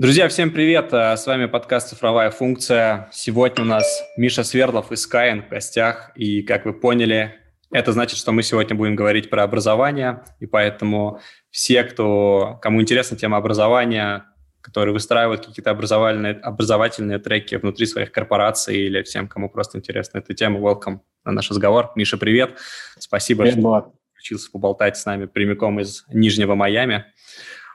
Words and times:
Друзья, 0.00 0.28
всем 0.28 0.50
привет! 0.50 0.94
Э, 0.94 1.14
с 1.14 1.26
вами 1.26 1.44
подкаст 1.44 1.90
«Цифровая 1.90 2.30
функция». 2.30 3.10
Сегодня 3.12 3.64
у 3.64 3.66
нас 3.66 4.02
Миша 4.16 4.44
Свердлов 4.44 4.90
из 4.92 5.06
Skyeng 5.06 5.42
в 5.42 5.50
гостях. 5.50 6.10
И, 6.14 6.40
как 6.40 6.64
вы 6.64 6.72
поняли, 6.72 7.34
это 7.70 7.92
значит, 7.92 8.16
что 8.16 8.32
мы 8.32 8.42
сегодня 8.42 8.74
будем 8.74 8.96
говорить 8.96 9.28
про 9.28 9.42
образование. 9.42 10.24
И 10.38 10.46
поэтому 10.46 11.20
все, 11.50 11.84
кто, 11.84 12.58
кому 12.62 12.80
интересна 12.80 13.18
тема 13.18 13.36
образования, 13.36 14.24
которые 14.62 14.94
выстраивают 14.94 15.44
какие-то 15.44 15.70
образовательные, 15.70 16.32
образовательные 16.32 17.18
треки 17.18 17.56
внутри 17.56 17.84
своих 17.84 18.10
корпораций 18.10 18.78
или 18.78 19.02
всем, 19.02 19.28
кому 19.28 19.50
просто 19.50 19.76
интересна 19.76 20.16
эта 20.16 20.32
тема, 20.32 20.60
welcome 20.60 21.00
на 21.26 21.32
наш 21.32 21.50
разговор. 21.50 21.92
Миша, 21.94 22.16
привет! 22.16 22.56
Спасибо, 22.98 23.42
привет, 23.42 23.58
что 23.58 23.92
включился 24.14 24.50
поболтать 24.50 24.96
с 24.96 25.04
нами 25.04 25.26
прямиком 25.26 25.78
из 25.78 26.06
Нижнего 26.08 26.54
Майами. 26.54 27.04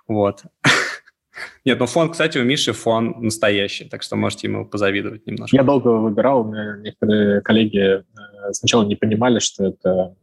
Вот. 0.07 0.41
Нет, 1.66 1.80
ну 1.80 1.85
фон, 1.85 2.12
кстати, 2.12 2.38
у 2.38 2.44
Миши 2.44 2.73
фон 2.73 3.16
настоящий, 3.20 3.85
так 3.85 4.03
что 4.03 4.16
можете 4.16 4.48
ему 4.48 4.66
позавидовать 4.66 5.25
немножко. 5.25 5.55
Я 5.55 5.63
долго 5.63 5.89
выбирал, 5.89 6.41
у 6.41 6.52
меня 6.52 6.77
некоторые 6.77 7.41
коллеги 7.41 7.80
э, 7.80 8.03
сначала 8.52 8.84
не 8.84 8.95
понимали, 8.95 9.39
что 9.39 9.66
это 9.66 10.16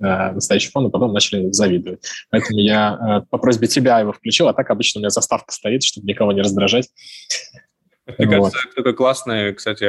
э, 0.00 0.32
настоящий 0.32 0.70
фон, 0.70 0.86
а 0.86 0.90
потом 0.90 1.12
начали 1.12 1.50
завидовать. 1.52 2.06
Поэтому 2.30 2.60
я 2.60 3.22
э, 3.24 3.26
по 3.30 3.38
просьбе 3.38 3.66
тебя 3.66 4.00
его 4.00 4.12
включил, 4.12 4.48
а 4.48 4.54
так 4.54 4.70
обычно 4.70 4.98
у 4.98 5.02
меня 5.02 5.10
заставка 5.10 5.52
стоит, 5.52 5.82
чтобы 5.82 6.06
никого 6.06 6.32
не 6.32 6.42
раздражать. 6.42 6.88
Мне 8.18 8.26
вот. 8.38 8.52
кажется, 8.52 8.68
это 8.68 8.76
такое 8.76 8.92
классное, 8.92 9.54
кстати, 9.54 9.88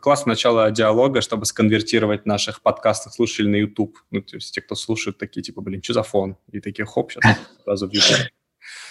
классное 0.00 0.32
начало 0.32 0.70
диалога, 0.70 1.20
чтобы 1.20 1.44
сконвертировать 1.44 2.24
наших 2.24 2.62
подкастов 2.62 3.14
слушателей 3.14 3.50
на 3.50 3.56
YouTube. 3.56 3.98
Ну, 4.12 4.22
то 4.22 4.36
есть 4.36 4.54
те, 4.54 4.60
кто 4.60 4.76
слушают, 4.76 5.18
такие, 5.18 5.42
типа, 5.42 5.60
блин, 5.60 5.82
что 5.82 5.94
за 5.94 6.04
фон? 6.04 6.36
И 6.52 6.60
такие, 6.60 6.86
хоп, 6.86 7.10
сейчас 7.10 7.36
сразу 7.64 7.88
в 7.88 7.92
YouTube. 7.92 8.28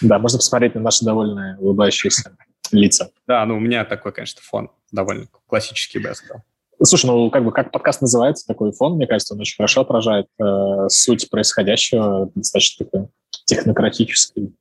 Да, 0.00 0.18
можно 0.18 0.38
посмотреть 0.38 0.74
на 0.74 0.80
наши 0.80 1.04
довольные 1.04 1.56
улыбающиеся 1.58 2.36
лица. 2.72 3.10
Да, 3.26 3.44
ну 3.46 3.56
у 3.56 3.60
меня 3.60 3.84
такой, 3.84 4.12
конечно, 4.12 4.40
фон 4.42 4.70
довольно 4.92 5.26
классический, 5.46 5.98
бы 5.98 6.08
я 6.08 6.14
сказал. 6.14 6.42
Слушай, 6.82 7.06
ну 7.06 7.30
как 7.30 7.44
бы 7.44 7.52
как 7.52 7.72
подкаст 7.72 8.00
называется, 8.00 8.46
такой 8.46 8.72
фон, 8.72 8.94
мне 8.94 9.06
кажется, 9.06 9.34
он 9.34 9.40
очень 9.40 9.56
хорошо 9.56 9.80
отражает 9.80 10.26
э, 10.40 10.88
суть 10.88 11.28
происходящего, 11.28 12.30
достаточно 12.34 12.86
такой 12.86 13.08
технократический, 13.46 14.54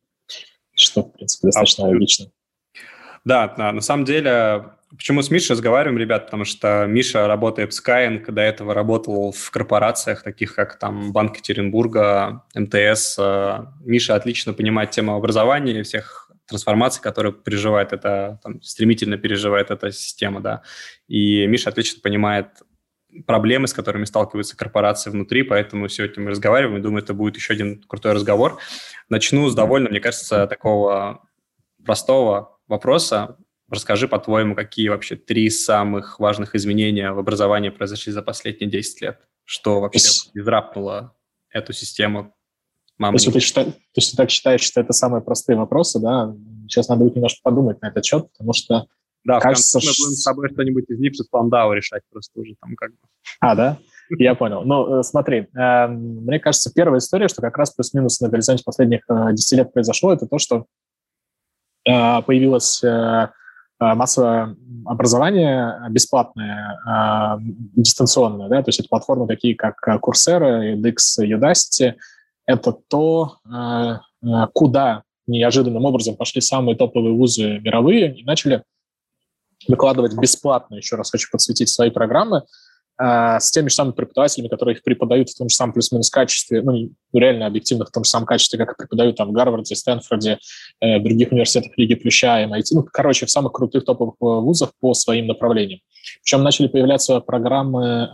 что, 0.74 1.04
в 1.04 1.12
принципе, 1.12 1.48
достаточно 1.48 1.84
Абсолютно. 1.84 1.96
логично. 1.96 2.32
Да, 3.24 3.54
на, 3.58 3.72
на 3.72 3.82
самом 3.82 4.06
деле, 4.06 4.66
почему 4.90 5.22
с 5.22 5.30
Мишей 5.30 5.54
разговариваем, 5.54 5.98
ребят, 5.98 6.26
потому 6.26 6.46
что 6.46 6.86
Миша 6.88 7.28
работает 7.28 7.74
в 7.74 7.80
Skyeng, 7.80 8.32
до 8.32 8.42
этого 8.42 8.74
работал 8.74 9.32
в 9.32 9.52
корпорациях, 9.52 10.24
таких 10.24 10.56
как 10.56 10.80
там 10.80 11.12
Банк 11.12 11.36
Екатеринбурга, 11.36 12.46
МТС. 12.56 13.18
Э, 13.20 13.66
Миша 13.84 14.16
отлично 14.16 14.54
понимает 14.54 14.92
тему 14.92 15.16
образования 15.16 15.80
и 15.80 15.84
всех 15.84 16.32
трансформаций, 16.48 17.02
которые 17.02 17.34
переживает 17.34 17.92
это, 17.92 18.40
там, 18.42 18.62
стремительно 18.62 19.18
переживает 19.18 19.70
эта 19.70 19.92
система, 19.92 20.40
да. 20.40 20.62
И 21.08 21.46
Миша 21.46 21.70
отлично 21.70 22.02
понимает 22.02 22.48
проблемы, 23.26 23.68
с 23.68 23.74
которыми 23.74 24.06
сталкиваются 24.06 24.56
корпорации 24.56 25.10
внутри, 25.10 25.44
поэтому 25.44 25.90
сегодня 25.90 26.24
мы 26.24 26.32
разговариваем, 26.32 26.78
и 26.78 26.82
думаю, 26.82 27.04
это 27.04 27.14
будет 27.14 27.36
еще 27.36 27.54
один 27.54 27.84
крутой 27.84 28.14
разговор. 28.14 28.60
Начну 29.10 29.50
с 29.50 29.56
довольно, 29.56 29.90
мне 29.90 30.00
кажется, 30.00 30.48
такого 30.48 31.22
простого 31.86 32.60
вопроса. 32.68 33.38
Расскажи, 33.70 34.08
по-твоему, 34.08 34.56
какие 34.56 34.90
вообще 34.90 35.16
три 35.16 35.50
самых 35.50 36.20
важных 36.20 36.56
изменения 36.56 37.12
в 37.12 37.20
образовании 37.20 37.70
произошли 37.70 38.14
за 38.14 38.22
последние 38.22 38.70
10 38.70 39.02
лет? 39.02 39.20
Что 39.44 39.82
вообще 39.82 40.00
израпнуло 40.34 41.16
эту 41.50 41.74
систему? 41.74 42.34
Мама 42.98 43.18
то, 43.18 43.24
есть, 43.24 43.34
ты 43.34 43.40
считай, 43.40 43.66
то 43.66 43.72
есть 43.96 44.12
ты 44.12 44.18
так 44.18 44.30
считаешь, 44.30 44.62
что 44.62 44.82
это 44.82 44.94
самые 44.94 45.22
простые 45.22 45.58
вопросы, 45.58 46.00
да? 46.00 46.34
Сейчас 46.68 46.88
надо 46.88 47.04
будет 47.04 47.16
немножко 47.16 47.40
подумать 47.44 47.82
на 47.82 47.88
этот 47.88 48.04
счет, 48.06 48.32
потому 48.32 48.54
что 48.54 48.88
да, 49.24 49.40
кажется, 49.40 49.80
в 49.80 49.84
конце 49.84 49.90
мы 49.90 50.06
будем 50.06 50.18
с 50.18 50.24
тобой 50.24 50.50
что-нибудь 50.50 50.86
из 50.88 51.00
Нипса 51.00 51.24
Спандау 51.24 51.74
решать 51.74 52.02
просто 52.12 52.40
уже 52.40 52.56
там 52.60 52.76
как 52.76 52.92
бы. 52.92 52.98
А, 53.40 53.56
да? 53.56 53.78
Я 54.18 54.36
понял. 54.36 54.64
Ну, 54.64 55.00
э, 55.00 55.04
смотри, 55.04 55.48
эм, 55.54 56.24
мне 56.26 56.40
кажется, 56.40 56.72
первая 56.74 57.00
история, 57.00 57.28
что 57.28 57.42
как 57.42 57.58
раз 57.58 57.72
плюс-минус 57.72 58.22
на 58.22 58.30
горизонте 58.30 58.64
последних 58.64 59.02
10 59.10 59.54
э, 59.54 59.56
лет 59.58 59.74
произошло, 59.74 60.14
это 60.14 60.26
то, 60.26 60.40
что 60.40 60.66
Э, 61.88 62.22
появилось 62.22 62.84
э, 62.84 62.88
э, 62.88 63.28
массовое 63.80 64.56
образование 64.86 65.90
бесплатное, 65.90 66.80
дистанционное, 67.76 68.50
да, 68.50 68.64
то 68.64 68.70
есть 68.70 68.80
это 68.80 68.90
платформы 68.90 69.28
такие, 69.28 69.56
как 69.56 69.76
Coursera, 70.02 70.76
edX, 70.76 71.20
Udacity. 71.20 71.96
Это 72.46 72.72
то, 72.88 73.38
куда 74.54 75.04
неожиданным 75.28 75.84
образом 75.86 76.16
пошли 76.16 76.42
самые 76.42 76.78
топовые 76.78 77.14
вузы 77.14 77.60
мировые 77.60 78.16
и 78.16 78.24
начали 78.24 78.64
выкладывать 79.68 80.18
бесплатно, 80.18 80.76
еще 80.76 80.96
раз 80.96 81.12
хочу 81.12 81.30
подсветить 81.32 81.70
свои 81.70 81.90
программы, 81.90 82.44
с 83.00 83.52
теми 83.52 83.70
же 83.70 83.76
самыми 83.76 83.94
преподавателями, 83.94 84.48
которые 84.48 84.76
их 84.76 84.84
преподают 84.84 85.30
в 85.30 85.38
том 85.38 85.50
же 85.50 85.56
самом 85.56 85.74
плюс-минус 85.74 86.10
качестве, 86.10 86.62
ну, 86.64 86.90
реально 87.14 87.46
объективно 87.46 87.86
в 87.86 87.92
том 87.92 88.04
же 88.04 88.10
самом 88.10 88.26
качестве, 88.26 88.58
как 88.58 88.72
и 88.74 88.78
преподают 88.78 89.18
там 89.18 89.30
в 89.30 89.32
Гарварде, 89.34 89.76
Стэнфорде, 89.76 90.40
э, 90.82 91.00
других 91.00 91.32
университетах 91.32 91.78
Лиги 91.78 91.96
Плюща, 91.96 92.44
MIT, 92.44 92.64
ну, 92.72 92.86
короче, 92.92 93.26
в 93.26 93.30
самых 93.30 93.54
крутых 93.54 93.86
топовых 93.86 94.16
э, 94.16 94.26
вузах 94.26 94.72
по 94.80 94.94
своим 94.94 95.28
направлениям. 95.28 95.80
Причем 96.24 96.44
начали 96.44 96.68
появляться 96.68 97.20
программы, 97.20 97.86
э, 97.86 98.08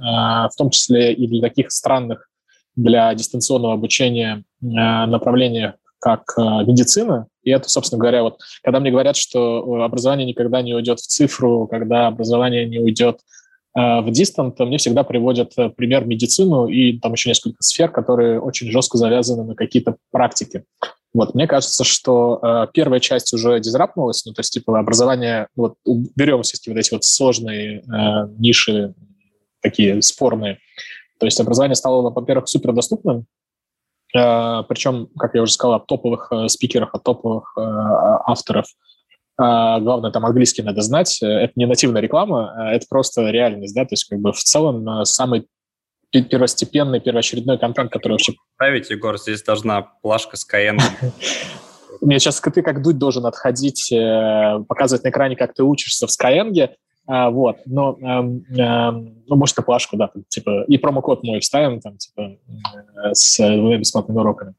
в 0.50 0.56
том 0.58 0.70
числе 0.70 1.14
и 1.14 1.28
для 1.28 1.42
таких 1.42 1.72
странных 1.72 2.30
для 2.76 3.14
дистанционного 3.14 3.76
обучения 3.76 4.44
э, 4.62 4.66
направления, 4.66 5.76
как 6.00 6.24
э, 6.38 6.42
медицина. 6.42 7.28
И 7.44 7.52
это, 7.52 7.70
собственно 7.70 8.00
говоря, 8.00 8.24
вот 8.24 8.40
когда 8.64 8.80
мне 8.80 8.92
говорят, 8.92 9.16
что 9.16 9.84
образование 9.84 10.26
никогда 10.26 10.62
не 10.62 10.74
уйдет 10.74 11.00
в 11.00 11.08
цифру, 11.08 11.68
когда 11.68 12.08
образование 12.08 12.68
не 12.68 12.80
уйдет 12.80 13.20
Э, 13.20 13.43
в 13.76 14.08
Distant 14.10 14.64
мне 14.66 14.78
всегда 14.78 15.04
приводят 15.04 15.54
э, 15.58 15.70
пример 15.70 16.06
медицину 16.06 16.68
и 16.68 17.00
там 17.00 17.14
еще 17.14 17.30
несколько 17.30 17.58
сфер, 17.60 17.90
которые 17.90 18.40
очень 18.40 18.70
жестко 18.70 18.98
завязаны 18.98 19.44
на 19.44 19.56
какие-то 19.56 19.98
практики. 20.12 20.64
Вот, 21.14 21.34
мне 21.34 21.48
кажется, 21.48 21.84
что 21.84 22.40
э, 22.42 22.68
первая 22.74 23.00
часть 23.00 23.34
уже 23.34 23.60
дизрапнулась, 23.60 24.26
ну, 24.26 24.34
то 24.34 24.42
есть, 24.42 24.54
типа, 24.54 24.80
образование, 24.80 25.48
вот, 25.56 25.76
берем 25.86 26.44
все 26.44 26.58
вот 26.72 26.78
эти 26.78 26.94
вот 26.94 27.04
сложные 27.04 27.80
э, 27.80 27.84
ниши, 28.38 28.94
такие 29.62 30.02
спорные, 30.02 30.60
то 31.20 31.26
есть 31.26 31.40
образование 31.40 31.76
стало, 31.76 32.12
во-первых, 32.12 32.48
супердоступным, 32.48 33.26
э, 34.16 34.64
причем, 34.70 35.10
как 35.18 35.34
я 35.34 35.42
уже 35.42 35.54
сказал, 35.54 35.76
от 35.76 35.88
топовых 35.88 36.32
э, 36.32 36.48
спикеров, 36.48 36.90
от 36.94 37.04
топовых 37.04 37.54
э, 37.58 37.62
авторов– 37.62 38.66
а, 38.76 39.03
главное, 39.38 40.12
там 40.12 40.26
английский 40.26 40.62
надо 40.62 40.82
знать. 40.82 41.22
Э, 41.22 41.26
это 41.26 41.54
не 41.56 41.66
нативная 41.66 42.02
реклама, 42.02 42.54
а 42.56 42.74
это 42.74 42.86
просто 42.90 43.30
реальность, 43.30 43.76
да, 43.76 43.84
то 43.84 43.94
есть 43.94 44.06
как 44.06 44.20
бы 44.20 44.32
в 44.32 44.40
целом 44.40 44.88
э, 44.88 45.06
самый 45.06 45.48
первостепенный, 46.12 47.00
первоочередной 47.00 47.58
контент, 47.58 47.92
который 47.92 48.14
вообще... 48.14 48.34
Править, 48.58 48.90
Егор, 48.92 49.18
здесь 49.18 49.42
должна 49.42 49.82
плашка 49.82 50.38
с 50.38 50.48
Cayenne. 50.48 50.80
Мне 52.02 52.20
сейчас 52.20 52.40
ты 52.40 52.62
как 52.62 52.84
дуть 52.84 52.98
должен 52.98 53.26
отходить, 53.26 53.92
э, 53.92 54.60
показывать 54.68 55.04
на 55.04 55.10
экране, 55.10 55.36
как 55.36 55.54
ты 55.54 55.64
учишься 55.64 56.06
в 56.06 56.10
Skyeng, 56.10 56.70
а, 57.06 57.30
вот, 57.30 57.58
но, 57.66 57.98
эм, 58.02 58.46
эм, 58.58 59.24
ну, 59.28 59.36
может, 59.36 59.56
плашку, 59.66 59.98
да, 59.98 60.08
там, 60.08 60.24
типа, 60.30 60.64
и 60.68 60.78
промокод 60.78 61.24
мой 61.24 61.42
вставим, 61.42 61.82
там, 61.82 61.98
типа, 61.98 62.22
э, 62.22 63.14
с 63.14 63.38
двумя 63.38 63.78
бесплатными 63.78 64.20
уроками. 64.20 64.54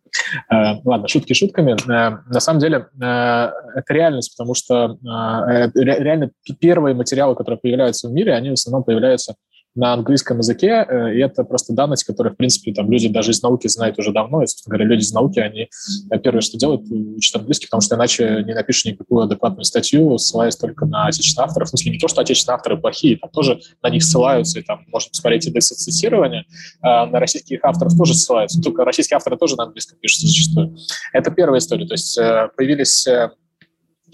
Э, 0.51 0.75
ладно, 0.85 1.09
шутки 1.09 1.33
шутками. 1.33 1.73
Э, 1.73 2.19
на 2.27 2.41
самом 2.41 2.61
деле, 2.61 2.89
э, 3.01 3.05
это 3.05 3.85
реальность, 3.89 4.35
потому 4.37 4.55
что 4.55 4.99
э, 5.03 5.71
реально 5.75 6.31
первые 6.61 6.95
материалы, 6.95 7.35
которые 7.35 7.59
появляются 7.59 8.09
в 8.09 8.13
мире, 8.13 8.35
они 8.35 8.51
в 8.51 8.55
основном 8.55 8.85
появляются 8.85 9.37
на 9.75 9.93
английском 9.93 10.39
языке, 10.39 10.87
э, 10.89 11.15
и 11.17 11.19
это 11.19 11.43
просто 11.43 11.73
данность, 11.73 12.05
которую, 12.05 12.35
в 12.35 12.37
принципе, 12.37 12.73
там 12.73 12.91
люди 12.91 13.09
даже 13.09 13.33
из 13.33 13.43
науки 13.43 13.67
знают 13.67 13.99
уже 13.99 14.13
давно, 14.13 14.43
и, 14.43 14.47
собственно 14.47 14.77
говоря, 14.77 14.91
люди 14.91 15.03
из 15.03 15.13
науки, 15.13 15.41
они 15.41 15.69
э, 16.11 16.19
первое, 16.21 16.43
что 16.43 16.57
делают, 16.57 16.83
учат 16.91 17.37
английский, 17.37 17.67
потому 17.67 17.81
что 17.81 17.97
иначе 17.97 18.45
не 18.47 18.55
напишешь 18.55 18.85
никакую 18.85 19.25
адекватную 19.25 19.65
статью, 19.65 20.17
ссылаясь 20.19 20.57
только 20.57 20.87
на 20.87 21.07
отечественных 21.07 21.49
авторов. 21.49 21.69
В 21.69 21.71
смысле, 21.71 21.93
не 21.93 21.99
то, 21.99 22.07
что 22.07 22.21
отечественные 22.21 22.55
авторы 22.57 22.77
плохие, 22.77 23.17
там 23.17 23.31
тоже 23.31 23.61
на 23.83 23.91
них 23.91 24.05
ссылаются, 24.05 24.61
и 24.61 24.63
там 24.63 24.85
можно 24.93 25.11
посмотреть 25.11 25.47
индексы 25.47 25.75
цитирования, 25.75 26.45
а 26.81 27.07
на 27.07 27.19
российских 27.19 27.65
авторов 27.65 27.97
тоже 27.97 28.15
ссылаются, 28.15 28.61
только 28.63 28.85
российские 28.85 29.17
авторы 29.17 29.37
тоже 29.37 29.57
на 29.57 29.65
английском 29.65 29.99
пишут 29.99 30.21
зачастую. 30.21 30.77
Это 31.13 31.33
первая 31.33 31.59
история, 31.59 31.87
то 31.87 31.95
есть 31.95 32.17
э, 32.17 32.49
появились 32.57 33.07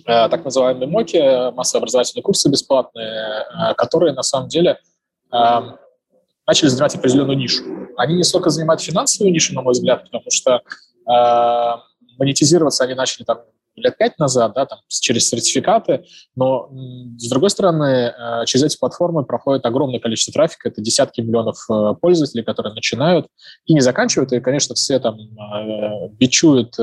так 0.06 0.44
называемые 0.44 0.88
МОКи, 0.88 1.52
массовые 1.54 1.82
образовательные 1.82 2.22
курсы 2.22 2.48
бесплатные, 2.48 3.44
которые 3.76 4.14
на 4.14 4.22
самом 4.22 4.48
деле– 4.48 4.78
начали 5.30 6.68
занимать 6.68 6.94
определенную 6.94 7.38
нишу. 7.38 7.62
Они 7.96 8.16
не 8.16 8.24
столько 8.24 8.50
занимают 8.50 8.80
финансовую 8.80 9.32
нишу, 9.32 9.54
на 9.54 9.62
мой 9.62 9.72
взгляд, 9.72 10.04
потому 10.04 10.30
что 10.30 10.62
э, 11.06 11.80
монетизироваться 12.18 12.84
они 12.84 12.94
начали 12.94 13.24
там 13.24 13.38
лет 13.76 13.96
пять 13.96 14.18
назад, 14.18 14.52
да, 14.54 14.66
там, 14.66 14.80
через 14.88 15.28
сертификаты, 15.28 16.04
но, 16.36 16.70
с 17.16 17.28
другой 17.28 17.50
стороны, 17.50 18.12
э, 18.16 18.44
через 18.46 18.64
эти 18.64 18.78
платформы 18.78 19.24
проходит 19.24 19.64
огромное 19.66 20.00
количество 20.00 20.32
трафика, 20.32 20.68
это 20.68 20.80
десятки 20.80 21.20
миллионов 21.20 21.64
э, 21.70 21.94
пользователей, 22.00 22.44
которые 22.44 22.74
начинают 22.74 23.26
и 23.66 23.74
не 23.74 23.80
заканчивают, 23.80 24.32
и, 24.32 24.40
конечно, 24.40 24.74
все 24.74 24.98
там 24.98 25.16
э, 25.18 26.08
бичуют 26.12 26.74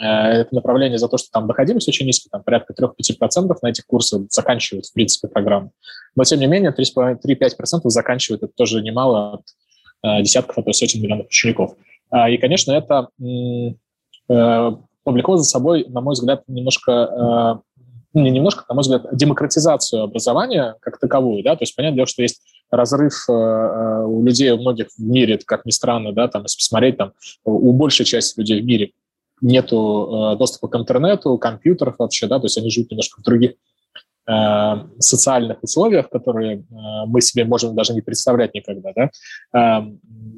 это 0.00 0.54
направление 0.54 0.98
за 0.98 1.08
то, 1.08 1.18
что 1.18 1.30
там 1.30 1.46
доходимость 1.46 1.88
очень 1.88 2.06
низкая, 2.06 2.30
там 2.30 2.42
порядка 2.42 2.74
3-5% 2.74 3.56
на 3.62 3.68
этих 3.68 3.86
курсах 3.86 4.22
заканчивают, 4.30 4.86
в 4.86 4.92
принципе, 4.92 5.28
программу. 5.28 5.72
Но, 6.16 6.24
тем 6.24 6.40
не 6.40 6.46
менее, 6.46 6.72
3-5% 6.72 7.80
заканчивают, 7.84 8.42
это 8.42 8.52
тоже 8.54 8.82
немало 8.82 9.34
от 9.34 10.22
десятков, 10.22 10.58
а 10.58 10.62
то 10.62 10.72
сотен 10.72 11.00
миллионов 11.00 11.26
учеников. 11.26 11.74
И, 12.28 12.36
конечно, 12.38 12.72
это 12.72 13.08
повлекло 15.04 15.36
за 15.36 15.44
собой, 15.44 15.86
на 15.88 16.00
мой 16.00 16.14
взгляд, 16.14 16.42
немножко 16.46 17.62
не 18.14 18.30
немножко, 18.30 18.64
на 18.68 18.74
мой 18.74 18.82
взгляд, 18.82 19.06
демократизацию 19.12 20.02
образования 20.02 20.76
как 20.80 20.98
таковую, 20.98 21.42
да, 21.42 21.56
то 21.56 21.62
есть 21.62 21.74
понятное 21.74 21.96
дело, 21.96 22.06
что 22.06 22.22
есть 22.22 22.42
разрыв 22.70 23.24
э, 23.28 23.32
э, 23.32 24.04
у 24.04 24.24
людей, 24.24 24.50
у 24.50 24.58
многих 24.58 24.88
в 24.96 25.02
мире, 25.02 25.38
как 25.44 25.64
ни 25.66 25.70
странно, 25.70 26.12
да, 26.12 26.28
там, 26.28 26.42
если 26.42 26.56
посмотреть, 26.56 26.96
там, 26.96 27.12
у 27.44 27.72
большей 27.72 28.04
части 28.04 28.38
людей 28.38 28.60
в 28.60 28.64
мире 28.64 28.92
нету 29.42 30.32
э, 30.34 30.38
доступа 30.38 30.68
к 30.68 30.76
интернету, 30.76 31.36
компьютеров 31.38 31.96
вообще, 31.98 32.26
да, 32.26 32.38
то 32.38 32.46
есть 32.46 32.56
они 32.56 32.70
живут 32.70 32.90
немножко 32.90 33.20
в 33.20 33.24
других 33.24 33.52
Э, 34.24 34.76
социальных 35.00 35.60
условиях, 35.64 36.08
которые 36.08 36.58
э, 36.58 36.62
мы 37.06 37.20
себе 37.20 37.44
можем 37.44 37.74
даже 37.74 37.92
не 37.92 38.02
представлять 38.02 38.54
никогда. 38.54 38.92
Да? 38.94 39.10
Э, 39.52 39.82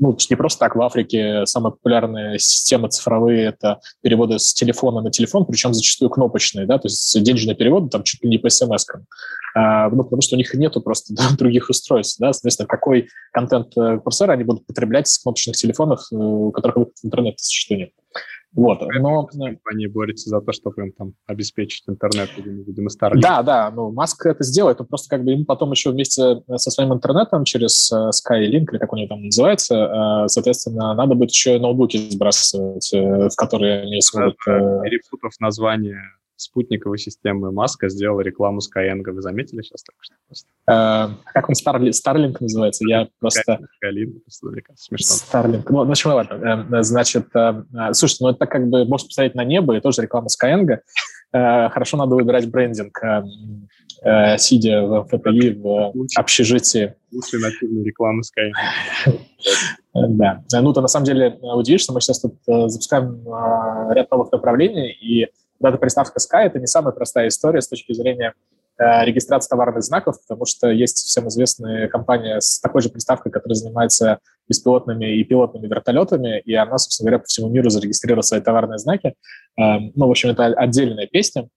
ну, 0.01 0.17
не 0.31 0.37
просто 0.37 0.61
так 0.61 0.75
в 0.75 0.81
Африке 0.81 1.45
самая 1.45 1.73
популярная 1.73 2.39
система 2.39 2.89
цифровые– 2.89 3.45
это 3.49 3.81
переводы 4.01 4.39
с 4.39 4.55
телефона 4.55 5.03
на 5.03 5.11
телефон, 5.11 5.45
причем 5.45 5.75
зачастую 5.75 6.09
кнопочные, 6.09 6.65
да, 6.65 6.79
то 6.79 6.87
есть 6.87 7.23
денежные 7.23 7.55
переводы 7.55 7.91
там 7.91 8.05
чуть 8.05 8.23
ли 8.23 8.31
не 8.31 8.39
по 8.39 8.49
смс 8.49 8.87
-кам. 8.89 9.91
Ну, 9.93 10.03
потому 10.03 10.23
что 10.23 10.35
у 10.35 10.39
них 10.39 10.53
нету 10.55 10.81
просто 10.81 11.13
да, 11.15 11.25
других 11.39 11.69
устройств, 11.69 12.19
да, 12.19 12.33
соответственно, 12.33 12.67
какой 12.67 13.09
контент 13.33 13.75
курсера 14.03 14.33
они 14.33 14.45
будут 14.45 14.67
потреблять 14.67 15.09
с 15.09 15.19
кнопочных 15.19 15.57
телефонов, 15.57 16.07
у 16.11 16.51
которых 16.53 16.77
выход 16.77 16.95
в 17.03 17.07
интернет 17.07 17.39
зачастую 17.39 17.81
нет. 17.81 17.91
Вот, 18.55 18.81
но... 19.01 19.27
Компания 19.27 19.89
борется 19.89 20.31
за 20.31 20.41
то, 20.41 20.53
чтобы 20.53 20.83
им 20.83 20.93
там 20.93 21.15
обеспечить 21.27 21.85
интернет, 21.89 22.31
видимо, 22.37 22.89
Starlink. 22.89 23.21
Да, 23.21 23.43
да, 23.43 23.71
ну, 23.71 23.91
Маск 23.93 24.27
это 24.27 24.45
сделает, 24.45 24.79
но 24.79 24.85
просто 24.85 25.09
как 25.09 25.25
бы 25.25 25.33
ему 25.33 25.45
потом 25.45 25.73
еще 25.73 25.91
вместе 25.91 26.43
со 26.55 26.71
своим 26.71 26.93
интернетом 26.93 27.45
через 27.45 27.93
uh, 27.93 28.11
Skylink, 28.11 28.67
или 28.71 28.79
как 28.79 28.93
у 28.93 28.97
него 28.97 29.09
там 29.09 29.25
называется, 29.25 29.75
uh, 29.75 30.29
соответственно, 30.29 30.95
надо 30.95 31.15
будет 31.15 31.31
еще 31.31 31.59
ноутбуки 31.59 31.97
сбрасывать, 32.11 32.91
в 32.93 33.35
которые 33.37 33.83
они 33.83 34.01
смогут... 34.01 34.37
Перепутав 34.45 35.33
название 35.41 35.99
спутниковой 36.45 36.99
системы 36.99 37.51
Маска 37.53 37.89
сделала 37.89 38.21
рекламу 38.21 38.61
Skyeng. 38.61 39.03
Вы 39.05 39.23
заметили 39.23 39.63
сейчас 39.63 39.83
так 39.83 39.95
что 40.01 40.15
просто? 40.27 40.49
Э, 40.67 41.09
как 41.33 41.49
он, 41.49 41.55
Starlink, 41.55 41.91
Starlink 41.91 42.37
называется? 42.41 42.85
Я 42.87 43.09
просто... 43.19 43.59
Skylink, 43.83 44.21
мне 44.43 44.63
кажется, 44.63 44.85
смешно. 44.87 45.17
Starlink. 45.17 45.65
Ну, 45.69 45.85
ну, 45.85 46.15
ладно. 46.15 46.67
Э, 46.71 46.83
значит, 46.83 47.27
э, 47.35 47.65
слушайте, 47.93 48.25
ну 48.25 48.31
это 48.31 48.47
как 48.47 48.69
бы, 48.69 48.85
можно 48.85 49.09
посмотреть 49.09 49.35
на 49.35 49.45
небо, 49.45 49.77
и 49.77 49.81
тоже 49.81 50.03
реклама 50.03 50.29
Skyeng. 50.29 50.79
Хорошо 51.33 51.97
надо 51.97 52.15
выбирать 52.15 52.49
брендинг, 52.49 52.97
сидя 54.39 54.83
в 54.83 55.05
ФПИ, 55.09 55.55
в 55.55 55.93
общежитии. 56.17 56.95
Лучшая 57.11 57.41
нативная 57.41 57.85
реклама 57.85 58.23
Skyeng. 58.23 58.53
Да. 59.95 60.45
Ну, 60.53 60.73
то 60.73 60.81
на 60.81 60.87
самом 60.87 61.07
деле 61.07 61.37
удивишься, 61.41 61.93
мы 61.93 62.01
сейчас 62.01 62.21
тут 62.21 62.37
запускаем 62.47 63.25
ряд 63.93 64.11
новых 64.13 64.31
направлений, 64.31 64.93
и 64.93 65.27
эта 65.63 65.79
приставка 65.79 66.19
Sky— 66.19 66.43
это 66.47 66.59
не 66.59 66.67
самая 66.67 66.93
простая 66.93 67.29
история 67.29 67.61
с 67.61 67.69
точки 67.69 67.93
зрения 67.93 68.35
э, 68.79 69.05
регистрации 69.05 69.49
товарных 69.49 69.83
знаков, 69.83 70.21
потому 70.23 70.47
что 70.47 70.69
есть 70.69 70.99
всем 70.99 71.29
известная 71.29 71.89
компания 71.89 72.41
с 72.41 72.61
такой 72.61 72.83
же 72.83 72.89
приставкой, 72.89 73.33
которая 73.33 73.55
занимается 73.55 74.19
беспилотными 74.49 75.17
и 75.17 75.25
пилотными 75.25 75.67
вертолетами, 75.67 76.41
и 76.41 76.55
она, 76.55 76.79
собственно 76.79 77.09
говоря, 77.09 77.21
по 77.21 77.27
всему 77.27 77.49
миру 77.49 77.71
зарегистрировала 77.71 78.23
свои 78.23 78.41
товарные 78.41 78.79
знаки. 78.79 79.15
Э, 79.59 79.79
ну, 79.95 80.07
в 80.07 80.11
общем, 80.11 80.31
это 80.31 80.47
отдельная 80.47 81.07
песня. 81.07 81.49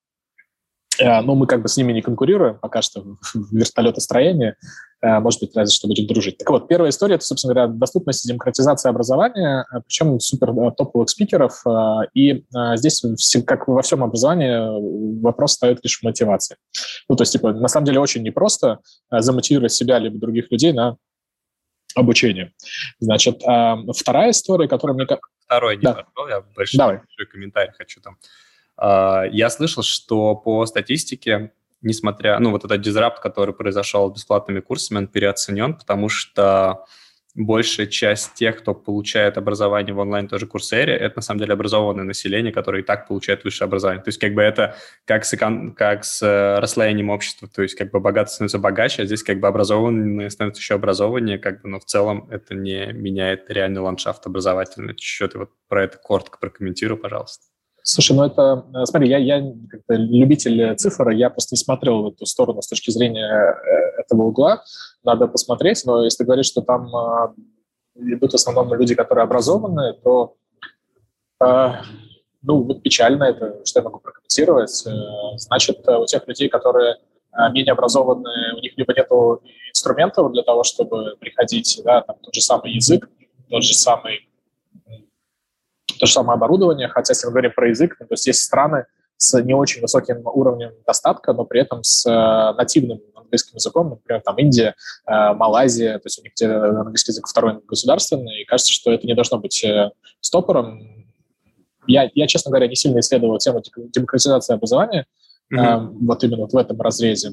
Э, 0.99 1.21
но 1.21 1.35
мы 1.35 1.47
как 1.47 1.61
бы 1.61 1.67
с 1.67 1.77
ними 1.77 1.94
не 1.94 2.01
конкурируем 2.01 2.57
пока 2.59 2.81
что 2.81 3.01
в 3.01 3.51
вертолетостроении. 3.51 4.55
Э, 5.01 5.19
может 5.19 5.41
быть, 5.41 5.55
разве 5.55 5.73
что 5.73 5.88
будем 5.88 6.07
дружить. 6.07 6.38
Так 6.38 6.49
вот, 6.49 6.67
первая 6.67 6.89
история– 6.89 7.15
это, 7.15 7.25
собственно 7.25 7.53
говоря, 7.53 7.71
доступность 7.71 8.25
и 8.25 8.29
демократизация 8.29 8.89
образования, 8.89 9.65
э, 9.71 9.81
причем 9.85 10.19
супер 10.19 10.53
топовых 10.71 11.09
спикеров. 11.09 11.63
И 12.13 12.45
здесь, 12.75 13.03
как 13.45 13.67
во 13.67 13.81
всем 13.81 14.03
образовании, 14.03 15.21
вопрос 15.21 15.53
стоит 15.53 15.79
лишь 15.83 15.99
в 15.99 16.03
мотивации. 16.03 16.57
Ну, 17.09 17.15
то 17.15 17.23
есть, 17.23 17.33
типа, 17.33 17.53
на 17.53 17.67
самом 17.67 17.85
деле 17.85 18.00
очень 18.00 18.23
непросто 18.23 18.79
замотивировать 19.11 19.71
себя 19.71 20.00
либо 20.00 20.17
других 20.17 20.51
людей 20.51 20.73
на 20.73 20.97
обучение. 21.95 22.53
Значит, 23.00 23.41
вторая 23.95 24.31
история, 24.31 24.67
которая 24.67 24.95
мне... 24.95 25.07
Второй 25.45 25.77
не 25.77 25.83
да. 25.83 25.93
пошел, 25.93 26.29
я 26.29 26.41
большой, 26.55 26.77
Давай. 26.77 26.97
большой 26.97 27.25
комментарий 27.27 27.71
хочу 27.77 28.01
там 28.01 28.17
я 28.79 29.50
слышал, 29.50 29.83
что 29.83 30.35
по 30.35 30.65
статистике, 30.65 31.51
несмотря, 31.81 32.39
ну, 32.39 32.51
вот 32.51 32.65
этот 32.65 32.81
дизрапт, 32.81 33.21
который 33.21 33.53
произошел 33.53 34.09
бесплатными 34.09 34.59
курсами, 34.59 35.00
он 35.00 35.07
переоценен, 35.07 35.74
потому 35.75 36.09
что 36.09 36.85
большая 37.38 37.85
часть 37.85 38.33
тех, 38.33 38.57
кто 38.57 38.74
получает 38.74 39.38
образование 39.38 39.94
в 39.94 40.00
онлайн 40.00 40.27
тоже 40.27 40.47
курсере, 40.47 40.94
это 40.94 41.18
на 41.18 41.21
самом 41.21 41.39
деле 41.39 41.53
образованное 41.53 42.03
население, 42.03 42.51
которое 42.51 42.81
и 42.81 42.85
так 42.85 43.07
получает 43.07 43.44
высшее 43.44 43.68
образование. 43.68 44.03
То 44.03 44.09
есть 44.09 44.19
как 44.19 44.33
бы 44.33 44.41
это 44.41 44.75
как 45.06 45.24
с, 45.24 45.38
как 45.38 46.03
с 46.03 46.21
э, 46.24 46.59
расслоением 46.59 47.12
общества, 47.12 47.47
то 47.47 47.62
есть 47.62 47.75
как 47.75 47.91
бы 47.91 48.00
богатый 48.00 48.31
становится 48.31 48.57
богаче, 48.57 49.03
а 49.03 49.06
здесь 49.06 49.21
как 49.21 49.39
бы 49.39 49.47
образованные 49.47 50.31
становятся 50.31 50.62
еще 50.62 50.74
образованнее, 50.74 51.38
как 51.38 51.62
бы, 51.62 51.69
но 51.69 51.79
в 51.79 51.85
целом 51.85 52.27
это 52.31 52.56
не 52.56 52.91
меняет 52.91 53.50
реальный 53.50 53.81
ландшафт 53.81 54.25
образовательный. 54.25 54.95
Ты 54.95 55.38
вот 55.38 55.51
про 55.68 55.83
это 55.83 56.00
коротко 56.00 56.39
прокомментируй, 56.39 56.97
пожалуйста. 56.97 57.45
Слушай, 57.89 58.18
ну 58.18 58.25
это, 58.25 58.66
э, 58.75 58.86
смотри, 58.86 59.07
я, 59.07 59.18
я 59.18 59.39
любитель 59.88 60.75
цифр, 60.75 61.12
я 61.12 61.30
просто 61.30 61.56
не 61.56 61.57
смотрел 61.57 62.01
в 62.04 62.07
эту 62.07 62.25
сторону 62.25 62.62
с 62.62 62.68
точки 62.68 62.92
зрения 62.92 63.25
э, 63.25 64.01
этого 64.01 64.24
угла. 64.24 64.62
Надо 65.06 65.28
посмотреть, 65.28 65.84
но 65.86 66.04
если 66.04 66.25
говорить, 66.25 66.45
что 66.45 66.62
там 66.62 66.94
э, 66.94 68.13
идут 68.13 68.34
в 68.34 68.36
основном 68.36 68.74
люди, 68.74 68.94
которые 68.94 69.24
образованные, 69.24 69.94
то 69.94 70.36
э, 71.42 71.69
ну, 72.42 72.63
вот 72.63 72.84
печально 72.84 73.24
это, 73.24 73.62
что 73.63 73.80
я 73.80 73.84
могу 73.86 74.00
прокомментировать. 74.00 74.86
Значит, 75.38 75.88
у 75.88 76.06
тех 76.07 76.28
людей, 76.28 76.50
которые 76.50 76.98
менее 77.54 77.72
образованные, 77.72 78.54
у 78.56 78.60
них 78.60 78.74
либо 78.75 78.94
нет 78.94 79.07
инструментов 79.69 80.34
для 80.34 80.44
того, 80.44 80.63
чтобы 80.63 81.16
приходить, 81.22 81.80
да, 81.86 82.01
там, 82.01 82.18
тот 82.22 82.34
же 82.34 82.42
самый 82.42 82.74
язык, 82.74 83.10
тот 83.50 83.63
же 83.63 83.74
самый 83.74 84.28
то 86.00 86.06
же 86.06 86.13
самое 86.13 86.36
оборудование, 86.36 86.88
хотя 86.88 87.12
если 87.12 87.27
мы 87.27 87.32
говорим 87.32 87.51
про 87.56 87.70
язык, 87.70 87.96
ну, 88.00 88.08
то 88.08 88.13
есть 88.13 88.27
есть 88.27 88.42
страны 88.42 88.86
с 89.18 89.42
не 89.42 89.54
очень 89.54 89.82
высоким 89.82 90.22
уровнем 90.25 90.72
достатка, 90.86 91.34
но 91.34 91.44
при 91.44 91.62
этом 91.62 91.84
с 91.84 92.06
э, 92.06 92.58
нативным 92.58 93.01
английским 93.16 93.56
языком, 93.56 93.89
например, 93.89 94.22
там 94.22 94.38
Индия, 94.38 94.75
э, 95.06 95.34
Малайзия, 95.34 95.94
то 96.00 96.06
есть 96.06 96.20
у 96.20 96.24
них 96.24 96.34
где 96.36 96.48
английский 96.48 97.12
язык 97.12 97.27
второй 97.27 97.60
государственный, 97.68 98.42
и 98.42 98.46
кажется, 98.46 98.72
что 98.72 98.92
это 98.92 99.08
не 99.08 99.16
должно 99.16 99.39
быть 99.39 99.63
э, 99.63 99.92
стопором. 100.22 101.06
Я, 101.88 102.10
я, 102.13 102.27
честно 102.27 102.51
говоря, 102.51 102.68
не 102.68 102.75
сильно 102.75 103.00
исследовал 103.00 103.38
тему 103.39 103.62
демократизации 103.75 104.54
образования, 104.54 105.06
mm-hmm. 105.54 105.98
вот 106.01 106.24
именно 106.24 106.42
вот 106.42 106.54
в 106.54 106.58
этом 106.58 106.80
разрезе. 106.82 107.32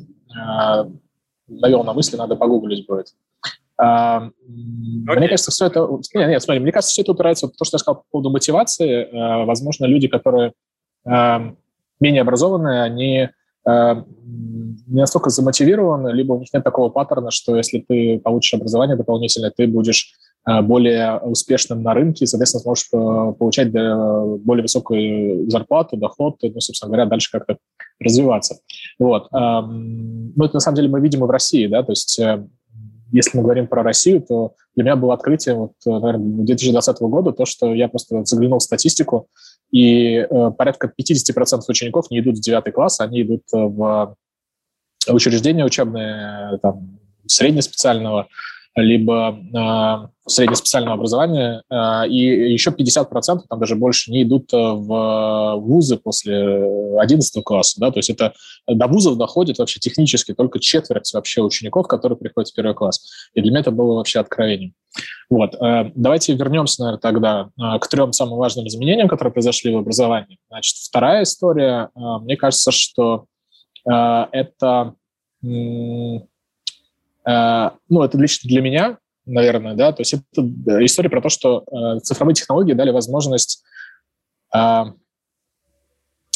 Навел 1.48 1.84
на 1.84 1.92
мысли, 1.92 2.16
надо 2.16 2.36
погуглить 2.36 2.86
будет. 2.86 3.08
Okay. 3.08 3.50
Мне 3.78 5.28
кажется, 5.28 5.50
все 5.50 5.66
это... 5.66 5.88
Нет, 6.14 6.28
нет, 6.28 6.42
смотри, 6.42 6.60
мне 6.60 6.72
кажется, 6.72 6.92
все 6.92 7.02
это 7.02 7.12
упирается 7.12 7.48
в 7.48 7.52
то, 7.52 7.64
что 7.64 7.74
я 7.74 7.78
сказал 7.80 7.96
по 7.96 8.04
поводу 8.10 8.30
мотивации. 8.30 9.04
Э, 9.04 9.44
возможно, 9.44 9.86
люди, 9.86 10.06
которые 10.06 10.52
эм, 11.04 11.58
менее 11.98 12.22
образованные, 12.22 12.82
они 12.82 13.28
эм, 13.66 14.06
не 14.86 15.00
настолько 15.00 15.30
замотивированы, 15.30 16.10
либо 16.10 16.34
у 16.34 16.38
них 16.38 16.48
нет 16.52 16.62
такого 16.62 16.88
паттерна, 16.88 17.30
что 17.30 17.56
если 17.56 17.80
ты 17.80 18.20
получишь 18.20 18.54
образование 18.54 18.96
дополнительное, 18.96 19.50
ты 19.50 19.66
будешь 19.66 20.12
э, 20.12 20.33
более 20.46 21.18
успешным 21.18 21.82
на 21.82 21.94
рынке, 21.94 22.26
соответственно, 22.26 22.62
сможешь 22.62 22.88
э, 22.92 23.32
получать 23.38 23.72
более 23.72 24.62
высокую 24.62 25.50
зарплату, 25.50 25.96
доход, 25.96 26.36
ну, 26.42 26.60
собственно 26.60 26.90
говоря, 26.90 27.06
дальше 27.06 27.30
как-то 27.32 27.56
развиваться. 27.98 28.58
Вот. 28.98 29.28
Эм, 29.32 30.32
ну, 30.36 30.44
это 30.44 30.54
на 30.54 30.60
самом 30.60 30.76
деле 30.76 30.88
мы 30.88 31.00
видим 31.00 31.24
и 31.24 31.26
в 31.26 31.30
России, 31.30 31.66
да, 31.66 31.82
то 31.82 31.92
есть 31.92 32.20
если 33.14 33.36
мы 33.36 33.44
говорим 33.44 33.68
про 33.68 33.84
Россию, 33.84 34.22
то 34.22 34.54
для 34.74 34.84
меня 34.84 34.96
было 34.96 35.14
открытие, 35.14 35.54
вот, 35.54 35.72
э, 35.86 35.90
наверное, 35.90 36.44
2020 36.44 37.00
года, 37.02 37.32
то, 37.32 37.44
что 37.44 37.72
я 37.72 37.88
просто 37.88 38.24
заглянул 38.24 38.58
в 38.58 38.62
статистику, 38.62 39.28
и 39.70 40.16
э, 40.16 40.50
порядка 40.50 40.92
50% 41.00 41.60
учеников 41.68 42.10
не 42.10 42.18
идут 42.18 42.38
в 42.38 42.40
9 42.40 42.72
класс, 42.74 43.00
они 43.00 43.22
идут 43.22 43.42
в 43.52 44.16
учреждения 45.08 45.64
учебные, 45.64 46.58
там, 46.60 46.98
среднеспециального 47.26 48.26
либо 48.76 49.38
э, 49.38 50.28
среднеспециального 50.28 50.94
образования, 50.94 51.62
э, 51.70 52.08
и 52.08 52.52
еще 52.52 52.70
50%, 52.70 53.40
там 53.48 53.58
даже 53.58 53.76
больше, 53.76 54.10
не 54.10 54.22
идут 54.22 54.52
в 54.52 55.56
вузы 55.58 55.96
после 55.96 56.98
11 56.98 57.44
класса, 57.44 57.80
да, 57.80 57.90
то 57.90 57.98
есть 57.98 58.10
это 58.10 58.34
до 58.66 58.86
вузов 58.86 59.16
доходит 59.16 59.58
вообще 59.58 59.80
технически 59.80 60.34
только 60.34 60.58
четверть 60.58 61.12
вообще 61.12 61.42
учеников, 61.42 61.86
которые 61.86 62.18
приходят 62.18 62.50
в 62.50 62.54
первый 62.54 62.74
класс. 62.74 63.30
И 63.34 63.40
для 63.40 63.50
меня 63.50 63.60
это 63.60 63.70
было 63.70 63.94
вообще 63.94 64.20
откровением. 64.20 64.74
Вот. 65.28 65.56
Давайте 65.94 66.34
вернемся, 66.34 66.82
наверное, 66.82 67.00
тогда 67.00 67.78
к 67.78 67.88
трем 67.88 68.12
самым 68.12 68.38
важным 68.38 68.66
изменениям, 68.66 69.08
которые 69.08 69.32
произошли 69.32 69.74
в 69.74 69.78
образовании. 69.78 70.38
Значит, 70.48 70.76
вторая 70.76 71.24
история, 71.24 71.90
мне 71.94 72.36
кажется, 72.36 72.70
что 72.70 73.26
это 73.84 74.94
Э, 75.44 76.20
ну, 77.26 78.02
это 78.02 78.18
лично 78.18 78.48
для 78.48 78.60
меня, 78.60 78.98
наверное, 79.26 79.74
да, 79.74 79.92
то 79.92 80.02
есть 80.02 80.14
это 80.14 80.84
история 80.84 81.08
про 81.08 81.22
то, 81.22 81.28
что 81.28 81.64
э, 81.70 82.00
цифровые 82.00 82.34
технологии 82.34 82.74
дали 82.74 82.90
возможность 82.90 83.62
э, 84.54 84.84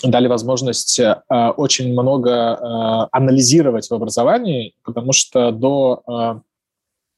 дали 0.04 0.28
возможность 0.28 1.00
очень 1.28 1.90
много 1.90 3.08
анализировать 3.10 3.90
в 3.90 3.92
образовании, 3.92 4.76
потому 4.84 5.10
что 5.10 5.50
до, 5.50 6.44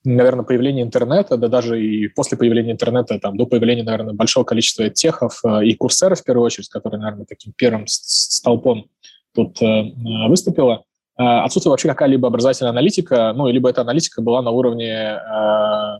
наверное, 0.02 0.46
появления 0.46 0.80
интернета, 0.80 1.36
да 1.36 1.48
даже 1.48 1.84
и 1.84 2.08
после 2.08 2.38
появления 2.38 2.72
интернета, 2.72 3.18
там, 3.18 3.36
до 3.36 3.44
появления, 3.44 3.82
наверное, 3.82 4.14
большого 4.14 4.44
количества 4.44 4.88
техов 4.88 5.42
и 5.62 5.74
курсеров, 5.74 6.20
в 6.20 6.24
первую 6.24 6.46
очередь, 6.46 6.70
которые, 6.70 7.02
наверное, 7.02 7.26
таким 7.26 7.52
первым 7.52 7.84
столпом 7.86 8.86
тут 9.34 9.58
выступила, 9.60 10.82
Э, 10.82 10.89
отсутствует 11.22 11.72
вообще 11.72 11.88
какая-либо 11.88 12.28
образовательная 12.28 12.70
аналитика, 12.70 13.32
ну, 13.34 13.48
либо 13.48 13.68
эта 13.68 13.82
аналитика 13.82 14.22
была 14.22 14.40
на 14.40 14.50
уровне 14.50 15.18
э, 15.18 15.98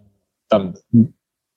там, 0.48 0.74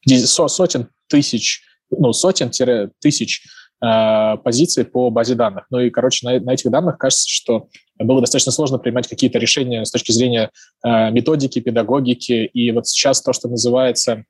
сотен 0.05 0.89
тысяч, 1.08 1.63
ну, 1.89 2.12
сотен-тысяч 2.12 3.43
э, 3.82 4.38
позиций 4.43 4.84
по 4.84 5.10
базе 5.10 5.36
данных. 5.36 5.65
Ну 5.70 5.79
и, 5.79 5.89
короче, 5.89 6.27
на, 6.27 6.39
на 6.39 6.53
этих 6.53 6.72
данных 6.72 6.98
кажется, 6.98 7.29
что 7.29 7.67
было 7.98 8.20
достаточно 8.20 8.51
сложно 8.51 8.79
принимать 8.79 9.08
какие-то 9.08 9.39
решения 9.39 9.86
с 9.86 9.91
точки 9.91 10.12
зрения 10.12 10.51
э, 10.86 11.12
методики, 11.12 11.60
педагогики. 11.60 12.46
И 12.46 12.72
вот 12.72 12.88
сейчас 12.88 13.22
то, 13.22 13.34
что 13.34 13.48
называется, 13.48 14.25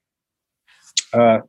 э, 1.14 1.18
э, 1.18 1.42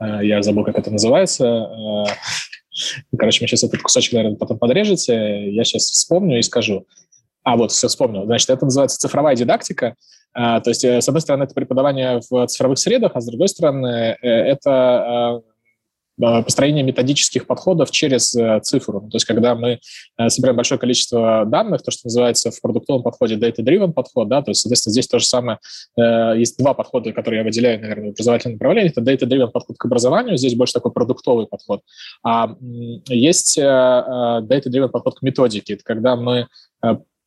я 0.00 0.42
забыл, 0.42 0.64
как 0.64 0.78
это 0.78 0.90
называется, 0.90 1.44
э, 1.46 3.16
короче, 3.16 3.44
мы 3.44 3.48
сейчас 3.48 3.64
этот 3.64 3.82
кусочек, 3.82 4.14
наверное, 4.14 4.38
потом 4.38 4.58
подрежете, 4.58 5.50
я 5.52 5.64
сейчас 5.64 5.84
вспомню 5.84 6.38
и 6.38 6.42
скажу. 6.42 6.86
А, 7.44 7.56
вот, 7.56 7.72
все 7.72 7.88
вспомнил. 7.88 8.24
Значит, 8.24 8.50
это 8.50 8.64
называется 8.64 8.98
цифровая 8.98 9.34
дидактика. 9.34 9.96
А, 10.34 10.60
то 10.60 10.70
есть, 10.70 10.84
э, 10.84 11.00
с 11.00 11.08
одной 11.08 11.20
стороны, 11.20 11.44
это 11.44 11.54
преподавание 11.54 12.20
в 12.30 12.46
цифровых 12.46 12.78
средах, 12.78 13.12
а 13.14 13.20
с 13.20 13.26
другой 13.26 13.48
стороны, 13.48 14.16
э, 14.22 14.28
это 14.28 15.42
а, 16.20 16.42
построение 16.42 16.84
методических 16.84 17.46
подходов 17.46 17.90
через 17.90 18.34
э, 18.34 18.60
цифру. 18.62 19.00
То 19.00 19.16
есть, 19.16 19.24
когда 19.24 19.54
мы 19.54 19.80
собираем 20.28 20.56
большое 20.56 20.78
количество 20.78 21.44
данных, 21.46 21.82
то, 21.82 21.90
что 21.90 22.06
называется 22.06 22.50
в 22.50 22.60
продуктовом 22.60 23.02
подходе 23.02 23.34
data-driven 23.36 23.92
подход, 23.92 24.28
да, 24.28 24.40
то 24.42 24.50
есть, 24.50 24.60
соответственно, 24.60 24.92
здесь 24.92 25.08
то 25.08 25.18
же 25.18 25.24
самое. 25.24 25.58
Есть 26.36 26.58
два 26.58 26.74
подхода, 26.74 27.12
которые 27.12 27.38
я 27.38 27.44
выделяю, 27.44 27.80
наверное, 27.80 28.10
в 28.10 28.12
образовательном 28.12 28.56
направлении. 28.56 28.92
Это 28.94 29.00
data-driven 29.00 29.48
подход 29.48 29.76
к 29.78 29.84
образованию, 29.84 30.36
здесь 30.36 30.54
больше 30.54 30.74
такой 30.74 30.92
продуктовый 30.92 31.46
подход. 31.46 31.80
А 32.22 32.56
есть 33.08 33.58
data-driven 33.58 34.88
подход 34.88 35.18
к 35.18 35.22
методике. 35.22 35.74
Это 35.74 35.82
когда 35.82 36.14
мы 36.14 36.46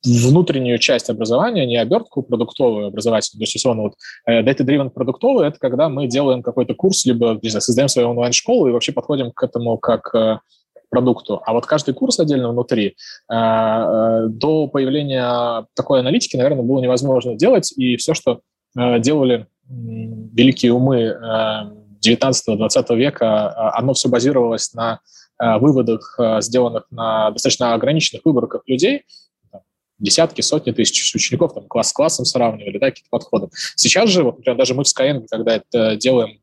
внутреннюю 0.05 0.77
часть 0.77 1.09
образования, 1.09 1.65
не 1.65 1.77
обертку 1.77 2.23
продуктовую 2.23 2.87
образовательную. 2.87 3.39
То 3.39 3.43
есть, 3.43 3.55
условно, 3.55 3.83
вот 3.83 3.93
э, 4.25 4.41
data-driven 4.41 4.89
продуктовый– 4.89 5.47
это 5.49 5.57
когда 5.59 5.89
мы 5.89 6.07
делаем 6.07 6.43
какой-то 6.43 6.73
курс, 6.73 7.05
либо, 7.05 7.39
не 7.41 7.49
знаю, 7.49 7.61
создаем 7.61 7.89
свою 7.89 8.09
онлайн-школу 8.09 8.67
и 8.67 8.71
вообще 8.71 8.91
подходим 8.91 9.31
к 9.31 9.43
этому 9.43 9.77
как 9.77 10.13
э, 10.13 10.39
продукту. 10.89 11.41
А 11.45 11.53
вот 11.53 11.65
каждый 11.65 11.93
курс 11.93 12.19
отдельно 12.19 12.49
внутри 12.49 12.95
э, 13.31 14.27
до 14.29 14.67
появления 14.67 15.65
такой 15.75 15.99
аналитики, 15.99 16.37
наверное, 16.37 16.63
было 16.63 16.79
невозможно 16.79 17.35
делать. 17.35 17.73
И 17.75 17.97
все, 17.97 18.13
что 18.13 18.41
делали 18.77 19.47
великие 19.69 20.73
умы 20.73 21.17
19-20 22.05 22.95
века, 22.97 23.73
оно 23.73 23.93
все 23.93 24.09
базировалось 24.09 24.73
на 24.73 24.99
выводах, 25.39 26.19
сделанных 26.39 26.83
на 26.91 27.31
достаточно 27.31 27.73
ограниченных 27.73 28.25
выборках 28.25 28.63
людей– 28.67 29.03
десятки, 29.99 30.41
сотни 30.41 30.71
тысяч 30.71 31.13
учеников, 31.15 31.53
там, 31.53 31.67
класс 31.67 31.89
с 31.89 31.93
классом 31.93 32.25
сравнивали, 32.25 32.77
да, 32.77 32.89
какие-то 32.89 33.09
подходы. 33.09 33.47
Сейчас 33.75 34.09
же, 34.09 34.23
вот, 34.23 34.37
например, 34.37 34.57
даже 34.57 34.73
мы 34.73 34.83
в 34.83 34.87
Skyeng, 34.87 35.25
когда 35.29 35.55
это 35.55 35.95
делаем 35.95 36.39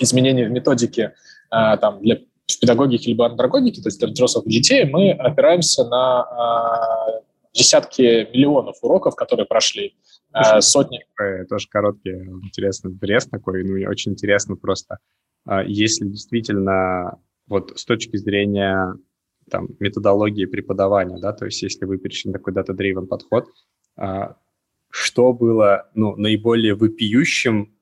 изменения 0.00 0.46
в 0.46 0.50
методике 0.50 1.14
а, 1.50 1.76
там, 1.76 2.00
для 2.02 2.18
в 2.46 2.60
педагогике 2.60 3.10
либо 3.10 3.26
андрогогике, 3.26 3.82
то 3.82 3.88
есть 3.88 3.98
для 3.98 4.08
взрослых 4.08 4.46
детей, 4.46 4.84
мы 4.84 5.12
опираемся 5.12 5.84
на 5.84 6.22
а, 6.22 7.20
десятки 7.52 8.28
миллионов 8.32 8.76
уроков, 8.82 9.16
которые 9.16 9.46
прошли, 9.46 9.94
а, 10.32 10.60
сотни. 10.60 11.04
Тоже 11.48 11.68
короткий, 11.68 12.12
интересный 12.12 12.90
брез 12.90 13.26
такой, 13.26 13.64
ну, 13.64 13.88
очень 13.88 14.12
интересно 14.12 14.56
просто. 14.56 14.98
А, 15.44 15.62
если 15.62 16.06
действительно 16.06 17.18
вот 17.46 17.78
с 17.78 17.84
точки 17.84 18.16
зрения 18.16 18.94
там, 19.50 19.68
методологии 19.80 20.46
преподавания, 20.46 21.18
да, 21.18 21.32
то 21.32 21.44
есть 21.46 21.62
если 21.62 21.84
вы 21.84 21.98
перешли 21.98 22.32
такой 22.32 22.52
data-driven 22.52 23.06
подход, 23.06 23.46
а, 23.96 24.36
что 24.90 25.32
было 25.32 25.90
ну, 25.94 26.16
наиболее 26.16 26.74
вопиющим 26.74 27.77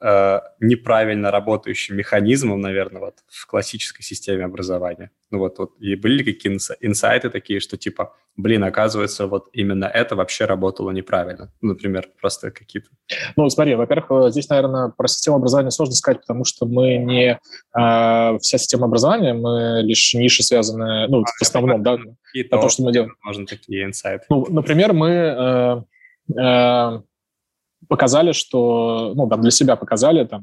э, 0.00 0.40
неправильно 0.60 1.30
работающим 1.30 1.96
механизмом, 1.96 2.60
наверное, 2.60 3.00
вот 3.00 3.14
в 3.28 3.46
классической 3.46 4.02
системе 4.02 4.44
образования. 4.44 5.10
Ну 5.30 5.38
вот, 5.38 5.58
вот 5.58 5.72
и 5.78 5.94
были 5.94 6.22
какие 6.24 6.58
инсайты 6.80 7.30
такие, 7.30 7.60
что 7.60 7.76
типа, 7.76 8.14
блин, 8.36 8.64
оказывается, 8.64 9.26
вот 9.26 9.48
именно 9.52 9.84
это 9.84 10.16
вообще 10.16 10.44
работало 10.44 10.90
неправильно. 10.90 11.52
Ну, 11.60 11.70
например, 11.70 12.08
просто 12.20 12.50
какие-то. 12.50 12.88
Ну, 13.36 13.48
смотри, 13.50 13.74
во-первых, 13.74 14.28
э, 14.28 14.30
здесь, 14.30 14.48
наверное, 14.48 14.88
про 14.88 15.08
систему 15.08 15.36
образования 15.36 15.70
сложно 15.70 15.94
сказать, 15.94 16.20
потому 16.20 16.44
что 16.44 16.66
мы 16.66 16.96
не 16.96 17.32
э, 17.32 18.38
вся 18.38 18.58
система 18.58 18.86
образования, 18.86 19.34
мы 19.34 19.82
лишь 19.82 20.14
ниши 20.14 20.42
связаны, 20.42 21.06
ну, 21.08 21.22
а, 21.22 21.24
в 21.26 21.42
основном, 21.42 21.82
да, 21.82 21.96
на 21.96 22.58
то, 22.60 22.68
что 22.68 22.82
мы 22.82 22.92
делаем. 22.92 23.14
Можно 23.22 23.46
такие 23.46 23.84
инсайты. 23.84 24.24
Ну, 24.30 24.46
например, 24.48 24.92
мы 24.92 25.10
э, 25.10 26.40
э, 26.40 27.02
показали, 27.90 28.30
что, 28.30 29.12
ну, 29.16 29.28
там, 29.28 29.40
для 29.40 29.50
себя 29.50 29.74
показали, 29.74 30.24
там, 30.24 30.42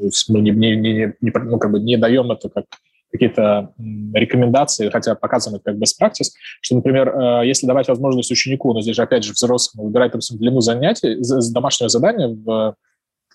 э, 0.00 0.08
мы 0.28 0.40
не, 0.40 0.50
не, 0.50 0.74
не, 0.74 1.14
не, 1.20 1.32
ну, 1.44 1.58
как 1.58 1.70
бы 1.70 1.80
не 1.80 1.98
даем 1.98 2.32
это 2.32 2.48
как 2.48 2.64
какие-то 3.12 3.72
рекомендации, 4.14 4.90
хотя 4.90 5.14
показаны 5.14 5.60
как 5.60 5.76
best 5.76 5.96
practice, 6.02 6.30
что, 6.62 6.76
например, 6.76 7.08
э, 7.08 7.46
если 7.46 7.66
давать 7.66 7.88
возможность 7.88 8.30
ученику, 8.30 8.72
но 8.72 8.80
здесь 8.80 8.96
же, 8.96 9.02
опять 9.02 9.22
же, 9.22 9.34
взрослому 9.34 9.86
выбирать, 9.86 10.12
допустим, 10.12 10.38
длину 10.38 10.60
занятий, 10.60 11.18
домашнее 11.52 11.90
задание 11.90 12.28
в, 12.28 12.74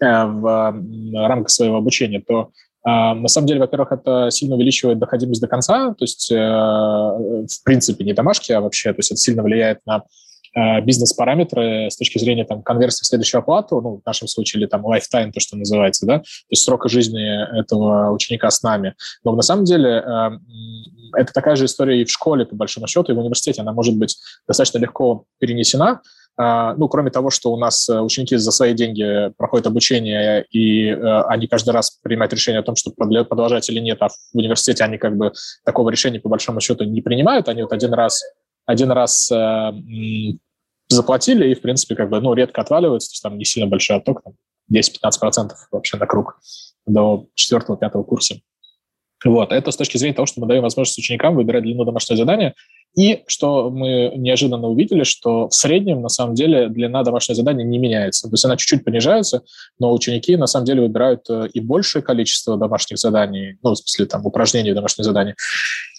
э, 0.02 0.26
в 0.26 1.28
рамках 1.28 1.50
своего 1.52 1.78
обучения, 1.78 2.22
то 2.28 2.50
на 2.86 3.28
самом 3.30 3.48
деле, 3.48 3.62
во-первых, 3.62 3.94
это 3.94 4.30
сильно 4.30 4.56
увеличивает 4.56 5.00
доходимость 5.00 5.40
до 5.40 5.48
конца, 5.48 5.94
то 5.94 6.04
есть, 6.04 6.30
в 6.30 7.64
принципе, 7.64 8.04
не 8.04 8.12
домашки, 8.12 8.52
а 8.52 8.60
вообще, 8.60 8.92
то 8.92 9.00
есть 9.00 9.12
это 9.12 9.22
сильно 9.22 9.42
влияет 9.42 9.80
на 9.86 10.00
Э, 10.00 10.02
бизнес-параметры 10.56 11.90
с 11.90 11.98
точки 11.98 12.20
зрения 12.20 12.46
там, 12.46 12.62
конверсии 12.62 13.04
в 13.04 13.08
следующую 13.08 13.40
оплату, 13.40 13.82
ну, 13.82 14.02
в 14.04 14.06
нашем 14.06 14.28
случае, 14.28 14.62
или 14.62 14.68
там 14.68 14.86
lifetime, 14.86 15.32
то, 15.32 15.40
что 15.40 15.58
называется, 15.58 16.06
да, 16.06 16.20
то 16.20 16.26
есть 16.50 16.64
срока 16.64 16.90
жизни 16.90 17.60
этого 17.60 18.12
ученика 18.12 18.52
с 18.52 18.62
нами. 18.62 18.94
Но 19.24 19.36
на 19.36 19.42
самом 19.42 19.66
деле 19.66 20.04
э, 20.06 20.30
это 21.18 21.34
такая 21.34 21.56
же 21.56 21.66
история 21.66 22.02
и 22.02 22.06
в 22.06 22.12
школе, 22.12 22.46
по 22.46 22.56
большому 22.56 22.88
счету, 22.88 23.12
и 23.12 23.16
в 23.16 23.20
университете. 23.20 23.62
Она 23.62 23.74
может 23.74 23.98
быть 23.98 24.18
достаточно 24.48 24.78
легко 24.78 25.26
перенесена, 25.40 26.02
э, 26.40 26.74
ну, 26.78 26.88
кроме 26.88 27.10
того, 27.10 27.32
что 27.32 27.52
у 27.52 27.58
нас 27.58 27.90
ученики 27.90 28.36
за 28.36 28.52
свои 28.52 28.76
деньги 28.76 29.32
проходят 29.38 29.66
обучение, 29.66 30.46
и 30.52 30.92
они 30.92 31.48
каждый 31.48 31.72
раз 31.72 31.98
принимают 32.04 32.32
решение 32.32 32.60
о 32.60 32.64
том, 32.64 32.76
что 32.76 32.92
продолжать 32.92 33.68
или 33.72 33.80
нет, 33.80 33.98
а 34.02 34.10
в 34.10 34.16
университете 34.34 34.84
они 34.84 35.00
как 35.00 35.18
бы 35.18 35.34
такого 35.66 35.90
решения 35.90 36.20
по 36.20 36.30
большому 36.30 36.62
счету 36.62 36.84
не 36.84 37.02
принимают. 37.02 37.50
Они 37.50 37.64
вот 37.64 37.74
один 37.74 37.94
раз 37.94 38.22
один 38.66 38.92
раз 38.92 39.32
э, 39.32 39.72
заплатили, 40.94 41.50
и, 41.50 41.56
в 41.56 41.62
принципе, 41.62 41.96
как 41.96 42.10
бы, 42.10 42.20
ну, 42.22 42.34
редко 42.34 42.62
отваливаются, 42.62 43.10
то 43.10 43.14
есть 43.14 43.24
там 43.24 43.38
не 43.38 43.46
сильно 43.46 43.70
большой 43.70 43.98
отток, 43.98 44.24
там 44.24 44.34
10-15% 44.72 45.52
вообще 45.72 45.98
на 45.98 46.08
круг 46.08 46.40
до 46.86 47.28
4-5 47.36 48.04
курса. 48.04 48.36
Вот, 49.26 49.52
это 49.52 49.72
с 49.72 49.78
точки 49.78 49.98
зрения 49.98 50.16
того, 50.16 50.26
что 50.26 50.42
мы 50.42 50.48
даем 50.48 50.64
возможность 50.64 50.98
ученикам 50.98 51.36
выбирать 51.36 51.64
длину 51.64 51.86
домашнего 51.86 52.18
задания. 52.18 52.54
И 52.96 53.24
что 53.26 53.72
мы 53.72 54.12
неожиданно 54.16 54.68
увидели, 54.68 55.04
что 55.04 55.50
в 55.50 55.56
среднем, 55.56 56.02
на 56.02 56.10
самом 56.10 56.36
деле, 56.36 56.70
длина 56.70 57.02
домашнего 57.04 57.36
задания 57.36 57.66
не 57.66 57.80
меняется. 57.80 58.28
То 58.28 58.34
есть 58.34 58.46
она 58.46 58.56
чуть-чуть 58.56 58.86
понижается, 58.86 59.42
но 59.80 59.92
ученики, 59.92 60.38
на 60.38 60.46
самом 60.46 60.66
деле, 60.66 60.82
выбирают 60.82 61.28
э, 61.28 61.48
и 61.54 61.60
большее 61.60 62.04
количество 62.04 62.56
домашних 62.56 63.00
заданий, 63.00 63.58
ну, 63.64 63.72
в 63.72 63.78
смысле, 63.78 64.06
там, 64.06 64.26
упражнений 64.26 64.74
домашних 64.74 65.06
заданий. 65.06 65.34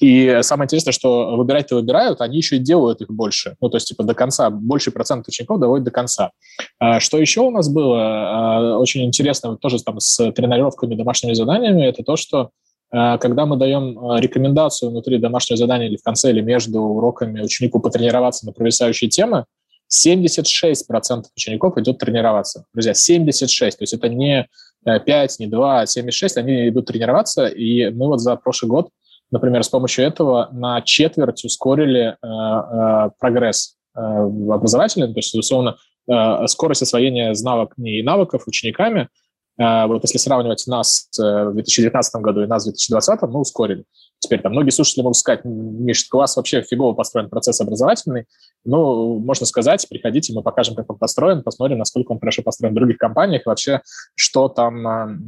И 0.00 0.38
самое 0.43 0.66
интересное, 0.66 0.93
что 0.93 1.37
выбирать-то 1.37 1.75
выбирают, 1.75 2.21
они 2.21 2.37
еще 2.37 2.57
и 2.57 2.61
делают 2.61 3.00
их 3.00 3.11
больше. 3.11 3.57
Ну, 3.61 3.71
то 3.71 3.76
есть, 3.76 3.88
типа, 3.88 4.04
до 4.04 4.14
конца, 4.14 4.50
больший 4.50 4.93
процент 4.93 5.26
учеников 5.26 5.59
доводит 5.59 5.85
до 5.85 5.90
конца. 5.90 6.31
А 6.78 7.00
что 7.00 7.19
еще 7.19 7.40
у 7.40 7.50
нас 7.50 7.69
было 7.69 7.99
а, 7.99 8.78
очень 8.78 9.04
интересно, 9.04 9.57
тоже 9.57 9.83
там 9.83 9.99
с 9.99 10.31
тренировками 10.31 10.95
домашними 10.95 11.33
заданиями, 11.33 11.83
это 11.83 12.04
то, 12.04 12.14
что 12.16 12.50
когда 12.91 13.45
мы 13.45 13.57
даем 13.57 13.99
э, 13.99 14.21
рекомендацию 14.21 14.91
внутри 14.91 15.19
домашнего 15.19 15.57
задания 15.57 15.88
или 15.88 15.97
в 15.97 16.03
конце, 16.03 16.31
или 16.31 16.41
между 16.41 16.81
уроками 16.81 17.41
ученику 17.41 17.81
потренироваться 17.81 18.47
на 18.47 18.53
провисающие 18.53 19.11
темы, 19.11 19.47
76% 19.93 21.25
учеников 21.37 21.76
идет 21.79 21.99
тренироваться. 21.99 22.64
Друзья, 22.73 22.95
76, 22.95 23.79
то 23.79 23.83
есть 23.83 23.95
это 23.95 24.09
не 24.09 24.49
5, 24.85 25.38
не 25.41 25.47
2, 25.47 25.81
а 25.81 25.87
76, 25.87 26.37
они 26.37 26.69
идут 26.69 26.87
тренироваться, 26.87 27.47
и 27.47 27.91
мы 27.91 28.07
вот 28.07 28.21
за 28.21 28.37
прошлый 28.37 28.71
год, 28.71 28.91
например, 29.31 29.64
с 29.64 29.69
помощью 29.69 30.05
этого 30.05 30.49
на 30.53 30.81
четверть 30.83 31.45
ускорили 31.45 32.11
э, 32.11 32.26
э, 32.26 33.11
прогресс 33.19 33.76
э, 33.97 34.00
образовательный, 34.00 35.09
то 35.09 35.19
есть, 35.19 35.35
условно, 35.35 35.76
э, 36.09 36.47
скорость 36.47 36.83
освоения 36.83 37.35
навык, 37.43 37.75
не 37.76 38.03
навыков 38.03 38.45
учениками– 38.47 39.09
вот 39.56 40.02
если 40.02 40.18
сравнивать 40.18 40.64
нас 40.66 41.08
э, 41.18 41.49
в 41.49 41.54
2019 41.54 42.14
году 42.16 42.42
и 42.42 42.46
нас 42.46 42.64
в 42.64 42.66
2020, 42.66 43.23
мы 43.23 43.40
ускорили. 43.40 43.84
Теперь 44.18 44.40
там 44.40 44.52
многие 44.52 44.70
слушатели 44.70 45.02
могут 45.02 45.16
сказать, 45.16 45.44
Миш, 45.44 46.08
вас 46.11 46.37
вообще 46.37 46.62
фигово 46.62 46.94
построен 46.94 47.28
процесс 47.28 47.61
образовательный. 47.61 48.26
Ну, 48.64 49.18
можно 49.20 49.46
сказать, 49.46 49.87
приходите, 49.88 50.32
мы 50.32 50.42
покажем, 50.42 50.75
как 50.75 50.90
он 50.90 50.99
построен, 50.99 51.42
посмотрим, 51.42 51.78
насколько 51.78 52.11
он 52.11 52.18
хорошо 52.18 52.42
построен 52.42 52.73
в 52.73 52.76
других 52.76 52.99
компаниях, 52.99 53.42
вообще, 53.46 53.80
что 54.16 54.49
там 54.49 54.87
э, 54.87 55.18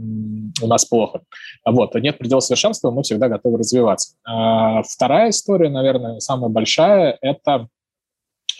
у 0.62 0.66
нас 0.66 0.85
плохо. 0.87 1.23
Вот, 1.64 1.95
нет 1.95 2.18
предела 2.18 2.40
совершенства, 2.40 2.90
мы 2.90 3.02
всегда 3.02 3.28
готовы 3.28 3.59
развиваться. 3.59 4.16
Вторая 4.25 5.30
история, 5.30 5.68
наверное, 5.68 6.18
самая 6.18 6.49
большая, 6.49 7.16
это 7.21 7.68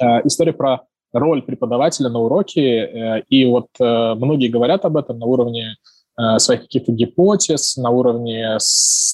э, 0.01 0.05
история 0.25 0.53
про 0.53 0.83
роль 1.13 1.43
преподавателя 1.43 2.09
на 2.09 2.21
уроке, 2.21 2.63
э, 2.63 3.23
и 3.29 3.45
вот 3.45 3.69
э, 3.81 4.15
многие 4.15 4.49
говорят 4.49 4.85
об 4.85 4.97
этом 4.97 5.19
на 5.19 5.27
уровне 5.27 5.77
э, 6.19 6.39
своих 6.39 6.63
каких-то 6.63 6.93
гипотез, 6.93 7.77
на 7.77 7.91
уровне 7.91 8.59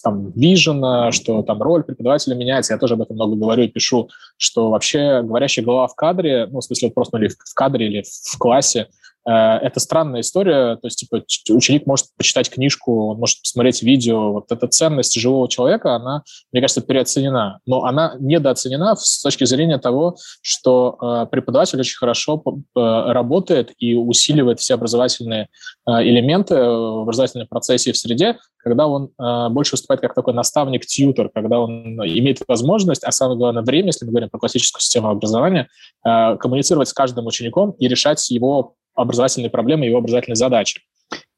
там, 0.03 0.31
вижена, 0.33 1.13
что 1.13 1.43
там 1.43 1.63
роль 1.63 1.85
преподавателя 1.85 2.35
меняется. 2.35 2.73
Я 2.73 2.79
тоже 2.79 2.95
об 2.95 3.03
этом 3.03 3.17
много 3.17 3.37
говорю 3.37 3.65
и 3.65 3.69
пишу, 3.69 4.09
что 4.37 4.71
вообще 4.71 5.23
говорящая 5.23 5.65
голова 5.65 5.87
в 5.87 5.95
кадре, 5.95 6.47
ну, 6.51 6.61
в 6.61 6.65
смысле, 6.65 6.91
просто 6.91 7.19
ну, 7.19 7.25
или 7.25 7.29
в 7.29 7.55
кадре, 7.55 7.87
или 7.87 8.03
в 8.03 8.39
классе, 8.39 8.89
это 9.25 9.79
странная 9.79 10.23
история, 10.23 10.77
то 10.77 10.87
есть 10.87 10.99
типа 10.99 11.23
ученик 11.51 11.87
может 11.87 12.07
почитать 12.17 12.51
книжку, 12.51 13.09
он 13.09 13.19
может 13.19 13.41
посмотреть 13.41 13.83
видео. 13.83 14.33
Вот 14.33 14.51
эта 14.51 14.67
ценность 14.67 15.15
живого 15.19 15.49
человека, 15.49 15.95
она, 15.95 16.23
мне 16.51 16.61
кажется, 16.61 16.81
переоценена, 16.81 17.61
но 17.67 17.85
она 17.85 18.17
недооценена 18.19 18.97
с 18.97 19.23
точки 19.23 19.45
зрения 19.45 19.79
того, 19.79 20.17
что 20.43 20.99
э, 21.01 21.27
преподаватель 21.31 21.79
очень 21.79 21.97
хорошо 21.97 22.43
э, 22.45 22.81
работает 22.81 23.73
и 23.79 23.95
усиливает 23.95 24.59
все 24.59 24.75
образовательные 24.75 25.49
элементы 25.87 26.55
в 26.55 27.03
образовательном 27.03 27.49
процессе 27.49 27.91
и 27.91 27.93
в 27.93 27.97
среде, 27.97 28.39
когда 28.59 28.87
он 28.87 29.11
больше 29.53 29.73
выступает 29.73 30.01
как 30.01 30.15
такой 30.15 30.33
наставник-тьютер, 30.33 31.31
когда 31.35 31.59
он 31.59 31.97
имеет 32.07 32.39
возможность, 32.47 33.03
а 33.03 33.11
самое 33.11 33.37
главное 33.37 33.63
время, 33.63 33.89
если 33.89 34.05
мы 34.05 34.13
говорим 34.13 34.31
про 34.31 34.39
классическую 34.39 34.81
систему 34.81 35.09
образования, 35.09 35.69
коммуницировать 36.05 36.89
с 36.89 36.93
каждым 36.93 37.27
учеником 37.27 37.73
и 37.73 37.89
решать 37.89 38.31
его 38.31 38.75
образовательные 38.95 39.51
проблемы, 39.51 39.87
его 39.87 39.99
образовательные 39.99 40.37
задачи. 40.37 40.83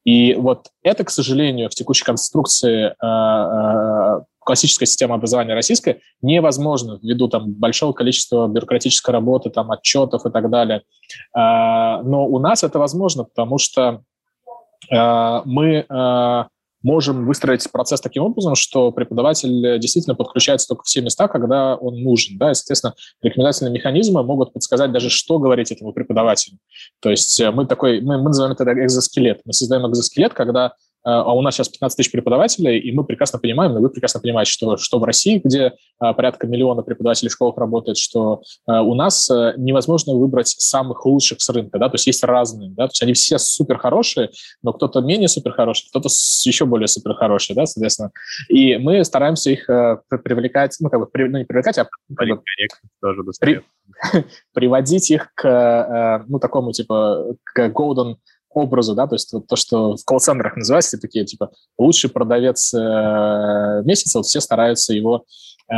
И 0.05 0.35
вот 0.35 0.67
это, 0.83 1.03
к 1.03 1.09
сожалению, 1.09 1.69
в 1.69 1.75
текущей 1.75 2.05
конструкции 2.05 2.87
э, 2.87 2.93
э, 3.01 4.23
классической 4.39 4.85
системы 4.85 5.15
образования 5.15 5.55
российской 5.55 6.01
невозможно 6.21 6.99
ввиду 7.01 7.27
там 7.27 7.51
большого 7.51 7.91
количества 7.91 8.47
бюрократической 8.47 9.09
работы, 9.11 9.49
там 9.49 9.71
отчетов 9.71 10.25
и 10.25 10.29
так 10.29 10.49
далее. 10.51 10.83
Э, 11.35 12.01
но 12.03 12.27
у 12.27 12.37
нас 12.39 12.63
это 12.63 12.77
возможно, 12.77 13.23
потому 13.23 13.57
что 13.57 14.01
мы 14.87 15.85
можем 16.85 17.25
выстроить 17.25 17.69
процесс 17.71 17.99
таким 17.99 18.23
образом, 18.23 18.55
что 18.55 18.91
преподаватель 18.91 19.79
действительно 19.79 20.15
подключается 20.15 20.67
только 20.67 20.83
в 20.83 20.85
все 20.85 21.01
места, 21.01 21.27
когда 21.27 21.75
он 21.75 22.01
нужен. 22.01 22.37
Да? 22.37 22.51
И, 22.51 22.53
соответственно, 22.53 22.93
рекомендательные 23.21 23.73
механизмы 23.73 24.23
могут 24.23 24.53
подсказать 24.53 24.91
даже, 24.91 25.09
что 25.09 25.39
говорить 25.39 25.71
этому 25.71 25.93
преподавателю. 25.93 26.57
То 27.01 27.09
есть 27.09 27.39
э, 27.39 27.51
мы 27.51 27.65
такой, 27.65 28.01
мы, 28.01 28.17
мы 28.17 28.25
называем 28.25 28.53
это 28.53 28.71
экзоскелет. 28.71 29.41
Мы 29.45 29.53
создаем 29.53 29.89
экзоскелет, 29.89 30.33
когда 30.33 30.73
а, 31.05 31.21
а 31.21 31.33
у 31.33 31.41
нас 31.41 31.55
сейчас 31.55 31.69
15 31.69 31.97
тысяч 31.97 32.11
преподавателей, 32.11 32.79
и 32.79 32.91
мы 32.91 33.03
прекрасно 33.03 33.37
понимаем, 33.37 33.73
но 33.73 33.79
вы 33.79 33.89
прекрасно 33.89 34.19
понимаете, 34.19 34.51
что, 34.51 34.75
что 34.77 34.99
в 34.99 35.03
России, 35.03 35.39
где 35.43 35.73
а, 35.99 36.13
порядка 36.13 36.47
миллиона 36.47 36.81
преподавателей 36.81 37.29
в 37.29 37.33
школах 37.33 37.57
работает, 37.57 37.97
что 37.97 38.41
а, 38.65 38.81
у 38.81 38.95
нас 38.95 39.29
невозможно 39.29 40.13
выбрать 40.15 40.47
самых 40.47 41.05
лучших 41.05 41.41
с 41.41 41.49
рынка, 41.49 41.77
да, 41.77 41.89
то 41.89 41.95
есть 41.95 42.07
есть 42.07 42.23
разные, 42.23 42.71
да, 42.71 42.87
то 42.87 42.91
есть 42.91 43.03
они 43.03 43.13
все 43.13 43.37
супер 43.37 43.77
хорошие, 43.77 44.31
но 44.63 44.73
кто-то 44.73 45.01
менее 45.01 45.27
супер 45.27 45.51
хороший, 45.51 45.87
кто-то 45.89 46.09
еще 46.43 46.65
более 46.65 46.87
супер 46.87 47.13
хороший, 47.13 47.55
да, 47.55 47.67
соответственно. 47.67 48.11
И 48.49 48.77
мы 48.77 49.03
стараемся 49.03 49.51
их 49.51 49.67
привлекать, 49.67 50.75
ну, 50.79 50.89
как 50.89 50.99
бы, 50.99 51.07
ну, 51.13 51.37
не 51.37 51.45
привлекать, 51.45 51.77
а 51.77 51.87
как 52.15 52.27
бы, 52.27 52.41
тоже 53.01 53.21
при, 53.39 53.61
приводить 54.53 55.11
их 55.11 55.31
к, 55.35 56.25
ну, 56.27 56.39
такому, 56.39 56.71
типа, 56.71 57.35
к 57.43 57.67
golden 57.69 58.15
образу, 58.55 58.95
да, 58.95 59.07
то 59.07 59.15
есть 59.15 59.33
вот 59.33 59.47
то, 59.47 59.55
что 59.55 59.97
в 59.97 60.05
колл-центрах 60.05 60.55
называется, 60.55 60.99
такие, 60.99 61.25
типа, 61.25 61.51
лучший 61.77 62.09
продавец 62.09 62.73
э, 62.73 63.81
месяца, 63.83 64.19
вот 64.19 64.25
все 64.25 64.39
стараются 64.39 64.93
его 64.93 65.25
э, 65.69 65.73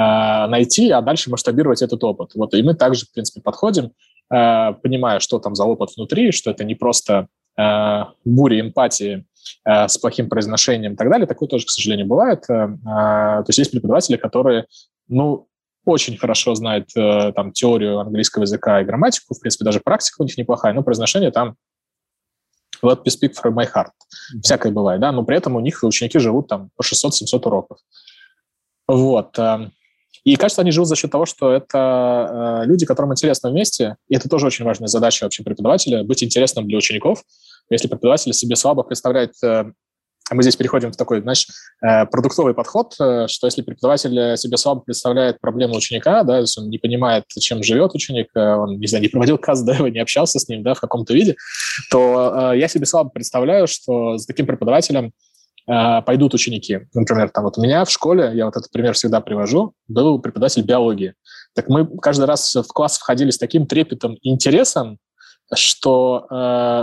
найти, 0.48 0.92
а 0.92 1.02
дальше 1.02 1.30
масштабировать 1.30 1.82
этот 1.82 2.04
опыт. 2.04 2.32
Вот 2.36 2.54
и 2.54 2.62
мы 2.62 2.76
также, 2.76 3.06
в 3.06 3.12
принципе, 3.12 3.42
подходим, 3.42 3.92
э, 4.32 4.74
понимая, 4.82 5.20
что 5.20 5.40
там 5.40 5.56
за 5.56 5.66
опыт 5.66 5.90
внутри, 5.96 6.32
что 6.32 6.52
это 6.52 6.64
не 6.64 6.76
просто 6.76 7.28
э, 7.60 8.04
буря 8.26 8.60
эмпатии 8.62 9.26
э, 9.66 9.88
с 9.88 9.98
плохим 9.98 10.30
произношением 10.30 10.94
и 10.94 10.96
так 10.96 11.10
далее. 11.10 11.28
Такое 11.28 11.50
тоже, 11.50 11.66
к 11.66 11.70
сожалению, 11.70 12.08
бывает. 12.08 12.44
Э, 12.50 12.54
э, 12.54 12.78
то 12.86 13.46
есть 13.48 13.58
есть 13.58 13.72
преподаватели, 13.72 14.18
которые, 14.18 14.66
ну, 15.08 15.48
очень 15.86 16.18
хорошо 16.18 16.54
знают 16.54 16.90
там 16.94 17.54
теорию 17.54 18.00
английского 18.00 18.42
языка 18.44 18.82
и 18.82 18.84
грамматику, 18.84 19.34
в 19.34 19.40
принципе, 19.40 19.64
даже 19.64 19.80
практика 19.80 20.22
у 20.22 20.26
них 20.26 20.38
неплохая, 20.38 20.74
но 20.74 20.84
произношение 20.84 21.32
там 21.32 21.56
Let 22.82 23.04
me 23.04 23.10
speak 23.10 23.34
from 23.34 23.54
my 23.54 23.66
heart. 23.66 23.92
Всякое 24.42 24.72
бывает, 24.72 25.02
да, 25.02 25.12
но 25.12 25.24
при 25.24 25.38
этом 25.38 25.56
у 25.56 25.60
них 25.60 25.84
ученики 25.84 26.20
живут 26.20 26.48
там 26.48 26.70
по 26.76 26.84
600-700 26.84 27.46
уроков. 27.46 27.80
Вот. 28.88 29.38
Эм, 29.38 29.72
и 30.24 30.36
кажется, 30.36 30.62
они 30.62 30.72
живут 30.72 30.88
за 30.88 30.96
счет 30.96 31.12
того, 31.12 31.26
что 31.26 31.52
это 31.52 32.62
э, 32.64 32.66
люди, 32.66 32.86
которым 32.86 33.12
интересно 33.14 33.50
вместе, 33.50 33.96
и 34.10 34.16
это 34.16 34.30
тоже 34.30 34.48
очень 34.48 34.66
важная 34.66 34.88
задача 34.88 35.24
вообще 35.24 35.44
преподавателя, 35.44 36.04
быть 36.04 36.24
интересным 36.24 36.68
для 36.68 36.78
учеников. 36.78 37.24
Если 37.70 37.88
преподаватель 37.88 38.34
себе 38.34 38.56
слабо 38.56 38.84
представляет 38.84 39.34
э, 39.44 39.72
мы 40.32 40.44
здесь 40.44 40.56
переходим 40.56 40.92
в 40.92 40.98
такой, 40.98 41.22
знаешь, 41.22 41.48
э, 41.82 42.06
продуктовый 42.06 42.54
подход, 42.54 42.94
э, 43.00 43.28
что 43.28 43.48
если 43.48 43.62
преподаватель 43.62 44.38
себе 44.38 44.58
слабо 44.58 44.82
представляет 44.82 45.40
проблему 45.40 45.76
ученика, 45.76 46.24
да, 46.24 46.36
то 46.36 46.42
есть 46.42 46.58
он 46.58 46.70
не 46.70 46.78
понимает, 46.78 47.24
чем 47.40 47.64
живет 47.64 47.94
ученик, 47.94 48.28
э, 48.36 48.56
он, 48.56 48.80
не 48.80 48.88
знаю, 48.88 49.04
не 49.04 49.08
проводил 49.08 49.38
каз 49.38 49.64
до 49.64 49.74
этого, 49.74 49.88
не 49.88 50.00
общался 50.00 50.40
с 50.40 50.48
ним, 50.50 50.64
да, 50.64 50.74
в 50.74 50.82
каком-то 50.82 51.14
виде, 51.14 51.36
то 51.92 52.52
я 52.54 52.68
себе 52.68 52.86
слабо 52.86 53.10
представляю, 53.10 53.68
что 53.68 54.18
с 54.18 54.26
таким 54.26 54.46
преподавателем 54.46 55.12
пойдут 55.66 56.34
ученики. 56.34 56.88
Например, 56.94 57.30
там 57.30 57.44
вот 57.44 57.58
у 57.58 57.62
меня 57.62 57.84
в 57.84 57.92
школе, 57.92 58.32
я 58.34 58.46
вот 58.46 58.56
этот 58.56 58.72
пример 58.72 58.94
всегда 58.94 59.20
привожу, 59.20 59.74
был 59.90 60.20
преподаватель 60.20 60.64
биологии. 60.64 61.14
Так 61.56 61.68
мы 61.68 61.86
каждый 61.98 62.26
раз 62.26 62.56
в 62.56 62.68
класс 62.68 62.98
входили 62.98 63.32
с 63.32 63.38
таким 63.38 63.68
трепетом 63.68 64.14
и 64.22 64.30
интересом, 64.30 64.98
что, 65.54 66.26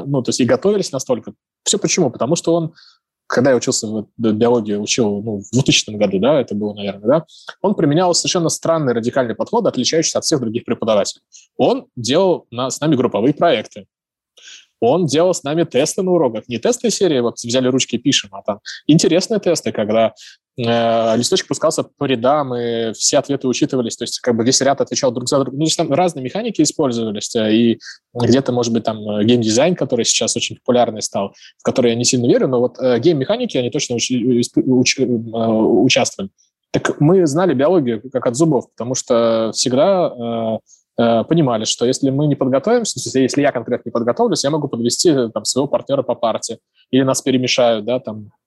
ну, 0.07 0.23
то 0.23 0.29
есть 0.29 0.41
и 0.41 0.45
готовились 0.45 0.93
настолько. 0.93 1.33
Все 1.65 1.79
почему? 1.79 2.11
Потому 2.11 2.37
что 2.37 2.55
он 2.55 2.75
когда 3.27 3.51
я 3.51 3.57
учился 3.57 3.87
в 3.87 4.07
биологии, 4.17 4.75
учил 4.75 5.23
ну, 5.23 5.39
в 5.39 5.51
2000 5.53 5.91
году, 5.97 6.19
да, 6.19 6.41
это 6.41 6.55
было, 6.55 6.75
наверное, 6.75 7.07
да, 7.07 7.27
он 7.63 7.75
применял 7.75 8.15
совершенно 8.15 8.49
странный 8.49 8.93
радикальный 8.93 9.35
подход, 9.35 9.67
отличающийся 9.67 10.19
от 10.19 10.25
всех 10.25 10.41
других 10.41 10.65
преподавателей. 10.65 11.23
Он 11.57 11.87
делал 11.97 12.47
на, 12.51 12.71
с 12.71 12.81
нами 12.81 12.97
групповые 12.97 13.35
проекты. 13.35 13.87
Он 14.81 15.07
делал 15.07 15.33
с 15.33 15.43
нами 15.45 15.65
тесты 15.65 16.03
на 16.03 16.11
уроках. 16.11 16.47
Не 16.49 16.59
тестные 16.59 16.91
серии, 16.91 17.21
вот 17.21 17.39
взяли 17.39 17.69
ручки 17.69 17.97
и 17.97 17.99
пишем, 17.99 18.31
а 18.35 18.43
там 18.43 18.61
интересные 18.87 19.41
тесты, 19.41 19.73
когда 19.73 20.13
листочек 20.57 21.49
пускался 21.49 21.83
по 21.83 22.05
рядам, 22.05 22.55
и 22.55 22.93
все 22.93 23.19
ответы 23.19 23.49
учитывались, 23.49 23.97
то 23.97 24.05
есть 24.05 24.21
как 24.21 24.37
бы 24.37 24.45
весь 24.45 24.61
ряд 24.61 24.81
отвечал 24.81 25.11
друг 25.11 25.29
за 25.29 25.41
другом. 25.41 25.55
Ну, 25.55 25.65
то 25.65 25.67
есть 25.67 25.77
там 25.77 25.93
разные 25.93 26.25
механики 26.25 26.63
использовались, 26.63 27.35
э, 27.35 27.53
и 27.53 27.79
где-то, 28.15 28.53
может 28.53 28.73
быть, 28.73 28.85
там 28.85 28.99
э, 28.99 29.25
геймдизайн, 29.25 29.75
который 29.75 30.05
сейчас 30.05 30.37
очень 30.37 30.57
популярный 30.57 31.03
стал, 31.03 31.35
в 31.59 31.63
который 31.65 31.91
я 31.91 31.97
не 31.97 32.05
сильно 32.05 32.27
верю, 32.27 32.47
но 32.47 32.61
вот 32.61 32.79
э, 32.79 33.01
гейм-механики, 33.01 33.57
они 33.57 33.71
точно 33.71 33.95
уч- 33.95 34.43
уч- 34.57 35.01
э, 35.01 35.05
участвовали. 35.05 36.31
Так 36.71 37.01
мы 37.01 37.27
знали 37.27 37.55
биологию 37.55 38.03
как 38.13 38.27
от 38.27 38.37
зубов, 38.37 38.71
потому 38.71 38.95
что 38.95 39.51
всегда 39.55 40.61
э, 40.97 41.03
э, 41.03 41.25
понимали, 41.25 41.65
что 41.65 41.85
если 41.85 42.11
мы 42.11 42.29
не 42.29 42.37
подготовимся, 42.37 43.01
если 43.19 43.43
я 43.43 43.51
конкретно 43.51 43.89
не 43.89 43.93
подготовлюсь, 43.93 44.45
я 44.45 44.51
могу 44.51 44.69
подвести 44.69 45.13
там, 45.33 45.45
своего 45.45 45.67
партнера 45.67 46.03
по 46.03 46.15
партии, 46.15 46.59
или 46.93 47.03
нас 47.03 47.23
перемешают, 47.23 47.85
да, 47.85 47.99
там, 47.99 48.31
Э, 48.35 48.44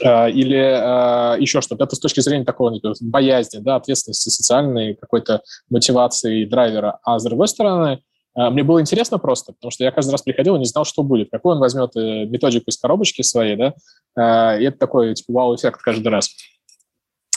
или 0.00 1.36
э, 1.36 1.40
еще 1.40 1.60
что-то. 1.60 1.84
Это 1.84 1.96
с 1.96 2.00
точки 2.00 2.20
зрения 2.20 2.44
такого 2.44 2.72
боязни, 3.00 3.58
да, 3.58 3.76
ответственности 3.76 4.30
социальной, 4.30 4.94
какой-то 4.94 5.42
мотивации 5.68 6.44
драйвера. 6.44 6.98
А 7.04 7.18
с 7.18 7.24
другой 7.24 7.48
стороны, 7.48 8.02
э, 8.36 8.50
мне 8.50 8.62
было 8.62 8.80
интересно 8.80 9.18
просто, 9.18 9.52
потому 9.52 9.70
что 9.70 9.84
я 9.84 9.90
каждый 9.90 10.12
раз 10.12 10.22
приходил 10.22 10.56
и 10.56 10.58
не 10.58 10.64
знал, 10.64 10.84
что 10.84 11.02
будет. 11.02 11.28
Какой 11.30 11.54
он 11.54 11.60
возьмет 11.60 11.94
методику 11.94 12.64
из 12.68 12.78
коробочки 12.78 13.22
своей, 13.22 13.56
да, 13.56 14.58
и 14.58 14.64
это 14.64 14.78
такой, 14.78 15.14
типа, 15.14 15.32
вау-эффект 15.32 15.80
каждый 15.82 16.08
раз 16.08 16.30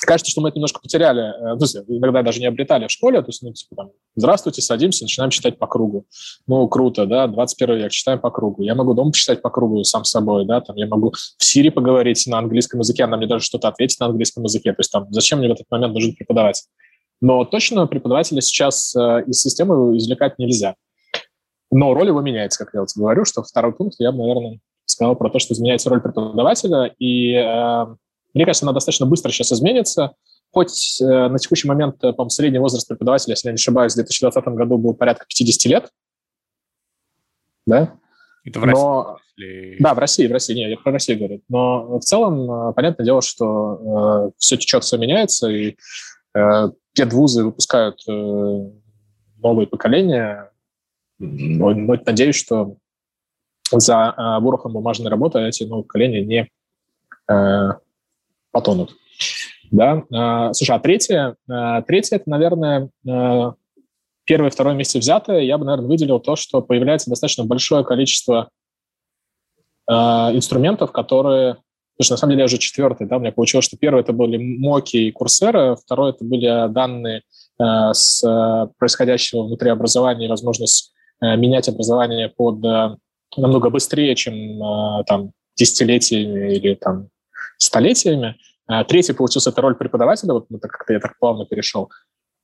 кажется, 0.06 0.32
что 0.32 0.42
мы 0.42 0.50
это 0.50 0.58
немножко 0.58 0.80
потеряли, 0.82 1.34
ну, 1.42 1.66
иногда 1.98 2.24
даже 2.24 2.40
не 2.40 2.46
обретали 2.46 2.88
в 2.88 2.92
школе, 2.92 3.22
то 3.22 3.30
есть, 3.30 3.42
ну, 3.42 3.54
типа, 3.54 3.76
там, 3.76 3.92
здравствуйте, 4.16 4.62
садимся, 4.62 5.04
начинаем 5.04 5.30
читать 5.30 5.58
по 5.58 5.68
кругу. 5.68 6.06
Ну, 6.48 6.68
круто, 6.68 7.06
да, 7.06 7.28
21 7.28 7.78
век, 7.78 7.92
читаем 7.92 8.20
по 8.20 8.32
кругу. 8.32 8.64
Я 8.64 8.76
могу 8.76 8.94
дома 8.94 9.12
почитать 9.12 9.42
по 9.42 9.50
кругу 9.50 9.84
сам 9.84 10.04
собой, 10.04 10.46
да, 10.46 10.62
там, 10.62 10.76
я 10.76 10.88
могу 10.88 11.12
в 11.12 11.44
Сирии 11.44 11.70
поговорить 11.70 12.26
на 12.28 12.40
английском 12.40 12.80
языке, 12.80 13.04
она 13.04 13.18
мне 13.18 13.28
даже 13.28 13.46
что-то 13.46 13.68
ответит 13.68 14.00
на 14.00 14.08
английском 14.08 14.44
языке, 14.44 14.72
то 14.72 14.80
есть, 14.80 14.92
там, 14.92 15.08
зачем 15.12 15.40
мне 15.40 15.50
в 15.50 15.54
этот 15.54 15.66
момент 15.70 15.94
нужен 15.94 16.14
преподаватель? 16.16 16.66
Но 17.22 17.46
точно 17.46 17.88
преподавателя 17.88 18.42
сейчас 18.42 18.96
э, 18.96 19.24
из 19.28 19.42
системы 19.42 19.98
извлекать 19.98 20.38
нельзя. 20.38 20.76
Но 21.72 21.94
роль 21.94 22.08
его 22.08 22.22
меняется, 22.22 22.64
как 22.64 22.74
я 22.74 22.82
вот 22.82 22.90
говорю, 22.96 23.26
что 23.26 23.44
второй 23.44 23.74
пункт 23.74 23.96
я 24.00 24.12
бы, 24.12 24.20
наверное, 24.20 24.60
сказал 24.86 25.16
про 25.16 25.30
то, 25.30 25.40
что 25.40 25.54
изменяется 25.54 25.90
роль 25.90 26.02
преподавателя, 26.02 26.94
и 27.00 27.34
э, 27.34 27.86
мне 28.36 28.46
кажется, 28.46 28.66
она 28.66 28.74
достаточно 28.74 29.06
быстро 29.06 29.32
сейчас 29.32 29.52
изменится. 29.52 30.14
Хоть 30.52 31.02
э, 31.02 31.06
на 31.06 31.40
текущий 31.40 31.68
момент, 31.68 32.04
э, 32.04 32.14
по 32.14 32.28
средний 32.30 32.60
возраст 32.60 32.88
преподавателя, 32.88 33.32
если 33.32 33.48
я 33.48 33.54
не 33.54 33.56
ошибаюсь, 33.56 33.94
в 33.94 33.96
2020 33.96 34.46
году 34.50 34.78
был 34.78 34.94
порядка 34.94 35.26
50 35.28 35.72
лет. 35.72 35.90
Да? 37.66 37.96
Это 38.44 38.60
в 38.60 38.66
Но... 38.66 39.18
России? 39.38 39.78
Да, 39.80 39.94
в 39.94 40.00
России, 40.00 40.28
в 40.28 40.32
России. 40.32 40.54
Не, 40.54 40.70
я 40.70 40.78
про 40.78 40.92
Россию 40.92 41.18
говорю. 41.20 41.42
Но 41.50 42.00
в 42.00 42.04
целом, 42.04 42.52
э, 42.70 42.74
понятное 42.74 43.06
дело, 43.06 43.22
что 43.22 44.28
э, 44.28 44.32
все 44.38 44.58
течет, 44.58 44.84
все 44.84 44.98
меняется, 44.98 45.50
и 45.50 45.78
э, 46.36 46.70
педвузы 46.94 47.44
выпускают 47.44 48.02
э, 48.08 48.12
новые 49.38 49.68
поколения. 49.68 50.52
Но, 51.20 51.72
но 51.72 51.96
надеюсь, 52.06 52.36
что 52.36 52.78
за 53.72 54.14
э, 54.16 54.44
ворохом 54.44 54.74
бумажной 54.74 55.10
работы 55.10 55.40
эти 55.40 55.64
новые 55.64 55.84
поколения 55.84 56.24
не 56.26 56.50
э, 57.30 57.70
потонут. 58.56 58.96
Да? 59.70 60.04
А, 60.14 60.54
слушай, 60.54 60.74
а 60.74 60.80
третье, 60.80 61.36
а, 61.50 61.82
третье 61.82 62.16
это, 62.16 62.30
наверное, 62.30 62.90
а, 63.06 63.56
первое 64.24 64.50
и 64.50 64.54
второе 64.54 64.76
месте 64.76 64.98
взятое, 64.98 65.42
я 65.42 65.58
бы, 65.58 65.66
наверное, 65.66 65.90
выделил 65.90 66.22
то, 66.22 66.38
что 66.38 66.62
появляется 66.62 67.10
достаточно 67.10 67.44
большое 67.44 67.84
количество 67.84 68.50
инструментов, 69.88 70.92
которые... 70.92 71.58
Слушай, 71.98 72.14
на 72.14 72.18
самом 72.18 72.32
деле 72.32 72.40
я 72.42 72.46
уже 72.46 72.58
четвертый, 72.58 73.06
да, 73.06 73.18
у 73.18 73.20
меня 73.20 73.32
получилось, 73.32 73.66
что 73.66 73.78
первое 73.78 74.02
это 74.02 74.14
были 74.14 74.38
Моки 74.38 74.98
и 74.98 75.12
Курсера, 75.12 75.76
второе 75.76 76.12
это 76.12 76.26
были 76.26 76.68
данные 76.70 77.22
с 77.60 78.24
происходящего 78.80 79.44
внутри 79.44 79.70
образования 79.70 80.26
и 80.26 80.30
возможность 80.30 80.92
менять 81.22 81.70
образование 81.70 82.30
под 82.30 82.64
намного 83.38 83.70
быстрее, 83.70 84.16
чем 84.16 85.06
там 85.06 85.34
десятилетиями 85.56 86.56
или 86.56 86.74
там 86.74 87.10
столетиями. 87.58 88.36
А 88.68 88.84
третий 88.84 89.14
получился 89.14 89.52
это 89.52 89.62
роль 89.62 89.76
преподавателя, 89.76 90.34
вот 90.34 90.48
как-то 90.62 90.94
я 90.94 91.00
так 91.00 91.18
плавно 91.20 91.46
перешел. 91.46 91.92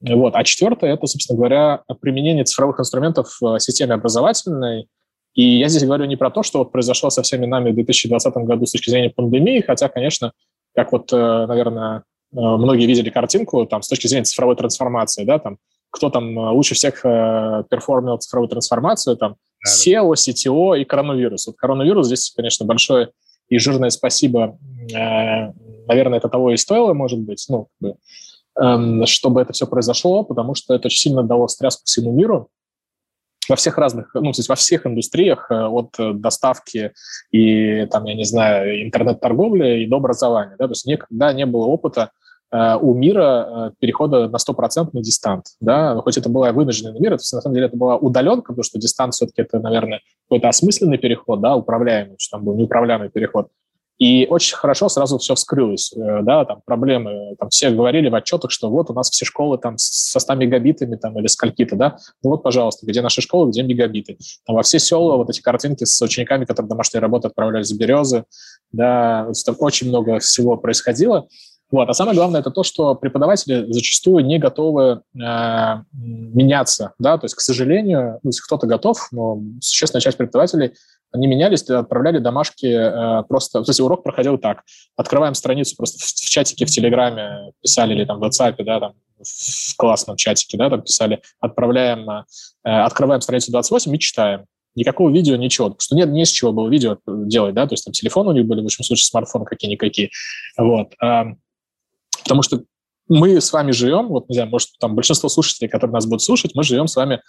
Вот. 0.02 0.36
А 0.36 0.44
четвертое– 0.44 0.94
это, 0.94 1.06
собственно 1.08 1.38
говоря, 1.38 1.84
применение 2.00 2.44
цифровых 2.44 2.80
инструментов 2.80 3.38
в 3.40 3.60
системе 3.60 3.94
образовательной. 3.94 4.88
И 5.34 5.60
я 5.60 5.70
здесь 5.70 5.84
говорю 5.84 6.06
не 6.06 6.16
про 6.16 6.30
то, 6.30 6.44
что 6.44 6.60
вот 6.60 6.72
произошло 6.72 7.10
со 7.10 7.22
всеми 7.22 7.46
нами 7.46 7.72
в 7.72 7.76
2020 7.76 8.34
году 8.38 8.66
с 8.66 8.72
точки 8.72 8.90
зрения 8.90 9.10
пандемии, 9.10 9.62
хотя, 9.62 9.88
конечно, 9.90 10.34
как 10.76 10.92
вот, 10.92 11.12
э, 11.14 11.46
наверное, 11.48 12.00
э, 12.00 12.02
многие 12.34 12.86
видели 12.86 13.10
картинку 13.10 13.66
там, 13.66 13.82
с 13.82 13.88
точки 13.88 14.08
зрения 14.08 14.26
цифровой 14.26 14.56
трансформации, 14.56 15.24
да, 15.24 15.40
там, 15.40 15.58
кто 15.90 16.10
там 16.10 16.38
э, 16.38 16.52
лучше 16.52 16.76
всех 16.76 17.02
перформил 17.02 18.18
цифровую 18.18 18.50
трансформацию, 18.50 19.18
там, 19.18 19.36
SEO, 19.66 20.14
CTO 20.14 20.80
и 20.80 20.84
коронавирус. 20.84 21.48
Вот 21.48 21.56
коронавирус 21.58 22.08
здесь, 22.08 22.34
конечно, 22.36 22.66
большое 22.66 23.12
и 23.52 23.58
жирное 23.58 23.90
спасибо, 23.90 24.58
э, 24.62 24.71
наверное, 24.90 26.18
это 26.18 26.30
того 26.30 26.52
и 26.52 26.58
стоило, 26.58 26.94
может 26.94 27.20
быть, 27.20 27.46
ну, 27.50 27.68
эм, 28.60 29.06
чтобы 29.06 29.42
это 29.42 29.54
все 29.54 29.68
произошло, 29.68 30.24
потому 30.24 30.56
что 30.56 30.74
это 30.74 30.88
очень 30.88 31.10
сильно 31.10 31.24
дало 31.24 31.48
стряску 31.48 31.84
всему 31.86 32.12
миру, 32.12 32.50
во 33.50 33.56
всех 33.56 33.78
разных, 33.78 34.12
ну, 34.14 34.32
то 34.32 34.40
есть 34.40 34.50
во 34.50 34.56
всех 34.56 34.86
индустриях, 34.86 35.48
э, 35.50 35.66
от 35.66 35.96
доставки 36.20 36.94
и, 37.32 37.86
там, 37.88 38.06
я 38.06 38.14
не 38.14 38.24
знаю, 38.24 38.84
интернет-торговли 38.84 39.84
и 39.84 39.88
до 39.88 39.98
образования, 39.98 40.56
да, 40.58 40.68
то 40.68 40.72
есть 40.72 40.86
никогда 40.86 41.34
не 41.34 41.46
было 41.46 41.66
опыта 41.66 42.12
Э, 42.52 42.76
у 42.76 42.94
мира 42.94 43.48
э, 43.48 43.72
перехода 43.80 44.28
на 44.28 44.36
100% 44.36 44.90
на 44.92 45.02
дистант. 45.02 45.46
Да? 45.62 45.96
Хоть 46.02 46.18
это 46.18 46.30
была 46.30 46.52
вынужденный 46.52 47.00
мир, 47.00 47.14
это, 47.14 47.24
на 47.32 47.42
самом 47.42 47.56
деле 47.56 47.68
это 47.68 47.78
была 47.78 47.96
удаленка, 47.98 48.52
потому 48.52 48.64
что 48.64 48.78
дистант 48.78 49.14
все-таки 49.14 49.42
это, 49.42 49.60
наверное, 49.60 50.02
какой-то 50.28 50.50
осмысленный 50.50 50.98
переход, 50.98 51.40
да, 51.40 51.56
управляемый, 51.56 52.16
что 52.20 52.38
там 52.38 52.46
был 52.46 52.56
неуправляемый 52.56 53.10
переход. 53.10 53.48
И 54.02 54.26
очень 54.26 54.56
хорошо 54.56 54.90
сразу 54.90 55.20
все 55.20 55.36
вскрылось, 55.36 55.94
э, 55.96 56.22
да, 56.24 56.44
там 56.44 56.62
проблемы, 56.66 57.36
там 57.38 57.50
все 57.50 57.70
говорили 57.70 58.10
в 58.10 58.16
отчетах, 58.16 58.50
что 58.50 58.72
вот 58.72 58.90
у 58.90 58.94
нас 58.96 59.12
все 59.12 59.26
школы 59.26 59.60
там 59.60 59.78
со 59.78 60.20
100 60.20 60.34
мегабитами 60.34 60.96
там 60.96 61.20
или 61.20 61.28
скольки-то, 61.28 61.76
да, 61.76 61.98
ну 62.24 62.32
вот, 62.32 62.42
пожалуйста, 62.42 62.88
где 62.88 63.04
наши 63.04 63.22
школы, 63.22 63.52
где 63.52 63.62
мегабиты. 63.62 64.18
Там 64.48 64.56
во 64.56 64.64
все 64.64 64.80
села 64.80 65.18
вот 65.18 65.30
эти 65.30 65.40
картинки 65.40 65.84
с 65.84 66.02
учениками, 66.02 66.46
которые 66.46 66.68
домашние 66.68 67.00
работы 67.00 67.28
отправляли 67.28 67.62
за 67.62 67.78
березы, 67.78 68.24
да, 68.72 69.30
там 69.46 69.56
очень 69.60 69.90
много 69.90 70.18
всего 70.18 70.58
происходило, 70.58 71.28
вот. 71.70 71.88
А 71.88 71.94
самое 71.94 72.18
главное 72.18 72.42
это 72.42 72.52
то, 72.52 72.64
что 72.64 72.96
преподаватели 72.96 73.72
зачастую 73.72 74.26
не 74.26 74.40
готовы 74.40 75.04
э, 75.16 75.76
меняться. 75.94 76.94
Да? 77.00 77.18
То 77.18 77.26
есть, 77.26 77.36
к 77.36 77.40
сожалению, 77.40 78.20
ну, 78.24 78.32
кто-то 78.44 78.68
готов, 78.68 79.08
но 79.12 79.42
существенная 79.62 80.02
часть 80.02 80.18
преподавателей 80.18 80.74
они 81.12 81.28
менялись, 81.28 81.64
отправляли 81.64 82.20
домашки 82.20 82.66
э, 82.66 83.24
просто... 83.24 83.64
То 83.64 83.70
есть 83.70 83.80
урок 83.80 84.04
проходил 84.04 84.38
так. 84.38 84.64
Открываем 84.96 85.34
страницу 85.34 85.76
просто 85.76 86.00
в, 86.00 86.08
в 86.08 86.30
чатике 86.30 86.66
в 86.66 86.70
Телеграме 86.70 87.52
писали 87.62 87.94
или 87.94 88.06
там 88.06 88.20
в 88.20 88.24
WhatsApp, 88.24 88.56
да, 88.64 88.80
там 88.80 88.94
в 89.20 89.76
классном 89.78 90.18
чатике, 90.18 90.58
да, 90.58 90.70
там 90.70 90.82
писали, 90.82 91.22
отправляем, 91.40 92.10
э, 92.10 92.24
открываем 92.64 93.22
страницу 93.22 93.52
28 93.52 93.96
и 93.96 94.00
читаем. 94.00 94.46
Никакого 94.74 95.10
видео, 95.10 95.36
ничего. 95.36 95.68
Потому 95.68 95.82
что 95.82 95.96
нет, 95.96 96.10
не 96.10 96.26
с 96.26 96.30
чего 96.30 96.54
было 96.54 96.70
видео 96.70 96.98
делать, 97.06 97.54
да, 97.54 97.68
то 97.68 97.74
есть 97.74 97.84
там 97.84 97.92
телефоны 97.92 98.30
у 98.30 98.34
них 98.34 98.46
были, 98.46 98.62
в 98.62 98.66
общем 98.66 98.86
случае 98.86 99.06
смартфоны 99.06 99.46
какие-никакие. 99.46 100.10
Вот. 100.58 100.94
Потому 102.24 102.42
что 102.42 102.64
мы 103.12 103.42
с 103.42 103.52
вами 103.52 103.72
живем, 103.72 104.08
вот, 104.08 104.30
не 104.30 104.36
знаю, 104.36 104.50
может, 104.50 104.70
там 104.80 104.96
большинство 104.96 105.28
слушателей, 105.28 105.70
которые 105.70 105.94
нас 105.94 106.06
будут 106.06 106.22
слушать, 106.22 106.56
мы 106.56 106.64
живем 106.64 106.88
с 106.88 106.96
вами 106.96 107.16
э, 107.16 107.20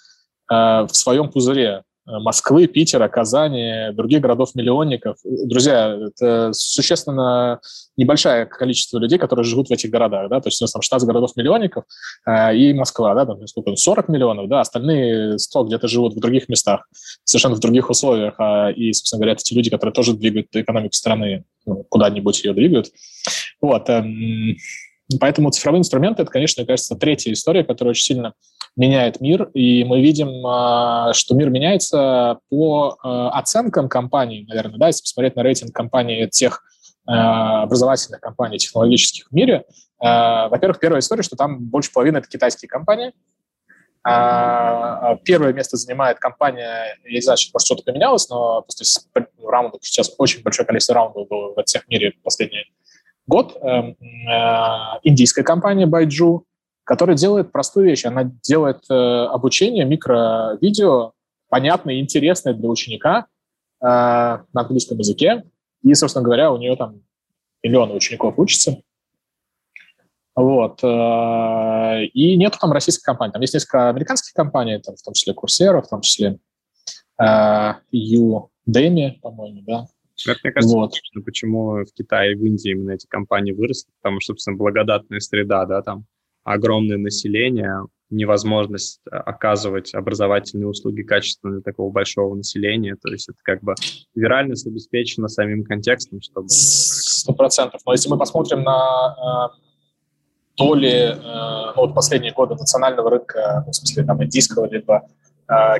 в 0.49 0.91
своем 0.93 1.29
пузыре. 1.29 1.83
Э, 2.05 2.19
Москвы, 2.19 2.67
Питера, 2.67 3.09
Казани, 3.09 3.93
других 3.93 4.21
городов-миллионников. 4.21 5.19
Друзья, 5.25 5.97
это 6.09 6.51
существенно 6.53 7.61
небольшое 7.97 8.47
количество 8.47 8.99
людей, 8.99 9.19
которые 9.19 9.45
живут 9.45 9.69
в 9.69 9.73
этих 9.73 9.91
городах, 9.91 10.29
да, 10.29 10.41
то 10.41 10.49
есть 10.49 10.61
у 10.61 10.65
нас 10.65 10.73
там 10.73 10.83
16 10.83 11.07
городов-миллионников 11.07 11.85
э, 12.27 12.57
и 12.57 12.73
Москва, 12.73 13.15
да, 13.15 13.25
там 13.25 13.47
сколько, 13.47 13.77
40 13.77 14.09
миллионов, 14.09 14.49
да, 14.49 14.61
остальные 14.61 15.39
100 15.39 15.65
где-то 15.65 15.87
живут 15.87 16.15
в 16.15 16.21
других 16.21 16.49
местах, 16.49 16.89
совершенно 17.23 17.55
в 17.55 17.61
других 17.61 17.89
условиях, 17.89 18.35
а, 18.39 18.71
и, 18.71 18.93
собственно 18.93 19.21
говоря, 19.21 19.35
это 19.35 19.45
те 19.45 19.55
люди, 19.55 19.71
которые 19.71 19.95
тоже 19.95 20.15
двигают 20.15 20.49
экономику 20.53 20.95
страны, 20.95 21.45
ну, 21.67 21.85
куда-нибудь 21.89 22.43
ее 22.43 22.53
двигают. 22.53 22.89
Вот, 23.61 23.89
эм, 23.89 24.57
Поэтому 25.19 25.51
цифровые 25.51 25.81
инструменты– 25.81 26.23
это, 26.25 26.31
конечно, 26.31 26.65
кажется, 26.65 26.97
третья 26.97 27.33
история, 27.33 27.65
которая 27.65 27.91
очень 27.91 28.05
сильно 28.05 28.35
меняет 28.77 29.21
мир, 29.21 29.51
и 29.55 29.85
мы 29.85 30.01
видим, 30.01 30.47
а, 30.47 31.13
что 31.13 31.35
мир 31.35 31.51
меняется 31.51 32.39
по 32.49 32.97
а, 33.03 33.31
оценкам 33.39 33.89
компаний, 33.89 34.47
наверное, 34.49 34.79
да, 34.79 34.87
если 34.87 35.03
посмотреть 35.03 35.37
на 35.37 35.43
рейтинг 35.43 35.75
компаний 35.75 36.27
тех 36.29 36.63
а, 37.07 37.63
образовательных 37.63 38.21
компаний 38.21 38.59
технологических 38.59 39.29
в 39.29 39.33
мире. 39.33 39.65
Во-первых, 39.99 40.81
первая 40.81 40.99
история, 40.99 41.23
что 41.23 41.37
там 41.37 41.61
больше 41.61 41.93
половины– 41.93 42.17
это 42.19 42.27
китайские 42.29 42.69
компании, 42.69 43.13
Первое 44.03 45.53
место 45.53 45.77
занимает 45.77 46.19
компания, 46.19 46.99
я 47.05 47.13
не 47.13 47.21
знаю, 47.21 47.39
может, 47.55 47.65
что-то 47.65 47.85
поменялось, 47.85 48.29
но 48.29 48.63
просто 48.63 48.85
раундов, 49.41 49.79
сейчас 49.85 50.13
очень 50.19 50.43
большое 50.43 50.67
количество 50.67 50.97
раундов 50.97 51.29
было 51.29 51.55
в 51.55 51.63
всех 51.65 51.87
мире 51.87 52.15
последние 52.25 52.65
год 53.33 53.57
э, 53.63 53.67
э, 53.67 53.95
индийская 55.05 55.43
компания 55.43 55.87
Байджу, 55.87 56.45
которая 56.85 57.17
делает 57.17 57.51
простую 57.51 57.87
вещь. 57.87 58.05
Она 58.05 58.25
делает 58.25 58.85
э, 58.91 58.95
обучение 58.95 59.87
микровидео 59.87 61.13
понятное 61.49 61.95
и 61.95 62.01
интересное 62.01 62.53
для 62.55 62.69
ученика 62.69 63.27
на 63.81 64.47
английском 64.55 64.99
языке. 64.99 65.45
И, 65.83 65.93
собственно 65.95 66.25
говоря, 66.25 66.53
у 66.53 66.57
нее 66.57 66.77
там 66.77 67.03
миллионы 67.65 67.95
учеников 67.95 68.39
учатся. 68.39 68.81
Вот. 70.37 70.85
И 70.85 72.37
нету 72.37 72.59
там 72.61 72.71
российской 72.71 73.03
компании. 73.03 73.33
Там 73.33 73.43
есть 73.43 73.55
несколько 73.55 73.89
американских 73.89 74.35
компаний, 74.35 74.79
там, 74.79 74.95
в 74.95 75.03
том 75.03 75.15
числе 75.15 75.35
Coursera, 75.35 75.83
в 75.83 75.89
том 75.89 76.01
числе 76.01 76.39
Udemy, 77.21 79.19
по-моему, 79.21 79.63
да. 79.67 79.87
Это, 80.27 80.41
мне 80.45 80.53
кажется, 80.53 80.77
вот. 80.77 80.95
почему 81.25 81.85
в 81.85 81.93
Китае 81.95 82.33
и 82.33 82.35
в 82.37 82.45
Индии 82.45 82.71
именно 82.71 82.93
эти 82.93 83.07
компании 83.07 83.53
выросли, 83.53 83.91
потому 84.01 84.21
что, 84.21 84.33
собственно, 84.33 84.57
благодатная 84.57 85.21
среда, 85.21 85.65
да, 85.67 85.83
там 85.83 86.05
огромное 86.45 86.99
население, 86.99 87.87
невозможность 88.13 89.01
э, 89.11 89.17
оказывать 89.17 89.95
образовательные 89.95 90.69
услуги 90.69 91.03
качественно 91.03 91.55
для 91.55 91.63
такого 91.63 91.91
большого 91.91 92.35
населения. 92.35 92.97
То 93.01 93.11
есть 93.11 93.29
это 93.29 93.39
как 93.43 93.63
бы 93.63 93.75
виральность 94.15 94.67
обеспечена 94.67 95.29
самим 95.29 95.65
контекстом, 95.65 96.21
чтобы... 96.21 96.49
Сто 96.49 97.33
процентов. 97.33 97.81
Но 97.87 97.93
если 97.93 98.09
мы 98.11 98.19
посмотрим 98.19 98.63
на 98.63 99.51
э, 99.55 99.59
доли 100.57 101.17
э, 101.17 101.73
ну, 101.75 101.83
вот 101.83 101.95
последние 101.95 102.33
годы 102.33 102.55
национального 102.55 103.11
рынка, 103.11 103.63
ну, 103.65 103.73
в 103.73 103.75
смысле 103.75 104.05
там 104.05 104.23
индийского 104.23 104.71
либо 104.71 105.09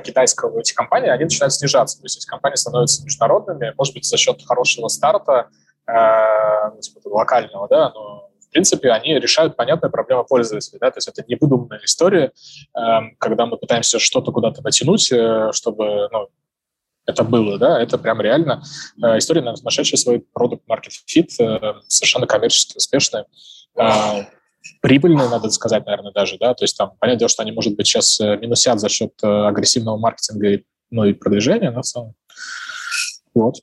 китайского 0.03 0.59
эти 0.59 0.73
компании, 0.73 1.09
они 1.09 1.23
начинают 1.23 1.53
снижаться. 1.53 1.97
То 1.97 2.05
есть 2.05 2.17
эти 2.17 2.25
компании 2.25 2.57
становятся 2.57 3.03
международными, 3.03 3.73
может 3.77 3.93
быть, 3.93 4.05
за 4.05 4.17
счет 4.17 4.41
хорошего 4.45 4.87
старта, 4.87 5.49
э, 5.87 6.69
ну, 6.73 6.79
типа, 6.79 6.99
локального, 7.09 7.67
да, 7.67 7.89
но 7.89 8.29
принципе, 8.53 8.91
они 8.91 9.19
решают 9.19 9.57
понятную 9.57 9.91
проблему 9.91 10.23
пользователя. 10.23 10.79
Да? 10.79 10.91
То 10.91 10.99
есть 10.99 11.07
это 11.07 11.23
не 11.27 11.35
выдуманная 11.35 11.81
история, 11.83 12.31
э, 12.75 12.81
когда 13.17 13.45
мы 13.45 13.57
пытаемся 13.57 13.99
что-то 13.99 14.31
куда-то 14.31 14.61
натянуть, 14.61 15.11
э, 15.11 15.49
чтобы 15.51 16.07
ну, 16.11 16.29
это 17.05 17.23
было, 17.23 17.57
да, 17.57 17.81
это 17.81 17.97
прям 17.97 18.21
реально 18.21 18.63
э, 19.03 19.17
история, 19.17 19.41
нашедшая 19.41 19.97
свой 19.97 20.19
продукт 20.33 20.63
market 20.69 20.91
fit, 21.05 21.29
э, 21.39 21.73
совершенно 21.87 22.27
коммерчески 22.27 22.77
успешная, 22.77 23.25
э, 23.75 24.25
прибыльная, 24.81 25.29
надо 25.29 25.49
сказать, 25.49 25.85
наверное, 25.85 26.11
даже, 26.11 26.37
да, 26.37 26.53
то 26.53 26.63
есть 26.63 26.77
там, 26.77 26.91
понятное 26.99 27.19
дело, 27.19 27.29
что 27.29 27.43
они, 27.43 27.51
может 27.51 27.75
быть, 27.75 27.87
сейчас 27.87 28.19
э, 28.19 28.37
минусят 28.37 28.79
за 28.79 28.89
счет 28.89 29.11
э, 29.21 29.27
агрессивного 29.27 29.97
маркетинга 29.97 30.61
ну, 30.91 31.05
и 31.05 31.13
продвижения, 31.13 31.71
но 31.71 31.81
в 31.81 31.85
целом. 31.85 32.13
Вот. 33.33 33.55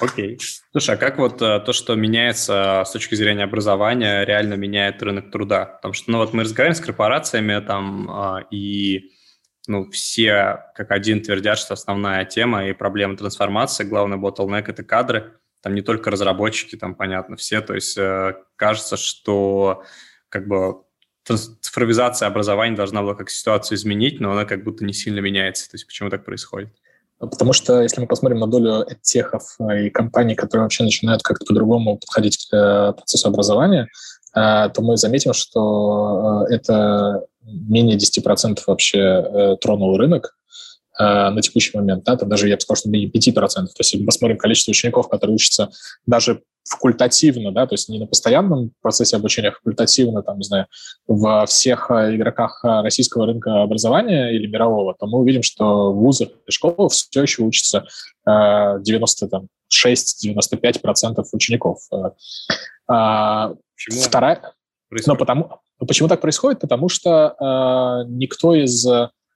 Окей. 0.00 0.38
Слушай, 0.70 0.94
а 0.94 0.98
как 0.98 1.18
вот 1.18 1.42
э, 1.42 1.60
то, 1.60 1.72
что 1.72 1.94
меняется 1.96 2.84
с 2.86 2.92
точки 2.92 3.14
зрения 3.14 3.44
образования, 3.44 4.24
реально 4.24 4.54
меняет 4.54 5.02
рынок 5.02 5.30
труда? 5.32 5.64
Потому 5.64 5.94
что, 5.94 6.10
ну 6.10 6.18
вот 6.18 6.32
мы 6.32 6.44
разговариваем 6.44 6.80
с 6.80 6.84
корпорациями 6.84 7.58
там, 7.60 8.08
а, 8.10 8.44
и 8.50 9.10
ну, 9.66 9.90
все 9.90 10.64
как 10.74 10.92
один 10.92 11.20
твердят, 11.20 11.58
что 11.58 11.74
основная 11.74 12.24
тема 12.24 12.68
и 12.68 12.72
проблема 12.72 13.16
трансформации, 13.16 13.84
главный 13.84 14.18
bottleneck– 14.18 14.64
это 14.68 14.84
кадры. 14.84 15.40
Там 15.62 15.74
не 15.74 15.82
только 15.82 16.10
разработчики, 16.10 16.76
там, 16.76 16.94
понятно, 16.94 17.36
все. 17.36 17.60
То 17.60 17.74
есть 17.74 17.98
кажется, 18.56 18.96
что 18.96 19.82
как 20.28 20.46
бы 20.48 20.82
цифровизация 21.24 22.26
образования 22.26 22.76
должна 22.76 23.02
была 23.02 23.14
как 23.14 23.30
ситуацию 23.30 23.76
изменить, 23.76 24.20
но 24.20 24.32
она 24.32 24.44
как 24.44 24.64
будто 24.64 24.84
не 24.84 24.92
сильно 24.92 25.20
меняется. 25.20 25.68
То 25.70 25.74
есть 25.74 25.86
почему 25.86 26.10
так 26.10 26.24
происходит? 26.24 26.70
Потому 27.18 27.52
что 27.52 27.82
если 27.82 28.00
мы 28.00 28.06
посмотрим 28.06 28.38
на 28.38 28.46
долю 28.46 28.86
техов 29.02 29.56
э, 29.58 29.86
и 29.86 29.90
компаний, 29.90 30.36
которые 30.36 30.62
вообще 30.62 30.84
начинают 30.84 31.22
как-то 31.22 31.44
по-другому 31.44 31.98
подходить 31.98 32.48
к 32.48 32.54
э, 32.54 32.92
процессу 32.92 33.28
образования, 33.28 33.88
э, 34.34 34.68
то 34.72 34.82
мы 34.82 34.96
заметим, 34.96 35.32
что 35.32 36.46
это 36.48 37.24
менее 37.42 37.96
10% 37.96 38.60
вообще 38.66 39.56
тронул 39.60 39.96
рынок 39.96 40.36
на 40.98 41.40
текущий 41.40 41.76
момент. 41.76 42.04
Да, 42.04 42.16
там 42.16 42.28
даже, 42.28 42.48
я 42.48 42.56
бы 42.56 42.60
сказал, 42.60 42.76
что 42.76 42.90
менее 42.90 43.08
5%. 43.08 43.32
То 43.32 43.62
есть 43.78 43.94
мы 43.94 44.04
посмотрим 44.04 44.36
количество 44.36 44.72
учеников, 44.72 45.08
которые 45.08 45.36
учатся 45.36 45.70
даже 46.06 46.42
факультативно, 46.68 47.52
да, 47.52 47.66
то 47.66 47.74
есть 47.74 47.88
не 47.88 47.98
на 47.98 48.06
постоянном 48.06 48.72
процессе 48.82 49.16
обучения, 49.16 49.48
а 49.48 49.52
факультативно, 49.52 50.22
там, 50.22 50.38
не 50.38 50.44
знаю, 50.44 50.66
во 51.06 51.46
всех 51.46 51.90
э, 51.90 52.16
игроках 52.16 52.64
э, 52.64 52.82
российского 52.82 53.26
рынка 53.26 53.62
образования 53.62 54.30
или 54.32 54.46
мирового, 54.46 54.94
то 54.98 55.06
мы 55.06 55.18
увидим, 55.18 55.42
что 55.42 55.92
в 55.92 55.96
вузах 55.96 56.28
и 56.46 56.50
школах 56.50 56.92
все 56.92 57.22
еще 57.22 57.42
учатся 57.42 57.84
96-95% 58.26 59.42
э, 60.26 61.22
учеников. 61.32 61.78
А, 62.86 63.54
почему? 63.74 64.00
Вторая... 64.02 64.52
Но 65.06 65.16
потому... 65.16 65.60
Почему 65.86 66.08
так 66.08 66.20
происходит? 66.20 66.60
Потому 66.60 66.88
что 66.88 67.36
э, 67.38 68.08
никто 68.08 68.54
из 68.54 68.86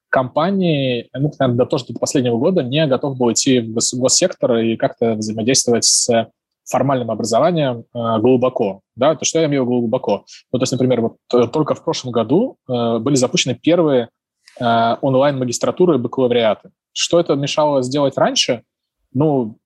компаний, 0.09 1.09
ну, 1.14 1.33
наверное, 1.38 1.64
до, 1.64 1.66
тоже 1.66 1.87
до 1.88 1.99
последнего 1.99 2.37
года 2.37 2.62
не 2.62 2.87
готов 2.87 3.16
был 3.16 3.33
идти 3.33 3.61
в 3.61 3.79
госсектор 3.95 4.57
и 4.59 4.77
как-то 4.77 5.14
взаимодействовать 5.14 5.85
с 5.85 6.29
формальным 6.64 7.11
образованием 7.11 7.85
э, 7.94 8.18
глубоко. 8.20 8.81
Да? 8.96 9.14
То 9.14 9.25
что 9.25 9.40
я 9.40 9.46
имею 9.46 9.64
в 9.64 9.66
виду 9.66 9.81
глубоко? 9.81 10.25
Ну, 10.53 10.59
то 10.59 10.62
есть, 10.62 10.72
например, 10.72 11.01
вот 11.01 11.16
э, 11.33 11.46
только 11.48 11.75
в 11.75 11.85
прошлом 11.85 12.12
году 12.12 12.57
э, 12.68 12.98
были 12.98 13.14
запущены 13.16 13.55
первые 13.55 14.09
э, 14.61 14.96
онлайн-магистратуры 15.01 15.96
и 15.96 15.98
бакалавриаты. 15.98 16.70
Что 16.92 17.18
это 17.20 17.35
мешало 17.35 17.83
сделать 17.83 18.16
раньше? 18.16 18.62
Ну, 19.12 19.59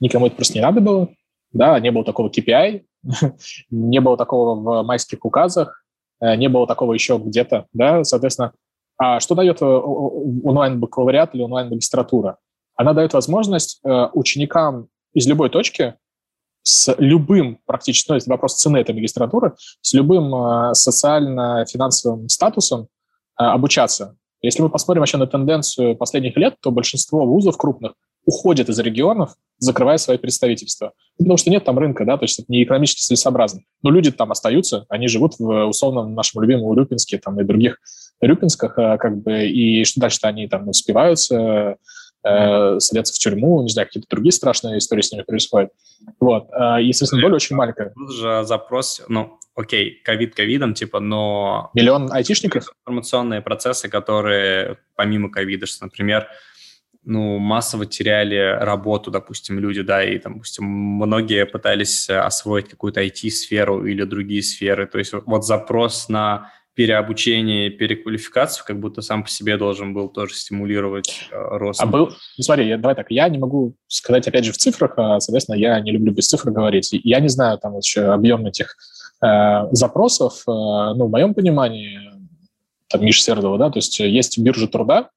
никому 0.00 0.26
это 0.26 0.36
просто 0.36 0.54
не 0.54 0.62
надо 0.62 0.80
было. 0.80 1.08
Да, 1.52 1.80
не 1.80 1.90
было 1.90 2.04
такого 2.04 2.28
KPI, 2.28 2.82
не 3.70 4.00
было 4.00 4.16
такого 4.16 4.54
в 4.54 4.86
майских 4.86 5.24
указах, 5.24 5.84
э, 6.20 6.36
не 6.36 6.48
было 6.48 6.66
такого 6.66 6.92
еще 6.92 7.18
где-то, 7.18 7.66
да, 7.72 8.04
соответственно. 8.04 8.52
А 8.98 9.18
что 9.20 9.34
дает 9.34 9.62
э, 9.62 9.64
онлайн-бакалавриат 9.64 11.34
или 11.34 11.42
онлайн-магистратура? 11.42 12.36
Она 12.76 12.94
дает 12.94 13.12
возможность 13.12 13.82
ученикам 13.84 14.88
из 15.12 15.26
любой 15.26 15.50
точки 15.50 15.96
с 16.62 16.94
любым 16.98 17.58
практически, 17.66 18.10
ну, 18.10 18.16
это 18.16 18.28
вопрос 18.30 18.56
цены 18.56 18.78
этой 18.78 18.94
магистратуры, 18.94 19.54
с 19.80 19.92
любым 19.94 20.34
э, 20.34 20.74
социально-финансовым 20.74 22.28
статусом 22.28 22.82
э, 23.38 23.44
обучаться. 23.44 24.16
Если 24.42 24.62
мы 24.62 24.70
посмотрим 24.70 25.00
вообще 25.00 25.18
на 25.18 25.26
тенденцию 25.26 25.96
последних 25.96 26.36
лет, 26.36 26.56
то 26.60 26.70
большинство 26.70 27.26
вузов 27.26 27.56
крупных 27.56 27.92
уходят 28.26 28.68
из 28.68 28.78
регионов, 28.78 29.34
закрывая 29.58 29.98
свои 29.98 30.18
представительства. 30.18 30.92
Ну, 31.18 31.24
потому 31.24 31.36
что 31.36 31.50
нет 31.50 31.64
там 31.64 31.78
рынка, 31.78 32.04
да, 32.04 32.16
то 32.16 32.24
есть 32.24 32.38
это 32.38 32.46
не 32.52 32.62
экономически 32.62 33.00
целесообразно. 33.00 33.60
Но 33.82 33.90
люди 33.90 34.10
там 34.10 34.30
остаются, 34.30 34.86
они 34.88 35.08
живут 35.08 35.38
в 35.38 35.66
условном 35.66 36.14
нашем 36.14 36.42
любимом 36.42 36.64
Урюпинске 36.64 37.18
там, 37.18 37.40
и 37.40 37.44
других 37.44 37.78
Рюпинсках, 38.20 38.78
э, 38.78 38.98
как 38.98 39.22
бы, 39.22 39.46
и 39.46 39.84
что 39.84 40.00
дальше-то 40.00 40.28
они 40.28 40.48
там 40.48 40.68
успеваются, 40.68 41.76
э, 42.24 42.78
садятся 42.80 43.14
в 43.14 43.18
тюрьму, 43.18 43.62
не 43.62 43.68
знаю, 43.68 43.88
какие-то 43.88 44.08
другие 44.10 44.32
страшные 44.32 44.78
истории 44.78 45.02
с 45.02 45.12
ними 45.12 45.22
происходят. 45.22 45.70
Вот. 46.18 46.48
Э, 46.52 46.82
и, 46.82 46.92
соответственно, 46.92 47.22
доля 47.22 47.34
очень 47.34 47.56
маленькая. 47.56 47.90
Тут 47.90 48.12
же 48.12 48.42
запрос, 48.44 49.02
ну, 49.08 49.38
окей, 49.54 50.00
ковид 50.04 50.34
ковидом, 50.34 50.74
типа, 50.74 51.00
но... 51.00 51.70
Миллион 51.74 52.12
айтишников? 52.12 52.72
Информационные 52.86 53.40
процессы, 53.40 53.88
которые 53.88 54.78
помимо 54.96 55.30
ковида, 55.30 55.66
что, 55.66 55.84
например, 55.84 56.28
ну, 57.02 57.38
массово 57.38 57.86
теряли 57.86 58.58
работу, 58.60 59.10
допустим, 59.10 59.58
люди, 59.58 59.82
да, 59.82 60.04
и, 60.04 60.18
там, 60.18 60.34
допустим, 60.34 60.64
многие 60.66 61.46
пытались 61.46 62.10
освоить 62.10 62.68
какую-то 62.68 63.02
IT-сферу 63.02 63.86
или 63.86 64.04
другие 64.04 64.42
сферы. 64.42 64.86
То 64.86 64.98
есть 64.98 65.12
вот 65.12 65.44
запрос 65.44 66.08
на 66.08 66.52
переобучение, 66.80 67.68
переквалификацию, 67.68 68.64
как 68.66 68.80
будто 68.80 69.02
сам 69.02 69.22
по 69.22 69.28
себе 69.28 69.58
должен 69.58 69.92
был 69.92 70.08
тоже 70.08 70.34
стимулировать 70.34 71.28
э, 71.30 71.36
рост. 71.36 71.78
А 71.78 71.84
был, 71.84 72.06
ну, 72.38 72.42
смотри, 72.42 72.68
я, 72.68 72.78
давай 72.78 72.94
так, 72.94 73.10
я 73.10 73.28
не 73.28 73.36
могу 73.36 73.74
сказать, 73.86 74.26
опять 74.26 74.46
же, 74.46 74.52
в 74.52 74.56
цифрах, 74.56 74.94
а, 74.96 75.20
соответственно, 75.20 75.56
я 75.56 75.78
не 75.80 75.92
люблю 75.92 76.10
без 76.10 76.28
цифр 76.28 76.50
говорить. 76.50 76.88
Я 77.04 77.20
не 77.20 77.28
знаю 77.28 77.58
там 77.58 77.74
вообще 77.74 78.04
объем 78.04 78.46
этих 78.46 78.78
э, 79.22 79.66
запросов, 79.72 80.42
э, 80.48 80.50
ну, 80.50 81.04
в 81.04 81.10
моем 81.10 81.34
понимании, 81.34 82.00
там, 82.88 83.04
Миша 83.04 83.24
Сердова, 83.24 83.58
да, 83.58 83.68
то 83.68 83.76
есть 83.76 84.00
есть 84.00 84.38
биржа 84.38 84.66
труда, 84.66 85.10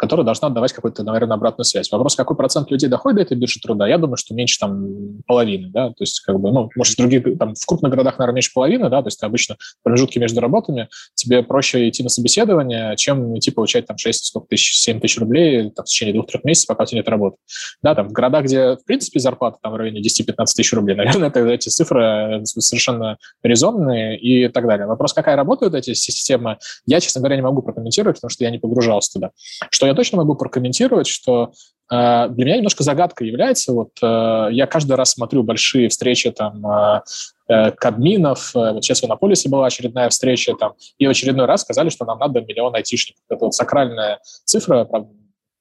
которая 0.00 0.24
должна 0.24 0.48
давать 0.48 0.72
какую-то, 0.72 1.02
наверное, 1.02 1.36
обратную 1.36 1.66
связь. 1.66 1.92
Вопрос, 1.92 2.16
какой 2.16 2.34
процент 2.34 2.70
людей 2.70 2.88
доходит 2.88 3.16
до 3.16 3.22
этой 3.22 3.36
биржи 3.36 3.60
труда, 3.60 3.86
я 3.86 3.98
думаю, 3.98 4.16
что 4.16 4.34
меньше 4.34 4.58
там 4.58 5.18
половины, 5.26 5.68
да, 5.68 5.88
то 5.88 6.02
есть 6.02 6.20
как 6.20 6.40
бы, 6.40 6.50
ну, 6.50 6.70
может, 6.74 6.94
в 6.94 6.96
других, 6.96 7.38
там, 7.38 7.54
в 7.54 7.66
крупных 7.66 7.92
городах, 7.92 8.18
наверное, 8.18 8.36
меньше 8.36 8.50
половины, 8.54 8.88
да, 8.88 9.02
то 9.02 9.08
есть 9.08 9.22
обычно 9.22 9.56
промежутки 9.82 10.18
между 10.18 10.40
работами, 10.40 10.88
тебе 11.14 11.42
проще 11.42 11.86
идти 11.86 12.02
на 12.02 12.08
собеседование, 12.08 12.96
чем 12.96 13.36
идти 13.38 13.50
получать 13.50 13.86
там 13.86 13.98
6, 13.98 14.24
сколько 14.24 14.48
тысяч, 14.48 14.78
7 14.80 15.00
тысяч 15.00 15.18
рублей 15.18 15.70
там, 15.70 15.84
в 15.84 15.88
течение 15.88 16.14
двух-трех 16.14 16.44
месяцев, 16.44 16.68
пока 16.68 16.84
у 16.84 16.86
тебя 16.86 17.00
нет 17.00 17.08
работы. 17.10 17.36
Да, 17.82 17.94
там 17.94 18.08
в 18.08 18.12
городах, 18.12 18.44
где, 18.44 18.76
в 18.76 18.84
принципе, 18.86 19.20
зарплата 19.20 19.58
там 19.62 19.72
в 19.72 19.76
районе 19.76 20.00
10-15 20.00 20.34
тысяч 20.56 20.72
рублей, 20.72 20.94
наверное, 20.96 21.28
это, 21.28 21.40
эти 21.40 21.68
цифры 21.68 22.40
совершенно 22.46 23.18
резонные 23.42 24.18
и 24.18 24.48
так 24.48 24.66
далее. 24.66 24.86
Вопрос, 24.86 25.12
какая 25.12 25.36
работают 25.36 25.74
эти 25.74 25.92
системы, 25.92 26.56
я, 26.86 27.00
честно 27.00 27.20
говоря, 27.20 27.36
не 27.36 27.42
могу 27.42 27.60
прокомментировать, 27.60 28.16
потому 28.16 28.30
что 28.30 28.44
я 28.44 28.50
не 28.50 28.58
погружался 28.58 29.12
туда. 29.12 29.30
Что 29.70 29.89
я 29.90 29.94
точно 29.94 30.18
могу 30.18 30.34
прокомментировать, 30.34 31.06
что 31.06 31.52
э, 31.90 32.28
для 32.30 32.44
меня 32.44 32.56
немножко 32.56 32.82
загадкой 32.82 33.28
является, 33.28 33.72
вот 33.72 33.90
э, 34.02 34.48
я 34.52 34.66
каждый 34.66 34.92
раз 34.92 35.12
смотрю 35.12 35.42
большие 35.42 35.88
встречи 35.88 36.30
там 36.30 36.64
э, 36.66 37.70
кадминов. 37.72 38.54
Э, 38.54 38.72
вот 38.72 38.84
сейчас 38.84 39.02
в 39.02 39.04
Иннополисе 39.04 39.48
была 39.48 39.66
очередная 39.66 40.08
встреча 40.08 40.54
там, 40.54 40.74
и 40.98 41.06
в 41.06 41.10
очередной 41.10 41.46
раз 41.46 41.62
сказали, 41.62 41.88
что 41.88 42.04
нам 42.04 42.18
надо 42.18 42.40
миллион 42.40 42.74
айтишников. 42.74 43.22
Это 43.28 43.44
вот 43.44 43.54
сакральная 43.54 44.20
цифра, 44.44 44.84
правда, 44.84 45.10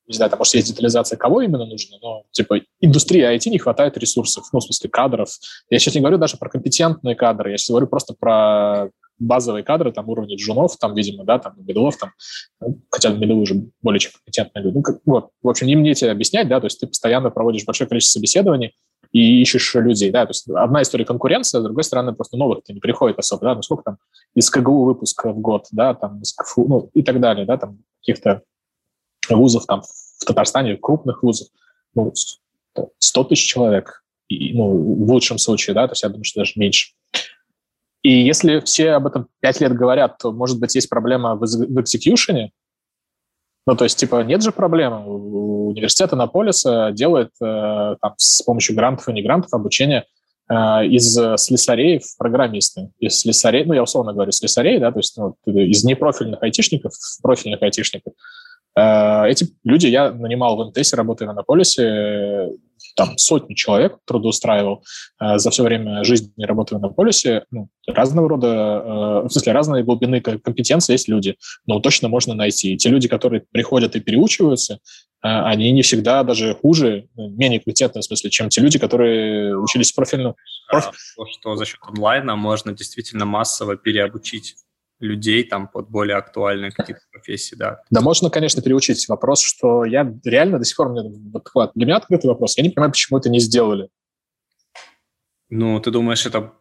не 0.10 0.16
знаю, 0.16 0.32
там, 0.32 0.40
может, 0.40 0.56
есть 0.56 0.68
детализация, 0.68 1.18
кого 1.18 1.42
именно 1.42 1.66
нужно, 1.66 1.98
но, 2.02 2.24
типа, 2.32 2.62
индустрии 2.82 3.24
IT 3.24 3.50
не 3.52 3.60
хватает 3.60 3.96
ресурсов, 3.96 4.46
ну, 4.52 4.60
в 4.60 4.64
смысле, 4.64 4.90
кадров. 4.90 5.30
Я 5.70 5.78
сейчас 5.78 5.94
не 5.94 6.02
говорю 6.02 6.18
даже 6.18 6.38
про 6.38 6.50
компетентные 6.50 7.16
кадры, 7.16 7.52
я 7.52 7.58
сейчас 7.58 7.70
говорю 7.70 7.86
просто 7.86 8.16
про 8.20 8.90
базовые 9.20 9.64
кадры, 9.64 9.92
там, 9.92 10.10
уровня 10.10 10.36
джунов, 10.38 10.78
там, 10.78 10.96
видимо, 10.96 11.24
да, 11.26 11.40
там, 11.40 11.54
медлов, 11.58 11.98
там, 11.98 12.12
хотя 12.90 13.10
медлы 13.10 13.42
уже 13.42 13.56
более 13.82 14.00
чем 14.00 14.14
компетентные 14.14 14.64
люди. 14.64 14.76
Ну, 14.78 14.82
как, 14.82 15.00
вот, 15.06 15.30
в 15.42 15.50
общем, 15.50 15.68
не 15.68 15.76
мне 15.76 15.94
тебе 15.94 16.12
объяснять, 16.12 16.48
да, 16.48 16.60
то 16.60 16.68
есть 16.68 16.80
ты 16.80 16.88
постоянно 16.88 17.30
проводишь 17.30 17.66
большое 17.66 17.88
количество 17.88 18.20
собеседований 18.20 18.74
и 19.12 19.42
ищешь 19.42 19.76
людей, 19.76 20.12
да, 20.12 20.26
то 20.26 20.32
есть 20.32 20.48
одна 20.50 20.82
история 20.82 21.06
конкуренция, 21.06 21.62
с 21.62 21.64
другой 21.64 21.84
стороны, 21.84 22.14
просто 22.14 22.38
новых-то 22.38 22.74
не 22.74 22.80
приходит 22.80 23.20
особо, 23.20 23.44
да, 23.44 23.56
ну, 23.56 23.62
сколько 23.62 23.84
там 23.84 23.98
из 24.36 24.50
КГУ 24.50 24.86
выпуска 24.86 25.32
в 25.32 25.40
год, 25.40 25.66
да, 25.72 25.94
там, 25.94 26.22
из 26.22 26.34
КФУ, 26.34 26.68
ну, 26.68 26.90
и 26.94 27.04
так 27.04 27.20
далее, 27.20 27.46
да, 27.46 27.58
там, 27.58 27.80
каких-то 28.02 28.44
вузов 29.30 29.66
там 29.66 29.82
в 29.82 30.26
Татарстане, 30.26 30.78
крупных 30.78 31.24
вузов, 31.24 31.48
ну, 31.96 32.14
100 33.00 33.24
тысяч 33.26 33.46
человек, 33.46 34.04
и, 34.28 34.54
ну, 34.54 34.70
в 35.06 35.12
лучшем 35.12 35.40
случае, 35.40 35.74
да, 35.74 35.88
то 35.88 35.94
есть 35.94 36.04
я 36.04 36.10
думаю, 36.10 36.24
что 36.24 36.42
даже 36.42 36.54
меньше. 36.56 36.94
И 38.02 38.12
если 38.12 38.60
все 38.62 38.92
об 38.92 39.08
этом 39.08 39.28
5 39.42 39.62
лет 39.62 39.74
говорят, 39.74 40.18
то, 40.18 40.32
может 40.32 40.60
быть, 40.60 40.76
есть 40.76 40.90
проблема 40.90 41.36
в, 41.36 41.42
в 41.42 41.82
экзекьюшене, 41.82 42.52
ну, 43.68 43.76
то 43.76 43.84
есть, 43.84 44.00
типа, 44.00 44.24
нет 44.24 44.42
же 44.42 44.52
проблемы. 44.52 45.06
Университет 45.06 46.12
Анаполиса 46.14 46.92
делает 46.92 47.30
э, 47.42 47.96
там, 48.02 48.14
с 48.18 48.42
помощью 48.42 48.76
грантов 48.76 49.08
и 49.10 49.14
не 49.14 49.22
грантов 49.22 49.54
обучение 49.54 50.06
э, 50.50 50.54
из 50.88 51.14
слесарей 51.38 52.00
в 52.00 52.18
программисты. 52.18 52.90
Из 53.00 53.20
слесарей, 53.20 53.66
ну, 53.66 53.74
я 53.74 53.84
условно 53.84 54.14
говорю, 54.14 54.32
слесарей, 54.32 54.80
да, 54.80 54.92
то 54.92 55.00
есть 55.00 55.16
ну, 55.18 55.36
из 55.46 55.84
непрофильных 55.84 56.42
айтишников 56.42 56.94
в 56.94 57.22
профильных 57.22 57.62
айтишников. 57.62 58.14
Э, 58.76 59.28
эти 59.28 59.48
люди 59.64 59.88
я 59.88 60.12
нанимал 60.12 60.56
в 60.56 60.70
МТС, 60.70 60.94
работая 60.94 61.28
в 61.28 61.32
Анаполисе, 61.32 62.50
там 62.96 63.18
сотни 63.18 63.54
человек 63.54 63.98
трудоустраивал 64.06 64.84
э, 65.22 65.38
за 65.38 65.50
все 65.52 65.64
время 65.64 66.04
жизни 66.04 66.44
работы 66.44 66.76
в 66.76 66.78
Анаполисе. 66.78 67.46
Ну, 67.52 67.70
разного 67.88 68.30
рода, 68.30 68.48
э, 68.48 69.28
в 69.28 69.30
смысле, 69.30 69.54
разной 69.54 69.84
глубины 69.84 70.22
компетенции 70.22 70.94
есть 70.94 71.08
люди, 71.08 71.36
но 71.66 71.80
точно 71.80 72.10
можно 72.10 72.34
найти. 72.34 72.74
И 72.74 72.78
те 72.78 72.90
люди, 72.90 73.08
которые 73.08 73.44
приходят 73.52 73.96
и 73.96 74.00
переучиваются, 74.00 74.80
они 75.22 75.72
не 75.72 75.82
всегда 75.82 76.24
даже 76.24 76.56
хуже, 76.56 77.10
менее 77.18 77.60
компетентны, 77.60 78.00
в 78.00 78.06
смысле, 78.06 78.30
чем 78.30 78.48
те 78.48 78.62
люди, 78.62 78.80
которые 78.80 79.58
учились 79.58 79.92
профильно. 79.92 80.34
Проф... 80.70 80.92
То, 81.18 81.26
что 81.26 81.56
за 81.58 81.66
счет 81.66 81.80
онлайна 81.82 82.38
можно 82.38 82.72
действительно 82.72 83.26
массово 83.26 83.76
переобучить 83.76 84.56
людей 85.00 85.44
там 85.44 85.68
под 85.68 85.90
более 85.90 86.18
актуальные 86.18 86.72
какие-то 86.72 87.02
профессии, 87.12 87.56
да. 87.56 87.82
Да, 87.90 88.02
можно, 88.02 88.30
конечно, 88.30 88.62
переучить. 88.62 89.08
Вопрос, 89.08 89.42
что 89.42 89.86
я 89.86 90.12
реально 90.24 90.60
до 90.60 90.66
сих 90.66 90.78
пор, 90.78 90.90
мне, 90.90 91.02
вот, 91.54 91.72
для 91.76 91.86
меня 91.86 91.98
открытый 91.98 92.30
вопрос, 92.30 92.58
я 92.58 92.64
не 92.64 92.70
понимаю, 92.70 92.92
почему 92.92 93.20
это 93.20 93.30
не 93.30 93.40
сделали. 93.40 93.90
Ну, 95.50 95.80
ты 95.80 95.92
думаешь, 95.92 96.26
это 96.26 96.54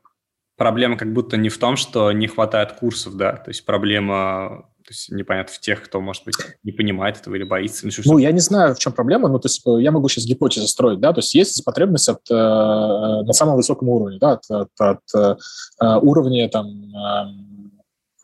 проблема 0.56 0.96
как 0.96 1.12
будто 1.12 1.36
не 1.36 1.48
в 1.48 1.58
том, 1.58 1.76
что 1.76 2.12
не 2.12 2.26
хватает 2.26 2.72
курсов, 2.72 3.16
да, 3.16 3.32
то 3.32 3.50
есть 3.50 3.64
проблема 3.64 4.68
то 4.88 4.92
есть 4.92 5.12
непонятно 5.12 5.52
в 5.52 5.60
тех, 5.60 5.82
кто, 5.82 6.00
может 6.00 6.24
быть, 6.24 6.36
не 6.62 6.72
понимает 6.72 7.18
этого 7.18 7.34
или 7.34 7.44
боится. 7.44 7.86
Ну, 7.86 7.92
ну 8.06 8.16
я 8.16 8.32
не 8.32 8.40
знаю, 8.40 8.74
в 8.74 8.78
чем 8.78 8.94
проблема, 8.94 9.28
но 9.28 9.38
то 9.38 9.44
есть 9.44 9.60
я 9.66 9.90
могу 9.92 10.08
сейчас 10.08 10.24
гипотезу 10.24 10.66
строить, 10.66 10.98
да, 10.98 11.12
то 11.12 11.18
есть 11.18 11.34
есть 11.34 11.62
потребность 11.62 12.08
от, 12.08 12.20
э, 12.30 12.34
на 12.34 13.32
самом 13.34 13.56
высоком 13.56 13.90
уровне, 13.90 14.16
да, 14.18 14.32
от, 14.32 14.50
от, 14.50 14.70
от 14.78 15.00
э, 15.14 15.98
уровня 16.00 16.48
там 16.48 16.68
э, 16.68 17.47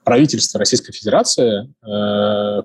правительства 0.05 0.59
Российской 0.59 0.93
Федерации 0.93 1.73
э, 1.87 2.63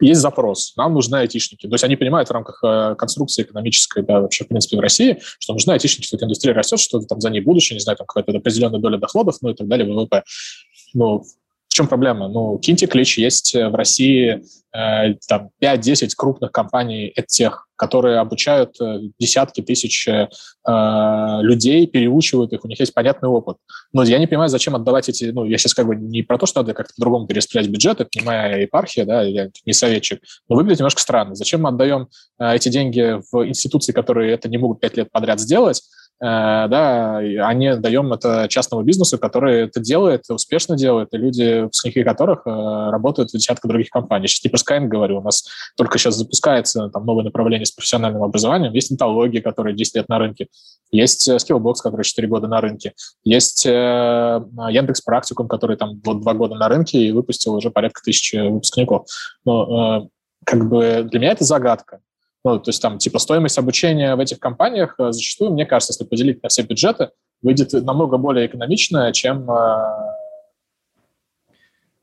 есть 0.00 0.20
запрос, 0.20 0.74
нам 0.76 0.94
нужны 0.94 1.16
айтишники. 1.16 1.66
То 1.66 1.74
есть 1.74 1.84
они 1.84 1.96
понимают 1.96 2.28
в 2.28 2.32
рамках 2.32 2.60
э, 2.64 2.94
конструкции 2.96 3.42
экономической, 3.42 4.02
да, 4.02 4.20
вообще, 4.20 4.44
в 4.44 4.48
принципе, 4.48 4.76
в 4.76 4.80
России, 4.80 5.20
что 5.38 5.52
нужны 5.52 5.72
айтишники, 5.72 6.06
что 6.06 6.16
эта 6.16 6.24
индустрия 6.24 6.54
растет, 6.54 6.80
что 6.80 7.00
там 7.00 7.20
за 7.20 7.30
ней 7.30 7.40
будущее, 7.40 7.76
не 7.76 7.80
знаю, 7.80 7.96
там 7.98 8.06
какая-то 8.06 8.36
определенная 8.36 8.80
доля 8.80 8.98
доходов, 8.98 9.36
ну 9.42 9.50
и 9.50 9.54
так 9.54 9.68
далее, 9.68 9.86
ВВП. 9.86 10.22
Ну, 10.94 11.22
чем 11.80 11.88
проблема? 11.88 12.28
Ну, 12.28 12.58
киньте 12.58 12.86
клич, 12.86 13.16
есть 13.16 13.54
в 13.54 13.74
России 13.74 14.42
э, 14.74 15.14
там 15.26 15.48
5-10 15.62 16.10
крупных 16.14 16.52
компаний 16.52 17.14
тех, 17.26 17.66
которые 17.74 18.18
обучают 18.18 18.78
э, 18.82 18.98
десятки 19.18 19.62
тысяч 19.62 20.06
э, 20.06 20.28
людей, 21.40 21.86
переучивают 21.86 22.52
их, 22.52 22.66
у 22.66 22.68
них 22.68 22.78
есть 22.80 22.92
понятный 22.92 23.30
опыт. 23.30 23.56
Но 23.94 24.02
я 24.02 24.18
не 24.18 24.26
понимаю, 24.26 24.50
зачем 24.50 24.76
отдавать 24.76 25.08
эти... 25.08 25.24
Ну, 25.24 25.46
я 25.46 25.56
сейчас 25.56 25.72
как 25.72 25.86
бы 25.86 25.96
не 25.96 26.22
про 26.22 26.36
то, 26.36 26.44
что 26.44 26.60
надо 26.60 26.74
как-то 26.74 26.92
по-другому 26.94 27.26
перераспределять 27.26 27.70
бюджет, 27.70 28.02
это 28.02 28.10
не 28.14 28.26
моя 28.26 28.58
епархия, 28.58 29.06
да, 29.06 29.22
я 29.22 29.48
не 29.64 29.72
советчик, 29.72 30.20
но 30.50 30.56
выглядит 30.56 30.80
немножко 30.80 31.00
странно. 31.00 31.34
Зачем 31.34 31.62
мы 31.62 31.70
отдаем 31.70 32.08
э, 32.38 32.56
эти 32.56 32.68
деньги 32.68 33.22
в 33.32 33.48
институции, 33.48 33.92
которые 33.92 34.34
это 34.34 34.50
не 34.50 34.58
могут 34.58 34.80
пять 34.80 34.98
лет 34.98 35.10
подряд 35.10 35.40
сделать, 35.40 35.80
Э, 35.80 35.99
да, 36.20 37.16
а 37.16 37.54
не 37.54 37.76
даем 37.76 38.12
это 38.12 38.46
частному 38.48 38.82
бизнесу, 38.82 39.18
который 39.18 39.62
это 39.62 39.80
делает, 39.80 40.24
успешно 40.28 40.76
делает, 40.76 41.08
и 41.12 41.16
люди, 41.16 41.62
выпускники 41.62 42.04
которых 42.04 42.42
э, 42.46 42.50
работают 42.90 43.30
в 43.30 43.32
десятках 43.32 43.70
других 43.70 43.88
компаний. 43.88 44.26
Сейчас 44.26 44.44
не 44.44 44.50
про 44.50 44.58
Skyeng 44.58 44.88
говорю, 44.88 45.18
у 45.18 45.22
нас 45.22 45.46
только 45.78 45.98
сейчас 45.98 46.16
запускается 46.16 46.90
там 46.90 47.06
новое 47.06 47.24
направление 47.24 47.64
с 47.64 47.70
профессиональным 47.70 48.22
образованием, 48.22 48.74
есть 48.74 48.92
интология, 48.92 49.40
которая 49.40 49.72
10 49.72 49.94
лет 49.94 50.08
на 50.10 50.18
рынке, 50.18 50.48
есть 50.90 51.26
э, 51.26 51.36
Skillbox, 51.36 51.76
который 51.82 52.02
4 52.02 52.28
года 52.28 52.48
на 52.48 52.60
рынке, 52.60 52.92
есть 53.24 53.64
Яндекс 53.64 55.00
Практикум, 55.00 55.48
который 55.48 55.76
там 55.76 56.00
вот 56.04 56.20
2 56.20 56.34
года 56.34 56.54
на 56.54 56.68
рынке 56.68 56.98
и 56.98 57.12
выпустил 57.12 57.54
уже 57.54 57.70
порядка 57.70 58.02
тысячи 58.04 58.36
выпускников. 58.36 59.06
Но 59.44 60.08
как 60.44 60.68
бы 60.68 61.06
для 61.10 61.20
меня 61.20 61.32
это 61.32 61.44
загадка. 61.44 62.00
Ну, 62.44 62.58
то 62.58 62.70
есть 62.70 62.80
там 62.80 62.98
типа 62.98 63.18
стоимость 63.18 63.58
обучения 63.58 64.14
в 64.16 64.20
этих 64.20 64.38
компаниях 64.38 64.94
э, 64.98 65.12
зачастую, 65.12 65.52
мне 65.52 65.66
кажется, 65.66 65.92
если 65.92 66.04
поделить 66.04 66.42
на 66.42 66.48
все 66.48 66.62
бюджеты, 66.62 67.10
выйдет 67.42 67.72
намного 67.72 68.16
более 68.16 68.46
экономично, 68.46 69.12
чем... 69.12 69.50
Э, 69.50 70.14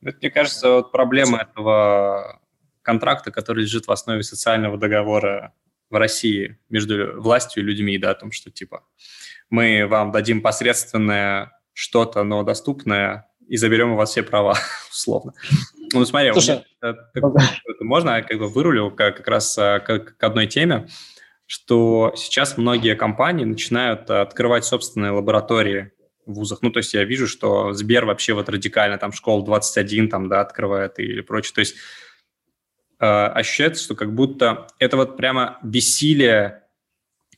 Это, 0.01 0.17
мне 0.21 0.29
кажется, 0.29 0.69
вот 0.69 0.91
проблема 0.91 1.39
этого 1.39 2.39
контракта, 2.83 3.31
который 3.31 3.63
лежит 3.63 3.87
в 3.87 3.91
основе 3.91 4.21
социального 4.23 4.77
договора 4.77 5.53
в 5.89 5.95
России 5.95 6.59
между 6.69 7.19
властью 7.19 7.63
и 7.63 7.65
людьми, 7.65 7.97
да, 7.97 8.11
о 8.11 8.15
том, 8.15 8.31
что 8.31 8.51
типа 8.51 8.83
мы 9.49 9.87
вам 9.87 10.11
дадим 10.11 10.41
посредственное 10.41 11.51
что-то, 11.73 12.23
но 12.23 12.43
доступное, 12.43 13.27
и 13.47 13.57
заберем 13.57 13.93
у 13.93 13.95
вас 13.95 14.11
все 14.11 14.23
права, 14.23 14.57
условно. 14.91 15.33
Ну, 15.93 16.05
смотри, 16.05 16.31
Слушай, 16.33 16.63
можно 17.79 18.17
я 18.17 18.21
как 18.21 18.37
бы 18.37 18.47
вырулил 18.47 18.91
как, 18.91 19.17
как 19.17 19.27
раз 19.27 19.57
э, 19.57 19.79
к, 19.79 20.17
к 20.17 20.23
одной 20.23 20.47
теме, 20.47 20.87
что 21.45 22.13
сейчас 22.15 22.57
многие 22.57 22.95
компании 22.95 23.45
начинают 23.45 24.09
открывать 24.09 24.65
собственные 24.65 25.11
лаборатории 25.11 25.91
в 26.25 26.33
вузах. 26.33 26.61
Ну, 26.61 26.71
то 26.71 26.79
есть 26.79 26.93
я 26.93 27.03
вижу, 27.05 27.27
что 27.27 27.73
Сбер 27.73 28.05
вообще 28.05 28.33
вот 28.33 28.49
радикально 28.49 28.97
там 28.97 29.13
школ 29.13 29.43
21 29.43 30.09
там, 30.09 30.27
да, 30.27 30.41
открывает 30.41 30.99
или 30.99 31.21
прочее. 31.21 31.53
То 31.55 31.61
есть 31.61 31.75
э, 32.99 33.05
ощущается, 33.05 33.83
что 33.83 33.95
как 33.95 34.13
будто 34.13 34.67
это 34.77 34.97
вот 34.97 35.15
прямо 35.15 35.57
бессилие 35.63 36.63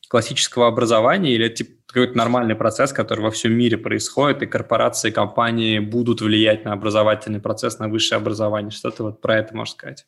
классического 0.10 0.68
образования 0.68 1.32
или 1.32 1.48
типа 1.48 1.72
какой-то 1.86 2.18
нормальный 2.18 2.56
процесс, 2.56 2.92
который 2.92 3.22
во 3.22 3.32
всем 3.32 3.54
мире 3.54 3.78
происходит, 3.78 4.44
и 4.44 4.48
корпорации, 4.48 5.12
компании 5.12 5.80
будут 5.80 6.22
влиять 6.22 6.66
на 6.66 6.74
образовательный 6.74 7.40
процесс, 7.40 7.80
на 7.80 7.88
высшее 7.88 8.18
образование. 8.18 8.72
Что 8.72 8.92
ты 8.92 9.04
вот 9.04 9.22
про 9.22 9.38
это 9.38 9.56
можешь 9.56 9.76
сказать? 9.76 10.06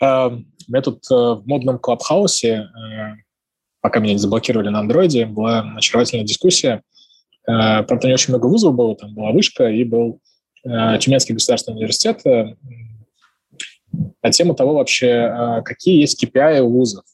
У 0.00 0.04
меня 0.04 0.82
тут 0.82 1.04
uh, 1.10 1.36
в 1.36 1.46
модном 1.46 1.78
клабхаусе, 1.78 2.68
uh, 2.76 3.14
пока 3.80 4.00
меня 4.00 4.14
не 4.14 4.18
заблокировали 4.18 4.68
на 4.68 4.80
андроиде, 4.80 5.26
была 5.26 5.74
очаровательная 5.76 6.24
дискуссия. 6.24 6.82
Правда, 7.44 8.06
не 8.06 8.14
очень 8.14 8.32
много 8.32 8.46
вузов 8.46 8.74
было, 8.74 8.96
там 8.96 9.14
была 9.14 9.32
вышка 9.32 9.68
и 9.68 9.82
был 9.82 10.20
Тюменский 10.62 11.34
государственный 11.34 11.78
университет. 11.78 12.22
На 12.24 14.30
тему 14.30 14.54
того 14.54 14.74
вообще, 14.74 15.60
какие 15.64 16.00
есть 16.00 16.22
KPI 16.22 16.60
у 16.60 16.70
вузов. 16.70 17.04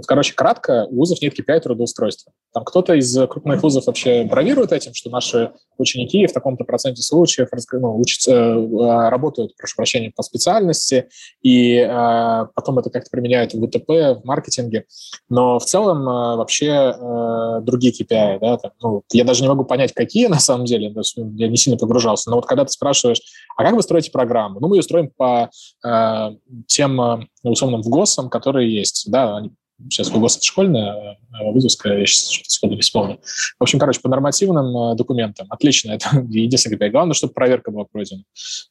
Вот, 0.00 0.06
короче, 0.06 0.32
кратко, 0.34 0.86
у 0.88 0.96
вузов 0.96 1.20
нет 1.20 1.38
KPI 1.38 1.60
трудоустройства. 1.60 2.32
Там 2.54 2.64
кто-то 2.64 2.94
из 2.94 3.14
крупных 3.28 3.62
вузов 3.62 3.86
вообще 3.86 4.24
бравирует 4.24 4.72
этим, 4.72 4.94
что 4.94 5.10
наши 5.10 5.52
ученики 5.76 6.26
в 6.26 6.32
таком-то 6.32 6.64
проценте 6.64 7.02
случаев 7.02 7.48
ну, 7.72 8.00
учатся, 8.00 8.32
э, 8.32 9.08
работают, 9.10 9.54
прошу 9.58 9.76
прощения, 9.76 10.10
по 10.16 10.22
специальности, 10.22 11.10
и 11.42 11.74
э, 11.74 12.46
потом 12.54 12.78
это 12.78 12.88
как-то 12.88 13.10
применяют 13.10 13.52
в 13.52 13.66
ВТП, 13.66 14.18
в 14.18 14.22
маркетинге. 14.24 14.86
Но 15.28 15.58
в 15.58 15.66
целом 15.66 16.08
э, 16.08 16.36
вообще 16.36 16.94
э, 16.96 17.60
другие 17.60 17.92
KPI, 17.92 18.38
да, 18.40 18.56
там, 18.56 18.72
ну, 18.80 19.02
я 19.12 19.24
даже 19.24 19.42
не 19.42 19.48
могу 19.48 19.66
понять, 19.66 19.92
какие 19.92 20.28
на 20.28 20.40
самом 20.40 20.64
деле, 20.64 20.94
я 21.34 21.48
не 21.48 21.56
сильно 21.58 21.78
погружался, 21.78 22.30
но 22.30 22.36
вот 22.36 22.46
когда 22.46 22.64
ты 22.64 22.72
спрашиваешь, 22.72 23.20
а 23.54 23.64
как 23.64 23.74
вы 23.74 23.82
строите 23.82 24.10
программу? 24.10 24.60
Ну, 24.60 24.68
мы 24.68 24.76
ее 24.76 24.82
строим 24.82 25.10
по 25.14 25.50
э, 25.84 26.30
тем, 26.68 26.98
э, 27.02 27.26
условным, 27.42 27.82
в 27.82 27.88
ГОСам, 27.90 28.30
которые 28.30 28.74
есть, 28.74 29.10
да, 29.10 29.36
они 29.36 29.50
сейчас 29.88 30.10
ВГОС 30.10 30.36
это 30.36 30.44
школьная, 30.44 31.18
а 31.32 31.44
вузовская, 31.44 31.98
я 31.98 32.06
сейчас 32.06 32.30
что-то 32.30 32.50
сходу 32.50 32.74
не 32.74 32.80
вспомню. 32.80 33.18
В 33.58 33.62
общем, 33.62 33.78
короче, 33.78 34.00
по 34.00 34.08
нормативным 34.08 34.96
документам 34.96 35.46
отлично, 35.50 35.92
это 35.92 36.08
единственное, 36.28 36.90
главное, 36.90 37.14
чтобы 37.14 37.32
проверка 37.32 37.70
была 37.70 37.84
пройдена. 37.84 38.22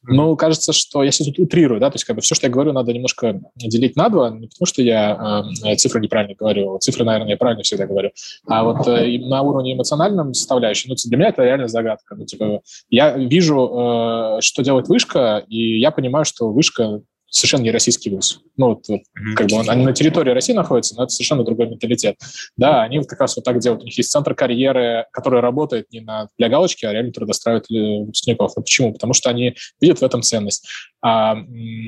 Но 0.02 0.36
кажется, 0.36 0.72
что 0.72 1.02
я 1.02 1.10
сейчас 1.10 1.28
утрирую, 1.38 1.80
да, 1.80 1.90
то 1.90 1.96
есть 1.96 2.04
как 2.04 2.16
бы 2.16 2.22
все, 2.22 2.34
что 2.34 2.46
я 2.46 2.52
говорю, 2.52 2.72
надо 2.72 2.92
немножко 2.92 3.40
делить 3.56 3.96
на 3.96 4.08
два, 4.08 4.30
не 4.30 4.46
потому 4.48 4.66
что 4.66 4.82
я 4.82 5.44
э, 5.64 5.76
цифры 5.76 6.00
неправильно 6.00 6.34
говорю, 6.34 6.78
цифры, 6.78 7.04
наверное, 7.04 7.30
я 7.30 7.36
правильно 7.36 7.62
всегда 7.62 7.86
говорю, 7.86 8.10
а 8.46 8.64
вот 8.64 8.86
э, 8.88 9.18
на 9.18 9.42
уровне 9.42 9.74
эмоциональном 9.74 10.34
составляющей, 10.34 10.88
ну, 10.88 10.96
для 11.04 11.16
меня 11.16 11.28
это 11.28 11.42
реально 11.42 11.68
загадка. 11.68 12.14
Ну, 12.14 12.24
типа, 12.24 12.60
я 12.88 13.16
вижу, 13.16 14.36
э, 14.38 14.40
что 14.40 14.62
делает 14.62 14.88
вышка, 14.88 15.44
и 15.48 15.78
я 15.78 15.90
понимаю, 15.90 16.24
что 16.24 16.50
вышка 16.50 17.02
совершенно 17.30 17.62
не 17.62 17.70
российский 17.70 18.10
вуз. 18.10 18.40
Ну, 18.56 18.70
вот, 18.70 18.88
вот 18.88 19.00
mm-hmm. 19.00 19.34
как 19.36 19.46
бы 19.48 19.56
он, 19.56 19.70
они 19.70 19.84
на 19.84 19.92
территории 19.92 20.32
России 20.32 20.52
находятся, 20.52 20.96
но 20.96 21.04
это 21.04 21.10
совершенно 21.10 21.44
другой 21.44 21.68
менталитет. 21.68 22.16
Да, 22.56 22.82
они 22.82 22.98
вот 22.98 23.06
как 23.06 23.20
раз 23.20 23.36
вот 23.36 23.44
так 23.44 23.58
делают. 23.60 23.82
У 23.82 23.86
них 23.86 23.96
есть 23.96 24.10
центр 24.10 24.34
карьеры, 24.34 25.06
который 25.12 25.40
работает 25.40 25.86
не 25.92 26.00
на, 26.00 26.28
для 26.36 26.48
галочки, 26.48 26.84
а 26.84 26.92
реально 26.92 27.12
трудоустраивает 27.12 27.66
выпускников. 27.70 28.52
А 28.56 28.60
почему? 28.60 28.92
Потому 28.92 29.14
что 29.14 29.30
они 29.30 29.54
видят 29.80 30.00
в 30.00 30.02
этом 30.02 30.22
ценность. 30.22 30.66
А, 31.02 31.36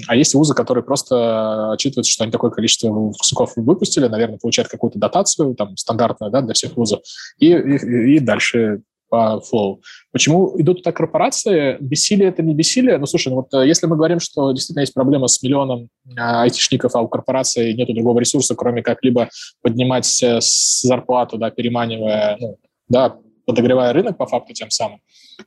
а 0.07 0.17
есть 0.17 0.35
вузы, 0.35 0.55
которые 0.55 0.85
просто 0.85 1.73
отчитываются, 1.73 2.13
что 2.13 2.25
они 2.25 2.33
такое 2.33 2.51
количество 2.51 2.89
выпускников 2.89 3.53
выпустили, 3.57 4.07
наверное, 4.07 4.39
получают 4.39 4.71
какую-то 4.71 4.99
дотацию, 4.99 5.55
там, 5.55 5.77
стандартную, 5.77 6.31
да, 6.31 6.41
для 6.41 6.55
всех 6.55 6.77
вузов, 6.77 7.01
и, 7.39 7.49
и, 7.49 8.17
и 8.17 8.19
дальше 8.21 8.83
по 9.13 9.43
флоу. 9.43 9.83
Почему 10.11 10.59
идут 10.59 10.79
туда 10.79 10.91
корпорации? 10.91 11.77
Бессилие– 11.81 12.29
это 12.31 12.43
не 12.43 12.55
бессилие. 12.55 12.97
Ну, 12.97 13.05
слушай, 13.05 13.29
ну 13.29 13.35
вот 13.35 13.53
э, 13.53 13.69
если 13.69 13.87
мы 13.87 13.97
говорим, 13.97 14.21
что 14.21 14.53
действительно 14.53 14.81
есть 14.81 14.95
проблема 14.95 15.27
с 15.27 15.43
миллионом 15.43 15.91
а, 16.17 16.45
айтишников, 16.45 16.95
а 16.95 17.03
у 17.03 17.09
корпорации 17.09 17.75
нет 17.75 17.95
другого 17.95 18.21
ресурса, 18.21 18.55
кроме 18.55 18.83
как 18.83 19.05
либо 19.05 19.29
поднимать 19.61 20.23
э, 20.23 20.39
зарплату, 20.41 21.37
да, 21.37 21.51
переманивая, 21.51 22.39
ну, 22.41 22.57
да, 22.89 23.19
подогревая 23.45 23.93
рынок 23.93 24.17
по 24.17 24.27
факту 24.27 24.55
тем 24.55 24.71
самым, 24.71 25.03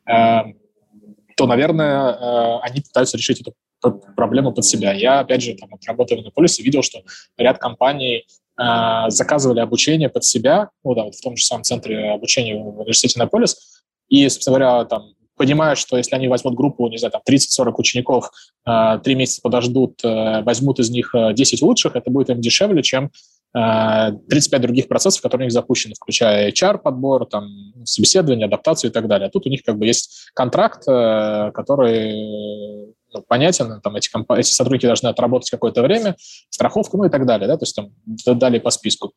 э, 0.07 0.53
то, 1.35 1.47
наверное, 1.47 2.11
э, 2.11 2.59
они 2.61 2.81
пытаются 2.81 3.17
решить 3.17 3.41
эту 3.41 3.55
проблему 4.15 4.53
под 4.53 4.63
себя. 4.63 4.93
Я, 4.93 5.21
опять 5.21 5.41
же, 5.41 5.55
там, 5.55 5.71
работая 5.87 6.19
в 6.19 6.21
Иннополисе, 6.21 6.61
видел, 6.61 6.83
что 6.83 6.99
ряд 7.35 7.57
компаний 7.57 8.17
э, 8.17 8.44
заказывали 8.57 9.59
обучение 9.59 10.09
под 10.09 10.23
себя, 10.23 10.69
ну 10.83 10.95
да, 10.95 11.03
вот 11.03 11.15
в 11.15 11.21
том 11.21 11.35
же 11.35 11.43
самом 11.43 11.63
центре 11.63 12.11
обучения 12.11 12.55
в 12.55 12.79
университете 12.79 13.19
Иннополис, 13.19 13.83
и, 14.07 14.27
собственно 14.29 14.57
говоря, 14.57 14.85
там, 14.85 15.15
понимая, 15.35 15.75
что 15.75 15.97
если 15.97 16.15
они 16.15 16.27
возьмут 16.27 16.55
группу, 16.55 16.87
не 16.87 16.97
знаю, 16.97 17.11
там 17.11 17.21
30-40 17.29 17.73
учеников, 17.77 18.31
э, 18.65 18.99
три 19.03 19.15
месяца 19.15 19.41
подождут, 19.41 20.03
э, 20.03 20.41
возьмут 20.43 20.79
из 20.79 20.89
них 20.89 21.13
10 21.13 21.61
лучших, 21.61 21.95
это 21.95 22.09
будет 22.09 22.29
им 22.29 22.41
дешевле, 22.41 22.83
чем 22.83 23.11
35 23.53 24.61
других 24.61 24.89
процессов, 24.89 25.21
которые 25.21 25.45
у 25.45 25.47
них 25.47 25.53
запущены, 25.53 25.95
включая 25.95 26.51
HR-подбор, 26.51 27.25
там, 27.25 27.47
собеседование, 27.85 28.47
адаптацию 28.47 28.91
и 28.91 28.93
так 28.93 29.07
далее. 29.07 29.29
А 29.29 29.31
тут 29.31 29.45
у 29.45 29.49
них 29.49 29.63
как 29.63 29.77
бы 29.77 29.85
есть 29.85 30.29
контракт, 30.33 30.83
который 30.83 32.93
ну, 33.15 33.25
понятен, 33.27 33.81
там 33.81 33.95
эти, 33.95 34.11
комп... 34.11 34.31
эти 34.31 34.51
сотрудники 34.51 34.85
должны 34.85 35.07
отработать 35.07 35.49
какое-то 35.49 35.81
время, 35.81 36.15
страховку, 36.49 36.97
ну 36.97 37.05
и 37.05 37.09
так 37.09 37.25
далее, 37.25 37.47
да, 37.47 37.57
то 37.57 37.63
есть 37.63 37.75
там 37.75 37.91
далее 38.39 38.61
по 38.61 38.69
списку. 38.69 39.13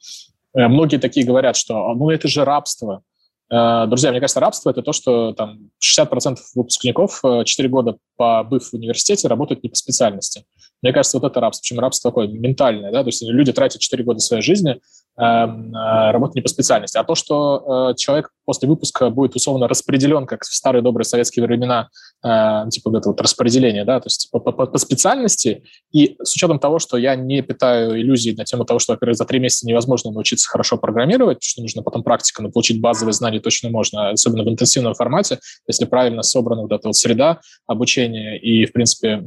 Э, 0.55 0.69
многие 0.69 0.99
такие 0.99 1.27
говорят, 1.27 1.57
что 1.57 1.95
ну 1.95 2.11
это 2.11 2.29
же 2.29 2.45
рабство. 2.45 3.03
Э, 3.51 3.87
друзья, 3.87 4.11
мне 4.11 4.21
кажется, 4.21 4.41
рабство– 4.41 4.71
это 4.73 4.83
то, 4.83 4.93
что 4.93 5.33
там 5.33 5.71
60% 5.83 6.37
выпускников 6.55 7.23
4 7.23 7.45
э, 7.47 7.71
года 7.71 7.97
побыв 8.17 8.71
в 8.71 8.75
университете 8.75 9.29
работают 9.29 9.63
не 9.63 9.71
по 9.71 9.77
специальности. 9.77 10.45
Мне 10.83 10.93
кажется, 10.93 11.19
вот 11.19 11.31
это 11.31 11.41
рабство. 11.41 11.63
Причем 11.63 11.81
рабство 11.81 12.11
такое 12.11 12.29
ментальное, 12.29 12.93
да, 12.93 13.03
то 13.03 13.09
есть 13.09 13.23
люди 13.23 13.53
тратят 13.53 13.81
4 13.81 14.05
года 14.05 14.21
своей 14.21 14.43
жизни 14.43 14.81
Эм, 15.21 15.75
э, 15.75 16.13
работать 16.13 16.37
не 16.37 16.43
по 16.43 16.49
специальности. 16.49 16.97
А 16.97 17.03
то, 17.03 17.17
что 17.17 17.91
э, 17.91 17.97
человек 17.97 18.31
после 18.45 18.69
выпуска 18.69 19.11
будет 19.11 19.35
условно 19.35 19.67
распределен, 19.67 20.27
как 20.27 20.45
в 20.45 20.55
старые 20.55 20.81
добрые 20.81 21.05
советские 21.05 21.45
времена, 21.45 21.89
э, 22.25 22.71
типа 22.71 22.91
вот 22.91 22.99
это 22.99 23.09
вот 23.09 23.21
распределение, 23.21 23.85
да, 23.85 23.99
то 23.99 24.07
есть 24.07 24.31
по, 24.31 24.39
по, 24.39 24.53
по 24.53 24.79
специальности, 24.79 25.65
и 25.91 26.17
с 26.23 26.37
учетом 26.37 26.61
того, 26.61 26.79
что 26.79 26.97
я 26.97 27.17
не 27.17 27.43
питаю 27.43 28.01
иллюзий 28.01 28.37
на 28.37 28.45
тему 28.45 28.65
того, 28.65 28.79
что, 28.79 28.93
во-первых, 28.93 29.17
за 29.17 29.25
три 29.25 29.41
месяца 29.41 29.67
невозможно 29.67 30.13
научиться 30.13 30.49
хорошо 30.49 30.79
программировать, 30.79 31.43
что 31.43 31.63
нужно 31.63 31.83
потом 31.83 32.05
практика, 32.05 32.41
но 32.41 32.53
получить 32.53 32.81
базовые 32.81 33.13
знания 33.13 33.41
точно 33.41 33.71
можно, 33.71 34.11
особенно 34.11 34.45
в 34.45 34.49
интенсивном 34.49 34.95
формате, 34.95 35.41
если 35.67 35.85
правильно 35.85 36.23
собрана 36.23 36.63
вот 36.63 36.71
эта 36.71 36.87
вот 36.87 36.95
среда 36.95 37.41
обучения 37.67 38.39
и, 38.39 38.67
в 38.67 38.73
принципе, 38.73 39.21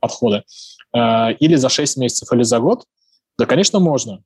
подходы. 0.00 0.44
Или 0.94 1.56
за 1.56 1.68
6 1.68 1.98
месяцев, 1.98 2.32
или 2.32 2.42
за 2.42 2.58
год, 2.58 2.84
да, 3.38 3.46
конечно, 3.46 3.80
можно. 3.80 4.22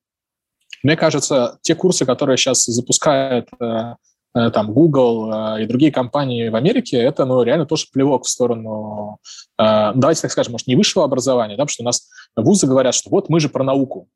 Мне 0.85 0.97
кажется, 0.97 1.59
те 1.63 1.75
курсы, 1.75 2.05
которые 2.05 2.37
сейчас 2.37 2.67
запускают 2.67 3.49
э, 3.59 3.95
э, 4.35 4.51
там 4.51 4.73
Google 4.75 5.33
э, 5.33 5.63
и 5.63 5.67
другие 5.67 5.91
компании 5.91 6.51
в 6.51 6.57
Америке, 6.57 6.99
это 6.99 7.25
ну, 7.25 7.43
реально 7.43 7.65
тоже 7.65 7.87
плевок 7.91 8.27
в 8.27 8.29
сторону, 8.29 9.19
давайте 9.59 10.23
так 10.23 10.31
скажем, 10.31 10.53
может, 10.53 10.67
не 10.67 10.77
высшего 10.77 11.05
образования, 11.05 11.57
да, 11.57 11.65
потому 11.65 11.73
что 11.73 11.83
у 11.83 11.87
нас 11.87 12.09
вузы 12.37 12.67
говорят, 12.67 12.95
что 12.95 13.09
вот 13.09 13.31
мы 13.31 13.41
же 13.41 13.49
про 13.49 13.65
науку. 13.65 14.09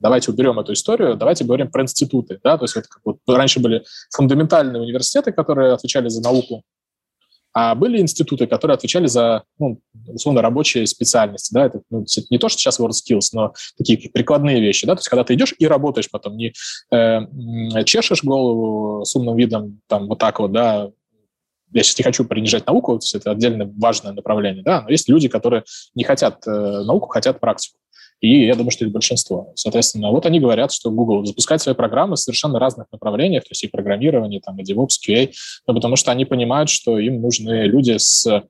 Давайте 0.00 0.32
уберем 0.32 0.58
эту 0.58 0.74
историю, 0.74 1.16
давайте 1.16 1.44
говорим 1.44 1.70
про 1.70 1.82
институты. 1.82 2.40
Да? 2.42 2.58
То 2.58 2.64
есть 2.64 2.74
вот, 2.74 2.86
как 2.88 3.00
вот 3.04 3.18
раньше 3.28 3.60
были 3.60 3.84
фундаментальные 4.10 4.82
университеты, 4.82 5.30
которые 5.30 5.72
отвечали 5.72 6.08
за 6.08 6.20
науку, 6.22 6.62
а 7.54 7.74
были 7.74 8.00
институты, 8.00 8.46
которые 8.46 8.76
отвечали 8.76 9.06
за, 9.06 9.44
ну, 9.58 9.80
условно, 10.06 10.42
рабочие 10.42 10.86
специальности, 10.86 11.52
да, 11.52 11.66
это 11.66 11.82
ну, 11.90 12.04
не 12.30 12.38
то, 12.38 12.48
что 12.48 12.58
сейчас 12.58 12.80
WorldSkills, 12.80 13.28
но 13.32 13.52
такие 13.76 14.10
прикладные 14.10 14.60
вещи, 14.60 14.86
да, 14.86 14.94
то 14.94 15.00
есть 15.00 15.08
когда 15.08 15.24
ты 15.24 15.34
идешь 15.34 15.54
и 15.58 15.66
работаешь 15.66 16.10
потом, 16.10 16.36
не 16.36 16.52
э, 16.90 17.84
чешешь 17.84 18.24
голову 18.24 19.04
с 19.04 19.14
умным 19.14 19.36
видом, 19.36 19.80
там, 19.86 20.08
вот 20.08 20.18
так 20.18 20.40
вот, 20.40 20.52
да, 20.52 20.90
я 21.72 21.82
сейчас 21.82 21.98
не 21.98 22.04
хочу 22.04 22.24
принижать 22.24 22.66
науку, 22.66 22.98
это 23.14 23.30
отдельно 23.30 23.70
важное 23.78 24.12
направление, 24.12 24.62
да, 24.62 24.82
но 24.82 24.90
есть 24.90 25.08
люди, 25.08 25.28
которые 25.28 25.64
не 25.94 26.04
хотят 26.04 26.46
э, 26.46 26.50
науку, 26.50 27.08
хотят 27.08 27.40
практику. 27.40 27.78
И 28.22 28.46
я 28.46 28.54
думаю, 28.54 28.70
что 28.70 28.84
это 28.84 28.92
большинство. 28.92 29.52
Соответственно, 29.56 30.12
вот 30.12 30.26
они 30.26 30.38
говорят, 30.38 30.72
что 30.72 30.92
Google 30.92 31.26
запускает 31.26 31.60
свои 31.60 31.74
программы 31.74 32.14
в 32.14 32.20
совершенно 32.20 32.60
разных 32.60 32.86
направлениях, 32.92 33.42
то 33.42 33.48
есть 33.50 33.64
и 33.64 33.66
программирование, 33.66 34.40
там, 34.40 34.58
и 34.60 34.62
DevOps, 34.62 34.94
QA, 35.06 35.32
но 35.66 35.74
потому 35.74 35.96
что 35.96 36.12
они 36.12 36.24
понимают, 36.24 36.70
что 36.70 36.98
им 37.00 37.20
нужны 37.20 37.64
люди 37.64 37.98
с 37.98 38.24
э, 38.28 38.42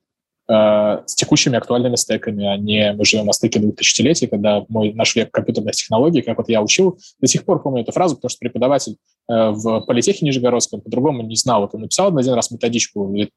с 1.07 1.15
текущими 1.15 1.57
актуальными 1.57 1.97
стеками, 1.97 2.45
а 2.45 2.59
не 2.59 2.93
мы 2.93 3.07
живем 3.07 3.25
на 3.25 3.33
стыке 3.33 3.61
двух 3.61 3.77
тысячелетий, 3.77 4.27
когда 4.27 4.63
мой, 4.69 4.93
наш 4.93 5.17
век 5.17 5.31
компьютерных 5.31 5.75
технологий, 5.75 6.21
как 6.21 6.37
вот 6.37 6.51
я 6.51 6.61
учил, 6.61 6.99
до 7.21 7.27
сих 7.27 7.47
пор 7.47 7.63
помню 7.63 7.81
эту 7.81 7.93
фразу, 7.93 8.17
потому 8.17 8.29
что 8.29 8.41
преподаватель 8.41 8.99
э, 9.31 9.51
в 9.53 9.81
политехе 9.87 10.27
Нижегородском 10.27 10.83
по-другому 10.83 11.23
не 11.23 11.37
знал. 11.37 11.63
Вот 11.63 11.75
он 11.75 11.81
написал 11.81 12.15
один 12.15 12.35
раз 12.35 12.51
методичку 12.51 13.07
в 13.07 13.29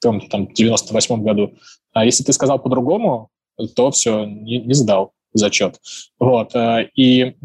том, 0.00 0.26
там, 0.30 0.50
98 0.54 1.22
году. 1.22 1.52
А 1.92 2.06
если 2.06 2.24
ты 2.24 2.32
сказал 2.32 2.58
по-другому, 2.58 3.28
то 3.74 3.90
все, 3.90 4.24
не, 4.24 4.58
не 4.60 4.72
сдал 4.72 5.12
зачет. 5.36 5.80
Вот. 6.18 6.54
Э, 6.54 6.88
и, 6.94 7.36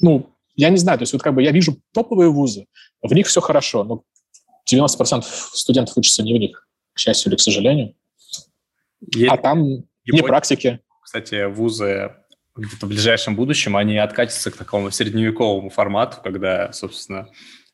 ну, 0.00 0.30
я 0.54 0.70
не 0.70 0.76
знаю, 0.76 0.98
то 0.98 1.02
есть 1.02 1.12
вот 1.12 1.22
как 1.22 1.34
бы 1.34 1.42
я 1.42 1.52
вижу 1.52 1.80
топовые 1.92 2.30
вузы, 2.30 2.66
в 3.02 3.12
них 3.12 3.26
все 3.26 3.40
хорошо, 3.40 3.84
но 3.84 4.02
90% 4.70 5.22
студентов 5.52 5.96
учатся 5.96 6.22
не 6.22 6.34
в 6.34 6.38
них, 6.38 6.68
к 6.92 6.98
счастью 6.98 7.30
или 7.30 7.36
к 7.36 7.40
сожалению. 7.40 7.94
Есть, 9.14 9.32
а 9.32 9.36
там 9.36 9.64
не 10.06 10.22
практики. 10.22 10.80
Кстати, 11.02 11.46
вузы 11.46 12.12
где-то 12.56 12.86
в 12.86 12.88
ближайшем 12.88 13.36
будущем, 13.36 13.76
они 13.76 13.96
откатятся 13.96 14.50
к 14.50 14.56
такому 14.56 14.90
средневековому 14.90 15.70
формату, 15.70 16.18
когда, 16.22 16.72
собственно, 16.72 17.28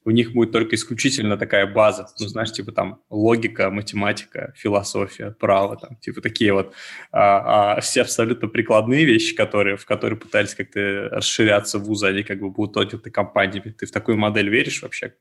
у 0.07 0.11
них 0.13 0.33
будет 0.33 0.53
только 0.53 0.77
исключительно 0.77 1.37
такая 1.37 1.67
база, 1.67 2.07
ну, 2.21 2.29
знаешь, 2.29 2.53
типа 2.53 2.71
там 2.71 3.01
логика, 3.11 3.71
математика, 3.71 4.53
философия, 4.57 5.33
право, 5.33 5.77
там, 5.77 5.97
типа 5.97 6.21
такие 6.21 6.53
вот 6.53 6.73
а, 7.11 7.75
а 7.75 7.81
все 7.81 8.03
абсолютно 8.03 8.47
прикладные 8.47 9.05
вещи, 9.05 9.35
которые, 9.35 9.77
в 9.77 9.85
которые 9.85 10.19
пытались 10.19 10.55
как-то 10.55 11.09
расширяться 11.11 11.81
вузы, 11.81 12.07
они 12.07 12.23
как 12.23 12.41
бы 12.41 12.51
будут 12.51 12.77
отняты 12.77 13.11
компаниями. 13.11 13.75
Ты 13.77 13.87
в 13.87 13.91
такую 13.91 14.17
модель 14.17 14.49
веришь 14.49 14.81
вообще? 14.81 15.15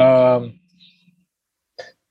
Uh, 0.00 0.52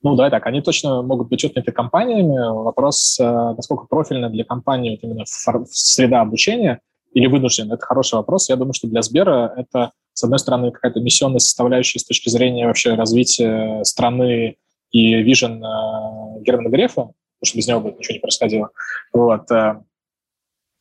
ну 0.03 0.15
да, 0.15 0.29
так, 0.29 0.45
они 0.45 0.61
точно 0.61 1.01
могут 1.03 1.29
быть 1.29 1.43
отняты 1.45 1.71
компаниями. 1.71 2.63
Вопрос, 2.63 3.17
э, 3.19 3.23
насколько 3.23 3.85
профильно 3.87 4.29
для 4.29 4.43
компании 4.43 4.91
вот 4.91 5.03
именно 5.03 5.23
среда 5.25 6.21
обучения 6.21 6.81
или 7.13 7.27
вынужден, 7.27 7.71
это 7.71 7.85
хороший 7.85 8.15
вопрос. 8.15 8.49
Я 8.49 8.57
думаю, 8.57 8.73
что 8.73 8.87
для 8.87 9.01
Сбера 9.01 9.53
это 9.55 9.91
с 10.17 10.23
одной 10.23 10.39
стороны, 10.39 10.71
какая-то 10.71 10.99
миссионная 10.99 11.37
составляющая 11.37 11.99
с 11.99 12.03
точки 12.03 12.29
зрения 12.29 12.65
вообще 12.65 12.95
развития 12.95 13.83
страны 13.83 14.57
и 14.89 15.13
вижен 15.21 15.63
э, 15.63 16.41
Германа 16.41 16.69
Грефа, 16.69 17.01
потому 17.03 17.13
что 17.43 17.55
без 17.55 17.67
него 17.67 17.81
бы 17.81 17.91
ничего 17.91 18.15
не 18.15 18.19
происходило. 18.19 18.71
Вот. 19.13 19.51
Э, 19.51 19.79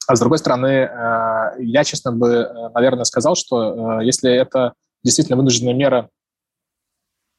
а 0.09 0.17
с 0.17 0.19
другой 0.19 0.39
стороны, 0.39 0.69
э, 0.69 1.51
я, 1.59 1.85
честно 1.85 2.13
бы, 2.13 2.49
наверное, 2.73 3.05
сказал, 3.05 3.37
что 3.37 4.01
если 4.01 4.33
это 4.33 4.73
действительно 5.05 5.37
вынужденная 5.37 5.75
мера 5.75 6.09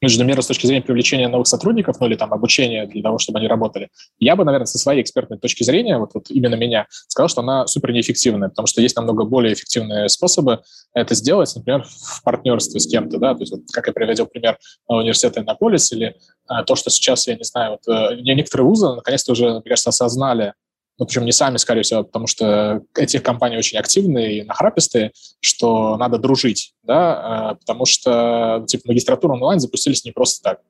нужны 0.02 0.24
меры 0.24 0.42
с 0.42 0.48
точки 0.48 0.66
зрения 0.68 0.84
привлечения 0.84 1.28
новых 1.28 1.48
сотрудников, 1.48 2.00
ну 2.00 2.08
или 2.08 2.16
там 2.16 2.34
обучения 2.34 2.86
для 2.86 3.02
того, 3.02 3.18
чтобы 3.18 3.40
они 3.40 3.48
работали, 3.48 3.90
я 4.20 4.36
бы, 4.36 4.44
наверное, 4.44 4.66
со 4.66 4.78
своей 4.78 5.02
экспертной 5.02 5.38
точки 5.38 5.64
зрения, 5.64 5.98
вот, 5.98 6.12
вот 6.14 6.30
именно 6.30 6.56
меня, 6.56 6.86
сказал, 7.08 7.30
что 7.30 7.42
она 7.42 7.68
супер 7.68 7.92
неэффективная, 7.92 8.50
потому 8.50 8.68
что 8.68 8.82
есть 8.82 8.96
намного 8.96 9.24
более 9.24 9.54
эффективные 9.54 10.10
способы 10.10 10.62
это 10.94 11.16
сделать, 11.16 11.52
например, 11.56 11.84
в 11.84 12.24
партнерстве 12.24 12.80
с 12.80 12.88
кем-то, 12.88 13.18
да, 13.18 13.34
то 13.34 13.42
есть 13.42 13.52
вот, 13.52 13.62
как 13.72 13.88
я 13.88 13.94
приводил 13.94 14.28
пример 14.28 14.58
университета 14.88 15.42
Иннополис 15.42 15.92
или 15.92 16.16
а, 16.48 16.64
то, 16.64 16.76
что 16.76 16.90
сейчас, 16.90 17.28
я 17.28 17.36
не 17.36 17.44
знаю, 17.44 17.78
вот, 17.86 17.94
э, 17.94 18.16
некоторые 18.22 18.68
вузы 18.68 18.88
наконец-то 18.94 19.32
уже, 19.32 19.52
мне 19.52 19.62
кажется, 19.62 19.90
осознали, 19.90 20.54
ну, 20.98 21.06
причем 21.06 21.26
не 21.26 21.32
сами, 21.32 21.58
скорее 21.58 21.84
всего, 21.84 22.04
потому 22.04 22.28
что 22.28 22.82
эти 22.96 23.20
компании 23.20 23.58
очень 23.58 23.78
активные 23.78 24.40
и 24.40 24.44
нахрапистые, 24.44 25.12
что 25.40 25.96
надо 25.98 26.18
дружить, 26.18 26.74
да, 26.84 27.52
э, 27.54 27.56
потому 27.60 27.86
что, 27.86 28.64
типа, 28.68 28.84
магистратуру 28.88 29.36
онлайн 29.36 29.60
запустились 29.60 30.06
не 30.06 30.12
просто 30.12 30.42
так, 30.44 30.62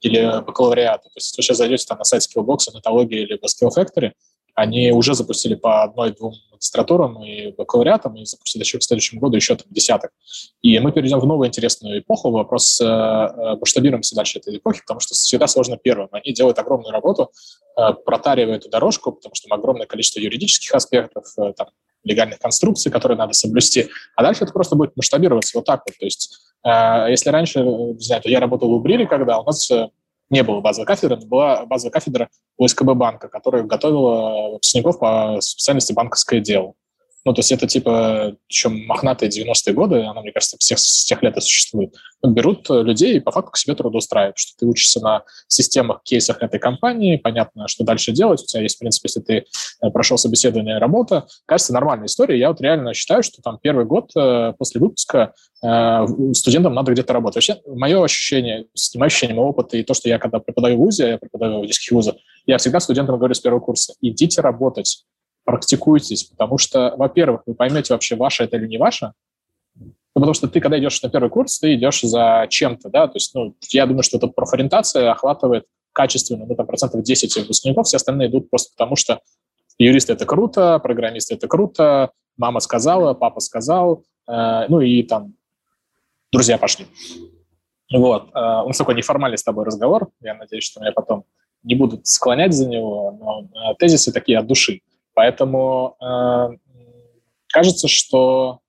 или 0.00 0.42
бакалавриат. 0.46 1.02
То 1.02 1.10
есть, 1.14 1.28
если 1.28 1.38
вы 1.38 1.42
сейчас 1.42 1.56
зайдете 1.58 1.86
там 1.86 1.98
на 1.98 2.04
сайт 2.04 2.22
Skillbox, 2.22 2.72
Натологии 2.72 3.22
или 3.22 3.38
Skill 3.38 3.70
Factory, 3.76 4.12
они 4.60 4.90
уже 4.90 5.14
запустили 5.14 5.54
по 5.54 5.84
одной-двум 5.84 6.34
магистратурам 6.52 7.24
и 7.24 7.52
бакалавриатам, 7.52 8.16
и 8.16 8.26
запустили 8.26 8.62
еще 8.62 8.78
к 8.78 8.82
следующему 8.82 9.18
году 9.18 9.36
еще 9.36 9.56
там 9.56 9.66
десяток. 9.70 10.10
И 10.60 10.78
мы 10.80 10.92
перейдем 10.92 11.18
в 11.18 11.26
новую 11.26 11.48
интересную 11.48 12.00
эпоху. 12.00 12.30
Вопрос, 12.30 12.78
э, 12.78 12.84
э, 12.84 13.56
масштабируемся 13.56 14.14
дальше 14.14 14.38
этой 14.38 14.58
эпохи, 14.58 14.82
потому 14.82 15.00
что 15.00 15.14
всегда 15.14 15.46
сложно 15.46 15.78
первым. 15.78 16.10
Они 16.12 16.34
делают 16.34 16.58
огромную 16.58 16.92
работу, 16.92 17.32
э, 17.78 17.94
протаривают 18.04 18.62
эту 18.62 18.70
дорожку, 18.70 19.12
потому 19.12 19.34
что 19.34 19.48
там 19.48 19.58
огромное 19.58 19.86
количество 19.86 20.20
юридических 20.20 20.74
аспектов, 20.74 21.24
там, 21.56 21.68
легальных 22.04 22.38
конструкций, 22.38 22.92
которые 22.92 23.16
надо 23.16 23.32
соблюсти. 23.32 23.88
А 24.14 24.22
дальше 24.22 24.44
это 24.44 24.52
просто 24.52 24.76
будет 24.76 24.94
масштабироваться 24.94 25.56
вот 25.56 25.64
так 25.64 25.82
вот. 25.86 25.96
То 25.98 26.04
есть 26.04 26.38
если 27.08 27.30
раньше, 27.30 27.60
не 27.60 28.00
знаю, 28.00 28.20
я 28.26 28.38
работал 28.38 28.68
в 28.68 28.74
Убрире, 28.74 29.06
когда 29.06 29.38
у 29.38 29.44
нас 29.44 29.70
не 30.30 30.42
было 30.42 30.60
базовой 30.60 30.86
кафедры, 30.86 31.16
но 31.16 31.26
была 31.26 31.66
базовая 31.66 31.92
кафедра 31.92 32.28
ОСКБ 32.58 32.94
банка, 32.94 33.28
которая 33.28 33.64
готовила 33.64 34.52
выпускников 34.52 34.98
по 34.98 35.38
специальности 35.40 35.92
банковское 35.92 36.40
дело. 36.40 36.74
Ну, 37.24 37.34
то 37.34 37.40
есть 37.40 37.52
это 37.52 37.66
типа 37.66 38.34
еще 38.48 38.70
мохнатые 38.70 39.28
90-е 39.28 39.74
годы, 39.74 40.02
она, 40.02 40.22
мне 40.22 40.32
кажется, 40.32 40.56
всех, 40.58 40.78
с 40.78 41.04
тех 41.04 41.22
лет 41.22 41.36
и 41.36 41.40
существует. 41.40 41.94
Ну, 42.22 42.30
берут 42.30 42.68
людей 42.70 43.16
и 43.16 43.20
по 43.20 43.30
факту 43.30 43.50
к 43.52 43.58
себе 43.58 43.74
трудоустраивают, 43.74 44.38
что 44.38 44.52
ты 44.58 44.66
учишься 44.66 45.00
на 45.00 45.24
системах, 45.46 46.02
кейсах 46.02 46.42
этой 46.42 46.58
компании, 46.58 47.16
понятно, 47.16 47.68
что 47.68 47.84
дальше 47.84 48.12
делать. 48.12 48.42
У 48.42 48.46
тебя 48.46 48.62
есть, 48.62 48.76
в 48.76 48.78
принципе, 48.78 49.08
если 49.08 49.20
ты 49.20 49.34
э, 49.82 49.90
прошел 49.90 50.16
собеседование 50.16 50.78
работа, 50.78 51.26
кажется, 51.44 51.74
нормальная 51.74 52.06
история. 52.06 52.38
Я 52.38 52.48
вот 52.48 52.60
реально 52.60 52.94
считаю, 52.94 53.22
что 53.22 53.42
там 53.42 53.58
первый 53.60 53.84
год 53.84 54.10
э, 54.16 54.54
после 54.58 54.80
выпуска 54.80 55.34
э, 55.62 56.06
студентам 56.32 56.72
надо 56.72 56.92
где-то 56.92 57.12
работать. 57.12 57.36
Вообще, 57.36 57.60
мое 57.66 58.02
ощущение, 58.02 58.66
с 58.74 58.90
тем 58.90 59.02
ощущением 59.02 59.38
опыта 59.38 59.76
и 59.76 59.82
то, 59.82 59.92
что 59.92 60.08
я 60.08 60.18
когда 60.18 60.38
преподаю 60.38 60.76
в 60.76 60.80
ВУЗе, 60.80 61.08
я 61.10 61.18
преподаю 61.18 61.62
в 61.62 61.66
детских 61.66 61.92
вузах, 61.92 62.14
я 62.46 62.56
всегда 62.56 62.80
студентам 62.80 63.18
говорю 63.18 63.34
с 63.34 63.40
первого 63.40 63.60
курса, 63.60 63.94
идите 64.00 64.40
работать 64.40 65.04
практикуйтесь, 65.50 66.22
потому 66.22 66.58
что, 66.58 66.94
во-первых, 66.96 67.42
вы 67.44 67.54
поймете 67.54 67.92
вообще, 67.92 68.14
ваше 68.14 68.44
это 68.44 68.56
или 68.56 68.68
не 68.68 68.78
ваше, 68.78 69.12
ну, 69.76 69.92
потому 70.14 70.32
что 70.32 70.46
ты, 70.46 70.60
когда 70.60 70.78
идешь 70.78 71.02
на 71.02 71.10
первый 71.10 71.28
курс, 71.28 71.58
ты 71.58 71.74
идешь 71.74 72.02
за 72.02 72.46
чем-то, 72.48 72.88
да, 72.88 73.08
то 73.08 73.16
есть, 73.16 73.34
ну, 73.34 73.56
я 73.70 73.86
думаю, 73.86 74.04
что 74.04 74.16
эта 74.18 74.28
профориентация 74.28 75.10
охватывает 75.10 75.66
качественно, 75.92 76.46
ну, 76.46 76.54
там, 76.54 76.66
процентов 76.66 77.02
10 77.02 77.36
выпускников, 77.36 77.86
все 77.86 77.96
остальные 77.96 78.28
идут 78.28 78.48
просто 78.48 78.72
потому, 78.76 78.94
что 78.94 79.20
юристы– 79.78 80.12
это 80.14 80.24
круто, 80.24 80.78
программисты– 80.78 81.34
это 81.36 81.48
круто, 81.48 82.10
мама 82.36 82.60
сказала, 82.60 83.12
папа 83.14 83.40
сказал, 83.40 84.04
э, 84.28 84.66
ну, 84.68 84.80
и 84.80 85.02
там 85.02 85.34
друзья 86.30 86.58
пошли. 86.58 86.86
Вот. 87.92 88.28
Э, 88.34 88.62
нас 88.66 88.78
такой 88.78 88.94
неформальный 88.94 89.38
с 89.38 89.42
тобой 89.42 89.64
разговор, 89.64 90.10
я 90.20 90.34
надеюсь, 90.34 90.64
что 90.64 90.80
меня 90.80 90.92
потом 90.92 91.24
не 91.62 91.74
будут 91.74 92.06
склонять 92.06 92.52
за 92.52 92.68
него, 92.68 93.16
но 93.20 93.40
э, 93.42 93.74
тезисы 93.78 94.12
такие 94.12 94.38
от 94.38 94.46
души. 94.46 94.82
Поэтому 95.20 95.98
э, 96.00 96.56
кажется, 97.48 97.88
что 97.88 98.60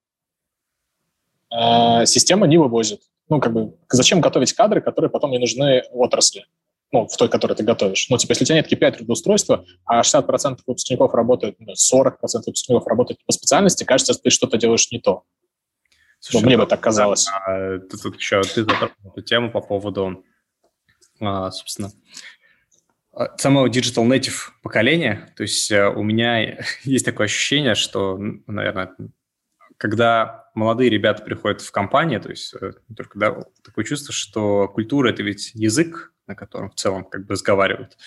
э, 1.49 2.05
система 2.05 2.45
не 2.45 2.57
вывозит. 2.57 3.03
Ну, 3.29 3.39
как 3.39 3.53
бы, 3.53 3.73
зачем 3.89 4.19
готовить 4.19 4.51
кадры, 4.51 4.81
которые 4.81 5.09
потом 5.09 5.31
не 5.31 5.39
нужны 5.39 5.83
отрасли? 5.91 6.45
ну, 6.91 7.07
в 7.07 7.15
той, 7.15 7.29
которой 7.29 7.53
ты 7.53 7.63
готовишь. 7.63 8.07
Ну, 8.09 8.17
типа, 8.17 8.33
если 8.33 8.43
у 8.43 8.47
тебя 8.47 8.55
нет 8.57 8.69
KPI 8.69 8.97
трудоустройства, 8.97 9.65
а 9.85 10.01
60% 10.01 10.59
выпускников 10.67 11.13
работают, 11.13 11.55
ну, 11.59 11.71
40% 11.71 12.17
выпускников 12.45 12.85
работают 12.85 13.23
по 13.25 13.31
специальности, 13.31 13.85
кажется, 13.85 14.11
что 14.11 14.21
ты 14.21 14.29
что-то 14.29 14.57
делаешь 14.57 14.91
не 14.91 14.99
то. 14.99 15.23
Слушай, 16.19 16.43
ну, 16.43 16.47
мне 16.47 16.57
бы 16.57 16.65
так 16.65 16.81
казалось. 16.81 17.29
А, 17.29 17.79
тут, 17.79 18.01
тут 18.01 18.17
еще 18.17 18.41
ты 18.41 18.65
затронул 18.65 18.93
эту 19.05 19.21
тему 19.21 19.51
по 19.51 19.61
поводу, 19.61 20.25
а, 21.21 21.49
собственно, 21.51 21.93
самого 23.37 23.67
digital 23.67 24.07
native 24.07 24.51
поколения. 24.61 25.33
То 25.35 25.43
есть 25.43 25.71
э, 25.71 25.87
у 25.87 26.03
меня 26.03 26.59
есть 26.83 27.05
такое 27.05 27.25
ощущение, 27.25 27.75
что, 27.75 28.17
наверное, 28.47 28.95
когда 29.77 30.45
молодые 30.53 30.89
ребята 30.89 31.23
приходят 31.23 31.61
в 31.61 31.71
компанию, 31.71 32.21
то 32.21 32.29
есть 32.29 32.53
э, 32.59 32.73
только 32.95 33.19
да, 33.19 33.43
такое 33.63 33.83
чувство, 33.85 34.13
что 34.13 34.67
культура– 34.67 35.09
это 35.11 35.23
ведь 35.23 35.51
язык, 35.53 36.13
на 36.27 36.35
котором 36.35 36.69
в 36.69 36.75
целом 36.75 37.03
как 37.03 37.25
бы 37.25 37.33
разговаривают. 37.33 37.97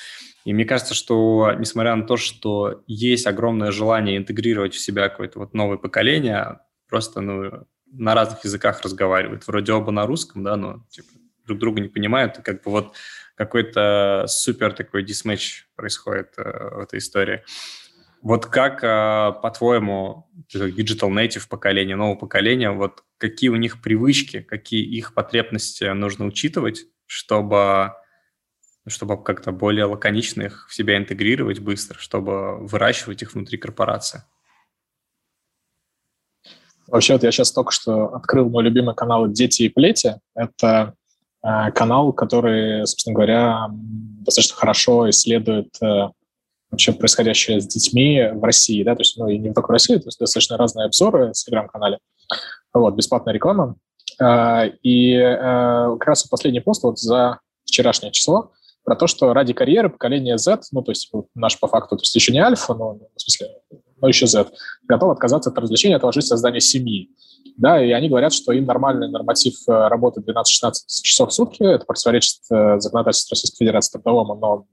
И 0.45 0.53
мне 0.53 0.65
кажется, 0.65 0.95
что 0.95 1.53
несмотря 1.59 1.95
на 1.97 2.05
то, 2.05 2.17
что 2.17 2.83
есть 2.87 3.27
огромное 3.27 3.71
желание 3.71 4.17
интегрировать 4.17 4.75
в 4.75 4.81
себя 4.81 5.09
какое-то 5.09 5.39
вот 5.39 5.55
новое 5.55 5.79
поколение, 5.79 6.61
просто 6.89 7.21
ну, 7.21 7.67
на 7.87 8.15
разных 8.15 8.45
языках 8.45 8.83
разговаривают. 8.83 9.47
Вроде 9.47 9.73
оба 9.73 9.91
на 9.91 10.07
русском, 10.07 10.43
да, 10.43 10.57
но 10.57 10.85
типа, 10.91 11.09
друг 11.47 11.59
друга 11.59 11.81
не 11.81 11.89
понимают, 11.89 12.39
и 12.39 12.43
как 12.43 12.63
бы 12.63 12.71
вот 12.71 12.95
какой-то 13.35 14.25
супер 14.29 14.73
такой 14.73 15.03
дисмэч 15.03 15.69
происходит 15.75 16.35
э, 16.37 16.43
в 16.43 16.79
этой 16.81 16.99
истории. 16.99 17.43
Вот 18.23 18.47
как, 18.47 18.83
э, 18.83 19.33
по-твоему, 19.43 20.31
digital 20.55 21.11
native 21.11 21.49
поколение, 21.49 21.97
нового 21.97 22.17
поколения, 22.17 22.71
вот 22.71 23.03
какие 23.19 23.51
у 23.51 23.57
них 23.57 23.83
привычки, 23.83 24.41
какие 24.41 24.83
их 24.83 25.15
потребности 25.15 25.85
нужно 25.85 26.27
учитывать, 26.27 26.87
чтобы, 27.07 27.93
чтобы 28.87 29.23
как-то 29.23 29.53
более 29.53 29.85
лаконично 29.85 30.43
их 30.43 30.67
в 30.69 30.75
себя 30.75 30.97
интегрировать 30.97 31.59
быстро, 31.59 31.99
чтобы 31.99 32.67
выращивать 32.67 33.23
их 33.23 33.35
внутри 33.35 33.59
корпорации? 33.59 34.23
Вообще, 36.87 37.15
вот 37.15 37.23
я 37.25 37.33
сейчас 37.33 37.51
только 37.51 37.73
что 37.73 38.15
открыл 38.15 38.49
мой 38.49 38.63
любимый 38.63 38.95
канал 38.95 39.27
«Дети 39.29 39.63
и 39.63 39.69
плети». 39.69 40.15
Это 40.35 40.95
канал, 41.75 42.13
который, 42.13 42.87
собственно 42.87 43.15
говоря, 43.15 43.69
достаточно 43.71 44.57
хорошо 44.57 45.11
исследует 45.11 45.69
э, 45.83 46.09
вообще 46.71 46.93
происходящее 46.93 47.61
с 47.61 47.67
детьми 47.67 48.31
в 48.33 48.43
России, 48.43 48.83
да, 48.83 48.95
то 48.95 49.03
есть, 49.03 49.19
ну, 49.19 49.29
и 49.29 49.39
не 49.39 49.53
только 49.53 49.67
в 49.67 49.71
России, 49.71 49.97
то 49.97 50.07
есть 50.07 50.19
достаточно 50.19 50.57
разные 50.57 50.87
обзоры 50.87 51.29
в 51.29 51.33
Телеграм-канале, 51.33 51.99
вот, 52.73 52.95
бесплатная 52.95 53.35
реклама. 53.35 53.77
Э, 54.21 54.69
и 54.83 55.19
как 55.19 56.07
раз 56.07 56.25
последний 56.25 56.61
пост 56.61 56.83
вот 56.83 56.99
за 56.99 57.41
вчерашнее 57.67 58.13
число 58.13 58.53
про 58.85 58.97
то, 58.97 59.07
что 59.07 59.33
ради 59.33 59.53
карьеры 59.53 59.89
поколение 59.89 60.39
Z, 60.39 60.61
ну, 60.73 60.83
то 60.83 60.93
есть 60.93 61.11
наш 61.35 61.59
по 61.59 61.69
факту, 61.69 61.97
то 61.97 62.03
есть 62.03 62.15
еще 62.15 62.33
не 62.33 62.41
альфа, 62.41 62.75
но 62.75 62.95
в 62.95 63.21
смысле, 63.21 63.49
но 64.01 64.09
еще 64.09 64.27
Z, 64.27 64.47
готов 64.83 65.11
отказаться 65.11 65.51
от 65.51 65.59
развлечения, 65.59 65.97
отложить 65.97 66.27
создание 66.27 66.61
семьи 66.61 67.11
да, 67.57 67.85
и 67.85 67.91
они 67.93 68.09
говорят, 68.09 68.33
что 68.33 68.53
им 68.53 68.65
нормальный 68.65 69.09
норматив 69.09 69.55
э, 69.69 69.89
работы 69.89 70.21
12-16 70.21 70.73
часов 71.03 71.31
в 71.31 71.33
сутки, 71.33 71.63
это 71.63 71.85
противоречит 71.85 72.41
э, 72.51 72.81
законодательству 72.81 73.35
Российской 73.35 73.65
Федерации 73.65 73.93
трудовому, 73.93 74.35
но 74.35 74.65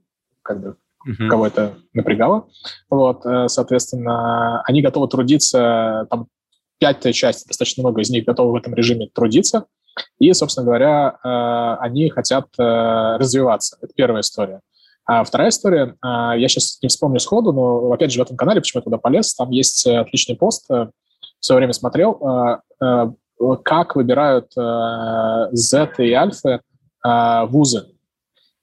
как 0.42 0.60
бы 0.60 0.76
uh-huh. 1.06 1.28
кого 1.28 1.46
это 1.46 1.74
напрягало. 1.92 2.48
Вот, 2.90 3.24
э, 3.24 3.48
соответственно, 3.48 4.62
они 4.62 4.82
готовы 4.82 5.08
трудиться, 5.08 6.06
там 6.10 6.26
пятая 6.78 7.12
часть, 7.12 7.46
достаточно 7.46 7.82
много 7.82 8.00
из 8.00 8.10
них 8.10 8.24
готовы 8.24 8.52
в 8.52 8.56
этом 8.56 8.74
режиме 8.74 9.08
трудиться, 9.12 9.66
и, 10.18 10.32
собственно 10.32 10.64
говоря, 10.64 11.18
они 11.80 12.08
хотят 12.08 12.46
развиваться. 12.56 13.76
Это 13.82 13.92
первая 13.94 14.22
история. 14.22 14.60
А 15.04 15.22
вторая 15.22 15.50
история, 15.50 15.96
я 16.02 16.48
сейчас 16.48 16.78
не 16.80 16.88
вспомню 16.88 17.20
сходу, 17.20 17.52
но, 17.52 17.92
опять 17.92 18.10
же, 18.10 18.18
в 18.18 18.22
этом 18.22 18.38
канале, 18.38 18.62
почему 18.62 18.80
я 18.80 18.84
туда 18.84 18.96
полез, 18.96 19.34
там 19.34 19.50
есть 19.50 19.86
отличный 19.86 20.34
пост, 20.34 20.66
в 21.42 21.46
свое 21.46 21.58
время 21.58 21.72
смотрел, 21.72 22.20
э, 22.22 22.60
э, 22.80 23.06
как 23.64 23.96
выбирают 23.96 24.52
э, 24.56 25.48
Z 25.50 25.94
и 25.98 26.12
альфы 26.12 26.60
вузы. 27.04 27.88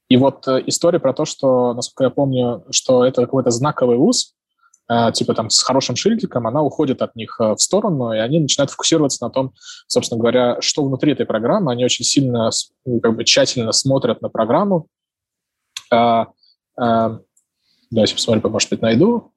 И 0.08 0.16
вот 0.16 0.48
история 0.48 1.00
про 1.00 1.14
то, 1.14 1.26
что, 1.26 1.74
насколько 1.74 2.06
я 2.06 2.10
помню, 2.10 2.64
что 2.72 3.04
это 3.04 3.22
какой-то 3.22 3.52
знаковый 3.52 3.98
вуз, 3.98 4.34
типа 5.12 5.34
там 5.34 5.50
с 5.50 5.62
хорошим 5.62 5.98
шильдиком, 5.98 6.48
она 6.48 6.62
уходит 6.62 7.02
от 7.02 7.18
них 7.18 7.38
в 7.38 7.58
сторону, 7.58 8.14
и 8.14 8.18
они 8.18 8.40
начинают 8.40 8.72
фокусироваться 8.72 9.26
на 9.26 9.30
том, 9.30 9.52
собственно 9.88 10.22
говоря, 10.22 10.62
что 10.62 10.86
внутри 10.86 11.12
этой 11.12 11.26
программы. 11.26 11.74
Они 11.74 11.84
очень 11.84 12.06
сильно, 12.06 12.50
ну, 12.86 13.02
как 13.02 13.18
бы 13.18 13.26
тщательно 13.26 13.74
смотрят 13.74 14.22
на 14.22 14.30
программу. 14.30 14.88
Давайте 15.92 16.32
посмотрим, 17.92 18.50
может 18.50 18.70
быть, 18.70 18.82
найду. 18.82 19.34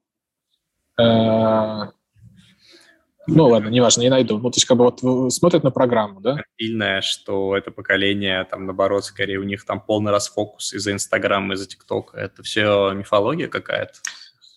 Ну 3.27 3.47
ладно, 3.47 3.69
неважно, 3.69 4.01
не 4.01 4.09
найду. 4.09 4.37
Ну, 4.37 4.49
то 4.49 4.57
есть 4.57 4.65
как 4.65 4.77
бы 4.77 4.85
вот 4.85 5.33
смотрят 5.33 5.63
на 5.63 5.71
программу, 5.71 6.19
да? 6.19 6.41
Сильное, 6.59 7.01
что 7.01 7.55
это 7.55 7.71
поколение, 7.71 8.45
там, 8.49 8.65
наоборот, 8.65 9.05
скорее 9.05 9.37
у 9.37 9.43
них 9.43 9.65
там 9.65 9.79
полный 9.79 10.11
расфокус 10.11 10.73
из-за 10.73 10.91
Инстаграма, 10.91 11.53
из-за 11.53 11.67
ТикТока. 11.67 12.17
Это 12.17 12.43
все 12.43 12.91
мифология 12.91 13.47
какая-то? 13.47 13.93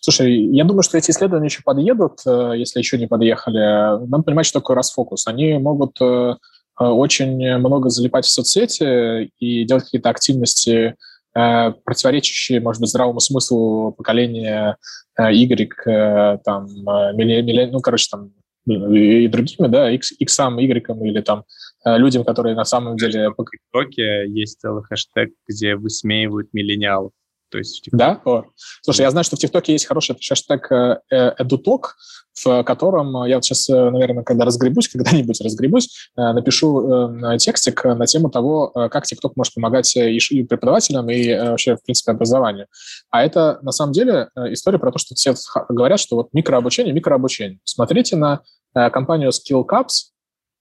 Слушай, 0.00 0.36
я 0.36 0.62
думаю, 0.62 0.84
что 0.84 0.98
эти 0.98 1.10
исследования 1.10 1.46
еще 1.46 1.62
подъедут, 1.64 2.20
э, 2.26 2.52
если 2.56 2.78
еще 2.78 2.96
не 2.96 3.08
подъехали. 3.08 4.06
Надо 4.06 4.22
понимать, 4.22 4.46
что 4.46 4.60
такое 4.60 4.76
расфокус. 4.76 5.26
Они 5.26 5.58
могут 5.58 6.00
э, 6.00 6.36
э, 6.80 6.84
очень 6.84 7.56
много 7.58 7.88
залипать 7.88 8.24
в 8.24 8.30
соцсети 8.30 9.32
и 9.40 9.64
делать 9.64 9.84
какие-то 9.84 10.10
активности, 10.10 10.94
противоречащие, 11.32 12.60
может 12.60 12.80
быть, 12.80 12.88
здравому 12.88 13.20
смыслу 13.20 13.92
поколения 13.92 14.78
Y, 15.18 16.38
там, 16.44 16.66
милли, 17.14 17.68
ну, 17.70 17.80
короче, 17.80 18.06
там, 18.10 18.30
и 18.66 19.28
другими, 19.28 19.68
да, 19.68 19.90
X, 19.92 20.12
X, 20.18 20.38
Y 20.38 20.82
или 21.08 21.20
там 21.20 21.44
людям, 21.84 22.24
которые 22.24 22.54
на 22.56 22.64
самом 22.64 22.96
деле... 22.96 23.30
В 23.30 23.44
ТикТоке 23.44 24.28
есть 24.28 24.60
целый 24.60 24.82
хэштег, 24.82 25.30
где 25.48 25.76
высмеивают 25.76 26.52
миллениалов. 26.52 27.12
То 27.50 27.58
есть 27.58 27.88
Да? 27.92 28.20
О. 28.24 28.44
Слушай, 28.82 29.02
я 29.02 29.10
знаю, 29.10 29.24
что 29.24 29.36
в 29.36 29.38
ТикТоке 29.38 29.72
есть 29.72 29.86
хороший 29.86 30.16
хэштег 30.16 30.70
«эдуток», 31.10 31.96
в 32.44 32.62
котором 32.64 33.24
я 33.24 33.36
вот 33.36 33.44
сейчас, 33.44 33.68
э, 33.68 33.90
наверное, 33.90 34.22
когда 34.22 34.44
разгребусь, 34.44 34.88
когда-нибудь 34.92 35.40
разгребусь, 35.40 36.10
э, 36.16 36.32
напишу 36.32 37.08
э, 37.14 37.38
текстик 37.38 37.84
на 37.84 38.06
тему 38.06 38.30
того, 38.30 38.68
как 38.90 39.06
ТикТок 39.06 39.36
может 39.36 39.54
помогать 39.54 39.94
и 39.96 40.42
преподавателям, 40.44 41.08
и 41.08 41.34
вообще, 41.34 41.76
в 41.76 41.82
принципе, 41.82 42.12
образованию. 42.12 42.66
А 43.10 43.24
это, 43.24 43.58
на 43.62 43.72
самом 43.72 43.92
деле, 43.92 44.28
история 44.36 44.78
про 44.78 44.92
то, 44.92 44.98
что 44.98 45.14
все 45.14 45.34
говорят, 45.68 46.00
что 46.00 46.16
вот 46.16 46.28
микрообучение, 46.32 46.92
микрообучение. 46.92 47.60
Смотрите 47.64 48.16
на 48.16 48.40
компанию 48.74 49.30
SkillCaps, 49.30 50.12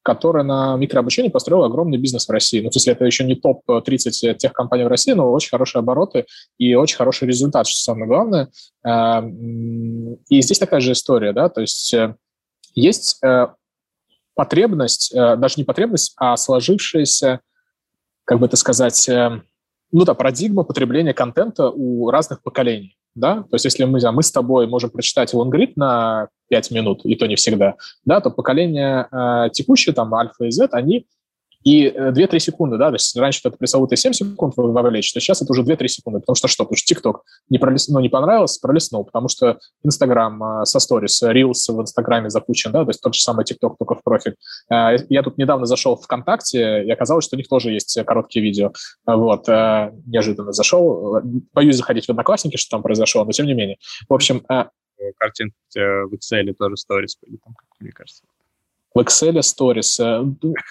которая 0.06 0.44
на 0.44 0.78
микрообучении 0.78 1.30
построила 1.30 1.66
огромный 1.66 1.98
бизнес 1.98 2.28
в 2.28 2.32
России. 2.32 2.62
Ну, 2.62 2.70
то 2.70 2.78
есть 2.78 2.88
это 2.88 3.06
еще 3.06 3.24
не 3.24 3.34
топ-30 3.34 4.36
тех 4.36 4.54
компаний 4.54 4.84
в 4.84 4.88
России, 4.88 5.14
но 5.14 5.32
очень 5.32 5.50
хорошие 5.50 5.80
обороты 5.80 6.28
и 6.60 6.76
очень 6.76 6.98
хороший 6.98 7.28
результат, 7.28 7.66
что 7.66 7.80
самое 7.80 8.06
главное. 8.06 8.50
Эм, 8.84 10.14
и 10.30 10.42
здесь 10.42 10.60
такая 10.60 10.80
же 10.80 10.92
история, 10.92 11.34
да, 11.34 11.50
то 11.50 11.62
есть 11.62 11.92
э, 11.96 12.16
есть 12.76 13.18
э, 13.24 13.48
потребность, 14.36 15.12
э, 15.12 15.38
даже 15.38 15.56
не 15.58 15.64
потребность, 15.64 16.14
а 16.18 16.38
сложившаяся, 16.38 17.40
как 18.26 18.40
бы 18.40 18.46
это 18.46 18.58
сказать, 18.58 19.10
ну 19.92 20.06
да, 20.06 20.14
парадигма 20.14 20.64
потребления 20.64 21.16
контента 21.16 21.72
у 21.72 22.12
разных 22.12 22.44
поколений 22.44 22.96
да, 23.16 23.38
то 23.38 23.54
есть 23.54 23.66
если 23.66 23.86
мы, 23.86 24.00
мы 24.12 24.24
с 24.24 24.32
тобой 24.32 24.68
можем 24.68 24.90
прочитать 24.90 25.34
лонгрид 25.34 25.78
на 25.78 26.28
5 26.50 26.72
минут, 26.72 27.06
и 27.06 27.16
то 27.16 27.26
не 27.26 27.36
всегда, 27.36 27.76
да, 28.04 28.20
то 28.20 28.30
поколение 28.30 29.08
э, 29.12 29.50
текущее, 29.52 29.96
там, 29.96 30.14
альфа 30.14 30.46
и 30.46 30.52
Z, 30.52 30.68
они 30.72 31.08
и 31.66 31.90
2-3 31.90 32.36
э, 32.36 32.40
секунды, 32.40 32.78
да, 32.78 32.90
то 32.90 32.96
есть 32.96 33.18
раньше 33.18 33.42
это 33.44 33.58
пресловутые 33.58 33.98
7 33.98 34.14
секунд 34.14 34.54
вовлечь, 34.56 35.12
то 35.12 35.20
сейчас 35.20 35.42
это 35.42 35.52
уже 35.52 35.64
2-3 35.64 35.88
секунды, 35.88 36.20
потому 36.20 36.36
что 36.36 36.48
что? 36.48 36.64
Потому 36.64 36.78
что 36.78 36.94
TikTok 36.94 37.16
не, 37.50 37.58
пролис... 37.58 37.88
ну, 37.88 38.00
не 38.00 38.10
понравился, 38.10 38.60
пролистнул, 38.62 39.04
потому 39.04 39.28
что 39.30 39.58
Instagram 39.84 40.62
э, 40.62 40.66
со 40.66 40.80
сторис, 40.80 41.24
Reels 41.24 41.66
в 41.68 41.82
Инстаграме 41.82 42.30
запущен, 42.30 42.72
да, 42.72 42.84
то 42.84 42.92
есть 42.92 43.02
тот 43.02 43.16
же 43.16 43.22
самый 43.22 43.46
TikTok, 43.46 43.76
только 43.80 43.96
в 43.96 44.04
профиль. 44.04 44.36
Э, 44.72 44.98
я 45.10 45.24
тут 45.24 45.40
недавно 45.40 45.66
зашел 45.66 45.96
в 45.96 46.04
ВКонтакте, 46.04 46.86
и 46.86 46.92
оказалось, 46.92 47.26
что 47.26 47.36
у 47.36 47.40
них 47.40 47.48
тоже 47.48 47.72
есть 47.72 47.98
короткие 48.06 48.44
видео, 48.44 48.72
вот, 49.08 49.48
неожиданно 49.48 50.52
зашел, 50.54 51.20
боюсь 51.54 51.78
заходить 51.78 52.06
в 52.06 52.10
Одноклассники, 52.10 52.58
что 52.58 52.78
там 52.78 52.84
произошло, 52.84 53.26
но 53.26 53.32
тем 53.32 53.48
не 53.48 53.54
менее. 53.54 53.78
В 54.08 54.14
общем... 54.14 54.46
Картинки 55.18 55.54
в 55.76 56.14
Excel 56.14 56.54
тоже 56.54 56.78
сторис 56.78 57.18
были 57.22 57.38
там, 57.38 57.54
мне 57.80 57.92
кажется 57.92 58.24
в 58.96 59.00
Excel 59.00 59.38
Stories. 59.40 60.02
Э, 60.02 60.24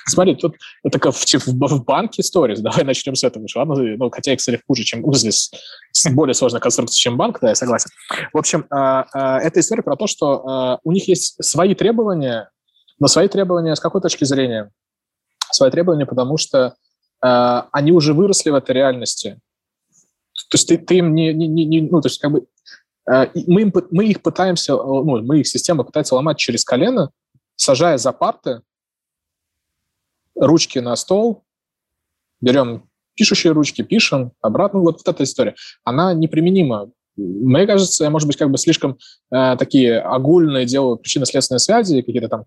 смотри, 0.07 0.35
тут 0.35 0.57
это 0.83 1.13
в, 1.13 1.15
в, 1.15 1.47
в 1.47 1.85
банке 1.85 2.23
Stories. 2.23 2.57
Давай 2.61 2.83
начнем 2.83 3.15
с 3.15 3.23
этого. 3.23 3.47
Ладно? 3.55 3.75
Ну, 3.77 4.11
хотя 4.11 4.35
Excel 4.35 4.59
хуже, 4.67 4.83
чем 4.83 5.03
ну, 5.03 5.13
здесь 5.13 5.53
более 6.13 6.35
сложная 6.35 6.61
конструкция, 6.61 6.97
чем 6.97 7.17
банк, 7.17 7.39
да, 7.41 7.51
я 7.51 7.55
согласен. 7.55 7.91
В 8.33 8.39
общем, 8.39 8.67
а, 8.71 9.07
а, 9.13 9.39
это 9.41 9.61
история 9.61 9.83
про 9.83 9.97
то, 9.97 10.07
что 10.07 10.49
а, 10.49 10.79
у 10.83 10.93
них 10.93 11.07
есть 11.07 11.37
свои 11.45 11.75
требования, 11.75 12.51
но 12.99 13.07
свои 13.07 13.29
требования 13.29 13.77
с 13.77 13.81
какой 13.81 14.01
точки 14.01 14.25
зрения? 14.25 14.71
Свои 15.53 15.71
требования, 15.71 16.07
потому 16.07 16.37
что 16.37 16.75
они 17.21 17.91
уже 17.93 18.13
выросли 18.13 18.51
в 18.51 18.55
этой 18.55 18.73
реальности. 18.73 19.41
То 20.51 20.57
есть 20.57 20.69
ты, 20.69 20.77
ты 20.77 20.97
им 20.97 21.15
не, 21.15 21.33
не, 21.33 21.47
не, 21.49 21.81
ну, 21.81 22.03
то 22.03 22.09
есть 22.09 22.21
как 22.21 22.31
бы 22.31 22.45
мы, 23.07 23.63
им, 23.63 23.73
мы 23.91 24.05
их 24.05 24.21
пытаемся, 24.21 24.75
ну, 24.75 25.23
мы 25.23 25.41
их 25.41 25.47
система 25.47 25.85
пытается 25.85 26.17
ломать 26.17 26.37
через 26.37 26.67
колено, 26.67 27.13
сажая 27.57 27.99
за 27.99 28.13
парты, 28.13 28.63
ручки 30.35 30.79
на 30.79 30.97
стол, 30.97 31.45
берем 32.41 32.89
пишущие 33.15 33.53
ручки, 33.53 33.83
пишем, 33.83 34.33
обратно. 34.41 34.81
Вот, 34.81 34.99
вот 34.99 35.09
эта 35.09 35.25
история. 35.25 35.55
Она 35.85 36.15
неприменима. 36.15 36.91
Мне 37.17 37.67
кажется, 37.67 38.05
я, 38.05 38.11
может 38.11 38.27
быть, 38.27 38.37
как 38.37 38.51
бы 38.51 38.59
слишком 38.59 38.99
э, 39.31 39.57
такие 39.57 40.01
огульные 40.01 40.67
делаю 40.67 40.97
причинно-следственные 40.97 41.61
связи, 41.61 42.03
какие-то 42.03 42.29
там 42.29 42.45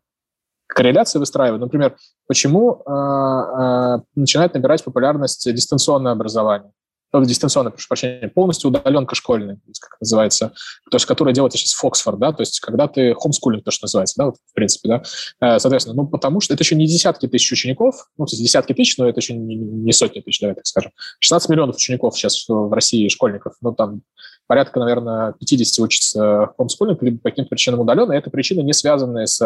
корреляции 0.67 1.19
выстраиваю. 1.19 1.61
Например, 1.61 1.95
почему 2.27 2.83
э, 2.85 2.91
э, 2.91 3.99
начинает 4.15 4.53
набирать 4.53 4.83
популярность 4.83 5.51
дистанционное 5.53 6.11
образование? 6.11 6.71
Дистанционная, 7.13 7.71
прошу 7.71 7.87
прощения, 7.87 8.27
полностью 8.27 8.69
удаленка 8.69 9.15
школьная, 9.15 9.59
как 9.79 9.99
называется, 9.99 10.53
то 10.89 10.95
есть 10.95 11.05
которая 11.05 11.33
делается 11.33 11.57
сейчас 11.57 11.73
в 11.73 11.85
Оксфорд, 11.85 12.19
да, 12.19 12.33
то 12.33 12.41
есть 12.41 12.59
когда 12.59 12.87
ты 12.87 13.13
хомскулинг, 13.13 13.63
то, 13.63 13.71
что 13.71 13.85
называется, 13.85 14.15
да, 14.17 14.25
вот, 14.25 14.35
в 14.35 14.53
принципе, 14.53 14.89
да, 14.89 15.03
э, 15.41 15.59
соответственно, 15.59 15.95
ну, 15.95 16.07
потому 16.07 16.41
что 16.41 16.53
это 16.53 16.63
еще 16.63 16.75
не 16.75 16.85
десятки 16.85 17.27
тысяч 17.27 17.51
учеников, 17.51 18.09
ну, 18.17 18.25
то 18.25 18.31
есть 18.31 18.43
десятки 18.43 18.73
тысяч, 18.73 18.97
но 18.97 19.07
это 19.07 19.19
еще 19.19 19.33
не, 19.33 19.55
не 19.55 19.91
сотни 19.93 20.19
тысяч, 20.19 20.39
давай 20.39 20.55
так 20.55 20.65
скажем. 20.65 20.91
16 21.19 21.49
миллионов 21.49 21.75
учеников 21.75 22.17
сейчас 22.17 22.45
в 22.47 22.73
России, 22.73 23.07
школьников, 23.07 23.53
ну, 23.61 23.73
там 23.73 24.01
порядка, 24.47 24.79
наверное, 24.79 25.33
50 25.39 25.83
учатся 25.83 26.49
хомскулинг, 26.57 27.01
либо 27.03 27.17
по 27.19 27.29
каким-то 27.29 27.49
причинам 27.49 27.81
удаленно, 27.81 28.13
и 28.13 28.17
это 28.17 28.29
причины, 28.29 28.61
не 28.61 28.73
связанные 28.73 29.27
с 29.27 29.41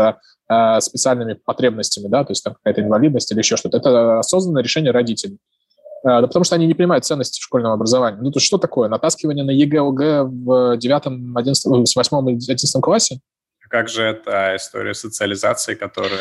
э, 0.49 0.79
специальными 0.79 1.33
потребностями, 1.33 2.07
да, 2.07 2.23
то 2.23 2.31
есть 2.31 2.43
там 2.43 2.53
какая-то 2.53 2.81
инвалидность 2.81 3.31
или 3.31 3.39
еще 3.39 3.57
что-то. 3.57 3.77
Это 3.77 4.19
осознанное 4.19 4.63
решение 4.63 4.91
родителей. 4.91 5.37
А, 6.03 6.21
да 6.21 6.27
потому 6.27 6.43
что 6.43 6.55
они 6.55 6.67
не 6.67 6.73
понимают 6.73 7.05
ценности 7.05 7.39
школьного 7.41 7.75
образования. 7.75 8.19
Ну, 8.21 8.31
то 8.31 8.39
что 8.39 8.57
такое? 8.57 8.89
Натаскивание 8.89 9.43
на 9.43 9.51
ЕГЭ, 9.51 9.79
ОГЭ 9.81 10.23
в 10.23 10.77
9, 10.77 11.35
11, 11.35 11.65
8 11.95 12.29
и 12.29 12.33
11 12.33 12.81
классе? 12.81 13.19
Как 13.69 13.87
же 13.87 14.03
эта 14.03 14.57
история 14.57 14.93
социализации, 14.93 15.75
которая 15.75 16.19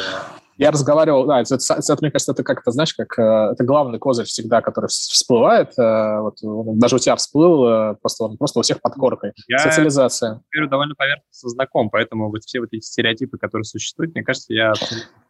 я 0.60 0.70
разговаривал, 0.70 1.24
да, 1.24 1.40
это, 1.40 1.54
это, 1.54 1.96
мне 2.02 2.10
кажется, 2.10 2.32
это 2.32 2.44
как-то, 2.44 2.70
знаешь, 2.70 2.92
как 2.92 3.18
э, 3.18 3.52
это 3.52 3.64
главный 3.64 3.98
козырь 3.98 4.26
всегда, 4.26 4.60
который 4.60 4.88
всплывает. 4.88 5.70
Э, 5.78 6.20
вот, 6.20 6.36
даже 6.78 6.96
у 6.96 6.98
тебя 6.98 7.16
всплыл, 7.16 7.66
э, 7.66 7.94
просто 7.94 8.24
он 8.24 8.36
просто 8.36 8.58
у 8.58 8.62
всех 8.62 8.82
под 8.82 8.92
коркой. 8.92 9.32
Я 9.48 9.58
Социализация. 9.60 10.42
Я 10.54 10.66
довольно 10.66 10.94
поверхностно 10.94 11.48
знаком, 11.48 11.88
поэтому 11.88 12.28
вот 12.28 12.44
все 12.44 12.60
вот 12.60 12.68
эти 12.72 12.84
стереотипы, 12.84 13.38
которые 13.38 13.64
существуют, 13.64 14.14
мне 14.14 14.22
кажется, 14.22 14.52
я... 14.52 14.74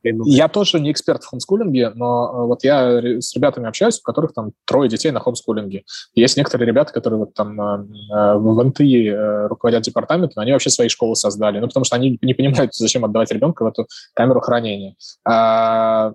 Я 0.03 0.49
тоже 0.49 0.81
не 0.81 0.93
эксперт 0.93 1.23
в 1.23 1.27
хомскулинге, 1.27 1.91
но 1.91 2.47
вот 2.47 2.65
я 2.65 3.21
с 3.21 3.35
ребятами 3.35 3.69
общаюсь, 3.69 3.99
у 3.99 4.03
которых 4.03 4.33
там 4.33 4.53
трое 4.65 4.89
детей 4.89 5.11
на 5.11 5.21
хомскулинге. 5.21 5.85
Есть 6.15 6.37
некоторые 6.37 6.67
ребята, 6.67 6.93
которые 6.93 7.21
вот 7.21 7.35
там 7.35 7.57
в 7.57 8.65
НТИ 8.65 9.47
руководят 9.49 9.83
департаментом, 9.83 10.43
они 10.43 10.53
вообще 10.53 10.71
свои 10.71 10.89
школы 10.89 11.17
создали, 11.17 11.59
ну, 11.59 11.67
потому 11.67 11.85
что 11.85 11.97
они 11.97 12.19
не 12.23 12.35
понимают, 12.35 12.75
зачем 12.75 13.05
отдавать 13.05 13.31
ребенка 13.31 13.65
в 13.65 13.69
эту 13.69 13.87
камеру 14.15 14.41
хранения. 14.41 14.95
А, 15.25 16.15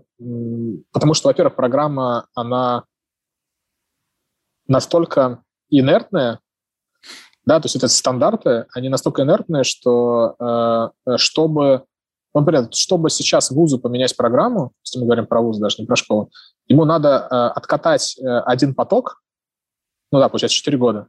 потому 0.91 1.13
что, 1.13 1.27
во-первых, 1.27 1.55
программа, 1.55 2.27
она 2.33 2.83
настолько 4.67 5.43
инертная, 5.69 6.39
да, 7.45 7.59
то 7.59 7.65
есть 7.65 7.75
это 7.75 7.87
стандарты, 7.87 8.65
они 8.73 8.89
настолько 8.89 9.21
инертные, 9.21 9.63
что 9.63 10.35
э, 10.39 11.17
чтобы, 11.17 11.61
ну, 11.73 11.85
например, 12.39 12.67
чтобы 12.71 13.09
сейчас 13.09 13.51
вузу 13.51 13.79
поменять 13.79 14.15
программу, 14.15 14.71
если 14.83 14.99
мы 14.99 15.05
говорим 15.05 15.25
про 15.25 15.41
вуз, 15.41 15.57
даже 15.57 15.77
не 15.79 15.85
про 15.85 15.95
школу, 15.95 16.31
ему 16.67 16.85
надо 16.85 17.27
э, 17.29 17.35
откатать 17.35 18.17
э, 18.17 18.39
один 18.39 18.73
поток, 18.73 19.21
ну 20.11 20.19
да, 20.19 20.29
получается 20.29 20.57
4 20.57 20.77
года, 20.77 21.07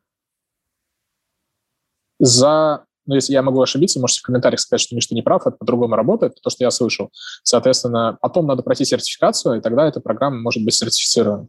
за 2.18 2.86
но 3.06 3.14
если 3.14 3.32
я 3.32 3.42
могу 3.42 3.62
ошибиться, 3.62 4.00
можете 4.00 4.20
в 4.20 4.24
комментариях 4.24 4.60
сказать, 4.60 4.80
что 4.80 4.94
Миш, 4.96 5.06
ты 5.06 5.14
не 5.14 5.22
прав, 5.22 5.46
это 5.46 5.56
по-другому 5.56 5.94
работает, 5.94 6.40
то, 6.42 6.50
что 6.50 6.64
я 6.64 6.72
слышал. 6.72 7.10
Соответственно, 7.44 8.18
потом 8.20 8.46
надо 8.46 8.64
пройти 8.64 8.84
сертификацию, 8.84 9.58
и 9.58 9.60
тогда 9.60 9.86
эта 9.86 10.00
программа 10.00 10.40
может 10.40 10.64
быть 10.64 10.74
сертифицирована. 10.74 11.46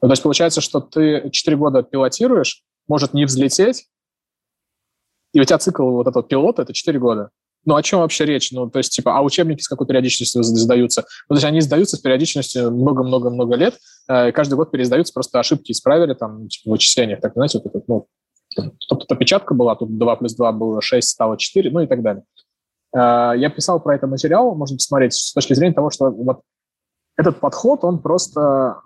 Ну, 0.00 0.08
то 0.08 0.12
есть 0.12 0.22
получается, 0.22 0.60
что 0.60 0.80
ты 0.80 1.28
4 1.30 1.56
года 1.56 1.82
пилотируешь, 1.82 2.62
может 2.88 3.14
не 3.14 3.26
взлететь, 3.26 3.88
и 5.32 5.40
у 5.40 5.44
тебя 5.44 5.58
цикл 5.58 5.82
вот 5.90 6.06
этого 6.06 6.24
пилота– 6.24 6.62
это 6.62 6.72
4 6.72 6.98
года. 6.98 7.30
Ну, 7.64 7.76
о 7.76 7.82
чем 7.82 8.00
вообще 8.00 8.24
речь? 8.24 8.52
Ну, 8.52 8.68
то 8.68 8.78
есть, 8.78 8.92
типа, 8.92 9.16
а 9.16 9.22
учебники 9.22 9.62
с 9.62 9.68
какой 9.68 9.86
периодичностью 9.86 10.42
сдаются? 10.42 11.02
Ну, 11.28 11.34
то 11.34 11.38
есть 11.38 11.44
они 11.44 11.60
сдаются 11.60 11.96
с 11.96 12.00
периодичностью 12.00 12.70
много-много-много 12.70 13.56
лет, 13.56 13.74
э, 14.08 14.32
каждый 14.32 14.54
год 14.54 14.70
пересдаются, 14.70 15.12
просто 15.12 15.40
ошибки 15.40 15.72
исправили 15.72 16.14
там 16.14 16.48
типа, 16.48 16.70
в 16.70 16.72
вычислениях. 16.72 17.20
Так, 17.20 17.32
знаете, 17.34 17.60
вот 17.62 17.74
это, 17.74 17.84
ну, 17.86 18.06
Тут 18.88 19.10
опечатка 19.10 19.52
была, 19.52 19.74
тут 19.74 19.98
2 19.98 20.16
плюс 20.16 20.34
2 20.34 20.52
было 20.52 20.80
6, 20.80 21.08
стало 21.08 21.36
4, 21.36 21.70
ну 21.72 21.80
и 21.80 21.86
так 21.88 22.02
далее. 22.02 22.22
Я 22.94 23.50
писал 23.50 23.80
про 23.80 23.96
это 23.96 24.06
материал, 24.06 24.54
можно 24.54 24.76
посмотреть 24.76 25.14
с 25.14 25.32
точки 25.32 25.54
зрения 25.54 25.74
того, 25.74 25.90
что 25.90 26.10
вот 26.10 26.42
этот 27.16 27.40
подход, 27.40 27.82
он 27.82 28.00
просто 28.00 28.80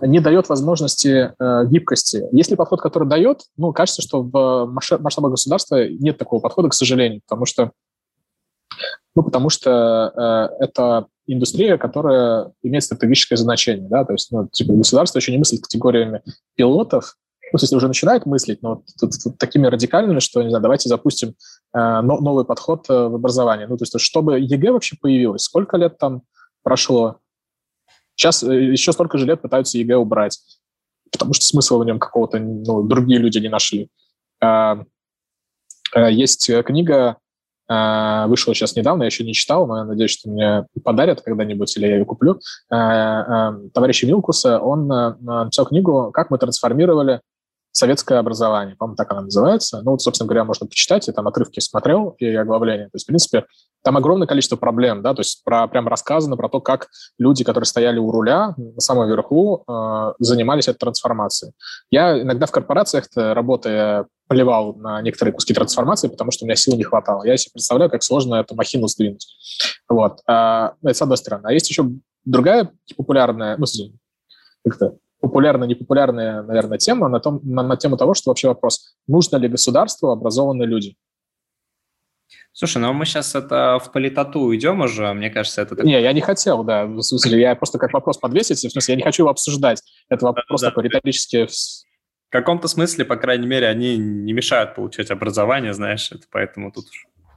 не 0.00 0.20
дает 0.20 0.48
возможности 0.48 1.32
э, 1.38 1.66
гибкости. 1.66 2.24
Если 2.32 2.56
подход, 2.56 2.80
который 2.80 3.08
дает, 3.08 3.42
ну, 3.56 3.72
кажется, 3.72 4.02
что 4.02 4.22
в 4.22 4.66
масштабах 4.66 5.30
государства 5.30 5.88
нет 5.88 6.18
такого 6.18 6.40
подхода, 6.40 6.68
к 6.68 6.74
сожалению, 6.74 7.22
потому 7.26 7.46
что, 7.46 7.70
ну, 9.14 9.22
потому 9.22 9.50
что 9.50 10.50
э, 10.60 10.64
это 10.64 11.06
индустрия, 11.26 11.78
которая 11.78 12.52
имеет 12.62 12.84
стратегическое 12.84 13.36
значение, 13.36 13.88
да, 13.88 14.04
то 14.04 14.12
есть, 14.12 14.30
ну, 14.32 14.48
типа, 14.48 14.72
государство 14.72 15.18
еще 15.18 15.32
не 15.32 15.38
мыслит 15.38 15.62
категориями 15.62 16.22
пилотов, 16.56 17.16
ну, 17.52 17.58
если 17.60 17.76
уже 17.76 17.86
начинает 17.86 18.24
мыслить, 18.24 18.62
но 18.62 18.82
вот, 19.00 19.12
вот, 19.24 19.38
такими 19.38 19.66
радикальными, 19.66 20.20
что, 20.20 20.42
не 20.42 20.48
знаю, 20.48 20.62
давайте 20.62 20.88
запустим 20.88 21.34
э, 21.74 22.00
новый 22.00 22.46
подход 22.46 22.88
э, 22.88 22.94
в 22.94 23.14
образовании. 23.14 23.66
Ну, 23.66 23.76
то 23.76 23.82
есть, 23.82 24.00
чтобы 24.00 24.40
ЕГЭ 24.40 24.72
вообще 24.72 24.96
появилось, 24.98 25.42
сколько 25.42 25.76
лет 25.76 25.98
там 25.98 26.22
прошло? 26.62 27.18
Сейчас 28.14 28.42
э, 28.42 28.72
еще 28.72 28.92
столько 28.92 29.18
же 29.18 29.26
лет 29.26 29.42
пытаются 29.42 29.76
ЕГЭ 29.76 29.96
убрать, 29.96 30.40
потому 31.10 31.34
что 31.34 31.44
смысла 31.44 31.76
в 31.78 31.84
нем 31.84 31.98
какого-то 31.98 32.38
ну, 32.38 32.84
другие 32.84 33.18
люди 33.18 33.38
не 33.38 33.50
нашли. 33.50 33.90
А, 34.40 34.82
а, 35.94 36.10
есть 36.10 36.50
книга, 36.64 37.18
а, 37.72 38.26
вышла 38.26 38.54
сейчас 38.54 38.76
недавно, 38.76 39.04
я 39.04 39.06
еще 39.06 39.24
не 39.24 39.32
читал, 39.32 39.66
но 39.66 39.78
я 39.78 39.84
надеюсь, 39.84 40.10
что 40.10 40.30
мне 40.30 40.66
подарят 40.84 41.22
когда-нибудь, 41.22 41.74
или 41.76 41.86
я 41.86 41.96
ее 41.96 42.04
куплю. 42.04 42.38
Товарища 42.68 44.06
Милкуса, 44.06 44.58
он 44.58 44.86
написал 44.88 45.66
книгу 45.66 46.10
«Как 46.12 46.30
мы 46.30 46.38
трансформировали 46.38 47.20
советское 47.82 48.18
образование, 48.18 48.76
по-моему, 48.76 48.94
так 48.94 49.10
она 49.10 49.22
называется. 49.22 49.82
Ну, 49.82 49.90
вот, 49.90 50.02
собственно 50.02 50.28
говоря, 50.28 50.44
можно 50.44 50.68
почитать, 50.68 51.08
я 51.08 51.12
там 51.12 51.26
отрывки 51.26 51.58
смотрел 51.58 52.14
и 52.18 52.26
оглавление. 52.26 52.86
То 52.86 52.94
есть, 52.94 53.06
в 53.06 53.08
принципе, 53.08 53.44
там 53.82 53.96
огромное 53.96 54.28
количество 54.28 54.54
проблем, 54.54 55.02
да, 55.02 55.14
то 55.14 55.20
есть 55.20 55.42
про, 55.42 55.66
прям 55.66 55.88
рассказано 55.88 56.36
про 56.36 56.48
то, 56.48 56.60
как 56.60 56.86
люди, 57.18 57.42
которые 57.42 57.66
стояли 57.66 57.98
у 57.98 58.12
руля 58.12 58.54
на 58.56 58.80
самом 58.80 59.08
верху, 59.08 59.64
э, 59.66 60.12
занимались 60.20 60.68
этой 60.68 60.78
трансформацией. 60.78 61.54
Я 61.90 62.22
иногда 62.22 62.46
в 62.46 62.52
корпорациях, 62.52 63.06
работая, 63.16 64.06
поливал 64.28 64.74
на 64.76 65.02
некоторые 65.02 65.34
куски 65.34 65.52
трансформации, 65.52 66.06
потому 66.06 66.30
что 66.30 66.44
у 66.44 66.46
меня 66.46 66.54
сил 66.54 66.76
не 66.76 66.84
хватало. 66.84 67.24
Я 67.24 67.36
себе 67.36 67.50
представляю, 67.54 67.90
как 67.90 68.04
сложно 68.04 68.36
эту 68.36 68.54
махину 68.54 68.86
сдвинуть. 68.86 69.26
Вот. 69.88 70.20
А, 70.28 70.74
это 70.84 70.94
с 70.94 71.02
одной 71.02 71.16
стороны. 71.16 71.48
А 71.48 71.52
есть 71.52 71.68
еще 71.68 71.86
другая 72.24 72.70
популярная, 72.96 73.56
ну, 73.58 73.66
как-то 74.64 74.96
популярная, 75.22 75.68
непопулярная, 75.68 76.42
наверное, 76.42 76.78
тема 76.78 77.08
на, 77.08 77.20
том, 77.20 77.40
на, 77.44 77.62
на 77.62 77.76
тему 77.76 77.96
того, 77.96 78.12
что 78.12 78.30
вообще 78.30 78.48
вопрос, 78.48 78.94
нужно 79.06 79.36
ли 79.36 79.48
государству 79.48 80.10
образованные 80.10 80.66
люди. 80.66 80.96
Слушай, 82.52 82.78
ну 82.78 82.92
мы 82.92 83.06
сейчас 83.06 83.34
это 83.34 83.78
в 83.82 83.92
политоту 83.92 84.40
уйдем 84.40 84.80
уже, 84.80 85.12
мне 85.14 85.30
кажется, 85.30 85.62
это... 85.62 85.82
Не, 85.82 86.02
я 86.02 86.12
не 86.12 86.20
хотел, 86.20 86.64
да, 86.64 86.84
в 86.84 87.00
смысле, 87.00 87.40
я 87.40 87.54
просто 87.54 87.78
как 87.78 87.92
вопрос 87.94 88.18
подвесить, 88.18 88.58
в 88.58 88.70
смысле, 88.70 88.92
я 88.92 88.96
не 88.96 89.02
хочу 89.02 89.22
его 89.22 89.30
обсуждать. 89.30 89.82
Это 90.10 90.26
вопрос 90.26 90.60
да, 90.60 90.68
такой 90.68 90.82
да. 90.82 90.88
риторический. 90.88 91.46
В 91.46 92.32
каком-то 92.32 92.68
смысле, 92.68 93.04
по 93.04 93.16
крайней 93.16 93.46
мере, 93.46 93.68
они 93.68 93.96
не 93.96 94.32
мешают 94.32 94.74
получать 94.74 95.10
образование, 95.10 95.72
знаешь, 95.72 96.10
это 96.10 96.24
поэтому 96.30 96.72
тут 96.72 96.86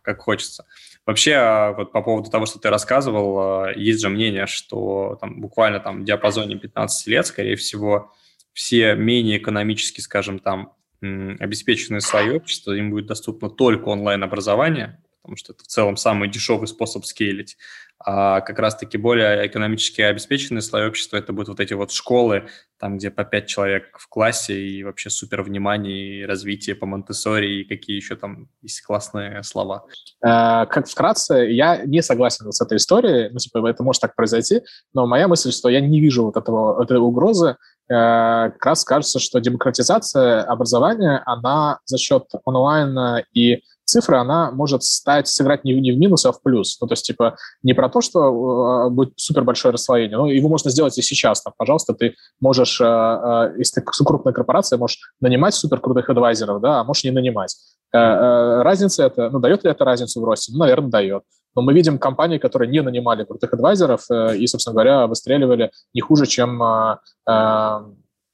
как 0.05 0.21
хочется. 0.21 0.65
Вообще, 1.05 1.33
а, 1.33 1.73
вот 1.73 1.91
по 1.91 2.01
поводу 2.01 2.29
того, 2.29 2.45
что 2.45 2.59
ты 2.59 2.69
рассказывал, 2.69 3.37
а, 3.39 3.71
есть 3.75 4.01
же 4.01 4.09
мнение, 4.09 4.45
что 4.45 5.17
там 5.19 5.41
буквально 5.41 5.79
там 5.79 6.01
в 6.01 6.05
диапазоне 6.05 6.57
15 6.57 7.07
лет, 7.07 7.25
скорее 7.27 7.55
всего, 7.55 8.13
все 8.53 8.95
менее 8.95 9.37
экономически, 9.37 10.01
скажем, 10.01 10.39
там, 10.39 10.73
обеспеченные 11.01 12.01
слои 12.01 12.31
общества, 12.31 12.71
им 12.71 12.89
будет 12.89 13.05
доступно 13.05 13.49
только 13.49 13.89
онлайн-образование, 13.89 15.03
потому 15.21 15.35
что 15.35 15.53
это 15.53 15.63
в 15.63 15.67
целом 15.67 15.97
самый 15.97 16.29
дешевый 16.29 16.67
способ 16.67 17.05
скейлить 17.05 17.57
а 17.99 18.41
как 18.41 18.59
раз-таки 18.59 18.97
более 18.97 19.47
экономически 19.47 20.01
обеспеченные 20.01 20.61
слои 20.61 20.87
общества 20.87 21.17
это 21.17 21.33
будут 21.33 21.49
вот 21.49 21.59
эти 21.59 21.73
вот 21.73 21.91
школы, 21.91 22.49
там, 22.85 22.97
где 22.97 23.09
по 23.09 23.23
пять 23.23 23.47
человек 23.47 23.97
в 23.97 24.07
классе 24.07 24.53
и 24.53 24.83
вообще 24.83 25.09
супер 25.09 25.41
внимание 25.41 26.19
и 26.19 26.25
развитие 26.25 26.75
по 26.75 26.85
монте 26.85 27.13
и 27.43 27.63
какие 27.63 27.95
еще 27.95 28.15
там 28.15 28.47
есть 28.61 28.83
классные 28.83 29.41
слова. 29.41 29.85
Э, 30.23 30.67
как 30.67 30.87
вкратце, 30.87 31.33
я 31.49 31.83
не 31.83 32.03
согласен 32.03 32.51
с 32.51 32.61
этой 32.61 32.77
историей, 32.77 33.29
ну, 33.31 33.39
типа, 33.39 33.67
это 33.67 33.81
может 33.81 34.03
так 34.03 34.15
произойти, 34.15 34.61
но 34.93 35.07
моя 35.07 35.27
мысль, 35.27 35.51
что 35.51 35.69
я 35.69 35.81
не 35.81 35.99
вижу 35.99 36.25
вот 36.25 36.37
этого, 36.37 36.83
этой 36.83 36.97
угрозы, 36.97 37.49
э, 37.49 37.55
как 37.89 38.63
раз 38.63 38.83
кажется, 38.83 39.17
что 39.17 39.39
демократизация 39.39 40.43
образования, 40.43 41.23
она 41.25 41.79
за 41.85 41.97
счет 41.97 42.25
онлайна 42.45 43.23
и 43.33 43.63
цифры, 43.85 44.17
она 44.17 44.51
может 44.51 44.83
стать, 44.83 45.27
сыграть 45.27 45.63
не, 45.63 45.73
не 45.79 45.91
в 45.91 45.97
минус, 45.97 46.25
а 46.25 46.31
в 46.31 46.41
плюс. 46.41 46.77
Ну, 46.81 46.87
то 46.87 46.93
есть, 46.93 47.05
типа, 47.05 47.37
не 47.63 47.73
про 47.73 47.89
то, 47.89 48.01
что 48.01 48.87
э, 48.87 48.89
будет 48.89 49.13
супер 49.15 49.43
большое 49.43 49.73
расслоение, 49.73 50.17
но 50.17 50.27
его 50.27 50.49
можно 50.49 50.69
сделать 50.69 50.97
и 50.97 51.01
сейчас. 51.01 51.41
Там, 51.41 51.53
пожалуйста, 51.57 51.93
ты 51.93 52.15
можешь, 52.39 52.81
э, 52.81 52.85
э, 52.85 53.53
если 53.57 53.81
ты 53.81 53.85
крупная 54.03 54.33
корпорация, 54.33 54.77
можешь 54.77 54.99
нанимать 55.21 55.53
супер 55.53 55.79
крутых 55.79 56.09
адвайзеров, 56.09 56.61
да, 56.61 56.81
а 56.81 56.83
можешь 56.83 57.03
не 57.03 57.11
нанимать. 57.11 57.55
Э, 57.93 57.97
э, 57.97 58.61
разница 58.63 59.03
это, 59.03 59.29
ну, 59.29 59.39
дает 59.39 59.63
ли 59.63 59.71
это 59.71 59.85
разницу 59.85 60.19
в 60.19 60.25
росте? 60.25 60.51
Ну, 60.51 60.59
наверное, 60.59 60.89
дает. 60.89 61.23
Но 61.55 61.61
мы 61.61 61.73
видим 61.73 61.97
компании, 61.97 62.37
которые 62.37 62.69
не 62.69 62.81
нанимали 62.81 63.23
крутых 63.23 63.53
адвайзеров 63.53 64.05
э, 64.11 64.37
и, 64.37 64.47
собственно 64.47 64.73
говоря, 64.73 65.07
выстреливали 65.07 65.71
не 65.93 66.01
хуже, 66.01 66.25
чем 66.25 66.61
э, 66.61 66.97
э, 67.29 67.79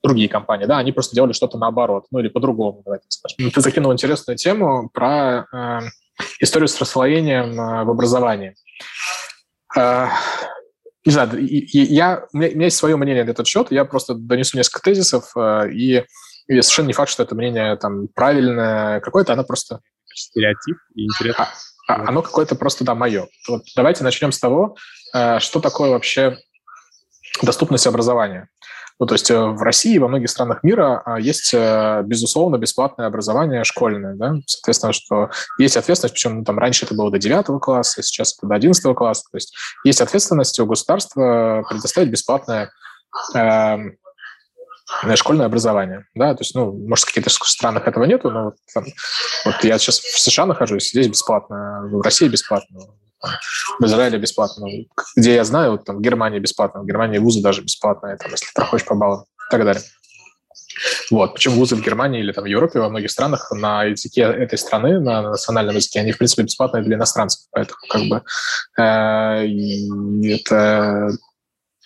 другие 0.03 0.29
компании, 0.29 0.65
да, 0.65 0.77
они 0.77 0.91
просто 0.91 1.15
делали 1.15 1.33
что-то 1.33 1.57
наоборот, 1.57 2.05
ну 2.11 2.19
или 2.19 2.27
по-другому, 2.27 2.81
давайте 2.83 3.05
скажем. 3.09 3.51
Ты 3.51 3.61
закинул 3.61 3.93
интересную 3.93 4.37
тему 4.37 4.89
про 4.93 5.45
э, 5.53 5.79
историю 6.39 6.67
с 6.67 6.79
расслоением 6.79 7.59
э, 7.59 7.83
в 7.83 7.89
образовании. 7.89 8.55
Э, 9.77 10.07
не 11.05 11.11
знаю, 11.11 11.29
я, 11.39 12.25
у, 12.33 12.37
меня, 12.37 12.49
у 12.49 12.55
меня 12.55 12.65
есть 12.65 12.77
свое 12.77 12.95
мнение 12.95 13.23
на 13.23 13.29
этот 13.29 13.47
счет, 13.47 13.71
я 13.71 13.85
просто 13.85 14.15
донесу 14.15 14.57
несколько 14.57 14.81
тезисов, 14.81 15.31
э, 15.35 15.71
и, 15.71 16.03
и 16.47 16.61
совершенно 16.61 16.87
не 16.87 16.93
факт, 16.93 17.11
что 17.11 17.23
это 17.23 17.35
мнение 17.35 17.75
там 17.77 18.07
правильное 18.07 18.99
какое-то, 19.01 19.33
оно 19.33 19.43
просто... 19.43 19.81
Стереотип 20.13 20.75
и 20.95 21.05
интересно. 21.05 21.47
А, 21.87 21.93
а, 21.93 22.09
оно 22.09 22.21
какое-то 22.21 22.55
просто, 22.55 22.83
да, 22.83 22.95
мое. 22.95 23.27
Вот 23.47 23.63
давайте 23.75 24.03
начнем 24.03 24.31
с 24.31 24.39
того, 24.39 24.75
э, 25.13 25.39
что 25.39 25.59
такое 25.59 25.91
вообще 25.91 26.37
доступность 27.41 27.87
образования. 27.87 28.49
Ну, 28.99 29.05
то 29.05 29.15
есть 29.15 29.29
э, 29.31 29.37
в 29.37 29.61
России 29.61 29.95
и 29.95 29.99
во 29.99 30.07
многих 30.07 30.29
странах 30.29 30.63
мира 30.63 31.01
а, 31.05 31.19
есть, 31.19 31.53
э, 31.53 32.03
безусловно, 32.05 32.57
бесплатное 32.57 33.07
образование 33.07 33.63
школьное, 33.63 34.15
да, 34.15 34.35
соответственно, 34.45 34.93
что 34.93 35.29
есть 35.57 35.77
ответственность, 35.77 36.13
причем 36.13 36.39
ну, 36.39 36.43
там 36.43 36.59
раньше 36.59 36.85
это 36.85 36.93
было 36.93 37.11
до 37.11 37.17
9 37.17 37.59
класса, 37.61 38.03
сейчас 38.03 38.37
это 38.37 38.47
до 38.47 38.55
11 38.55 38.95
класса, 38.95 39.23
то 39.31 39.37
есть 39.37 39.55
есть 39.83 40.01
ответственность 40.01 40.59
у 40.59 40.65
государства 40.65 41.63
предоставить 41.69 42.09
бесплатное 42.09 42.71
э, 43.35 43.77
школьное 45.15 45.45
образование, 45.45 46.05
да, 46.13 46.33
то 46.35 46.41
есть, 46.41 46.53
ну, 46.53 46.71
может, 46.71 47.05
в 47.05 47.07
каких-то 47.07 47.29
странах 47.29 47.87
этого 47.87 48.03
нету, 48.05 48.29
но 48.29 48.53
там, 48.73 48.85
вот 49.45 49.63
я 49.63 49.77
сейчас 49.79 49.99
в 49.99 50.19
США 50.19 50.45
нахожусь, 50.45 50.89
здесь 50.89 51.07
бесплатно, 51.07 51.89
в 51.91 52.01
России 52.01 52.27
бесплатно, 52.27 52.79
в 53.79 53.85
Израиле 53.85 54.17
бесплатно. 54.17 54.67
Где 55.15 55.35
я 55.35 55.43
знаю, 55.43 55.71
вот, 55.71 55.85
там, 55.85 55.97
в 55.97 56.01
Германии 56.01 56.39
бесплатно, 56.39 56.81
в 56.81 56.85
Германии 56.85 57.19
вузы 57.19 57.41
даже 57.41 57.61
бесплатные, 57.61 58.17
там, 58.17 58.31
если 58.31 58.47
проходишь 58.53 58.85
по 58.85 58.95
баллам 58.95 59.21
и 59.21 59.51
так 59.51 59.63
далее. 59.63 59.83
Вот. 61.09 61.33
Почему 61.33 61.55
вузы 61.55 61.75
в 61.75 61.81
Германии 61.81 62.21
или 62.21 62.31
там, 62.31 62.43
в 62.45 62.47
Европе, 62.47 62.79
во 62.79 62.89
многих 62.89 63.11
странах 63.11 63.51
на 63.51 63.83
языке 63.83 64.21
этой 64.21 64.57
страны, 64.57 64.99
на 64.99 65.21
национальном 65.21 65.75
языке, 65.75 65.99
они, 65.99 66.11
в 66.11 66.17
принципе, 66.17 66.43
бесплатные 66.43 66.83
для 66.83 66.95
иностранцев. 66.95 67.45
Поэтому 67.51 67.77
как 67.89 68.01
бы 68.03 68.23
э, 68.77 70.33
это 70.33 71.11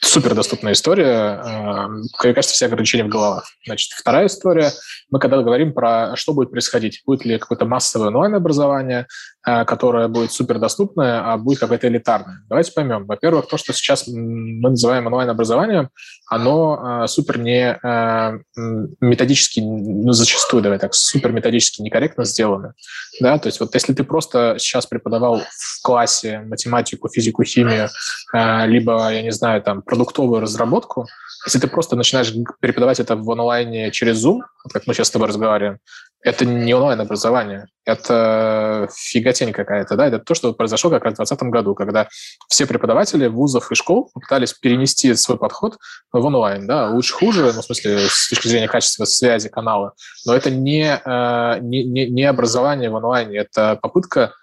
супер 0.06 0.36
доступная 0.36 0.74
история. 0.74 1.88
Мне 2.24 2.34
кажется, 2.34 2.54
все 2.54 2.66
ограничения 2.68 3.04
в 3.04 3.10
головах. 3.10 3.46
Значит, 3.66 3.92
вторая 3.92 4.28
история. 4.28 4.72
Мы 5.10 5.20
когда 5.20 5.42
говорим 5.42 5.74
про 5.74 6.16
что 6.16 6.34
будет 6.34 6.52
происходить, 6.52 7.02
будет 7.06 7.26
ли 7.26 7.38
какое-то 7.38 7.66
массовое 7.66 8.08
онлайн-образование, 8.08 9.08
Э, 9.48 9.64
которая 9.64 10.08
будет 10.08 10.32
супер 10.32 10.58
доступная, 10.58 11.22
а 11.32 11.38
будет 11.38 11.60
какая-то 11.60 11.88
элитарная. 11.88 12.40
Давайте 12.50 12.72
поймем. 12.72 13.06
Во-первых, 13.06 13.48
то, 13.48 13.58
что 13.58 13.74
сейчас 13.74 14.08
мы 14.08 14.72
называем 14.72 15.06
онлайн-образованием, 15.06 15.90
оно 16.28 17.04
э, 17.04 17.08
супер 17.08 17.38
не 17.38 17.78
э, 17.80 18.40
методически, 19.02 19.60
ну, 19.60 20.14
зачастую, 20.14 20.64
давай 20.64 20.80
так, 20.80 20.96
супер 20.96 21.32
методически 21.32 21.84
некорректно 21.84 22.26
сделано. 22.26 22.74
Да? 23.22 23.38
То 23.38 23.48
есть 23.48 23.60
вот 23.60 23.76
если 23.76 23.94
ты 23.94 24.04
просто 24.04 24.56
сейчас 24.58 24.88
преподавал 24.88 25.42
в 25.42 25.82
классе 25.84 26.40
математику, 26.40 27.08
физику, 27.08 27.44
химию, 27.44 27.90
либо, 28.34 29.12
я 29.12 29.22
не 29.22 29.32
знаю, 29.32 29.62
там, 29.62 29.84
продуктовую 29.96 30.42
разработку, 30.42 31.08
если 31.46 31.60
ты 31.60 31.68
просто 31.68 31.96
начинаешь 31.96 32.34
преподавать 32.60 33.00
это 33.00 33.16
в 33.16 33.32
онлайне 33.32 33.92
через 33.92 34.24
Zoom, 34.26 34.42
как 34.74 34.88
мы 34.88 34.94
сейчас 34.94 35.08
с 35.08 35.12
тобой 35.12 35.30
разговариваем, 35.30 35.80
это 36.22 36.44
не 36.44 36.74
онлайн-образование, 36.74 37.68
это 37.86 38.90
фиготень 38.94 39.54
какая-то, 39.54 39.96
да, 39.96 40.08
это 40.08 40.20
то, 40.20 40.34
что 40.34 40.54
произошло 40.54 40.90
как 40.90 41.06
раз 41.06 41.14
в 41.14 41.18
2020 41.18 41.50
году, 41.50 41.76
когда 41.76 42.10
все 42.50 42.66
преподаватели 42.66 43.28
вузов 43.28 43.72
и 43.72 43.76
школ 43.76 44.12
пытались 44.14 44.54
перенести 44.54 45.14
свой 45.16 45.38
подход 45.38 45.78
в 46.12 46.26
онлайн, 46.26 46.68
да, 46.68 46.90
лучше-хуже, 46.90 47.54
ну, 47.54 47.62
в 47.62 47.66
смысле, 47.66 48.08
с 48.10 48.30
точки 48.30 48.50
зрения 48.50 48.68
качества 48.68 49.06
связи 49.06 49.48
канала, 49.48 49.94
но 50.26 50.36
это 50.36 50.50
не, 50.50 51.00
э, 51.06 51.60
не, 51.62 51.86
не, 51.86 52.10
не 52.10 52.24
образование 52.24 52.90
в 52.90 52.98
онлайне, 52.98 53.38
это 53.38 53.80
попытка 53.82 54.34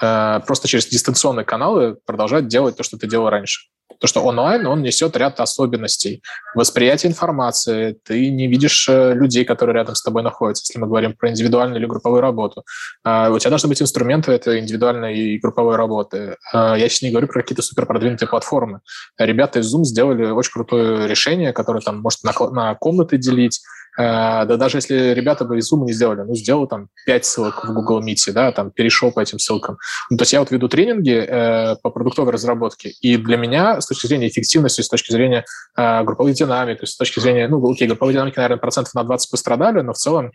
э, 0.00 0.40
просто 0.46 0.68
через 0.68 0.86
дистанционные 0.86 1.44
каналы 1.44 1.98
продолжать 2.06 2.48
делать 2.48 2.76
то, 2.76 2.82
что 2.82 2.96
ты 2.96 3.06
делал 3.06 3.28
раньше. 3.28 3.68
То, 3.98 4.06
что 4.06 4.22
онлайн, 4.22 4.66
он 4.66 4.82
несет 4.82 5.16
ряд 5.16 5.40
особенностей. 5.40 6.22
Восприятие 6.54 7.10
информации, 7.10 7.96
ты 8.04 8.30
не 8.30 8.46
видишь 8.46 8.88
э, 8.88 9.14
людей, 9.14 9.44
которые 9.44 9.74
рядом 9.74 9.94
с 9.94 10.02
тобой 10.02 10.22
находятся, 10.22 10.64
если 10.68 10.78
мы 10.78 10.86
говорим 10.86 11.14
про 11.14 11.30
индивидуальную 11.30 11.80
или 11.80 11.86
групповую 11.86 12.20
работу. 12.20 12.64
А, 13.04 13.30
у 13.30 13.38
тебя 13.38 13.50
должны 13.50 13.68
быть 13.68 13.80
инструменты 13.80 14.32
этой 14.32 14.60
индивидуальной 14.60 15.16
и 15.16 15.38
групповой 15.38 15.76
работы. 15.76 16.36
А, 16.52 16.76
я 16.76 16.88
сейчас 16.88 17.02
не 17.02 17.10
говорю 17.10 17.28
про 17.28 17.42
какие-то 17.42 17.62
супер 17.62 17.86
продвинутые 17.86 18.28
платформы. 18.28 18.80
Ребята 19.18 19.60
из 19.60 19.74
Zoom 19.74 19.84
сделали 19.84 20.26
очень 20.26 20.52
крутое 20.52 21.08
решение, 21.08 21.52
которое 21.52 21.80
там 21.80 22.00
может 22.00 22.22
на, 22.24 22.32
на 22.50 22.74
комнаты 22.74 23.18
делить, 23.18 23.60
да 23.96 24.56
даже 24.56 24.78
если 24.78 25.14
ребята 25.14 25.44
бы 25.44 25.58
из 25.58 25.72
Zoom 25.72 25.84
не 25.84 25.92
сделали, 25.92 26.22
ну, 26.22 26.34
сделал 26.34 26.66
там 26.66 26.88
5 27.06 27.24
ссылок 27.24 27.64
в 27.64 27.72
Google 27.72 28.02
Meet, 28.02 28.32
да, 28.32 28.52
там 28.52 28.70
перешел 28.70 29.10
по 29.10 29.20
этим 29.20 29.38
ссылкам. 29.38 29.78
Ну, 30.10 30.16
то 30.16 30.22
есть 30.22 30.32
я 30.32 30.40
вот 30.40 30.50
веду 30.50 30.68
тренинги 30.68 31.14
э, 31.14 31.76
по 31.82 31.90
продуктовой 31.90 32.32
разработке, 32.32 32.90
и 33.00 33.16
для 33.16 33.36
меня 33.36 33.80
с 33.80 33.86
точки 33.86 34.06
зрения 34.06 34.28
эффективности, 34.28 34.82
с 34.82 34.88
точки 34.88 35.12
зрения 35.12 35.44
э, 35.76 36.02
групповой 36.04 36.34
динамики, 36.34 36.84
с 36.84 36.96
точки 36.96 37.20
зрения, 37.20 37.48
ну, 37.48 37.70
окей, 37.70 37.88
групповой 37.88 38.12
динамики, 38.12 38.36
наверное, 38.36 38.58
процентов 38.58 38.94
на 38.94 39.04
20 39.04 39.30
пострадали, 39.30 39.80
но 39.80 39.92
в 39.94 39.96
целом 39.96 40.32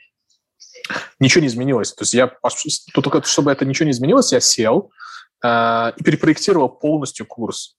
ничего 1.19 1.41
не 1.41 1.47
изменилось. 1.47 1.93
То 1.93 2.03
есть 2.03 2.13
я, 2.13 2.31
только 2.93 3.21
чтобы 3.23 3.51
это 3.51 3.65
ничего 3.65 3.85
не 3.85 3.91
изменилось, 3.91 4.31
я 4.31 4.39
сел 4.39 4.91
э, 5.43 5.91
и 5.95 6.03
перепроектировал 6.03 6.69
полностью 6.69 7.25
курс 7.25 7.75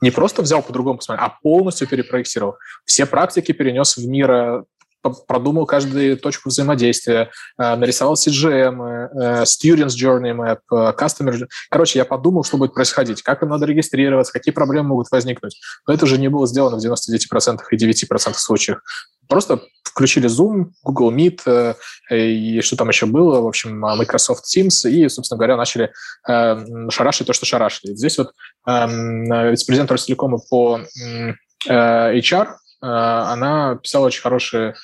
не 0.00 0.10
просто 0.10 0.42
взял 0.42 0.62
по-другому 0.62 0.98
посмотреть, 0.98 1.26
а 1.26 1.38
полностью 1.42 1.88
перепроектировал. 1.88 2.56
Все 2.84 3.06
практики 3.06 3.52
перенес 3.52 3.96
в 3.96 4.06
мир 4.06 4.30
э, 4.30 4.64
продумал 5.10 5.66
каждую 5.66 6.16
точку 6.16 6.48
взаимодействия, 6.48 7.30
э, 7.58 7.76
нарисовал 7.76 8.14
CGM, 8.14 8.82
э, 8.82 9.42
Students 9.42 9.94
Journey 10.00 10.34
Map, 10.34 10.58
э, 10.72 10.92
Customer... 10.96 11.46
Короче, 11.70 11.98
я 11.98 12.04
подумал, 12.04 12.44
что 12.44 12.56
будет 12.56 12.74
происходить, 12.74 13.22
как 13.22 13.42
им 13.42 13.50
надо 13.50 13.66
регистрироваться, 13.66 14.32
какие 14.32 14.52
проблемы 14.52 14.88
могут 14.88 15.10
возникнуть. 15.10 15.60
Но 15.86 15.94
это 15.94 16.06
же 16.06 16.18
не 16.18 16.28
было 16.28 16.46
сделано 16.46 16.78
в 16.78 16.84
99% 16.84 17.60
и 17.70 17.76
9% 17.76 18.34
случаев. 18.34 18.78
Просто 19.28 19.62
включили 19.82 20.28
Zoom, 20.28 20.72
Google 20.82 21.12
Meet 21.12 21.76
и 22.10 22.60
что 22.60 22.76
там 22.76 22.88
еще 22.88 23.06
было, 23.06 23.40
в 23.40 23.46
общем, 23.46 23.78
Microsoft 23.80 24.44
Teams, 24.44 24.88
и, 24.90 25.08
собственно 25.08 25.38
говоря, 25.38 25.56
начали 25.56 25.92
шарашить 26.26 27.26
то, 27.26 27.32
что 27.32 27.46
шарашили. 27.46 27.94
Здесь 27.94 28.18
вот 28.18 28.32
эм, 28.66 29.24
вице-президент 29.50 29.90
Ростелекома 29.90 30.40
по 30.50 30.80
HR 31.66 32.48
Э, 32.48 32.56
она 32.86 33.76
писала 33.76 34.06
очень 34.06 34.22
хороший 34.22 34.74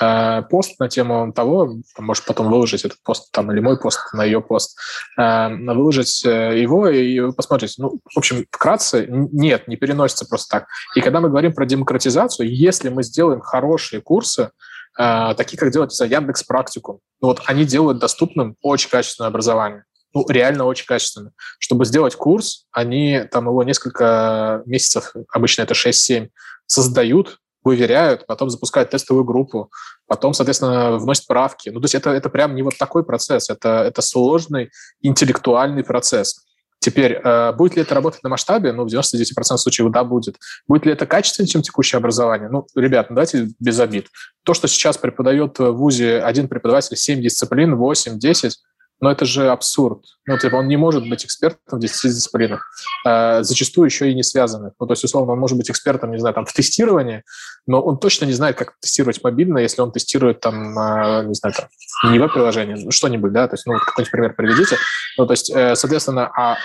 э, 0.00 0.42
пост 0.48 0.78
на 0.78 0.88
тему 0.88 1.32
того, 1.32 1.76
может 1.98 2.24
потом 2.24 2.50
выложить 2.50 2.84
этот 2.84 3.02
пост 3.02 3.30
там 3.32 3.52
или 3.52 3.60
мой 3.60 3.78
пост 3.78 4.12
на 4.12 4.24
ее 4.24 4.40
пост, 4.40 4.78
э, 5.18 5.48
выложить 5.48 6.24
его 6.24 6.88
и 6.88 7.20
вы 7.20 7.32
посмотрите. 7.32 7.74
Ну, 7.78 8.00
в 8.14 8.18
общем, 8.18 8.44
вкратце, 8.50 9.06
нет, 9.08 9.68
не 9.68 9.76
переносится 9.76 10.26
просто 10.26 10.58
так. 10.58 10.68
И 10.94 11.00
когда 11.00 11.20
мы 11.20 11.28
говорим 11.28 11.52
про 11.52 11.66
демократизацию, 11.66 12.54
если 12.54 12.88
мы 12.88 13.02
сделаем 13.02 13.40
хорошие 13.40 14.00
курсы, 14.00 14.50
такие, 14.96 15.56
как 15.56 15.70
делать 15.70 15.92
за 15.92 16.04
Яндекс 16.04 16.42
Практикум, 16.42 16.98
ну, 17.22 17.28
вот 17.28 17.42
они 17.46 17.64
делают 17.64 18.00
доступным 18.00 18.56
очень 18.60 18.90
качественное 18.90 19.28
образование 19.28 19.84
ну, 20.12 20.26
реально 20.28 20.64
очень 20.64 20.86
качественно. 20.86 21.32
Чтобы 21.58 21.84
сделать 21.84 22.16
курс, 22.16 22.66
они 22.72 23.22
там 23.30 23.46
его 23.46 23.62
несколько 23.62 24.62
месяцев, 24.66 25.12
обычно 25.32 25.62
это 25.62 25.74
6-7, 25.74 26.28
создают, 26.66 27.38
выверяют, 27.62 28.26
потом 28.26 28.50
запускают 28.50 28.90
тестовую 28.90 29.24
группу, 29.24 29.70
потом, 30.06 30.32
соответственно, 30.32 30.98
вносят 30.98 31.26
правки. 31.26 31.68
Ну, 31.68 31.80
то 31.80 31.84
есть 31.84 31.94
это, 31.94 32.10
это 32.10 32.30
прям 32.30 32.54
не 32.54 32.62
вот 32.62 32.78
такой 32.78 33.04
процесс, 33.04 33.50
это, 33.50 33.82
это 33.84 34.02
сложный 34.02 34.70
интеллектуальный 35.02 35.84
процесс. 35.84 36.46
Теперь, 36.80 37.20
э, 37.22 37.52
будет 37.52 37.76
ли 37.76 37.82
это 37.82 37.94
работать 37.94 38.22
на 38.22 38.30
масштабе? 38.30 38.72
Ну, 38.72 38.84
в 38.84 38.86
99% 38.86 39.58
случаев 39.58 39.90
да, 39.90 40.02
будет. 40.02 40.36
Будет 40.66 40.86
ли 40.86 40.92
это 40.92 41.04
качественнее, 41.04 41.50
чем 41.50 41.60
текущее 41.60 41.98
образование? 41.98 42.48
Ну, 42.48 42.66
ребят, 42.74 43.10
ну, 43.10 43.16
давайте 43.16 43.48
без 43.60 43.78
обид. 43.78 44.06
То, 44.44 44.54
что 44.54 44.66
сейчас 44.66 44.96
преподает 44.96 45.58
в 45.58 45.72
ВУЗе 45.72 46.20
один 46.22 46.48
преподаватель 46.48 46.96
7 46.96 47.20
дисциплин, 47.20 47.76
8, 47.76 48.18
10, 48.18 48.56
но 49.00 49.10
это 49.10 49.24
же 49.24 49.48
абсурд. 49.48 50.04
Ну, 50.26 50.38
типа, 50.38 50.56
он 50.56 50.68
не 50.68 50.76
может 50.76 51.08
быть 51.08 51.24
экспертом 51.24 51.78
в 51.78 51.80
10 51.80 52.10
дисциплинах, 52.10 52.70
э, 53.06 53.42
зачастую 53.42 53.86
еще 53.86 54.10
и 54.10 54.14
не 54.14 54.22
связанных. 54.22 54.74
Ну, 54.78 54.86
то 54.86 54.92
есть, 54.92 55.04
условно, 55.04 55.32
он 55.32 55.38
может 55.38 55.56
быть 55.56 55.70
экспертом, 55.70 56.12
не 56.12 56.18
знаю, 56.18 56.34
там, 56.34 56.44
в 56.44 56.52
тестировании, 56.52 57.22
но 57.66 57.80
он 57.80 57.98
точно 57.98 58.26
не 58.26 58.32
знает, 58.32 58.56
как 58.56 58.74
тестировать 58.80 59.22
мобильно, 59.24 59.58
если 59.58 59.80
он 59.80 59.90
тестирует, 59.90 60.40
там, 60.40 60.78
э, 60.78 61.24
не 61.24 61.34
знаю, 61.34 61.54
там, 61.54 62.12
не 62.12 62.18
веб-приложение, 62.18 62.76
ну, 62.76 62.90
что-нибудь, 62.90 63.32
да, 63.32 63.48
то 63.48 63.54
есть, 63.54 63.66
ну, 63.66 63.78
какой-нибудь 63.78 64.12
пример 64.12 64.34
приведите. 64.34 64.76
Ну, 65.16 65.26
то 65.26 65.32
есть, 65.32 65.50
э, 65.50 65.74
соответственно, 65.76 66.30
а 66.36 66.56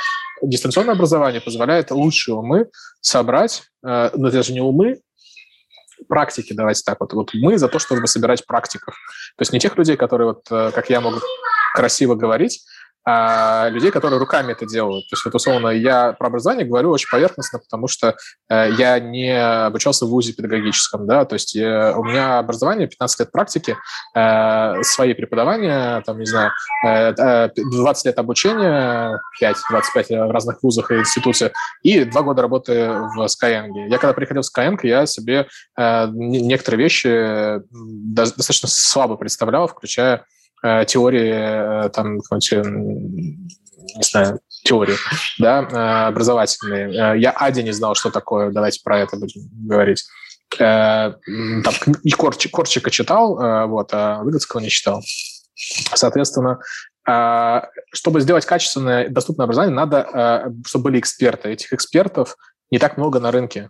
дистанционное 0.41 0.95
образование 0.95 1.41
позволяет 1.41 1.91
лучшие 1.91 2.35
умы 2.35 2.67
собрать, 2.99 3.63
э, 3.85 4.11
но 4.13 4.27
это 4.27 4.43
же 4.43 4.53
не 4.53 4.61
умы, 4.61 4.99
практики, 6.09 6.53
давайте 6.53 6.83
так 6.85 6.99
вот. 6.99 7.13
Вот 7.13 7.33
мы 7.33 7.57
за 7.57 7.69
то, 7.69 7.79
чтобы 7.79 8.05
собирать 8.07 8.45
практиков. 8.45 8.95
То 9.37 9.41
есть 9.41 9.53
не 9.53 9.59
тех 9.59 9.77
людей, 9.77 9.95
которые, 9.95 10.27
вот, 10.27 10.45
э, 10.51 10.71
как 10.73 10.89
я, 10.89 10.99
могут 10.99 11.23
красиво 11.75 12.15
говорить, 12.15 12.61
а 13.07 13.69
людей, 13.69 13.91
которые 13.91 14.19
руками 14.19 14.53
это 14.53 14.65
делают. 14.65 15.07
То 15.09 15.13
есть, 15.13 15.25
вот, 15.25 15.35
условно, 15.35 15.67
я 15.69 16.13
про 16.13 16.27
образование 16.27 16.65
говорю 16.65 16.89
очень 16.89 17.07
поверхностно, 17.09 17.59
потому 17.59 17.87
что 17.87 18.15
э, 18.49 18.71
я 18.79 18.99
не 18.99 19.31
обучался 19.31 20.07
в 20.07 20.09
ВУЗе 20.09 20.33
педагогическом, 20.33 21.05
да, 21.05 21.23
то 21.25 21.35
есть 21.35 21.53
я, 21.53 21.95
у 21.95 22.03
меня 22.03 22.39
образование, 22.39 22.87
15 22.87 23.19
лет 23.19 23.31
практики, 23.31 23.77
э, 24.15 24.81
свои 24.81 25.13
преподавания, 25.13 26.01
там, 26.01 26.17
не 26.17 26.25
знаю, 26.25 26.51
э, 26.83 27.49
20 27.55 28.05
лет 28.05 28.17
обучения, 28.17 29.21
5-25 29.39 30.27
в 30.27 30.31
разных 30.31 30.63
вузах 30.63 30.89
и 30.89 30.95
институциях, 30.95 31.51
и 31.83 32.05
два 32.05 32.23
года 32.23 32.41
работы 32.41 32.89
в 33.15 33.27
Skyeng. 33.27 33.87
Я 33.87 33.99
когда 33.99 34.13
приходил 34.13 34.41
в 34.41 34.57
Skyeng, 34.57 34.79
я 34.81 35.05
себе 35.05 35.47
э, 35.77 36.07
некоторые 36.11 36.83
вещи 36.83 37.61
достаточно 37.69 38.67
слабо 38.67 39.15
представлял, 39.15 39.67
включая 39.67 40.25
Э, 40.25 40.34
теории, 40.87 41.85
э, 41.85 41.89
там, 41.89 42.17
не 42.17 44.03
знаю, 44.03 44.39
теории, 44.63 44.95
да, 45.37 45.61
э, 45.61 46.07
образовательные. 46.07 47.19
Я 47.19 47.31
Ади 47.31 47.61
не 47.61 47.71
знал, 47.71 47.95
что 47.95 48.09
такое, 48.09 48.51
давайте 48.51 48.81
про 48.83 48.99
это 48.99 49.17
будем 49.17 49.41
говорить. 49.67 50.03
Там, 50.57 51.15
и 52.03 52.11
Корчик, 52.11 52.51
Корчика 52.51 52.89
читал, 52.89 53.67
вот, 53.67 53.89
а 53.93 54.21
Выгодского 54.23 54.61
не 54.61 54.69
читал. 54.69 55.03
Соответственно, 55.93 56.59
чтобы 57.91 58.21
сделать 58.21 58.45
качественное 58.45 59.09
доступное 59.09 59.45
образование, 59.45 59.75
надо, 59.75 60.53
чтобы 60.65 60.85
были 60.85 60.99
эксперты. 60.99 61.49
Этих 61.49 61.73
экспертов 61.73 62.37
не 62.71 62.79
так 62.79 62.97
много 62.97 63.19
на 63.19 63.31
рынке. 63.31 63.69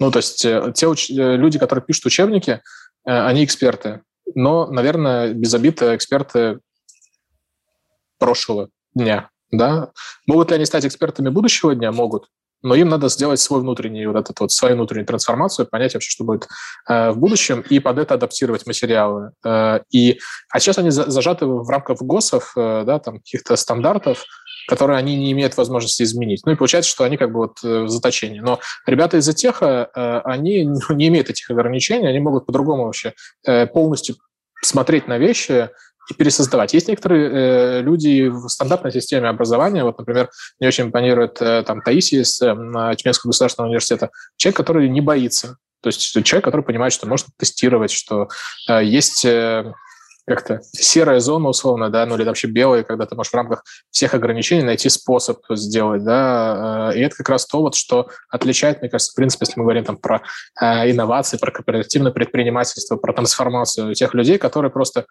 Ну, 0.00 0.10
то 0.10 0.18
есть 0.18 0.38
те 0.40 0.94
люди, 1.08 1.58
которые 1.58 1.84
пишут 1.84 2.06
учебники, 2.06 2.60
они 3.04 3.44
эксперты 3.44 4.02
но, 4.34 4.66
наверное, 4.66 5.32
без 5.34 5.54
обид 5.54 5.82
эксперты 5.82 6.60
прошлого 8.18 8.68
дня. 8.94 9.30
Да? 9.50 9.92
Могут 10.26 10.50
ли 10.50 10.56
они 10.56 10.66
стать 10.66 10.84
экспертами 10.84 11.28
будущего 11.28 11.74
дня? 11.74 11.92
Могут. 11.92 12.28
Но 12.62 12.74
им 12.74 12.88
надо 12.88 13.08
сделать 13.08 13.38
свой 13.38 13.60
внутренний, 13.60 14.06
вот 14.06 14.16
этот 14.16 14.40
вот, 14.40 14.50
свою 14.50 14.74
внутреннюю 14.74 15.06
трансформацию, 15.06 15.66
понять 15.66 15.94
вообще, 15.94 16.10
что 16.10 16.24
будет 16.24 16.48
э, 16.88 17.10
в 17.10 17.18
будущем, 17.18 17.60
и 17.60 17.78
под 17.78 17.98
это 17.98 18.14
адаптировать 18.14 18.66
материалы. 18.66 19.30
Э, 19.46 19.80
и, 19.90 20.18
а 20.50 20.58
сейчас 20.58 20.78
они 20.78 20.90
за, 20.90 21.08
зажаты 21.08 21.46
в 21.46 21.68
рамках 21.68 21.98
ГОСов, 22.02 22.52
э, 22.56 22.82
да, 22.84 22.98
там, 22.98 23.18
каких-то 23.18 23.54
стандартов, 23.54 24.24
которые 24.68 24.98
они 24.98 25.16
не 25.16 25.32
имеют 25.32 25.56
возможности 25.56 26.02
изменить. 26.02 26.42
Ну 26.44 26.52
и 26.52 26.54
получается, 26.54 26.90
что 26.90 27.04
они 27.04 27.16
как 27.16 27.32
бы 27.32 27.38
вот 27.38 27.58
э, 27.64 27.84
в 27.84 27.88
заточении. 27.88 28.40
Но 28.40 28.60
ребята 28.86 29.16
из 29.16 29.26
Атеха, 29.26 29.90
э, 29.94 30.20
они 30.24 30.64
не 30.90 31.08
имеют 31.08 31.30
этих 31.30 31.50
ограничений, 31.50 32.06
они 32.06 32.20
могут 32.20 32.44
по-другому 32.44 32.84
вообще 32.84 33.14
э, 33.46 33.66
полностью 33.66 34.16
смотреть 34.62 35.08
на 35.08 35.16
вещи 35.16 35.70
и 36.10 36.14
пересоздавать. 36.14 36.74
Есть 36.74 36.88
некоторые 36.88 37.80
люди 37.80 38.28
в 38.28 38.48
стандартной 38.48 38.92
системе 38.92 39.28
образования, 39.28 39.84
вот, 39.84 39.98
например, 39.98 40.30
мне 40.58 40.68
очень 40.68 40.84
импонирует 40.84 41.34
там 41.34 41.80
Таисия 41.80 42.22
из 42.22 42.40
э, 42.42 42.54
Тюменского 42.96 43.30
государственного 43.30 43.68
университета, 43.68 44.10
человек, 44.36 44.56
который 44.56 44.88
не 44.90 45.00
боится, 45.00 45.56
то 45.80 45.88
есть 45.88 46.00
человек, 46.24 46.44
который 46.44 46.62
понимает, 46.62 46.92
что 46.92 47.06
можно 47.06 47.28
тестировать, 47.38 47.92
что 47.92 48.28
есть 48.68 49.24
как-то 50.28 50.60
серая 50.72 51.20
зона 51.20 51.48
условно, 51.48 51.90
да, 51.90 52.06
ну 52.06 52.16
или 52.16 52.24
вообще 52.24 52.48
белая, 52.48 52.82
когда 52.82 53.06
ты 53.06 53.14
можешь 53.16 53.32
в 53.32 53.36
рамках 53.36 53.64
всех 53.90 54.14
ограничений 54.14 54.62
найти 54.62 54.88
способ 54.88 55.40
сделать, 55.50 56.04
да, 56.04 56.90
э, 56.92 56.98
и 56.98 57.00
это 57.00 57.16
как 57.16 57.28
раз 57.28 57.46
то, 57.46 57.60
вот, 57.60 57.74
что 57.74 58.08
отличает, 58.28 58.80
мне 58.80 58.90
кажется, 58.90 59.12
в 59.12 59.16
принципе, 59.16 59.46
если 59.46 59.58
мы 59.58 59.64
говорим 59.64 59.84
там 59.84 59.96
про 59.96 60.22
э, 60.60 60.90
инновации, 60.90 61.38
про 61.38 61.50
кооперативное 61.50 62.12
предпринимательство, 62.12 62.96
про 62.96 63.12
трансформацию 63.12 63.94
тех 63.94 64.14
людей, 64.14 64.38
которые 64.38 64.70
просто, 64.70 65.06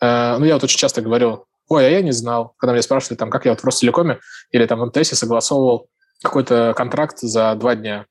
э, 0.00 0.36
ну 0.38 0.44
я 0.44 0.54
вот 0.54 0.64
очень 0.64 0.78
часто 0.78 1.02
говорю, 1.02 1.46
ой, 1.68 1.86
а 1.86 1.90
я 1.90 2.02
не 2.02 2.12
знал, 2.12 2.54
когда 2.58 2.72
меня 2.72 2.82
спрашивали, 2.82 3.16
там, 3.16 3.30
как 3.30 3.44
я 3.44 3.52
вот 3.52 3.60
в 3.60 3.64
Ростелекоме 3.64 4.18
или 4.50 4.66
там 4.66 4.80
в 4.80 4.86
МТС 4.86 5.10
согласовывал 5.10 5.88
какой-то 6.22 6.74
контракт 6.76 7.18
за 7.18 7.54
два 7.56 7.74
дня, 7.74 8.06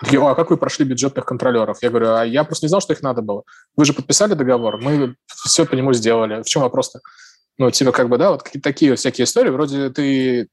Такие, 0.00 0.20
а 0.22 0.34
как 0.34 0.50
вы 0.50 0.56
прошли 0.56 0.84
бюджетных 0.86 1.26
контролеров? 1.26 1.82
Я 1.82 1.90
говорю, 1.90 2.14
а 2.14 2.24
я 2.24 2.44
просто 2.44 2.64
не 2.64 2.68
знал, 2.68 2.80
что 2.80 2.94
их 2.94 3.02
надо 3.02 3.20
было. 3.20 3.42
Вы 3.76 3.84
же 3.84 3.92
подписали 3.92 4.34
договор, 4.34 4.80
мы 4.80 5.16
все 5.26 5.66
по 5.66 5.74
нему 5.74 5.92
сделали. 5.92 6.42
В 6.42 6.46
чем 6.46 6.62
вопрос-то? 6.62 7.00
Ну, 7.58 7.70
типа, 7.70 7.92
как 7.92 8.08
бы, 8.08 8.16
да, 8.16 8.30
вот 8.30 8.42
какие-то 8.42 8.68
такие 8.68 8.96
всякие 8.96 9.24
истории, 9.24 9.50
вроде 9.50 9.90
ты 9.90 10.48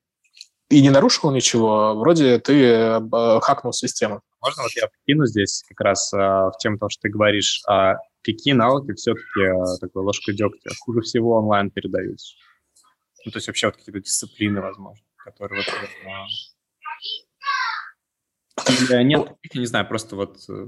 и 0.69 0.81
не 0.81 0.89
нарушил 0.89 1.31
ничего, 1.31 1.95
вроде 1.95 2.39
ты 2.39 2.61
э, 2.61 2.99
хакнул 3.41 3.71
систему. 3.71 4.21
Можно 4.41 4.63
вот 4.63 4.71
я 4.75 4.87
покину 4.87 5.25
здесь 5.25 5.63
как 5.69 5.79
раз 5.79 6.13
э, 6.13 6.17
в 6.17 6.53
тему 6.59 6.77
того, 6.77 6.89
что 6.89 7.03
ты 7.03 7.09
говоришь, 7.09 7.63
а 7.67 7.95
какие 8.21 8.53
навыки 8.53 8.93
все-таки 8.95 9.39
э, 9.39 9.79
такой 9.79 10.03
ложкой 10.03 10.35
дегтя 10.35 10.71
хуже 10.81 11.01
всего 11.01 11.37
онлайн 11.37 11.71
передаются? 11.71 12.35
Ну, 13.25 13.31
то 13.31 13.37
есть 13.37 13.47
вообще 13.47 13.67
вот 13.67 13.77
какие-то 13.77 14.01
дисциплины, 14.01 14.59
возможно, 14.59 15.05
которые 15.15 15.63
вот... 15.63 15.73
Э, 15.73 16.56
или 18.67 19.03
нет, 19.03 19.27
я 19.53 19.59
не 19.59 19.67
знаю, 19.67 19.87
просто 19.87 20.15
вот 20.15 20.37
э, 20.49 20.67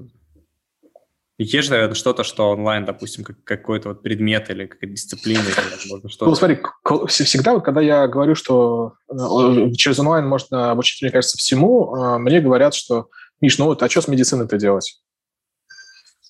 есть 1.39 1.69
же 1.69 1.95
что-то, 1.95 2.23
что 2.23 2.49
онлайн, 2.49 2.83
допустим, 2.83 3.23
как, 3.23 3.41
какой-то 3.45 3.89
вот 3.89 4.03
предмет 4.03 4.49
или 4.49 4.65
какая-то 4.65 4.93
дисциплина, 4.93 5.39
или, 5.39 5.71
возможно, 5.71 6.09
что-то. 6.09 6.29
Ну, 6.29 6.35
смотри, 6.35 6.59
всегда, 7.07 7.53
вот, 7.53 7.63
когда 7.63 7.79
я 7.79 8.07
говорю, 8.07 8.35
что 8.35 8.95
э, 9.09 9.71
через 9.71 9.99
онлайн 9.99 10.27
можно 10.27 10.71
обучить, 10.71 11.01
мне 11.01 11.11
кажется, 11.11 11.37
всему, 11.37 11.95
э, 11.95 12.17
мне 12.17 12.41
говорят, 12.41 12.73
что, 12.73 13.09
Миш, 13.39 13.57
ну 13.57 13.65
вот, 13.65 13.81
а 13.81 13.89
что 13.89 14.01
с 14.01 14.09
медициной-то 14.09 14.57
делать? 14.57 15.01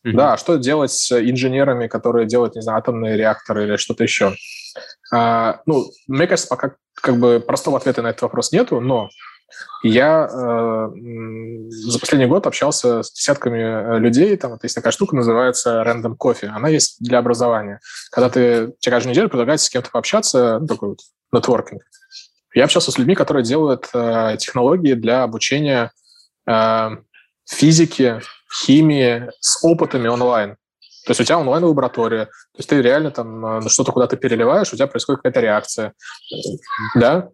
Mm-hmm. 0.06 0.12
Да, 0.14 0.38
что 0.38 0.58
делать 0.58 0.92
с 0.92 1.12
инженерами, 1.20 1.88
которые 1.88 2.28
делают, 2.28 2.56
не 2.56 2.62
знаю, 2.62 2.78
атомные 2.78 3.18
реакторы 3.18 3.66
или 3.66 3.78
что-то 3.78 4.04
еще? 4.04 4.36
А, 5.12 5.62
ну, 5.66 5.88
мне 6.08 6.28
кажется, 6.28 6.48
пока 6.48 6.76
как 6.94 7.18
бы 7.18 7.44
простого 7.46 7.78
ответа 7.78 8.04
на 8.04 8.10
этот 8.10 8.22
вопрос 8.22 8.52
нету, 8.52 8.80
но 8.80 9.10
я 9.84 10.28
э, 10.28 10.90
за 11.70 12.00
последний 12.00 12.28
год 12.28 12.48
общался 12.48 13.04
с 13.04 13.12
десятками 13.12 13.60
э, 13.60 14.00
людей. 14.00 14.36
Там 14.38 14.52
вот 14.52 14.64
есть 14.64 14.76
такая 14.76 14.92
штука, 14.92 15.16
называется 15.16 15.84
Random 15.86 16.16
Coffee. 16.18 16.48
Она 16.48 16.70
есть 16.70 16.98
для 17.00 17.20
образования. 17.20 17.80
Когда 18.12 18.30
ты 18.30 18.74
каждую 18.84 19.12
неделю 19.12 19.30
предлагаете 19.30 19.64
с 19.64 19.70
кем-то 19.70 19.90
пообщаться, 19.92 20.62
такой 20.68 20.90
вот 20.90 21.00
нетворкинг. 21.32 21.82
Я 22.54 22.64
общался 22.64 22.92
с 22.92 22.98
людьми, 22.98 23.16
которые 23.16 23.44
делают 23.44 23.90
э, 23.94 24.36
технологии 24.40 24.94
для 24.94 25.24
обучения 25.24 25.92
э, 26.48 26.90
физики, 27.46 28.22
химии 28.64 29.30
с 29.40 29.64
опытами 29.64 30.08
онлайн. 30.08 30.56
То 31.06 31.12
есть 31.12 31.22
у 31.22 31.24
тебя 31.24 31.40
онлайн-лаборатория, 31.40 32.26
то 32.26 32.58
есть 32.58 32.70
ты 32.70 32.82
реально 32.82 33.12
там 33.12 33.46
э, 33.46 33.70
что-то 33.70 33.92
куда-то 33.92 34.18
переливаешь, 34.18 34.74
у 34.74 34.76
тебя 34.76 34.88
происходит 34.88 35.22
какая-то 35.22 35.40
реакция. 35.40 35.94
Да? 36.96 37.30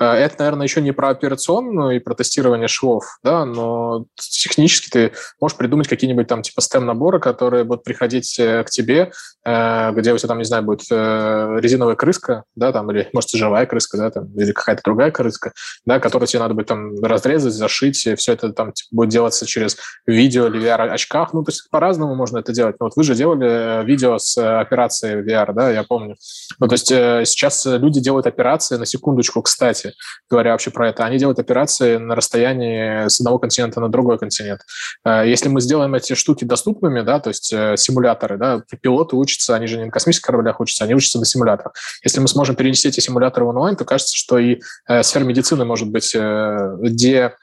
Э, 0.00 0.12
это, 0.14 0.36
наверное, 0.38 0.66
еще 0.66 0.80
не 0.80 0.92
про 0.92 1.10
операционную 1.10 1.96
и 1.96 1.98
про 1.98 2.14
тестирование 2.14 2.68
швов, 2.68 3.18
да, 3.22 3.44
но 3.44 4.06
технически 4.16 4.88
ты 4.88 5.12
можешь 5.40 5.56
придумать 5.56 5.88
какие-нибудь 5.88 6.26
там 6.26 6.42
типа 6.42 6.60
STEM-наборы, 6.60 7.20
которые 7.20 7.64
будут 7.64 7.84
приходить 7.84 8.38
э, 8.38 8.64
к 8.64 8.70
тебе, 8.70 9.12
э, 9.44 9.92
где 9.92 10.14
у 10.14 10.18
тебя 10.18 10.28
там, 10.28 10.38
не 10.38 10.44
знаю, 10.44 10.62
будет 10.64 10.80
резиновая 10.90 11.96
крыска, 11.96 12.44
да, 12.56 12.72
там, 12.72 12.90
или, 12.90 13.08
может, 13.12 13.30
живая 13.30 13.66
крыска, 13.66 13.98
да, 13.98 14.10
там, 14.10 14.32
или 14.34 14.52
какая-то 14.52 14.82
другая 14.82 15.10
крыска, 15.10 15.52
да, 15.84 16.00
которую 16.00 16.26
тебе 16.26 16.40
надо 16.40 16.54
будет 16.54 16.68
там 16.68 16.94
разрезать, 17.02 17.52
зашить, 17.52 18.06
и 18.06 18.14
все 18.14 18.32
это 18.32 18.52
там 18.52 18.72
типа, 18.72 18.88
будет 18.92 19.10
делаться 19.10 19.44
через 19.46 19.76
видео 20.06 20.46
или 20.46 20.60
VR-очках, 20.60 21.34
ну, 21.34 21.44
то 21.44 21.50
есть 21.50 21.68
по-разному 21.70 22.14
можно 22.14 22.38
это 22.38 22.52
делать. 22.52 22.76
Но 22.80 22.86
вот 22.86 22.96
вы 22.96 23.04
же 23.04 23.14
делали 23.14 23.84
видео 23.84 24.18
с 24.18 24.38
операцией 24.60 25.22
VR, 25.22 25.52
да, 25.52 25.70
я 25.70 25.82
помню. 25.82 26.16
Ну, 26.58 26.68
то 26.68 26.74
есть 26.74 26.86
сейчас 26.86 27.66
люди 27.66 28.00
делают 28.00 28.26
операции, 28.26 28.76
на 28.76 28.86
секундочку, 28.86 29.42
кстати, 29.42 29.89
говоря 30.28 30.52
вообще 30.52 30.70
про 30.70 30.88
это, 30.88 31.04
они 31.04 31.18
делают 31.18 31.38
операции 31.38 31.96
на 31.96 32.14
расстоянии 32.14 33.08
с 33.08 33.20
одного 33.20 33.38
континента 33.38 33.80
на 33.80 33.88
другой 33.88 34.18
континент. 34.18 34.60
Э, 35.04 35.22
если 35.26 35.48
мы 35.48 35.60
сделаем 35.60 35.94
эти 35.94 36.14
штуки 36.14 36.44
доступными, 36.44 37.02
да, 37.02 37.20
то 37.20 37.28
есть 37.28 37.52
э, 37.52 37.76
симуляторы, 37.76 38.38
да, 38.38 38.62
пилоты 38.80 39.16
учатся, 39.16 39.54
они 39.54 39.66
же 39.66 39.76
не 39.76 39.86
на 39.86 39.90
космических 39.90 40.26
кораблях 40.26 40.60
учатся, 40.60 40.84
они 40.84 40.94
учатся 40.94 41.18
на 41.18 41.24
симуляторах. 41.24 41.74
Если 42.04 42.20
мы 42.20 42.28
сможем 42.28 42.56
перенести 42.56 42.88
эти 42.88 43.00
симуляторы 43.00 43.46
в 43.46 43.48
онлайн, 43.48 43.76
то 43.76 43.84
кажется, 43.84 44.16
что 44.16 44.38
и 44.38 44.60
э, 44.88 45.02
сфера 45.02 45.24
медицины 45.24 45.64
может 45.64 45.88
быть 45.88 46.14
где, 46.14 47.34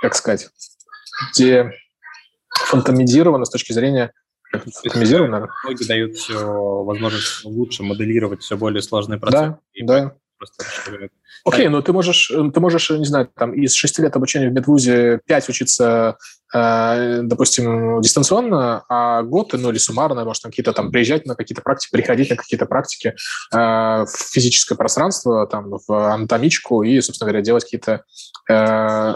как 0.00 0.14
сказать, 0.14 0.48
где 1.32 1.70
фантомизирована 2.50 3.44
с 3.44 3.50
точки 3.50 3.72
зрения 3.72 4.12
фантомизирована. 4.52 5.48
Технологии 5.48 5.84
дают 5.86 6.16
все 6.16 6.34
возможность 6.84 7.44
лучше 7.44 7.82
моделировать 7.82 8.42
все 8.42 8.56
более 8.56 8.82
сложные 8.82 9.18
процессы. 9.18 9.56
Да, 9.80 9.86
да. 9.86 10.16
Просто 10.42 10.64
Окей, 11.44 11.66
okay, 11.66 11.68
ну 11.68 11.82
ты 11.82 11.92
можешь, 11.92 12.30
э, 12.30 12.50
ты 12.52 12.60
можешь, 12.60 12.90
не 12.90 13.04
знаю, 13.04 13.28
там 13.34 13.52
из 13.52 13.74
шести 13.74 14.02
лет 14.02 14.14
обучения 14.16 14.48
в 14.48 14.52
медвузе 14.52 15.20
пять 15.26 15.48
учиться, 15.48 16.16
э, 16.54 17.20
допустим, 17.22 18.00
дистанционно, 18.00 18.84
а 18.88 19.22
год, 19.22 19.52
ну 19.52 19.70
или 19.70 19.78
суммарно, 19.78 20.24
может, 20.24 20.42
какие-то 20.42 20.72
там 20.72 20.90
приезжать 20.90 21.26
на 21.26 21.34
какие-то 21.34 21.62
практики, 21.62 21.90
приходить 21.92 22.30
на 22.30 22.36
какие-то 22.36 22.66
практики 22.66 23.14
э, 23.52 23.56
в 23.56 24.10
физическое 24.32 24.74
пространство, 24.76 25.46
там, 25.46 25.70
в 25.86 26.12
анатомичку 26.12 26.82
и, 26.82 27.00
собственно 27.00 27.30
говоря, 27.30 27.44
делать 27.44 27.64
какие-то 27.64 28.04
э, 28.48 29.14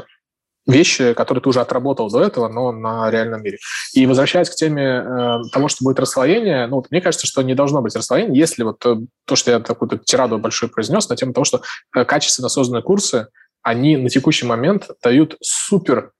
вещи, 0.67 1.15
которые 1.15 1.43
ты 1.43 1.49
уже 1.49 1.61
отработал 1.61 2.11
до 2.11 2.23
этого, 2.23 2.49
но 2.49 2.73
на 2.73 3.11
реальном 3.11 3.43
мире. 3.43 3.59
И 3.95 4.07
возвращаясь 4.07 4.51
к 4.51 4.55
теме 4.55 4.83
э, 4.83 5.39
того, 5.53 5.69
что 5.69 5.85
будет 5.85 6.01
расслоение, 6.01 6.67
ну, 6.67 6.77
вот 6.77 6.91
мне 6.91 7.01
кажется, 7.01 7.27
что 7.27 7.43
не 7.43 7.55
должно 7.55 7.83
быть 7.83 7.95
расслоения, 7.95 8.39
если 8.39 8.63
вот 8.65 8.79
то, 8.79 9.01
то 9.25 9.37
что 9.37 9.51
я 9.53 9.61
такую 9.61 9.99
тираду 9.99 10.39
большую 10.39 10.71
произнес 10.71 11.09
на 11.09 11.17
тему 11.17 11.33
того, 11.33 11.45
что 11.45 11.63
э, 11.95 12.05
качественно 12.05 12.49
созданные 12.49 12.83
курсы, 12.83 13.29
они 13.63 13.97
на 13.97 14.09
текущий 14.09 14.47
момент 14.47 14.91
дают 15.03 15.37
супер 15.41 16.11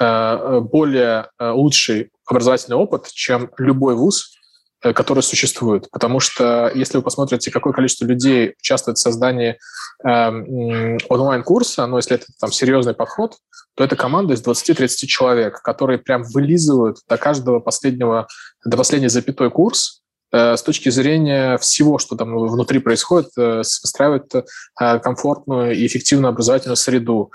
э, 0.00 0.04
э 0.04 0.60
более 0.60 1.30
э, 1.38 1.50
лучший 1.50 2.10
образовательный 2.26 2.76
опыт, 2.76 3.08
чем 3.12 3.50
любой 3.58 3.94
вуз, 3.94 4.37
Э, 4.37 4.37
которые 4.80 5.22
существуют. 5.22 5.90
Потому 5.90 6.20
что 6.20 6.70
если 6.74 6.98
вы 6.98 7.02
посмотрите, 7.02 7.50
какое 7.50 7.72
количество 7.72 8.04
людей 8.04 8.54
участвует 8.58 8.98
в 8.98 9.00
создании 9.00 9.58
э, 10.04 10.98
онлайн-курса, 11.08 11.86
ну, 11.86 11.96
если 11.96 12.16
это 12.16 12.26
там 12.40 12.52
серьезный 12.52 12.94
подход, 12.94 13.36
то 13.74 13.84
это 13.84 13.96
команда 13.96 14.34
из 14.34 14.42
20-30 14.42 15.06
человек, 15.06 15.62
которые 15.62 15.98
прям 15.98 16.22
вылизывают 16.22 16.98
до 17.08 17.16
каждого 17.16 17.60
последнего, 17.60 18.26
до 18.64 18.76
последней 18.76 19.08
запятой 19.08 19.50
курс, 19.50 20.02
Э, 20.07 20.07
с 20.30 20.62
точки 20.62 20.90
зрения 20.90 21.56
всего, 21.58 21.98
что 21.98 22.16
там 22.16 22.36
внутри 22.36 22.80
происходит, 22.80 23.30
э, 23.38 23.58
выстраивает 23.58 24.34
э, 24.34 24.98
комфортную 24.98 25.74
и 25.74 25.86
эффективную 25.86 26.30
образовательную 26.30 26.76
среду, 26.76 27.32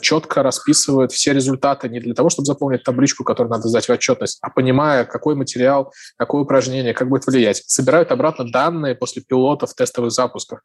четко 0.00 0.42
расписывает 0.42 1.12
все 1.12 1.32
результаты 1.32 1.88
не 1.88 2.00
для 2.00 2.14
того, 2.14 2.30
чтобы 2.30 2.46
заполнить 2.46 2.82
табличку, 2.82 3.24
которую 3.24 3.52
надо 3.52 3.68
сдать 3.68 3.86
в 3.86 3.92
отчетность, 3.92 4.38
а 4.42 4.50
понимая, 4.50 5.04
какой 5.04 5.34
материал, 5.34 5.92
какое 6.16 6.42
упражнение, 6.42 6.94
как 6.94 7.08
будет 7.08 7.26
влиять. 7.26 7.62
Собирают 7.66 8.10
обратно 8.12 8.50
данные 8.50 8.94
после 8.94 9.22
пилотов, 9.22 9.74
тестовых 9.74 10.12
запусков, 10.12 10.60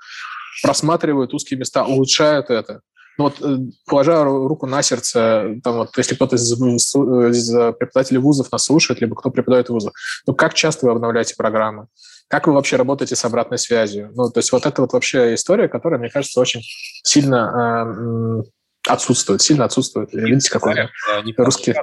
просматривают 0.63 1.33
узкие 1.33 1.59
места, 1.59 1.85
улучшают 1.85 2.49
это. 2.49 2.81
Ну 3.19 3.25
вот, 3.25 3.41
э, 3.41 3.57
положа 3.85 4.23
руку 4.23 4.65
на 4.65 4.81
сердце, 4.81 5.57
там 5.61 5.75
вот, 5.75 5.97
если 5.97 6.15
кто-то 6.15 6.37
из, 6.37 6.53
из 6.53 7.51
преподавателей 7.51 8.21
вузов 8.21 8.49
нас 8.49 8.63
слушает, 8.63 9.01
либо 9.01 9.13
кто 9.13 9.29
преподает 9.29 9.67
в 9.67 9.73
вузах, 9.73 9.91
ну 10.25 10.33
как 10.33 10.53
часто 10.53 10.85
вы 10.85 10.93
обновляете 10.93 11.35
программы? 11.35 11.87
Как 12.29 12.47
вы 12.47 12.53
вообще 12.53 12.77
работаете 12.77 13.17
с 13.17 13.25
обратной 13.25 13.57
связью? 13.57 14.11
Ну, 14.15 14.29
то 14.29 14.37
есть 14.37 14.53
вот 14.53 14.65
это 14.65 14.81
вот 14.81 14.93
вообще 14.93 15.33
история, 15.33 15.67
которая, 15.67 15.99
мне 15.99 16.09
кажется, 16.09 16.39
очень 16.39 16.61
сильно 17.03 18.45
э, 18.47 18.89
отсутствует, 18.89 19.41
сильно 19.41 19.65
отсутствует. 19.65 20.13
Видите, 20.13 20.49
какой 20.49 20.75
русский... 21.37 21.75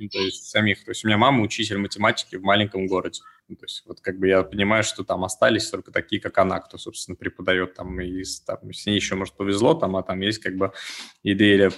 Ну, 0.00 0.08
то 0.08 0.18
есть 0.18 0.48
самих. 0.48 0.82
То 0.84 0.92
есть 0.92 1.04
у 1.04 1.08
меня 1.08 1.18
мама 1.18 1.42
учитель 1.42 1.76
математики 1.76 2.36
в 2.36 2.42
маленьком 2.42 2.86
городе. 2.86 3.20
Ну, 3.48 3.56
то 3.56 3.66
есть 3.66 3.82
вот 3.86 4.00
как 4.00 4.18
бы 4.18 4.28
я 4.28 4.42
понимаю, 4.42 4.82
что 4.82 5.04
там 5.04 5.24
остались 5.24 5.68
только 5.68 5.92
такие, 5.92 6.22
как 6.22 6.38
она, 6.38 6.58
кто, 6.60 6.78
собственно, 6.78 7.16
преподает 7.16 7.74
там, 7.74 8.00
и 8.00 8.24
там, 8.46 8.72
с 8.72 8.86
ней 8.86 8.96
еще, 8.96 9.14
может, 9.14 9.34
повезло, 9.34 9.74
там, 9.74 9.96
а 9.96 10.02
там 10.02 10.20
есть 10.20 10.38
как 10.38 10.56
бы 10.56 10.72
идея 11.22 11.70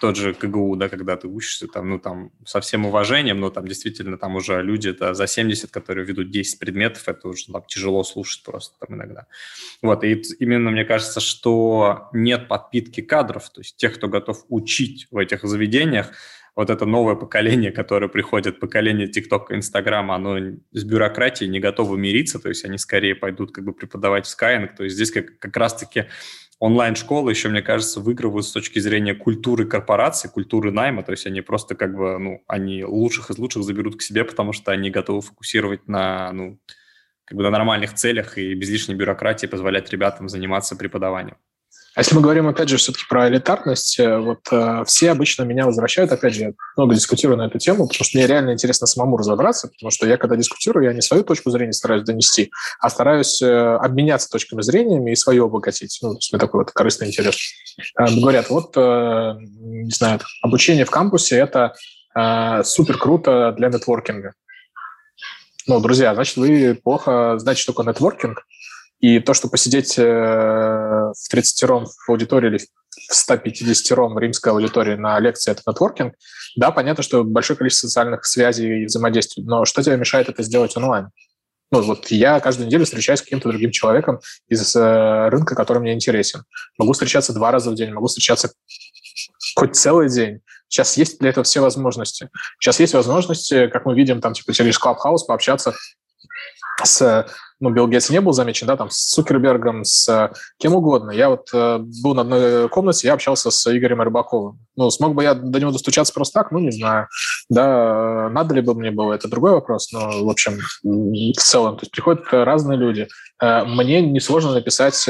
тот 0.00 0.16
же 0.16 0.34
КГУ, 0.34 0.76
да, 0.76 0.88
когда 0.88 1.16
ты 1.16 1.28
учишься, 1.28 1.66
там, 1.66 1.90
ну, 1.90 1.98
там, 1.98 2.30
со 2.46 2.60
всем 2.60 2.86
уважением, 2.86 3.40
но 3.40 3.50
там 3.50 3.66
действительно 3.66 4.18
там 4.18 4.36
уже 4.36 4.62
люди 4.62 4.88
это 4.88 5.14
за 5.14 5.26
70, 5.26 5.70
которые 5.70 6.06
ведут 6.06 6.30
10 6.30 6.58
предметов, 6.58 7.08
это 7.08 7.28
уже 7.28 7.46
там 7.52 7.64
тяжело 7.66 8.02
слушать 8.04 8.44
просто 8.44 8.78
там 8.78 8.96
иногда. 8.96 9.26
Вот, 9.82 10.04
и 10.04 10.22
именно 10.38 10.70
мне 10.70 10.84
кажется, 10.84 11.20
что 11.20 12.08
нет 12.12 12.48
подпитки 12.48 13.02
кадров, 13.02 13.50
то 13.50 13.60
есть 13.60 13.76
тех, 13.76 13.94
кто 13.94 14.08
готов 14.08 14.44
учить 14.48 15.06
в 15.10 15.18
этих 15.18 15.42
заведениях, 15.42 16.12
вот 16.56 16.70
это 16.70 16.86
новое 16.86 17.16
поколение, 17.16 17.72
которое 17.72 18.08
приходит, 18.08 18.60
поколение 18.60 19.08
ТикТока, 19.08 19.56
Инстаграма, 19.56 20.14
оно 20.14 20.38
с 20.72 20.84
бюрократией 20.84 21.50
не 21.50 21.60
готово 21.60 21.96
мириться, 21.96 22.38
то 22.38 22.48
есть 22.48 22.64
они 22.64 22.78
скорее 22.78 23.14
пойдут 23.14 23.52
как 23.52 23.64
бы 23.64 23.72
преподавать 23.72 24.26
в 24.26 24.36
Skyeng, 24.36 24.68
то 24.76 24.84
есть 24.84 24.96
здесь 24.96 25.10
как, 25.10 25.38
как 25.38 25.56
раз-таки 25.56 26.06
онлайн-школы 26.60 27.30
еще, 27.30 27.48
мне 27.48 27.62
кажется, 27.62 28.00
выигрывают 28.00 28.46
с 28.46 28.52
точки 28.52 28.78
зрения 28.78 29.14
культуры 29.14 29.66
корпорации, 29.66 30.28
культуры 30.28 30.70
найма, 30.70 31.02
то 31.02 31.10
есть 31.10 31.26
они 31.26 31.40
просто 31.40 31.74
как 31.74 31.96
бы, 31.96 32.18
ну, 32.18 32.44
они 32.46 32.84
лучших 32.84 33.30
из 33.30 33.38
лучших 33.38 33.64
заберут 33.64 33.96
к 33.96 34.02
себе, 34.02 34.24
потому 34.24 34.52
что 34.52 34.70
они 34.70 34.90
готовы 34.90 35.22
фокусировать 35.22 35.88
на, 35.88 36.32
ну, 36.32 36.60
как 37.24 37.36
бы 37.36 37.42
на 37.42 37.50
нормальных 37.50 37.94
целях 37.94 38.38
и 38.38 38.54
без 38.54 38.70
лишней 38.70 38.94
бюрократии 38.94 39.46
позволять 39.46 39.90
ребятам 39.90 40.28
заниматься 40.28 40.76
преподаванием. 40.76 41.36
А 41.94 42.00
если 42.00 42.16
мы 42.16 42.22
говорим, 42.22 42.48
опять 42.48 42.68
же, 42.68 42.76
все-таки 42.76 43.04
про 43.08 43.28
элитарность, 43.28 44.00
э, 44.00 44.18
вот 44.18 44.40
э, 44.50 44.84
все 44.84 45.12
обычно 45.12 45.44
меня 45.44 45.64
возвращают, 45.64 46.10
опять 46.10 46.34
же, 46.34 46.40
я 46.40 46.52
много 46.76 46.94
дискутирую 46.94 47.38
на 47.38 47.46
эту 47.46 47.58
тему, 47.58 47.86
потому 47.86 48.04
что 48.04 48.18
мне 48.18 48.26
реально 48.26 48.52
интересно 48.52 48.88
самому 48.88 49.16
разобраться, 49.16 49.68
потому 49.68 49.92
что 49.92 50.06
я, 50.06 50.16
когда 50.16 50.34
дискутирую, 50.34 50.86
я 50.86 50.92
не 50.92 51.02
свою 51.02 51.22
точку 51.22 51.50
зрения 51.50 51.72
стараюсь 51.72 52.02
донести, 52.02 52.50
а 52.80 52.90
стараюсь 52.90 53.40
э, 53.40 53.76
обменяться 53.76 54.28
точками 54.28 54.62
зрения 54.62 55.12
и 55.12 55.14
свое 55.14 55.44
обогатить. 55.44 55.98
Ну, 56.02 56.16
то 56.16 56.38
такой 56.38 56.62
вот 56.62 56.72
корыстный 56.72 57.08
интерес. 57.08 57.36
Э, 57.96 58.06
говорят, 58.20 58.50
вот, 58.50 58.72
э, 58.76 59.34
не 59.60 59.92
знаю, 59.92 60.18
обучение 60.42 60.84
в 60.84 60.90
кампусе– 60.90 61.36
это 61.38 61.74
э, 62.16 62.64
супер 62.64 62.98
круто 62.98 63.54
для 63.56 63.68
нетворкинга. 63.68 64.32
Ну, 65.66 65.80
друзья, 65.80 66.14
значит, 66.14 66.36
вы 66.36 66.78
плохо 66.82 67.38
знаете, 67.38 67.64
только 67.64 67.88
нетворкинг, 67.88 68.44
и 69.00 69.20
то, 69.20 69.34
что 69.34 69.48
посидеть 69.48 69.98
э, 69.98 70.02
в 70.02 71.32
30-ром 71.32 71.86
в 71.86 72.10
аудитории 72.10 72.48
или 72.48 72.58
в 72.58 73.12
150-ром 73.12 74.18
римской 74.18 74.52
аудитории 74.52 74.94
на 74.94 75.18
лекции– 75.18 75.50
это 75.52 75.62
нетворкинг, 75.66 76.14
да, 76.56 76.70
понятно, 76.70 77.02
что 77.02 77.24
большое 77.24 77.56
количество 77.56 77.88
социальных 77.88 78.24
связей 78.24 78.82
и 78.82 78.86
взаимодействий, 78.86 79.42
но 79.44 79.64
что 79.64 79.82
тебе 79.82 79.96
мешает 79.96 80.28
это 80.28 80.42
сделать 80.42 80.76
онлайн? 80.76 81.08
Ну, 81.70 81.82
вот 81.82 82.10
я 82.10 82.38
каждую 82.40 82.68
неделю 82.68 82.84
встречаюсь 82.84 83.18
с 83.18 83.22
каким-то 83.22 83.48
другим 83.48 83.72
человеком 83.72 84.20
из 84.48 84.76
э, 84.76 85.28
рынка, 85.28 85.56
который 85.56 85.78
мне 85.78 85.92
интересен. 85.92 86.44
Могу 86.78 86.92
встречаться 86.92 87.32
два 87.32 87.50
раза 87.50 87.70
в 87.70 87.74
день, 87.74 87.92
могу 87.92 88.06
встречаться 88.06 88.52
хоть 89.56 89.74
целый 89.74 90.08
день. 90.08 90.40
Сейчас 90.68 90.96
есть 90.96 91.18
для 91.18 91.30
этого 91.30 91.42
все 91.42 91.60
возможности. 91.60 92.30
Сейчас 92.60 92.80
есть 92.80 92.94
возможности, 92.94 93.66
как 93.68 93.86
мы 93.86 93.94
видим, 93.96 94.20
там, 94.20 94.34
типа, 94.34 94.52
через 94.52 94.78
Clubhouse 94.78 95.26
пообщаться 95.26 95.74
с 96.82 97.26
ну, 97.64 97.70
Билл 97.70 97.88
Гейтс 97.88 98.10
не 98.10 98.20
был 98.20 98.32
замечен, 98.32 98.66
да, 98.66 98.76
там, 98.76 98.90
с 98.90 99.12
Цукербергом, 99.14 99.84
с 99.84 100.06
э, 100.06 100.30
кем 100.58 100.74
угодно. 100.74 101.12
Я 101.12 101.30
вот 101.30 101.48
э, 101.54 101.78
был 101.78 102.14
на 102.14 102.20
одной 102.20 102.68
комнате, 102.68 103.06
я 103.06 103.14
общался 103.14 103.50
с 103.50 103.74
Игорем 103.74 104.02
Рыбаковым. 104.02 104.58
Ну, 104.76 104.90
смог 104.90 105.14
бы 105.14 105.22
я 105.22 105.32
до 105.32 105.60
него 105.60 105.70
достучаться 105.70 106.12
просто 106.12 106.40
так? 106.40 106.52
Ну, 106.52 106.58
не 106.58 106.70
знаю. 106.70 107.08
Да, 107.48 108.26
э, 108.26 108.28
надо 108.28 108.54
ли 108.54 108.60
бы 108.60 108.74
мне 108.74 108.90
было, 108.90 109.14
это 109.14 109.28
другой 109.28 109.52
вопрос, 109.52 109.92
но, 109.92 110.24
в 110.24 110.28
общем, 110.28 110.58
в 110.82 111.40
целом, 111.40 111.76
то 111.76 111.84
есть 111.84 111.92
приходят 111.92 112.26
разные 112.30 112.78
люди. 112.78 113.08
Э, 113.42 113.64
мне 113.64 114.02
несложно 114.02 114.52
написать 114.52 115.08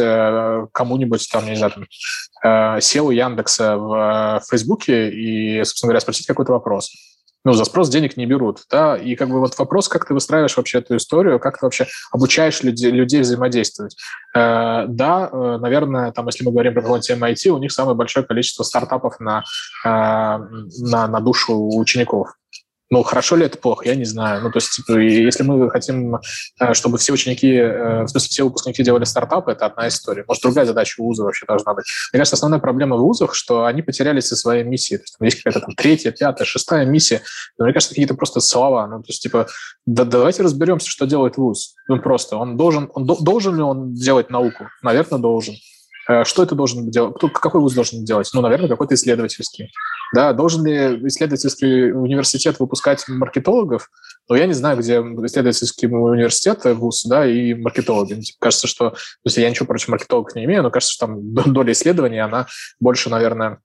кому-нибудь, 0.73 1.29
там, 1.33 1.47
не 1.47 1.57
знаю, 1.57 1.73
там, 1.73 2.79
SEO 2.79 3.13
Яндекса 3.13 3.77
в 3.77 4.43
Фейсбуке 4.49 5.11
и, 5.11 5.65
собственно 5.65 5.89
говоря, 5.89 6.01
спросить 6.01 6.27
какой-то 6.27 6.53
вопрос 6.53 6.93
ну, 7.45 7.53
за 7.53 7.65
спрос 7.65 7.91
денег 7.91 8.17
не 8.17 8.27
берут, 8.27 8.63
да, 8.71 8.97
и 8.97 9.15
как 9.17 9.29
бы 9.29 9.39
вот 9.39 9.59
вопрос, 9.59 9.89
как 9.89 10.07
ты 10.07 10.15
выстраиваешь 10.15 10.57
вообще 10.57 10.79
эту 10.79 10.97
историю, 10.97 11.39
как 11.39 11.59
ты 11.59 11.67
вообще 11.67 11.87
обучаешь 12.11 12.63
людей, 12.63 12.91
людей 12.91 13.21
взаимодействовать. 13.21 13.97
Э, 14.35 14.87
да, 14.89 15.29
э, 15.31 15.59
наверное, 15.61 16.11
там, 16.13 16.27
если 16.27 16.45
мы 16.45 16.53
говорим 16.53 16.75
про 16.75 16.97
IT, 16.97 17.49
у 17.51 17.59
них 17.59 17.71
самое 17.73 17.97
большое 17.97 18.25
количество 18.25 18.63
стартапов 18.63 19.21
на, 19.21 19.45
э, 19.85 19.89
на, 19.89 21.07
на 21.07 21.21
душу 21.21 21.69
учеников. 21.77 22.35
Ну, 22.91 23.03
хорошо 23.03 23.37
ли 23.37 23.47
это 23.47 23.57
плохо, 23.57 23.89
я 23.89 23.95
не 23.95 24.05
знаю. 24.05 24.43
Ну, 24.43 24.51
то 24.51 24.59
есть, 24.59 24.71
типа, 24.71 24.99
если 24.99 25.43
мы 25.43 25.71
хотим, 25.71 26.17
э, 26.61 26.75
чтобы 26.75 26.99
все 26.99 27.13
ученики, 27.13 27.51
э, 27.51 28.03
в 28.03 28.09
смысле, 28.09 28.29
все 28.29 28.45
выпускники 28.45 28.83
делали 28.83 29.05
стартапы, 29.05 29.53
это 29.53 29.67
одна 29.67 29.89
история. 29.89 30.25
Может, 30.29 30.43
другая 30.43 30.67
задача 30.67 31.01
вуза 31.01 31.25
вообще 31.25 31.47
должна 31.47 31.73
быть. 31.73 31.87
Мне 32.13 32.19
кажется, 32.21 32.37
основная 32.37 32.61
проблема 32.61 32.97
в 32.97 33.01
вузах, 33.01 33.35
что 33.35 33.65
они 33.65 33.81
потерялись 33.81 34.27
со 34.27 34.37
своей 34.37 34.65
миссией. 34.65 34.99
То 34.99 35.05
есть, 35.05 35.17
там 35.19 35.25
есть 35.25 35.43
какая-то 35.43 35.67
там 35.67 35.75
третья, 35.75 36.11
пятая, 36.13 36.45
шестая 36.45 36.85
миссия. 36.85 37.23
Но 37.59 37.65
мне 37.65 37.73
кажется, 37.73 37.95
какие-то 37.95 38.15
просто 38.15 38.41
слова. 38.41 38.87
Ну, 38.87 38.99
то 38.99 39.09
есть, 39.09 39.23
типа, 39.23 39.49
да, 39.87 40.05
давайте 40.05 40.43
разберемся, 40.43 40.89
что 40.89 41.07
делает 41.07 41.39
вуз. 41.39 41.75
Ну, 41.89 42.01
просто, 42.01 42.37
он 42.37 42.57
должен, 42.59 42.91
он, 42.95 43.07
должен 43.07 43.57
ли 43.57 43.63
он 43.63 43.95
делать 43.95 44.29
науку? 44.29 44.69
Наверное, 44.83 45.19
должен. 45.19 45.55
Э, 46.09 46.25
что 46.25 46.43
это 46.43 46.55
должен 46.55 46.91
делать? 46.91 47.15
Кто, 47.17 47.29
какой 47.29 47.61
вуз 47.61 47.75
должен 47.75 48.05
делать? 48.05 48.31
Ну, 48.35 48.41
наверное, 48.41 48.69
какой-то 48.69 48.95
исследовательский. 48.95 49.73
Да, 50.15 50.33
должен 50.33 50.65
ли 50.65 51.07
исследовательский 51.09 51.93
университет 51.93 52.59
выпускать 52.59 53.07
маркетологов? 53.09 53.91
Ну, 54.29 54.37
я 54.37 54.47
не 54.47 54.53
знаю, 54.53 54.79
где 54.79 54.99
исследовательский 54.99 55.89
университет, 55.89 56.65
вуз, 56.65 57.05
да, 57.05 57.27
и 57.27 57.55
маркетологи. 57.55 58.21
Кажется, 58.39 58.67
что... 58.67 58.91
То 58.91 58.97
есть 59.25 59.37
я 59.37 59.49
ничего 59.51 59.67
против 59.67 59.89
маркетологов 59.89 60.35
не 60.35 60.45
имею, 60.45 60.63
но 60.63 60.71
кажется, 60.71 60.95
что 60.95 61.07
там 61.07 61.35
доля 61.53 61.73
исследований, 61.73 62.19
она 62.19 62.47
больше, 62.81 63.11
наверное, 63.11 63.59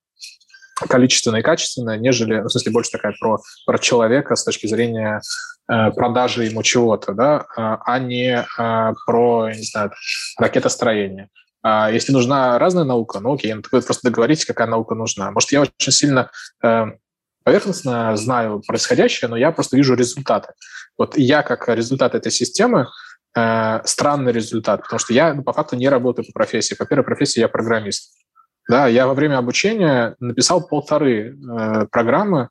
количественная 0.88 1.42
и 1.42 1.44
качественная, 1.44 1.98
нежели, 1.98 2.40
ну, 2.40 2.48
в 2.48 2.52
смысле, 2.52 2.72
больше 2.72 2.92
такая 2.92 3.14
про, 3.20 3.40
про 3.66 3.78
человека 3.80 4.36
с 4.36 4.44
точки 4.44 4.68
зрения 4.68 5.22
э, 5.70 5.92
продажи 5.92 6.46
ему 6.46 6.64
чего-то, 6.64 7.14
да, 7.14 7.46
а, 7.58 7.80
а 7.86 8.00
не 8.00 8.32
э, 8.32 8.94
про, 9.06 9.52
не 9.52 9.64
знаю, 9.64 9.92
ракетостроение. 10.38 11.30
А 11.62 11.92
если 11.92 12.14
нужна 12.14 12.58
разная 12.58 12.86
наука, 12.86 13.20
ну 13.20 13.34
окей, 13.34 13.54
ну, 13.54 13.62
вы 13.72 13.82
просто 13.82 14.10
договоритесь, 14.10 14.46
какая 14.46 14.68
наука 14.68 14.96
нужна. 14.96 15.32
Может, 15.32 15.52
я 15.52 15.62
очень 15.62 15.92
сильно 15.92 16.32
э, 16.64 16.86
поверхностно 17.44 18.16
знаю 18.16 18.62
происходящее, 18.66 19.30
но 19.30 19.36
я 19.36 19.52
просто 19.52 19.76
вижу 19.76 19.96
результаты. 19.96 20.54
Вот 20.98 21.18
я 21.18 21.44
как 21.44 21.68
результат 21.70 22.16
этой 22.16 22.32
системы, 22.32 22.88
э, 23.36 23.82
странный 23.84 24.32
результат, 24.32 24.84
потому 24.84 25.00
что 25.00 25.14
я 25.14 25.34
ну, 25.34 25.44
по 25.44 25.54
факту 25.54 25.76
не 25.76 25.90
работаю 25.90 26.26
по 26.26 26.32
профессии. 26.32 26.76
По 26.76 26.86
первой 26.86 27.04
профессии 27.04 27.40
я 27.40 27.50
программист. 27.50 28.14
Да, 28.70 28.88
я 28.88 29.08
во 29.08 29.14
время 29.14 29.38
обучения 29.38 30.16
написал 30.20 30.66
полторы 30.66 31.36
э, 31.36 31.88
программы 31.92 32.50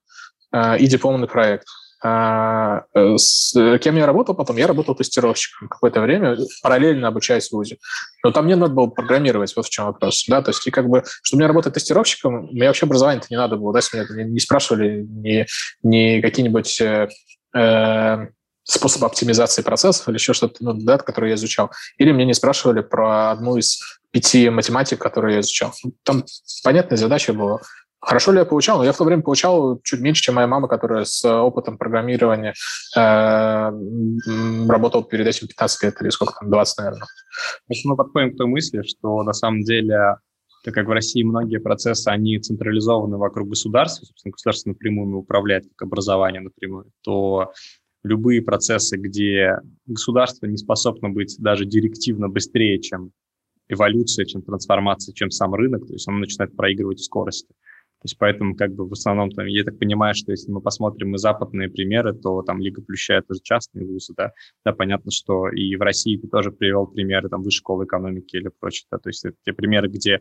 э, 0.52 0.78
и 0.78 0.86
дипломный 0.86 1.28
проект. 1.28 1.66
А, 2.00 2.84
э, 2.94 3.16
с 3.16 3.52
кем 3.78 3.96
я 3.96 4.06
работал 4.06 4.34
потом? 4.34 4.56
Я 4.56 4.66
работал 4.66 4.94
тестировщиком 4.94 5.68
какое-то 5.68 6.00
время, 6.00 6.36
параллельно 6.62 7.08
обучаясь 7.08 7.48
в 7.48 7.52
ВУЗе. 7.52 7.78
Но 8.22 8.30
там 8.30 8.44
мне 8.44 8.56
надо 8.56 8.72
было 8.72 8.86
программировать, 8.86 9.54
вот 9.56 9.66
в 9.66 9.70
чем 9.70 9.86
вопрос. 9.86 10.24
Да? 10.28 10.42
То 10.42 10.50
есть, 10.50 10.66
и 10.66 10.70
как 10.70 10.88
бы, 10.88 11.02
чтобы 11.22 11.40
мне 11.40 11.48
работать 11.48 11.74
тестировщиком, 11.74 12.46
мне 12.52 12.68
вообще 12.68 12.86
образование-то 12.86 13.26
не 13.30 13.36
надо 13.36 13.56
было. 13.56 13.72
Да? 13.72 13.80
Если 13.80 13.98
меня 13.98 14.24
не, 14.24 14.32
не 14.32 14.40
спрашивали 14.40 15.04
ни, 15.08 15.46
ни 15.82 16.20
какие-нибудь 16.20 16.80
э, 16.80 17.08
э, 17.56 18.26
способы 18.62 19.06
оптимизации 19.06 19.62
процессов 19.62 20.08
или 20.08 20.16
еще 20.16 20.34
что-то, 20.34 20.56
ну, 20.60 20.74
да, 20.74 20.98
которое 20.98 21.30
я 21.30 21.34
изучал. 21.34 21.72
Или 21.96 22.12
мне 22.12 22.24
не 22.24 22.34
спрашивали 22.34 22.80
про 22.80 23.32
одну 23.32 23.56
из 23.56 23.80
пяти 24.10 24.50
математик, 24.50 25.00
которые 25.00 25.36
я 25.36 25.40
изучал. 25.40 25.74
Там 26.04 26.24
понятная 26.62 26.96
задача 26.96 27.32
была 27.32 27.60
Хорошо 28.00 28.30
ли 28.30 28.38
я 28.38 28.44
получал? 28.44 28.78
Ну, 28.78 28.84
я 28.84 28.92
в 28.92 28.96
то 28.96 29.04
время 29.04 29.22
получал 29.22 29.80
чуть 29.82 30.00
меньше, 30.00 30.22
чем 30.22 30.36
моя 30.36 30.46
мама, 30.46 30.68
которая 30.68 31.04
с 31.04 31.24
опытом 31.24 31.78
программирования 31.78 32.54
э, 32.96 34.68
работала 34.68 35.02
перед 35.02 35.26
этим 35.26 35.48
15 35.48 35.82
лет 35.82 36.00
или 36.00 36.10
сколько 36.10 36.34
там, 36.38 36.48
20, 36.48 36.78
наверное. 36.78 37.06
Мы 37.84 37.96
подходим 37.96 38.32
к 38.32 38.36
той 38.36 38.46
мысли, 38.46 38.82
что 38.82 39.22
на 39.24 39.32
самом 39.32 39.62
деле, 39.62 40.16
так 40.64 40.74
как 40.74 40.86
в 40.86 40.90
России 40.90 41.24
многие 41.24 41.58
процессы, 41.58 42.06
они 42.06 42.38
централизованы 42.38 43.16
вокруг 43.16 43.48
государства, 43.48 44.06
собственно, 44.06 44.32
государство 44.32 44.70
напрямую 44.70 45.18
управляет 45.18 45.64
как 45.64 45.88
образование 45.88 46.40
напрямую, 46.40 46.92
то 47.02 47.52
любые 48.04 48.42
процессы, 48.42 48.96
где 48.96 49.58
государство 49.86 50.46
не 50.46 50.56
способно 50.56 51.10
быть 51.10 51.34
даже 51.40 51.64
директивно 51.64 52.28
быстрее, 52.28 52.80
чем 52.80 53.10
эволюция, 53.68 54.24
чем 54.24 54.42
трансформация, 54.42 55.12
чем 55.14 55.30
сам 55.30 55.54
рынок, 55.54 55.86
то 55.86 55.92
есть 55.92 56.08
он 56.08 56.20
начинает 56.20 56.56
проигрывать 56.56 57.00
в 57.00 57.04
скорости. 57.04 57.54
То 58.00 58.04
есть 58.04 58.16
поэтому 58.16 58.54
как 58.54 58.74
бы 58.74 58.88
в 58.88 58.92
основном 58.92 59.30
там, 59.32 59.46
я 59.46 59.64
так 59.64 59.78
понимаю, 59.78 60.14
что 60.14 60.30
если 60.30 60.52
мы 60.52 60.60
посмотрим 60.60 61.14
и 61.14 61.18
западные 61.18 61.68
примеры, 61.68 62.14
то 62.14 62.42
там 62.42 62.60
Лига 62.60 62.80
Плюща 62.80 63.14
это 63.14 63.34
же 63.34 63.40
частные 63.42 63.84
вузы, 63.86 64.14
да, 64.16 64.32
да, 64.64 64.72
понятно, 64.72 65.10
что 65.10 65.48
и 65.48 65.74
в 65.74 65.82
России 65.82 66.16
ты 66.16 66.28
тоже 66.28 66.52
привел 66.52 66.86
примеры 66.86 67.28
там 67.28 67.42
высшей 67.42 67.58
школы 67.58 67.86
экономики 67.86 68.36
или 68.36 68.50
прочее, 68.60 68.86
да, 68.92 68.98
то 68.98 69.08
есть 69.08 69.24
это 69.24 69.36
те 69.44 69.52
примеры, 69.52 69.88
где 69.88 70.20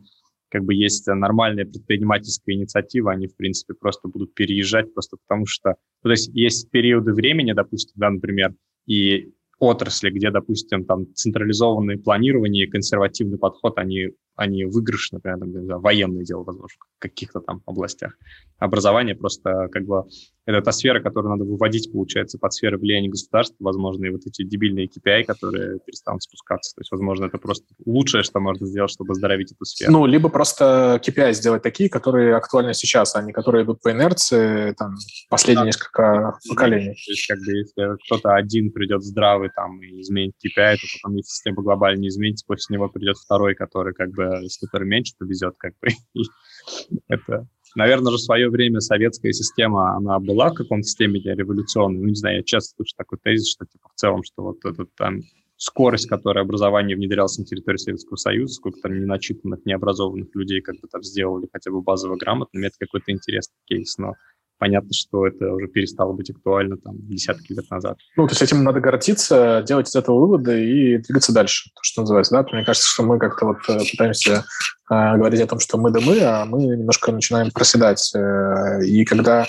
как 0.50 0.64
бы 0.64 0.74
есть 0.74 1.06
нормальная 1.08 1.66
предпринимательская 1.66 2.56
инициатива, 2.56 3.12
они, 3.12 3.28
в 3.28 3.36
принципе, 3.36 3.74
просто 3.74 4.08
будут 4.08 4.34
переезжать 4.34 4.94
просто 4.94 5.18
потому 5.28 5.46
что... 5.46 5.76
Ну, 6.04 6.10
то 6.10 6.12
есть 6.12 6.30
есть 6.34 6.72
периоды 6.72 7.14
времени, 7.14 7.52
допустим, 7.52 7.94
да, 7.96 8.10
например, 8.10 8.56
и 8.86 9.34
отрасли, 9.60 10.10
где, 10.10 10.32
допустим, 10.32 10.86
там 10.86 11.14
централизованное 11.14 11.98
планирование 11.98 12.66
и 12.66 12.70
консервативный 12.70 13.38
подход, 13.38 13.78
они 13.78 14.12
они 14.38 14.66
выигрышны, 14.66 15.18
например, 15.18 15.40
там, 15.40 15.52
знаю, 15.52 15.82
военные 15.82 16.24
дела, 16.24 16.44
возможно, 16.44 16.78
в 16.98 17.00
каких-то 17.00 17.42
там 17.42 17.62
областях. 17.66 18.14
Образование 18.60 19.16
просто 19.16 19.68
как 19.72 19.86
бы 19.86 20.04
это 20.48 20.62
та 20.62 20.72
сфера, 20.72 21.02
которую 21.02 21.32
надо 21.32 21.44
выводить, 21.44 21.92
получается, 21.92 22.38
под 22.40 22.54
сферы 22.54 22.78
влияния 22.78 23.10
государства, 23.10 23.58
возможно, 23.60 24.06
и 24.06 24.10
вот 24.10 24.22
эти 24.26 24.44
дебильные 24.44 24.88
KPI, 24.88 25.26
которые 25.26 25.80
перестанут 25.80 26.24
спускаться. 26.24 26.74
То 26.74 26.82
есть, 26.82 26.92
возможно, 26.92 27.26
это 27.26 27.38
просто 27.38 27.66
лучшее, 27.86 28.24
что 28.24 28.40
можно 28.40 28.66
сделать, 28.66 28.90
чтобы 28.90 29.12
оздоровить 29.12 29.52
эту 29.52 29.66
сферу. 29.66 29.92
Ну, 29.92 30.06
либо 30.06 30.30
просто 30.30 31.02
KPI 31.06 31.34
сделать 31.34 31.64
такие, 31.64 31.90
которые 31.90 32.36
актуальны 32.36 32.74
сейчас, 32.74 33.16
а 33.16 33.22
не 33.22 33.34
которые 33.34 33.66
идут 33.66 33.82
по 33.82 33.92
инерции 33.92 34.74
там, 34.78 34.96
последние 35.30 35.64
да. 35.64 35.66
несколько 35.66 36.40
поколений. 36.48 36.94
То 36.94 37.12
есть, 37.12 37.28
как 37.28 37.40
бы, 37.40 37.52
если 37.52 38.06
кто-то 38.06 38.34
один 38.34 38.72
придет 38.72 39.04
здравый 39.04 39.50
там 39.54 39.82
и 39.82 40.00
изменит 40.00 40.34
KPI, 40.36 40.76
то 40.76 40.88
потом, 41.02 41.18
если 41.18 41.30
система 41.30 41.62
глобально 41.62 42.00
не 42.00 42.08
изменится, 42.08 42.46
после 42.48 42.76
него 42.76 42.88
придет 42.88 43.18
второй, 43.18 43.54
который 43.54 43.94
как 43.94 44.12
бы 44.12 44.27
если 44.42 44.66
который 44.66 44.88
меньше 44.88 45.14
повезет, 45.18 45.56
как 45.58 45.74
бы. 45.82 45.90
это, 47.08 47.48
наверное, 47.76 48.12
же 48.12 48.18
в 48.18 48.22
свое 48.22 48.50
время 48.50 48.80
советская 48.80 49.32
система, 49.32 49.96
она 49.96 50.20
была 50.20 50.50
в 50.50 50.56
каком-то 50.56 50.84
системе 50.84 51.20
революционной. 51.20 52.00
Ну, 52.00 52.08
не 52.08 52.16
знаю, 52.16 52.38
я 52.38 52.44
часто 52.44 52.76
слышу 52.76 52.94
такой 52.98 53.20
тезис, 53.24 53.52
что 53.52 53.66
типа 53.66 53.90
в 53.94 54.00
целом, 54.00 54.24
что 54.24 54.44
вот 54.44 54.64
этот 54.66 54.94
там 54.96 55.22
скорость, 55.58 56.08
которая 56.08 56.44
образование 56.44 56.96
внедрялось 56.96 57.38
на 57.38 57.46
территории 57.46 57.78
Советского 57.78 58.16
Союза, 58.16 58.54
сколько 58.54 58.80
там 58.82 58.94
неначитанных, 58.94 59.66
необразованных 59.66 60.34
людей 60.36 60.62
как 60.62 60.76
бы 60.80 60.88
там 60.88 61.04
сделали 61.04 61.50
хотя 61.52 61.72
бы 61.72 61.82
базово 61.82 62.16
грамотными, 62.16 62.68
это 62.68 62.76
какой-то 62.80 63.12
интересный 63.12 63.58
кейс, 63.66 63.98
но 63.98 64.14
понятно, 64.58 64.94
что 64.94 65.28
это 65.28 65.52
уже 65.54 65.68
перестало 65.68 66.14
быть 66.14 66.30
актуально 66.30 66.78
там 66.78 66.96
десятки 67.08 67.54
лет 67.54 67.70
назад. 67.70 67.98
Ну, 68.16 68.28
то 68.28 68.32
есть 68.32 68.42
этим 68.42 68.64
надо 68.64 68.80
гордиться, 68.80 69.64
делать 69.66 69.88
из 69.88 69.96
этого 69.96 70.20
выводы 70.20 70.66
и 70.66 70.98
двигаться 70.98 71.34
дальше, 71.34 71.70
то, 71.74 71.80
что 71.82 72.02
называется, 72.02 72.34
да? 72.34 72.46
Мне 72.52 72.66
кажется, 72.66 72.88
что 72.88 73.04
мы 73.04 73.20
как-то 73.20 73.46
вот 73.46 73.58
э, 73.70 73.80
пытаемся 73.92 74.46
э, 74.92 75.18
говорить 75.18 75.42
о 75.42 75.48
том, 75.48 75.60
что 75.60 75.78
мы 75.78 75.92
да 75.92 76.00
мы, 76.00 76.20
а 76.22 76.46
мы 76.46 76.64
немножко 76.64 77.12
начинаем 77.12 77.52
проседать. 77.52 78.12
Э, 78.16 78.84
и 78.84 79.06
когда 79.06 79.46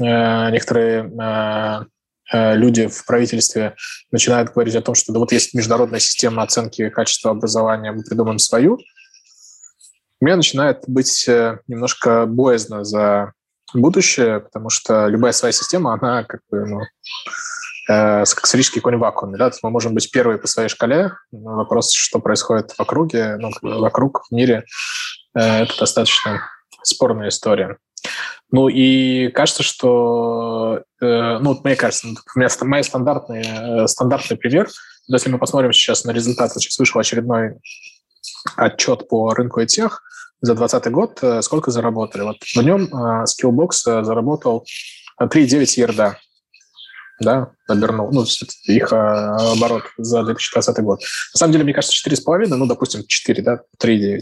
э, 0.00 0.50
некоторые 0.50 1.04
э, 1.04 1.84
э, 2.32 2.56
люди 2.56 2.86
в 2.86 3.04
правительстве 3.06 3.74
начинают 4.10 4.52
говорить 4.52 4.74
о 4.76 4.82
том, 4.82 4.94
что 4.94 5.12
да 5.12 5.18
вот 5.18 5.32
есть 5.32 5.54
международная 5.54 6.00
система 6.00 6.42
оценки 6.42 6.88
качества 6.88 7.30
образования, 7.30 7.92
мы 7.92 8.02
придумаем 8.02 8.38
свою, 8.38 8.78
меня 10.20 10.34
начинает 10.34 10.82
быть 10.88 11.28
немножко 11.68 12.26
боязно 12.26 12.82
за 12.82 13.34
будущее, 13.74 14.40
потому 14.40 14.70
что 14.70 15.06
любая 15.06 15.32
своя 15.32 15.52
система, 15.52 15.94
она 15.94 16.24
как 16.24 16.40
бы, 16.50 16.66
ну, 16.66 16.80
э, 17.88 18.24
как 18.24 18.46
сферический 18.46 18.80
конь 18.80 18.96
в 18.96 19.00
вакууме, 19.00 19.36
да, 19.36 19.50
мы 19.62 19.70
можем 19.70 19.94
быть 19.94 20.10
первые 20.10 20.38
по 20.38 20.46
своей 20.46 20.68
шкале, 20.68 21.12
но 21.32 21.56
вопрос, 21.56 21.92
что 21.92 22.18
происходит 22.20 22.72
в 22.72 22.80
округе, 22.80 23.36
ну, 23.36 23.50
вокруг, 23.62 24.24
в 24.28 24.34
мире, 24.34 24.64
э, 25.34 25.62
это 25.62 25.78
достаточно 25.78 26.42
спорная 26.82 27.28
история. 27.28 27.78
Ну 28.50 28.68
и 28.68 29.28
кажется, 29.28 29.62
что, 29.62 30.82
э, 31.02 31.38
ну, 31.38 31.60
мне 31.62 31.76
кажется, 31.76 32.08
у 32.08 32.38
меня 32.38 32.48
мой 32.62 32.82
стандартный, 32.82 33.44
э, 33.46 33.86
стандартный 33.86 34.38
пример, 34.38 34.68
если 35.06 35.30
мы 35.30 35.38
посмотрим 35.38 35.72
сейчас 35.72 36.04
на 36.04 36.12
результаты, 36.12 36.58
сейчас 36.58 36.78
вышел 36.78 37.00
очередной 37.00 37.56
отчет 38.56 39.08
по 39.08 39.34
рынку 39.34 39.60
и 39.60 39.66
тех, 39.66 40.02
за 40.40 40.54
2020 40.54 40.92
год 40.92 41.18
э, 41.22 41.42
сколько 41.42 41.70
заработали. 41.70 42.22
Вот 42.22 42.36
в 42.42 42.62
нем 42.62 42.84
э, 42.84 43.24
Skillbox 43.24 43.70
э, 43.86 44.04
заработал 44.04 44.64
3,9 45.20 45.80
ерда 45.80 46.18
да, 47.20 47.50
обернул, 47.66 48.10
ну, 48.12 48.24
их 48.64 48.92
а, 48.92 49.52
оборот 49.52 49.84
за 49.96 50.22
2020 50.24 50.78
год. 50.82 51.00
На 51.34 51.38
самом 51.38 51.52
деле, 51.52 51.64
мне 51.64 51.74
кажется, 51.74 51.96
4,5, 52.08 52.46
ну, 52.48 52.66
допустим, 52.66 53.02
4, 53.06 53.42
да, 53.42 53.60
3,9. 53.82 54.20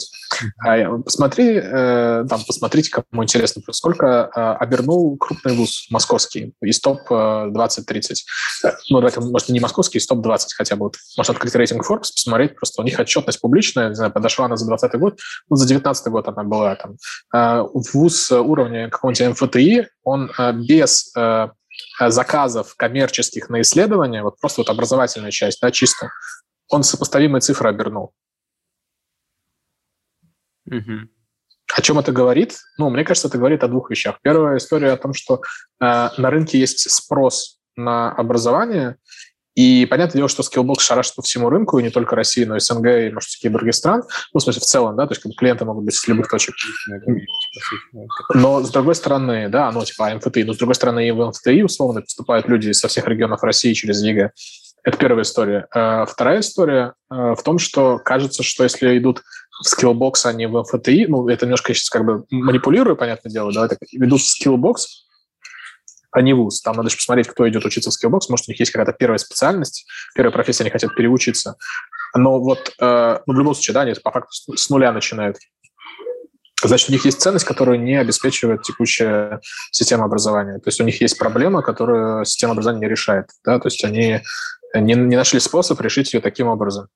А 0.65 0.99
посмотри, 0.99 1.61
э, 1.63 2.25
там, 2.29 2.41
посмотрите, 2.47 2.91
кому 2.91 3.23
интересно, 3.23 3.63
сколько 3.73 4.31
э, 4.35 4.41
обернул 4.41 5.17
крупный 5.17 5.55
вуз 5.55 5.87
московский 5.91 6.55
из 6.63 6.81
топ-20-30. 6.81 8.15
Э, 8.65 8.73
ну, 8.91 8.99
давайте, 8.99 9.21
может, 9.21 9.49
не 9.49 9.61
московский, 9.61 9.99
из 9.99 10.07
топ-20 10.07 10.47
хотя 10.57 10.77
бы. 10.77 10.87
Вот, 10.87 10.97
может, 11.17 11.31
открыть 11.31 11.55
рейтинг 11.55 11.89
Forbes, 11.89 12.13
посмотреть, 12.15 12.57
просто 12.57 12.83
у 12.83 12.85
них 12.85 12.99
отчетность 12.99 13.41
публичная, 13.41 13.91
не 13.91 13.95
знаю, 13.95 14.13
подошла 14.13 14.47
она 14.47 14.57
за 14.57 14.67
2020 14.67 15.01
год, 15.01 15.19
ну, 15.49 15.57
за 15.57 15.67
2019 15.67 16.07
год 16.09 16.29
она 16.29 16.43
была 16.45 16.77
там. 16.77 16.97
Э, 17.35 17.63
вуз 17.93 18.31
уровня 18.31 18.89
какого-нибудь 18.91 19.41
МФТИ, 19.41 19.89
он 20.03 20.31
э, 20.39 20.53
без 20.53 21.13
Э, 21.17 21.49
заказов 22.01 22.75
коммерческих 22.77 23.49
на 23.49 23.61
исследования, 23.61 24.23
вот 24.23 24.39
просто 24.41 24.61
вот 24.61 24.71
образовательная 24.71 25.31
часть, 25.31 25.61
да, 25.61 25.71
чисто, 25.71 26.11
он 26.69 26.83
сопоставимые 26.83 27.41
цифры 27.41 27.69
обернул. 27.69 28.13
Угу. 30.67 31.09
О 31.75 31.83
чем 31.83 31.99
это 31.99 32.13
говорит? 32.13 32.59
Ну, 32.79 32.91
мне 32.91 33.05
кажется, 33.05 33.29
это 33.29 33.39
говорит 33.39 33.65
о 33.65 33.69
двух 33.69 33.91
вещах. 33.91 34.19
Первая 34.23 34.59
история 34.59 34.93
о 34.93 34.97
том, 34.97 35.15
что 35.15 35.43
э, 35.81 36.09
на 36.17 36.31
рынке 36.31 36.59
есть 36.59 36.91
спрос 36.91 37.61
на 37.77 38.13
образование, 38.13 38.97
и 39.57 39.87
понятное 39.87 40.19
дело, 40.19 40.29
что 40.29 40.43
Skillbox 40.43 40.81
шарашит 40.81 41.15
по 41.15 41.23
всему 41.23 41.49
рынку, 41.49 41.79
и 41.79 41.83
не 41.83 41.89
только 41.89 42.15
России, 42.15 42.45
но 42.45 42.57
и 42.57 42.61
СНГ, 42.61 42.87
и, 42.87 43.11
может, 43.11 43.31
какие 43.31 43.51
других 43.51 43.75
стран. 43.75 44.03
Ну, 44.35 44.41
в 44.41 44.43
смысле, 44.43 44.61
в 44.61 44.65
целом, 44.67 44.97
да, 44.97 45.07
то 45.07 45.13
есть 45.13 45.23
как 45.23 45.33
клиенты 45.35 45.65
могут 45.65 45.87
быть 45.87 45.95
с 45.95 46.07
любых 46.07 46.29
точек. 46.29 46.55
Но, 48.35 48.63
с 48.63 48.71
другой 48.71 48.95
стороны, 48.95 49.49
да, 49.49 49.73
ну, 49.73 49.83
типа 49.83 50.15
МФТИ, 50.15 50.43
но, 50.43 50.53
с 50.53 50.59
другой 50.59 50.75
стороны, 50.75 51.09
и 51.09 51.11
в 51.11 51.27
МФТИ, 51.27 51.63
условно, 51.63 52.03
поступают 52.03 52.49
люди 52.49 52.71
со 52.73 52.89
всех 52.89 53.09
регионов 53.09 53.43
России 53.43 53.73
через 53.73 54.03
ЕГЭ. 54.03 54.31
Это 54.85 54.99
первая 54.99 55.25
история. 55.25 55.67
А 55.73 56.05
вторая 56.05 56.41
история 56.41 56.93
а, 57.09 57.35
в 57.35 57.43
том, 57.43 57.59
что 57.59 57.99
кажется, 57.99 58.43
что 58.43 58.63
если 58.63 58.99
идут 58.99 59.23
в 59.65 59.67
Skillbox, 59.67 60.13
а 60.25 60.33
не 60.35 60.47
в 60.47 60.61
МФТИ, 60.61 61.07
ну, 61.09 61.27
это 61.29 61.47
немножко 61.47 61.73
я 61.73 61.75
сейчас 61.75 61.89
как 61.89 62.05
бы 62.05 62.27
манипулирую, 62.31 62.95
понятное 62.95 63.33
дело, 63.33 63.53
давай 63.55 63.71
так, 63.71 63.79
ведут 63.91 64.21
в 64.21 64.47
Skillbox, 64.47 64.77
а 66.17 66.23
не 66.23 66.33
вуз. 66.33 66.63
Там 66.63 66.77
надо 66.77 66.89
же 66.89 66.97
посмотреть, 66.97 67.29
кто 67.29 67.47
идет 67.47 67.67
учиться 67.67 67.91
в 67.91 67.95
Skillbox. 67.95 68.21
Может, 68.31 68.49
у 68.49 68.51
них 68.51 68.59
есть 68.59 68.73
какая-то 68.73 68.95
первая 68.95 69.19
специальность, 69.19 69.87
первая 70.15 70.33
профессия, 70.33 70.63
они 70.63 70.71
хотят 70.71 70.95
переучиться. 70.97 71.57
Но 72.15 72.41
вот 72.41 72.73
э, 72.81 73.19
ну, 73.27 73.35
в 73.35 73.37
любом 73.37 73.55
случае, 73.55 73.75
да, 73.75 73.83
они 73.83 73.93
по 74.03 74.11
факту 74.11 74.57
с 74.57 74.71
нуля 74.71 74.93
начинают. 74.93 75.37
Значит, 76.65 76.89
у 76.89 76.93
них 76.93 77.05
есть 77.05 77.21
ценность, 77.21 77.45
которую 77.45 77.83
не 77.83 77.97
обеспечивает 77.97 78.63
текущая 78.63 79.41
система 79.73 80.07
образования. 80.07 80.55
То 80.55 80.69
есть 80.69 80.81
у 80.81 80.85
них 80.85 81.03
есть 81.03 81.19
проблема, 81.19 81.61
которую 81.61 82.25
система 82.25 82.53
образования 82.53 82.87
не 82.87 82.91
решает. 82.91 83.27
Да? 83.45 83.59
То 83.59 83.67
есть 83.67 83.85
они 83.85 84.23
не, 84.75 84.95
не 84.95 85.17
нашли 85.17 85.39
способ 85.39 85.79
решить 85.83 86.15
ее 86.15 86.23
таким 86.23 86.47
образом 86.47 86.89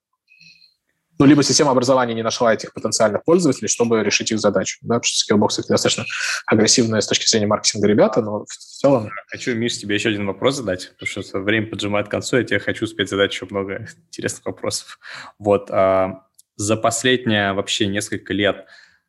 ну, 1.20 1.26
либо 1.26 1.42
система 1.42 1.72
образования 1.72 2.14
не 2.14 2.22
нашла 2.22 2.54
этих 2.54 2.72
потенциальных 2.72 3.24
пользователей, 3.24 3.68
чтобы 3.68 4.02
решить 4.02 4.32
их 4.32 4.40
задачу. 4.40 4.78
Да? 4.80 4.94
Потому 4.94 5.04
что 5.04 5.34
Skillbox— 5.34 5.48
это 5.58 5.68
достаточно 5.68 6.06
агрессивные 6.46 7.02
с 7.02 7.06
точки 7.06 7.28
зрения 7.28 7.46
маркетинга 7.46 7.88
ребята, 7.88 8.22
но 8.22 8.46
в 8.46 8.56
целом... 8.56 9.10
Хочу, 9.26 9.54
Миш, 9.54 9.76
тебе 9.76 9.96
еще 9.96 10.08
один 10.08 10.26
вопрос 10.26 10.56
задать, 10.56 10.92
потому 10.98 11.24
что 11.24 11.40
время 11.40 11.66
поджимает 11.66 12.08
к 12.08 12.10
концу, 12.10 12.38
я 12.38 12.44
тебе 12.44 12.58
хочу 12.58 12.86
успеть 12.86 13.10
задать 13.10 13.32
еще 13.32 13.46
много 13.50 13.86
интересных 14.08 14.46
вопросов. 14.46 14.98
Вот, 15.38 15.70
а, 15.70 16.22
за 16.56 16.76
последние 16.76 17.52
вообще 17.52 17.86
несколько 17.86 18.32
лет 18.32 18.64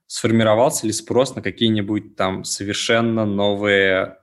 сформировался 0.06 0.88
ли 0.88 0.92
спрос 0.92 1.36
на 1.36 1.42
какие-нибудь 1.42 2.18
там 2.18 2.44
совершенно 2.44 3.26
новые 3.26 4.18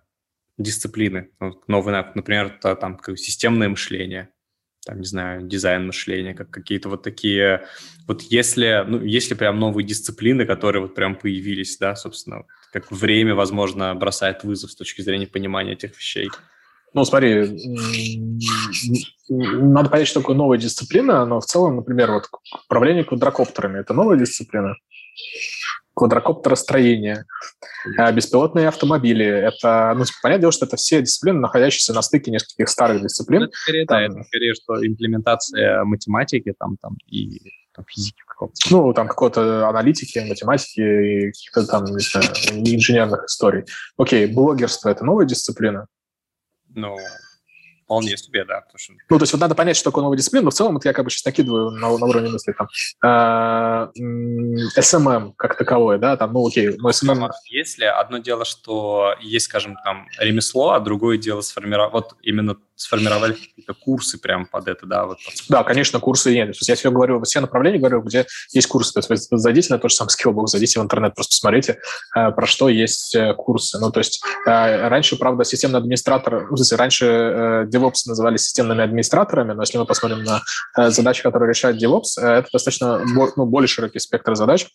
дисциплины, 0.59 1.31
ну, 1.40 1.59
новые, 1.69 2.12
например, 2.15 2.59
там 2.60 3.01
системное 3.16 3.70
мышление, 3.70 4.28
там, 4.89 5.01
не 5.01 5.05
знаю, 5.05 5.43
дизайн 5.43 5.86
мышления, 5.86 6.32
как 6.32 6.48
какие-то 6.48 6.89
вот 6.89 7.02
такие, 7.02 7.66
вот 8.06 8.23
если, 8.23 8.85
ну, 8.89 9.05
если 9.05 9.35
прям 9.35 9.60
новые 9.60 9.86
дисциплины, 9.86 10.47
которые 10.47 10.81
вот 10.81 10.94
прям 10.94 11.15
появились, 11.15 11.77
да, 11.77 11.94
собственно, 11.94 12.44
как 12.73 12.90
время, 12.90 13.35
возможно, 13.35 13.94
бросает 13.94 14.44
вызов 14.44 14.70
с 14.70 14.77
точки 14.77 15.02
зрения 15.02 15.27
понимания 15.27 15.73
этих 15.73 15.94
вещей. 15.94 16.31
Ну, 16.94 17.05
смотри, 17.05 17.51
надо 19.28 19.90
понять, 19.90 20.09
что 20.09 20.20
такое 20.20 20.36
новая 20.36 20.56
дисциплина, 20.56 21.27
но 21.27 21.40
в 21.40 21.44
целом, 21.44 21.77
например, 21.77 22.10
вот 22.12 22.31
управление 22.65 23.05
квадрокоптерами– 23.05 23.81
это 23.81 23.93
новая 23.93 24.16
дисциплина 24.16 24.74
квадрокоптеростроение, 25.98 27.24
э, 27.98 28.12
беспилотные 28.12 28.68
автомобили. 28.68 29.26
Это, 29.26 29.92
ну, 29.96 30.04
типа, 30.04 30.18
понятное 30.22 30.42
дело, 30.42 30.52
что 30.52 30.66
это 30.66 30.76
все 30.76 31.02
дисциплины, 31.02 31.40
находящиеся 31.40 31.92
на 31.92 32.02
стыке 32.02 32.30
нескольких 32.30 32.68
старых 32.68 33.02
дисциплин. 33.02 33.42
Ну, 33.42 33.48
скорее, 33.52 33.84
там, 33.84 33.98
да, 33.98 34.04
это 34.04 34.24
скорее, 34.24 34.54
что 34.54 34.86
имплементация 34.86 35.82
математики 35.82 36.54
там, 36.56 36.76
там, 36.80 36.96
и 37.08 37.40
там, 37.74 37.84
физики 37.88 38.22
какого-то. 38.26 38.54
Ну, 38.70 38.92
там 38.92 39.08
какой-то 39.08 39.68
аналитики, 39.68 40.20
математики 40.20 40.80
и 40.80 41.26
каких-то 41.32 41.66
там, 41.66 41.84
не 41.84 41.98
знаю, 41.98 42.26
инженерных 42.52 43.24
историй. 43.24 43.64
Окей, 43.96 44.26
блогерство– 44.26 44.88
это 44.90 45.04
новая 45.04 45.26
дисциплина? 45.26 45.86
Ну, 46.74 46.96
вполне 47.89 48.19
себе, 48.19 48.44
да. 48.44 48.60
Потому 48.60 48.78
что... 48.78 48.93
Ну, 49.09 49.19
то 49.19 49.23
есть 49.23 49.32
вот 49.32 49.40
надо 49.40 49.55
понять, 49.55 49.77
что 49.77 49.90
такое 49.90 50.02
новая 50.02 50.19
дисциплина, 50.19 50.44
но 50.44 50.51
в 50.51 50.55
целом 50.55 50.77
это 50.77 50.89
я 50.89 50.93
как 50.93 51.06
бы 51.06 51.10
сейчас 51.10 51.24
накидываю 51.24 51.70
на, 51.70 51.97
на 51.97 52.06
уровне 52.06 52.28
мысли. 52.28 52.52
Там, 52.52 52.69
э, 53.02 54.78
SMM 54.78 55.32
как 55.36 55.56
таковое, 55.56 55.97
да, 55.97 56.16
там, 56.19 56.35
ну 56.35 56.47
окей, 56.47 56.77
но 56.77 56.90
SMM... 56.90 57.31
Если 57.47 57.85
одно 57.85 58.19
дело, 58.19 58.44
что 58.44 59.15
есть, 59.20 59.47
скажем, 59.47 59.77
там 59.85 60.06
ремесло, 60.19 60.73
а 60.73 60.81
другое 60.81 61.16
дело 61.16 61.40
сформировать, 61.40 61.93
вот 61.93 62.15
именно 62.23 62.56
сформировали 62.78 63.32
какие-то 63.32 63.74
курсы 63.74 64.18
прямо 64.18 64.46
под 64.46 64.68
это, 64.68 64.86
да? 64.86 65.05
Вот. 65.06 65.18
Да, 65.48 65.64
конечно, 65.64 65.98
курсы 65.98 66.32
нет. 66.32 66.46
То 66.46 66.59
есть 66.59 66.68
я 66.68 66.76
все 66.76 66.90
говорю, 66.90 67.22
все 67.24 67.40
направления 67.40 67.78
говорю, 67.78 68.00
где 68.02 68.26
есть 68.52 68.68
курсы. 68.68 68.92
То 68.92 69.00
есть 69.00 69.30
вы 69.30 69.38
зайдите 69.38 69.72
на 69.72 69.78
тот 69.78 69.90
же 69.90 69.96
самый 69.96 70.10
Skillbox, 70.10 70.46
зайдите 70.46 70.80
в 70.80 70.82
интернет, 70.84 71.14
просто 71.14 71.32
посмотрите, 71.32 71.80
э, 72.16 72.30
про 72.30 72.46
что 72.46 72.68
есть 72.68 73.14
э, 73.16 73.34
курсы. 73.34 73.78
Ну, 73.78 73.90
то 73.90 73.98
есть 73.98 74.22
э, 74.46 74.88
раньше, 74.88 75.16
правда, 75.16 75.44
системный 75.44 75.80
администратор, 75.80 76.46
ну, 76.48 76.56
смысле, 76.56 76.76
раньше 76.76 77.05
DevOps 77.72 78.06
называли 78.06 78.36
системными 78.36 78.84
администраторами, 78.84 79.52
но 79.52 79.62
если 79.62 79.76
мы 79.76 79.84
посмотрим 79.84 80.22
на 80.22 80.42
задачи, 80.90 81.22
которые 81.22 81.48
решает 81.48 81.82
DevOps, 81.82 82.20
это 82.20 82.48
достаточно 82.52 83.05
ну, 83.05 83.44
более 83.44 83.68
широкий 83.68 83.98
спектр 83.98 84.36
задач. 84.36 84.68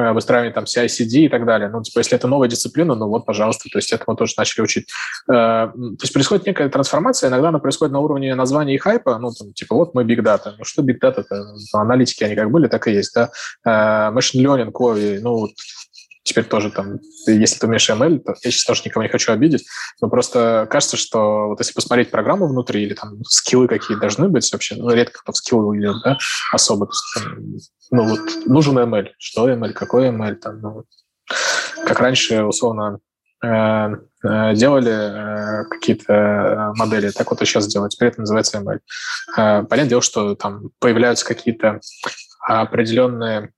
Э, 0.00 0.12
выстраивание 0.12 0.52
там 0.52 0.64
CI-CD 0.64 1.26
и 1.26 1.28
так 1.28 1.44
далее. 1.44 1.68
Ну, 1.68 1.82
типа, 1.82 1.98
если 1.98 2.16
это 2.16 2.26
новая 2.26 2.48
дисциплина, 2.48 2.94
ну 2.94 3.08
вот, 3.08 3.26
пожалуйста, 3.26 3.68
то 3.70 3.78
есть 3.78 3.92
это 3.92 4.04
мы 4.06 4.16
тоже 4.16 4.34
начали 4.38 4.62
учить. 4.62 4.88
Э, 5.28 5.68
то 5.74 5.98
есть 6.00 6.12
происходит 6.12 6.46
некая 6.46 6.68
трансформация, 6.68 7.28
иногда 7.28 7.48
она 7.48 7.58
происходит 7.58 7.92
на 7.92 8.00
уровне 8.00 8.34
названия 8.34 8.74
и 8.74 8.78
хайпа, 8.78 9.18
ну, 9.18 9.30
там, 9.32 9.52
типа, 9.52 9.74
вот 9.74 9.94
мы 9.94 10.04
Big 10.04 10.20
Data. 10.20 10.54
Ну, 10.58 10.64
что 10.64 10.82
Big 10.82 10.98
Data? 11.02 11.22
-то? 11.30 11.54
Аналитики, 11.74 12.24
они 12.24 12.34
как 12.34 12.50
были, 12.50 12.68
так 12.68 12.86
и 12.88 12.92
есть, 12.92 13.14
да. 13.14 13.30
Э, 13.64 14.10
machine 14.16 14.42
Learning, 14.42 14.70
Кови, 14.70 15.18
ну, 15.20 15.48
теперь 16.22 16.44
тоже 16.44 16.70
там, 16.70 16.98
если 17.26 17.58
ты 17.58 17.66
умеешь 17.66 17.88
ML, 17.88 18.18
то 18.20 18.34
я 18.42 18.50
сейчас 18.50 18.64
тоже 18.64 18.82
никого 18.84 19.02
не 19.02 19.08
хочу 19.08 19.32
обидеть, 19.32 19.66
но 20.00 20.08
просто 20.08 20.66
кажется, 20.70 20.96
что 20.96 21.48
вот 21.48 21.60
если 21.60 21.72
посмотреть 21.72 22.10
программу 22.10 22.46
внутри 22.46 22.82
или 22.82 22.94
там 22.94 23.22
скиллы 23.24 23.68
какие 23.68 23.96
должны 23.96 24.28
быть 24.28 24.50
вообще, 24.52 24.76
ну, 24.76 24.90
редко 24.90 25.20
кто 25.20 25.32
в 25.32 25.36
скиллы 25.36 25.78
идет, 25.78 25.96
да, 26.04 26.18
особо, 26.52 26.86
то 26.86 26.92
есть, 26.92 27.14
там, 27.14 27.44
ну, 27.90 28.08
вот 28.08 28.46
нужен 28.46 28.78
ML, 28.78 29.08
что 29.18 29.50
ML, 29.50 29.72
какой 29.72 30.08
ML, 30.08 30.34
там, 30.36 30.60
ну, 30.60 30.84
как 31.86 32.00
раньше, 32.00 32.44
условно, 32.44 32.98
э, 33.42 33.48
э, 33.48 34.54
делали 34.54 34.92
э, 34.92 35.64
какие-то 35.70 36.72
модели, 36.76 37.10
так 37.10 37.30
вот 37.30 37.40
и 37.42 37.44
сейчас 37.44 37.66
делать. 37.66 37.92
Теперь 37.94 38.08
это 38.08 38.20
называется 38.20 38.58
ML. 38.58 38.80
Понятное 39.36 39.88
дело, 39.88 40.02
что 40.02 40.34
там 40.34 40.70
появляются 40.78 41.24
какие-то 41.24 41.80
определенные 42.40 43.52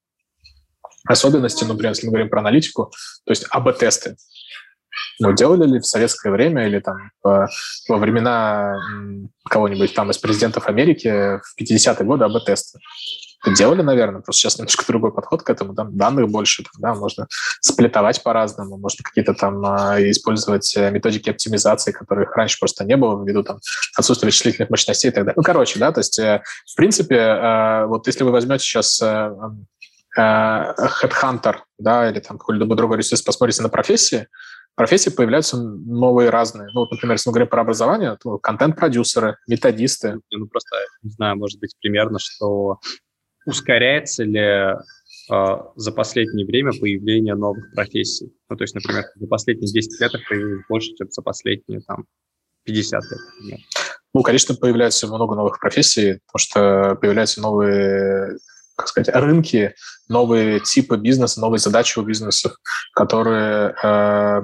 особенности, 1.05 1.65
например, 1.65 1.93
если 1.93 2.07
мы 2.07 2.13
говорим 2.13 2.31
про 2.31 2.41
аналитику, 2.41 2.93
то 3.25 3.31
есть 3.31 3.47
АБ-тесты. 3.51 4.17
Ну, 5.21 5.33
делали 5.33 5.67
ли 5.67 5.79
в 5.79 5.87
советское 5.87 6.31
время 6.31 6.67
или 6.67 6.81
там 6.81 6.97
во 7.23 7.49
времена 7.97 8.77
кого-нибудь 9.49 9.95
там 9.95 10.11
из 10.11 10.19
президентов 10.19 10.69
Америки 10.69 11.39
в 11.39 11.61
50-е 11.61 12.05
годы 12.05 12.25
АБ-тесты? 12.25 12.79
Делали, 13.57 13.83
наверное, 13.83 14.21
просто 14.21 14.43
сейчас 14.43 14.59
немножко 14.59 14.85
другой 14.87 15.13
подход 15.13 15.43
к 15.43 15.51
этому, 15.51 15.75
там 15.75 15.97
данных 15.97 16.29
больше, 16.29 16.63
там, 16.63 16.73
да, 16.79 16.95
можно 16.95 17.27
сплетовать 17.61 18.23
по-разному, 18.23 18.79
можно 18.79 19.03
какие-то 19.03 19.35
там 19.35 19.65
э, 19.65 20.11
использовать 20.11 20.77
э, 20.77 20.93
методики 20.93 21.29
оптимизации, 21.29 21.91
которых 21.91 22.37
раньше 22.37 22.59
просто 22.61 22.85
не 22.85 22.97
было 22.97 23.21
ввиду 23.25 23.43
там 23.43 23.59
отсутствия 23.97 24.29
вычислительных 24.29 24.71
мощностей 24.71 25.11
и 25.11 25.13
так 25.13 25.25
далее. 25.25 25.35
Ну, 25.37 25.43
короче, 25.43 25.81
да, 25.81 25.91
то 25.91 25.99
есть, 25.99 26.21
э, 26.21 26.41
в 26.71 26.77
принципе, 26.77 27.17
э, 27.17 27.87
вот 27.87 28.07
если 28.07 28.23
вы 28.23 28.31
возьмете 28.31 28.63
сейчас 28.63 29.03
э, 29.03 29.35
Headhunter, 30.17 31.57
да, 31.79 32.11
или 32.11 32.21
там 32.21 32.39
какой-либо 32.39 32.75
другой 32.75 32.99
ресурс, 32.99 33.23
посмотрите 33.23 33.63
на 33.63 33.69
профессии, 33.69 34.29
профессии 34.75 35.11
появляются 35.11 35.57
новые 35.57 36.31
разные. 36.31 36.69
Ну, 36.73 36.81
вот, 36.81 36.91
например, 36.91 37.15
если 37.15 37.29
мы 37.29 37.35
говорим 37.35 37.49
про 37.49 37.63
образование, 37.63 38.17
то 38.23 38.39
контент-продюсеры, 38.39 39.37
методисты. 39.47 40.21
Ну, 40.31 40.47
просто, 40.47 40.77
не 41.03 41.11
знаю, 41.11 41.37
может 41.37 41.61
быть, 41.61 41.75
примерно, 41.81 42.19
что 42.19 42.79
ускоряется 43.45 44.25
ли 44.25 44.41
э, 44.41 44.77
за 45.77 45.93
последнее 45.93 46.47
время 46.47 46.73
появление 46.79 47.35
новых 47.35 47.73
профессий? 47.75 48.33
Ну, 48.49 48.57
то 48.57 48.65
есть, 48.65 48.75
например, 48.75 49.05
за 49.15 49.27
последние 49.27 49.71
10 49.71 50.01
лет 50.01 50.15
их 50.15 50.29
появилось 50.29 50.65
больше, 50.69 50.95
чем 50.97 51.11
за 51.11 51.23
последние 51.23 51.81
там 51.81 52.05
50 52.65 53.03
лет, 53.03 53.21
например. 53.39 53.61
Ну, 54.15 54.23
конечно, 54.23 54.55
появляется 54.55 55.07
много 55.07 55.35
новых 55.35 55.59
профессий, 55.59 56.21
потому 56.27 56.39
что 56.39 56.99
появляются 57.01 57.41
новые 57.41 58.39
как 58.83 58.89
сказать, 58.89 59.15
рынки, 59.15 59.75
новые 60.09 60.61
типы 60.61 60.97
бизнеса, 60.97 61.41
новые 61.41 61.61
задачи 61.61 61.99
у 61.99 62.03
бизнесов, 62.03 62.53
которые, 62.95 63.75
э, 63.83 64.43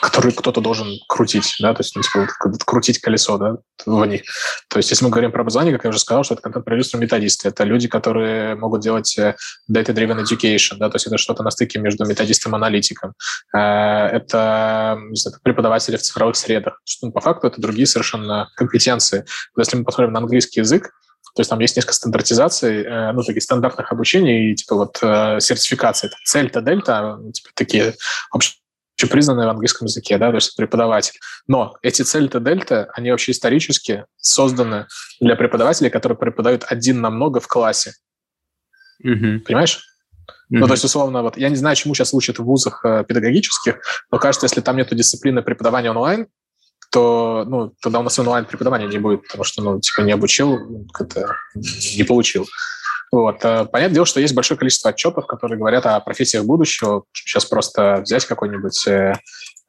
которые 0.00 0.32
кто-то 0.32 0.62
должен 0.62 0.98
крутить, 1.08 1.56
да, 1.60 1.74
то 1.74 1.82
есть, 1.82 1.94
ну, 1.94 2.02
типа, 2.02 2.26
крутить 2.64 3.00
колесо, 3.00 3.36
да, 3.36 3.58
в 3.84 4.04
них. 4.06 4.22
То 4.68 4.78
есть, 4.78 4.90
если 4.90 5.04
мы 5.04 5.10
говорим 5.10 5.30
про 5.30 5.42
образование, 5.42 5.74
как 5.74 5.84
я 5.84 5.90
уже 5.90 5.98
сказал, 5.98 6.24
что 6.24 6.34
это 6.34 6.42
контент-продюсеры 6.42 7.02
методисты, 7.02 7.48
это 7.48 7.64
люди, 7.64 7.86
которые 7.86 8.54
могут 8.54 8.80
делать 8.80 9.16
э, 9.18 9.36
data-driven 9.70 10.22
education, 10.22 10.76
да, 10.78 10.88
то 10.88 10.96
есть 10.96 11.06
это 11.06 11.18
что-то 11.18 11.42
на 11.42 11.50
стыке 11.50 11.78
между 11.78 12.06
методистом 12.06 12.52
и 12.52 12.56
аналитиком. 12.56 13.12
Э, 13.54 14.06
это, 14.06 14.98
не 15.10 15.16
знаю, 15.16 15.38
преподаватели 15.42 15.96
в 15.96 16.02
цифровых 16.02 16.36
средах. 16.36 16.80
Что, 16.84 17.06
ну, 17.06 17.12
по 17.12 17.20
факту 17.20 17.46
это 17.46 17.60
другие 17.60 17.86
совершенно 17.86 18.48
компетенции. 18.56 19.26
Если 19.58 19.76
мы 19.76 19.84
посмотрим 19.84 20.14
на 20.14 20.20
английский 20.20 20.60
язык, 20.60 20.90
то 21.34 21.40
есть 21.40 21.50
там 21.50 21.58
есть 21.58 21.76
несколько 21.76 21.94
стандартизаций, 21.94 22.84
э, 22.84 23.12
ну, 23.12 23.22
таких 23.22 23.42
стандартных 23.42 23.90
обучений 23.90 24.52
и 24.52 24.54
типа 24.54 24.76
вот 24.76 24.98
э, 25.02 25.40
сертификации. 25.40 26.10
Цельта, 26.24 26.60
дельта, 26.60 27.18
типа 27.32 27.50
такие 27.54 27.94
общепризнанные 28.30 29.48
в 29.48 29.50
английском 29.50 29.86
языке, 29.86 30.16
да, 30.16 30.30
то 30.30 30.36
есть 30.36 30.56
преподаватель. 30.56 31.18
Но 31.48 31.76
эти 31.82 32.02
цельта, 32.02 32.38
дельта, 32.38 32.88
они 32.94 33.10
вообще 33.10 33.32
исторически 33.32 34.04
созданы 34.16 34.86
для 35.20 35.34
преподавателей, 35.34 35.90
которые 35.90 36.16
преподают 36.16 36.64
один 36.68 37.00
на 37.00 37.10
много 37.10 37.40
в 37.40 37.48
классе. 37.48 37.94
Mm-hmm. 39.04 39.40
Понимаешь? 39.40 39.80
Mm-hmm. 39.80 40.58
Ну, 40.60 40.66
то 40.66 40.72
есть, 40.74 40.84
условно, 40.84 41.22
вот 41.22 41.36
я 41.36 41.48
не 41.48 41.56
знаю, 41.56 41.74
чему 41.74 41.94
сейчас 41.94 42.14
учат 42.14 42.38
в 42.38 42.44
вузах 42.44 42.84
э, 42.84 43.04
педагогических, 43.08 43.80
но 44.12 44.18
кажется, 44.20 44.46
если 44.46 44.60
там 44.60 44.76
нету 44.76 44.94
дисциплины 44.94 45.42
преподавания 45.42 45.90
онлайн, 45.90 46.28
то 46.94 47.44
ну, 47.48 47.74
тогда 47.82 47.98
у 47.98 48.02
нас 48.04 48.16
онлайн 48.20 48.44
преподавания 48.44 48.86
не 48.86 48.98
будет, 48.98 49.22
потому 49.24 49.42
что, 49.42 49.60
ну, 49.62 49.80
типа, 49.80 50.02
не 50.02 50.12
обучил, 50.12 50.86
как-то 50.92 51.34
не 51.56 52.04
получил. 52.04 52.46
Вот. 53.10 53.44
Э, 53.44 53.64
понятное 53.64 53.94
дело, 53.94 54.06
что 54.06 54.20
есть 54.20 54.32
большое 54.32 54.56
количество 54.56 54.90
отчетов, 54.90 55.26
которые 55.26 55.58
говорят 55.58 55.86
о 55.86 55.98
профессиях 55.98 56.44
будущего. 56.44 57.02
Сейчас 57.12 57.46
просто 57.46 58.02
взять 58.02 58.24
какой-нибудь 58.26 58.86
э, 58.86 59.14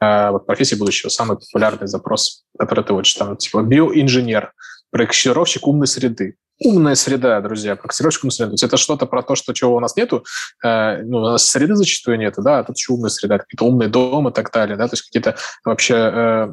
э, 0.01 0.29
вот 0.29 0.45
профессии 0.45 0.75
будущего, 0.75 1.09
самый 1.09 1.39
популярный 1.39 1.87
запрос, 1.87 2.43
который 2.59 2.83
ты 2.83 2.93
учишь, 2.93 3.15
там, 3.15 3.35
типа, 3.37 3.63
биоинженер, 3.63 4.53
проектировщик 4.91 5.65
умной 5.65 5.87
среды. 5.87 6.35
Умная 6.59 6.95
среда, 6.95 7.41
друзья, 7.41 7.75
проектировщик 7.75 8.23
умной 8.23 8.31
среды. 8.31 8.51
То 8.51 8.53
есть 8.53 8.63
это 8.63 8.77
что-то 8.77 9.05
про 9.05 9.23
то, 9.23 9.35
что 9.35 9.53
чего 9.53 9.75
у 9.75 9.79
нас 9.81 9.95
нету. 9.97 10.23
Э, 10.63 11.01
ну, 11.03 11.17
у 11.17 11.21
нас 11.21 11.45
среды 11.45 11.75
зачастую 11.75 12.17
нету, 12.17 12.41
да, 12.41 12.59
а 12.59 12.63
тут 12.63 12.77
еще 12.77 12.93
умная 12.93 13.09
среда, 13.09 13.39
какие-то 13.39 13.65
умные 13.65 13.89
дома 13.89 14.29
и 14.29 14.33
так 14.33 14.51
далее, 14.51 14.77
да, 14.77 14.87
то 14.87 14.93
есть 14.93 15.03
какие-то 15.03 15.35
вообще 15.65 15.95
э, 15.95 16.47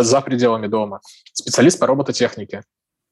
за 0.00 0.20
пределами 0.20 0.68
дома. 0.68 1.00
Специалист 1.32 1.78
по 1.78 1.86
робототехнике. 1.86 2.62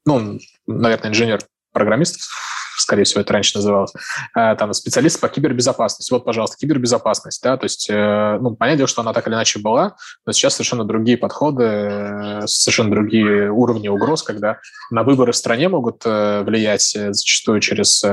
Ну, 0.05 0.39
наверное, 0.67 1.09
инженер-программист 1.09 2.29
скорее 2.77 3.03
всего, 3.03 3.21
это 3.21 3.33
раньше 3.33 3.57
называлось, 3.57 3.93
э, 4.35 4.55
там, 4.55 4.73
специалист 4.73 5.19
по 5.19 5.29
кибербезопасности. 5.29 6.11
Вот, 6.11 6.25
пожалуйста, 6.25 6.57
кибербезопасность, 6.57 7.41
да, 7.43 7.57
то 7.57 7.65
есть, 7.65 7.89
э, 7.89 8.37
ну, 8.41 8.55
понятное 8.55 8.77
дело, 8.77 8.87
что 8.87 9.01
она 9.01 9.13
так 9.13 9.27
или 9.27 9.33
иначе 9.33 9.59
была, 9.59 9.95
но 10.25 10.31
сейчас 10.31 10.55
совершенно 10.55 10.83
другие 10.83 11.17
подходы, 11.17 11.63
э, 11.63 12.47
совершенно 12.47 12.91
другие 12.91 13.51
уровни 13.51 13.87
угроз, 13.87 14.23
когда 14.23 14.59
на 14.91 15.03
выборы 15.03 15.31
в 15.31 15.35
стране 15.35 15.69
могут 15.69 16.05
влиять 16.05 16.95
зачастую 17.11 17.59
через 17.59 18.03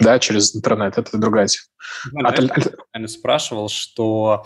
да, 0.00 0.18
через 0.18 0.56
интернет, 0.56 0.96
это 0.96 1.18
другая 1.18 1.48
тема. 1.48 1.64
Знаешь, 2.10 2.50
а, 2.92 3.08
спрашивал, 3.08 3.68
что 3.68 4.44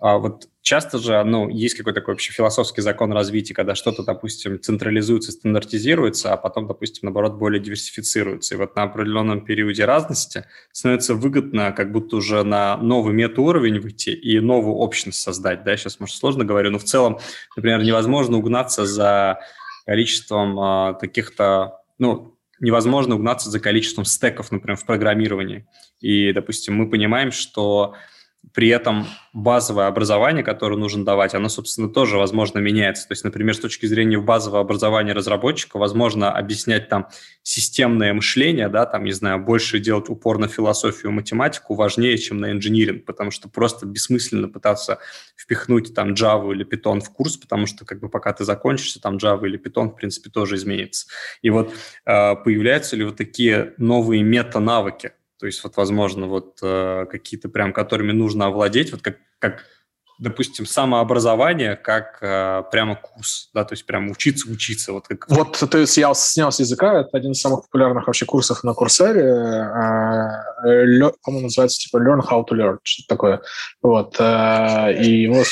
а 0.00 0.18
вот 0.18 0.44
часто 0.68 0.98
же, 0.98 1.24
ну, 1.24 1.48
есть 1.48 1.76
какой-то 1.78 2.00
такой 2.00 2.12
вообще 2.12 2.30
философский 2.30 2.82
закон 2.82 3.10
развития, 3.10 3.54
когда 3.54 3.74
что-то, 3.74 4.02
допустим, 4.02 4.60
централизуется, 4.60 5.32
стандартизируется, 5.32 6.34
а 6.34 6.36
потом, 6.36 6.66
допустим, 6.66 7.00
наоборот, 7.04 7.38
более 7.38 7.58
диверсифицируется. 7.58 8.54
И 8.54 8.58
вот 8.58 8.76
на 8.76 8.82
определенном 8.82 9.46
периоде 9.46 9.86
разности 9.86 10.44
становится 10.70 11.14
выгодно 11.14 11.72
как 11.72 11.90
будто 11.90 12.16
уже 12.16 12.42
на 12.42 12.76
новый 12.76 13.14
метауровень 13.14 13.80
выйти 13.80 14.10
и 14.10 14.40
новую 14.40 14.74
общность 14.74 15.22
создать. 15.22 15.64
Да, 15.64 15.74
сейчас, 15.74 16.00
может, 16.00 16.16
сложно 16.16 16.44
говорю, 16.44 16.70
но 16.70 16.78
в 16.78 16.84
целом, 16.84 17.18
например, 17.56 17.82
невозможно 17.82 18.36
угнаться 18.36 18.84
за 18.84 19.38
количеством 19.86 20.60
а, 20.60 20.92
каких-то, 20.92 21.78
ну, 21.96 22.36
невозможно 22.60 23.14
угнаться 23.14 23.48
за 23.48 23.58
количеством 23.58 24.04
стеков, 24.04 24.52
например, 24.52 24.76
в 24.76 24.84
программировании. 24.84 25.66
И, 26.00 26.30
допустим, 26.34 26.74
мы 26.74 26.90
понимаем, 26.90 27.32
что 27.32 27.94
при 28.52 28.68
этом 28.68 29.06
базовое 29.32 29.86
образование, 29.86 30.42
которое 30.42 30.76
нужно 30.76 31.04
давать, 31.04 31.34
оно, 31.34 31.48
собственно, 31.48 31.88
тоже, 31.88 32.16
возможно, 32.16 32.58
меняется. 32.58 33.06
То 33.06 33.12
есть, 33.12 33.24
например, 33.24 33.54
с 33.54 33.60
точки 33.60 33.86
зрения 33.86 34.18
базового 34.18 34.60
образования 34.60 35.12
разработчика, 35.12 35.78
возможно, 35.78 36.32
объяснять 36.32 36.88
там 36.88 37.08
системное 37.42 38.12
мышление, 38.14 38.68
да, 38.68 38.86
там, 38.86 39.04
не 39.04 39.12
знаю, 39.12 39.38
больше 39.38 39.78
делать 39.80 40.08
упор 40.08 40.38
на 40.38 40.48
философию, 40.48 41.12
математику 41.12 41.74
важнее, 41.74 42.16
чем 42.18 42.38
на 42.38 42.52
инжиниринг, 42.52 43.04
потому 43.04 43.30
что 43.30 43.48
просто 43.48 43.86
бессмысленно 43.86 44.48
пытаться 44.48 44.98
впихнуть 45.36 45.94
там 45.94 46.14
Java 46.14 46.52
или 46.52 46.66
Python 46.66 47.00
в 47.00 47.10
курс, 47.10 47.36
потому 47.36 47.66
что 47.66 47.84
как 47.84 48.00
бы 48.00 48.08
пока 48.08 48.32
ты 48.32 48.44
закончишься, 48.44 49.00
там 49.00 49.16
Java 49.16 49.46
или 49.46 49.60
Python, 49.60 49.90
в 49.90 49.94
принципе, 49.94 50.30
тоже 50.30 50.56
изменится. 50.56 51.06
И 51.42 51.50
вот 51.50 51.72
э, 52.06 52.34
появляются 52.36 52.96
ли 52.96 53.04
вот 53.04 53.16
такие 53.16 53.74
новые 53.78 54.22
мета-навыки, 54.22 55.12
то 55.38 55.46
есть 55.46 55.62
вот, 55.62 55.76
возможно, 55.76 56.26
вот 56.26 56.58
э, 56.62 57.06
какие-то 57.10 57.48
прям, 57.48 57.72
которыми 57.72 58.12
нужно 58.12 58.46
овладеть, 58.46 58.92
вот 58.92 59.02
как, 59.02 59.18
как 59.38 59.64
допустим, 60.18 60.66
самообразование 60.66 61.76
как 61.76 62.18
э, 62.20 62.64
прямо 62.70 62.96
курс, 62.96 63.50
да, 63.54 63.64
то 63.64 63.74
есть 63.74 63.86
прямо 63.86 64.10
учиться, 64.10 64.50
учиться. 64.50 64.92
Вот, 64.92 65.06
как... 65.06 65.26
вот 65.28 65.62
то 65.70 65.78
есть 65.78 65.96
я 65.96 66.12
снял 66.14 66.50
с 66.50 66.58
языка, 66.58 67.00
это 67.00 67.16
один 67.16 67.32
из 67.32 67.40
самых 67.40 67.62
популярных 67.62 68.06
вообще 68.06 68.26
курсов 68.26 68.64
на 68.64 68.74
Курсере, 68.74 69.22
э, 69.22 71.10
по-моему, 71.22 71.46
называется 71.46 71.78
типа 71.78 71.98
Learn 71.98 72.20
How 72.20 72.44
to 72.44 72.56
Learn, 72.56 72.78
что-то 72.82 73.08
такое. 73.08 73.40
Вот, 73.80 74.16
э, 74.18 74.94
и 75.00 75.22
его 75.22 75.44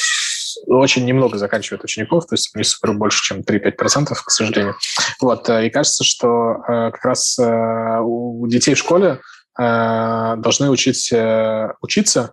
очень 0.67 1.05
немного 1.05 1.39
заканчивает 1.39 1.85
учеников, 1.85 2.27
то 2.27 2.35
есть 2.35 2.55
не 2.57 2.65
супер 2.65 2.95
больше, 2.95 3.23
чем 3.23 3.43
3-5%, 3.43 4.15
к 4.15 4.31
сожалению. 4.31 4.75
Вот, 5.21 5.49
э, 5.49 5.67
и 5.67 5.71
кажется, 5.71 6.03
что 6.03 6.57
э, 6.67 6.91
как 6.91 7.05
раз 7.05 7.39
э, 7.39 8.01
у 8.03 8.47
детей 8.49 8.75
в 8.75 8.79
школе 8.79 9.21
Э, 9.21 9.36
должны 9.59 10.71
учить 10.71 11.13
э, 11.13 11.73
учиться 11.81 12.33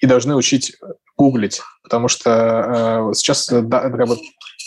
и 0.00 0.06
должны 0.06 0.34
учить 0.36 0.76
гуглить, 1.16 1.62
потому 1.82 2.08
что 2.08 3.10
э, 3.10 3.14
сейчас 3.14 3.46
как 3.46 3.68
бы, 3.68 4.18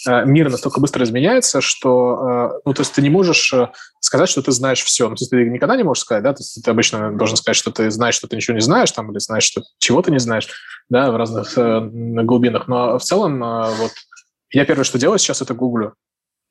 э, 0.08 0.26
мир 0.26 0.49
настолько 0.49 0.80
быстро 0.80 1.04
изменяется, 1.04 1.62
что, 1.62 2.52
э, 2.56 2.60
ну, 2.66 2.74
то 2.74 2.82
есть 2.82 2.94
ты 2.94 3.02
не 3.02 3.10
можешь 3.10 3.54
э, 3.54 3.70
сказать, 3.99 4.30
что 4.30 4.41
ты 4.41 4.52
знаешь 4.52 4.82
все. 4.84 5.10
Ну, 5.10 5.16
то 5.16 5.22
есть 5.22 5.32
ты 5.32 5.44
никогда 5.49 5.76
не 5.76 5.84
можешь 5.84 6.04
сказать, 6.04 6.24
да, 6.24 6.34
то 6.34 6.41
есть 6.41 6.64
ты 6.64 6.72
обычно 6.72 7.16
должен 7.16 7.38
сказать, 7.38 7.58
что 7.58 7.72
ты 7.72 7.91
знаешь, 7.91 8.16
что 8.16 8.28
ты 8.28 8.36
ничего 8.36 8.56
не 8.56 8.62
знаешь, 8.62 8.91
там, 8.91 9.12
или 9.12 9.20
знаешь, 9.20 9.44
что 9.44 9.62
чего 9.78 10.02
ты 10.02 10.12
не 10.12 10.20
знаешь, 10.20 10.48
да, 10.90 11.12
в 11.12 11.18
разных 11.18 11.58
э, 11.58 11.82
глубинах. 11.82 12.68
Но 12.68 12.98
в 12.98 13.04
целом, 13.04 13.44
э, 13.44 13.76
вот, 13.76 13.91
я 14.52 14.66
первое, 14.66 14.86
что 14.86 14.98
делаю 14.98 15.20
сейчас, 15.20 15.41
это 15.41 15.54
гуглю. 15.54 15.94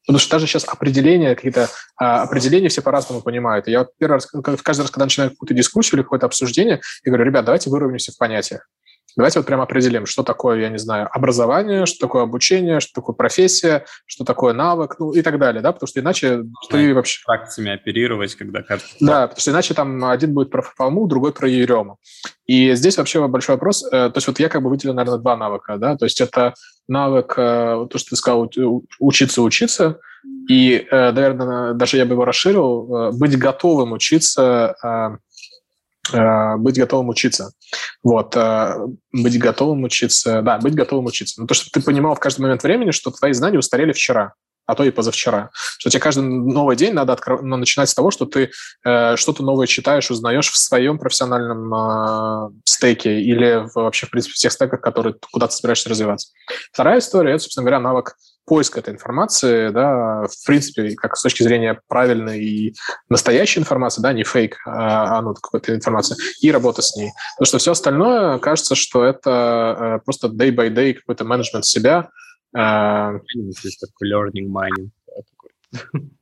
Потому 0.06 0.20
что 0.20 0.30
даже 0.30 0.46
сейчас 0.46 0.64
определения, 0.64 1.34
какие-то 1.34 1.68
а, 1.96 2.22
определения 2.22 2.68
все 2.68 2.80
по-разному 2.80 3.22
понимают. 3.22 3.66
И 3.66 3.72
я 3.72 3.86
первый 3.98 4.14
раз, 4.14 4.26
каждый 4.26 4.82
раз, 4.82 4.90
когда 4.90 5.04
начинаю 5.04 5.30
какую-то 5.30 5.52
дискуссию 5.52 5.98
или 5.98 6.02
какое-то 6.02 6.26
обсуждение, 6.26 6.80
я 7.04 7.10
говорю, 7.10 7.24
ребят, 7.24 7.44
давайте 7.44 7.70
выровняемся 7.70 8.12
в 8.12 8.18
понятиях. 8.18 8.68
Давайте 9.16 9.38
вот 9.38 9.47
прямо 9.47 9.62
определим, 9.62 10.05
что 10.05 10.22
такое, 10.22 10.60
я 10.60 10.68
не 10.68 10.78
знаю, 10.78 11.09
образование, 11.10 11.86
что 11.86 12.06
такое 12.06 12.22
обучение, 12.22 12.80
что 12.80 12.93
такое 12.93 13.14
профессия, 13.14 13.86
что 14.05 14.24
такое 14.24 14.52
навык, 14.52 14.97
ну 14.98 15.12
и 15.12 15.22
так 15.22 15.38
далее, 15.38 15.62
да, 15.62 15.72
потому 15.72 15.88
что 15.88 16.01
иначе 16.01 16.43
ты 16.68 16.94
вообще... 16.94 17.22
Фракциями 17.24 17.72
оперировать, 17.72 18.34
когда... 18.34 18.62
Да, 19.01 19.28
потому 19.28 19.40
что 19.40 19.51
иначе 19.52 19.72
там 19.72 20.05
один 20.05 20.34
будет 20.34 20.51
про 20.51 20.60
Фалму, 20.60 21.06
другой 21.06 21.32
про 21.32 21.48
Ерему. 21.48 21.98
И 22.47 22.74
здесь 22.74 22.98
вообще 22.98 23.26
большой 23.26 23.55
вопрос, 23.55 23.84
э, 23.84 23.90
то 23.90 24.12
есть 24.14 24.26
вот 24.26 24.38
я 24.38 24.51
как 24.51 24.62
бы 24.62 24.68
выделил, 24.68 24.93
наверное, 24.93 25.18
два 25.18 25.34
навыка, 25.36 25.78
да, 25.78 25.97
то 25.97 26.05
есть 26.05 26.20
это 26.20 26.52
навык, 26.86 27.34
э, 27.38 27.86
то, 27.90 27.98
что 27.98 28.10
ты 28.10 28.16
сказал, 28.16 28.51
учиться 29.01 29.40
учиться, 29.40 29.98
и, 30.48 30.86
э, 30.90 31.12
наверное, 31.12 31.72
даже 31.72 31.97
я 31.97 32.05
бы 32.05 32.12
его 32.12 32.26
расширил, 32.26 33.12
быть 33.12 33.38
готовым 33.38 33.93
учиться 33.93 34.76
быть 36.12 36.78
готовым 36.78 37.08
учиться. 37.08 37.52
Вот, 38.02 38.36
э, 38.36 38.76
быть 39.12 39.38
готовым 39.38 39.84
учиться, 39.84 40.42
да, 40.42 40.58
быть 40.58 40.74
готовым 40.74 41.06
учиться. 41.06 41.40
Ну, 41.40 41.46
то, 41.46 41.54
что 41.54 41.70
ты 41.70 41.80
понимал 41.80 42.14
в 42.14 42.20
каждый 42.20 42.42
момент 42.42 42.62
времени, 42.62 42.90
что 42.90 43.10
твои 43.10 43.32
знания 43.32 43.58
устарели 43.58 43.92
вчера, 43.92 44.34
а 44.66 44.74
то 44.74 44.84
и 44.84 44.90
позавчера. 44.90 45.50
Что 45.78 45.90
тебе 45.90 46.00
каждый 46.00 46.24
новый 46.24 46.76
день 46.76 46.92
надо 46.92 47.12
откро... 47.12 47.40
ну, 47.40 47.56
начинать 47.56 47.88
с 47.88 47.94
того, 47.94 48.10
что 48.10 48.26
ты 48.26 48.50
э, 48.84 49.16
что-то 49.16 49.42
новое 49.42 49.66
читаешь, 49.66 50.10
узнаешь 50.10 50.50
в 50.50 50.56
своем 50.56 50.98
профессиональном 50.98 51.72
э, 51.74 52.50
стеке 52.64 53.20
или 53.20 53.66
в, 53.68 53.74
вообще, 53.76 54.06
в 54.06 54.10
принципе, 54.10 54.34
всех 54.34 54.52
стеках, 54.52 54.80
которые 54.80 55.16
куда 55.32 55.46
ты 55.46 55.54
собираешься 55.54 55.88
развиваться. 55.88 56.32
Вторая 56.72 56.98
история– 56.98 57.30
это, 57.34 57.44
собственно 57.44 57.64
говоря, 57.64 57.80
навык 57.80 58.16
поиск 58.47 58.78
этой 58.78 58.94
информации, 58.94 59.70
да, 59.70 60.27
в 60.27 60.47
принципе, 60.47 60.94
как 60.94 61.16
с 61.16 61.23
точки 61.23 61.43
зрения 61.43 61.81
правильной 61.89 62.43
и 62.43 62.74
настоящей 63.09 63.60
информации, 63.60 64.01
да, 64.01 64.12
не 64.12 64.24
фейк, 64.24 64.56
а, 64.64 65.18
а 65.18 65.23
ну, 65.23 65.35
какой-то 65.35 65.74
информации, 65.74 66.16
и 66.40 66.51
работа 66.51 66.81
с 66.81 66.97
ней. 66.97 67.10
Потому 67.36 67.47
что 67.47 67.59
все 67.59 67.73
остальное, 67.73 68.39
кажется, 68.39 68.74
что 68.74 69.05
это 69.05 69.98
э, 70.01 70.05
просто 70.05 70.28
day 70.28 70.55
by 70.55 70.70
day 70.70 70.94
какой-то 70.94 71.24
менеджмент 71.24 71.66
себя. 71.66 72.09
Э, 72.56 73.18
learning 74.02 74.48
mining. 74.48 74.90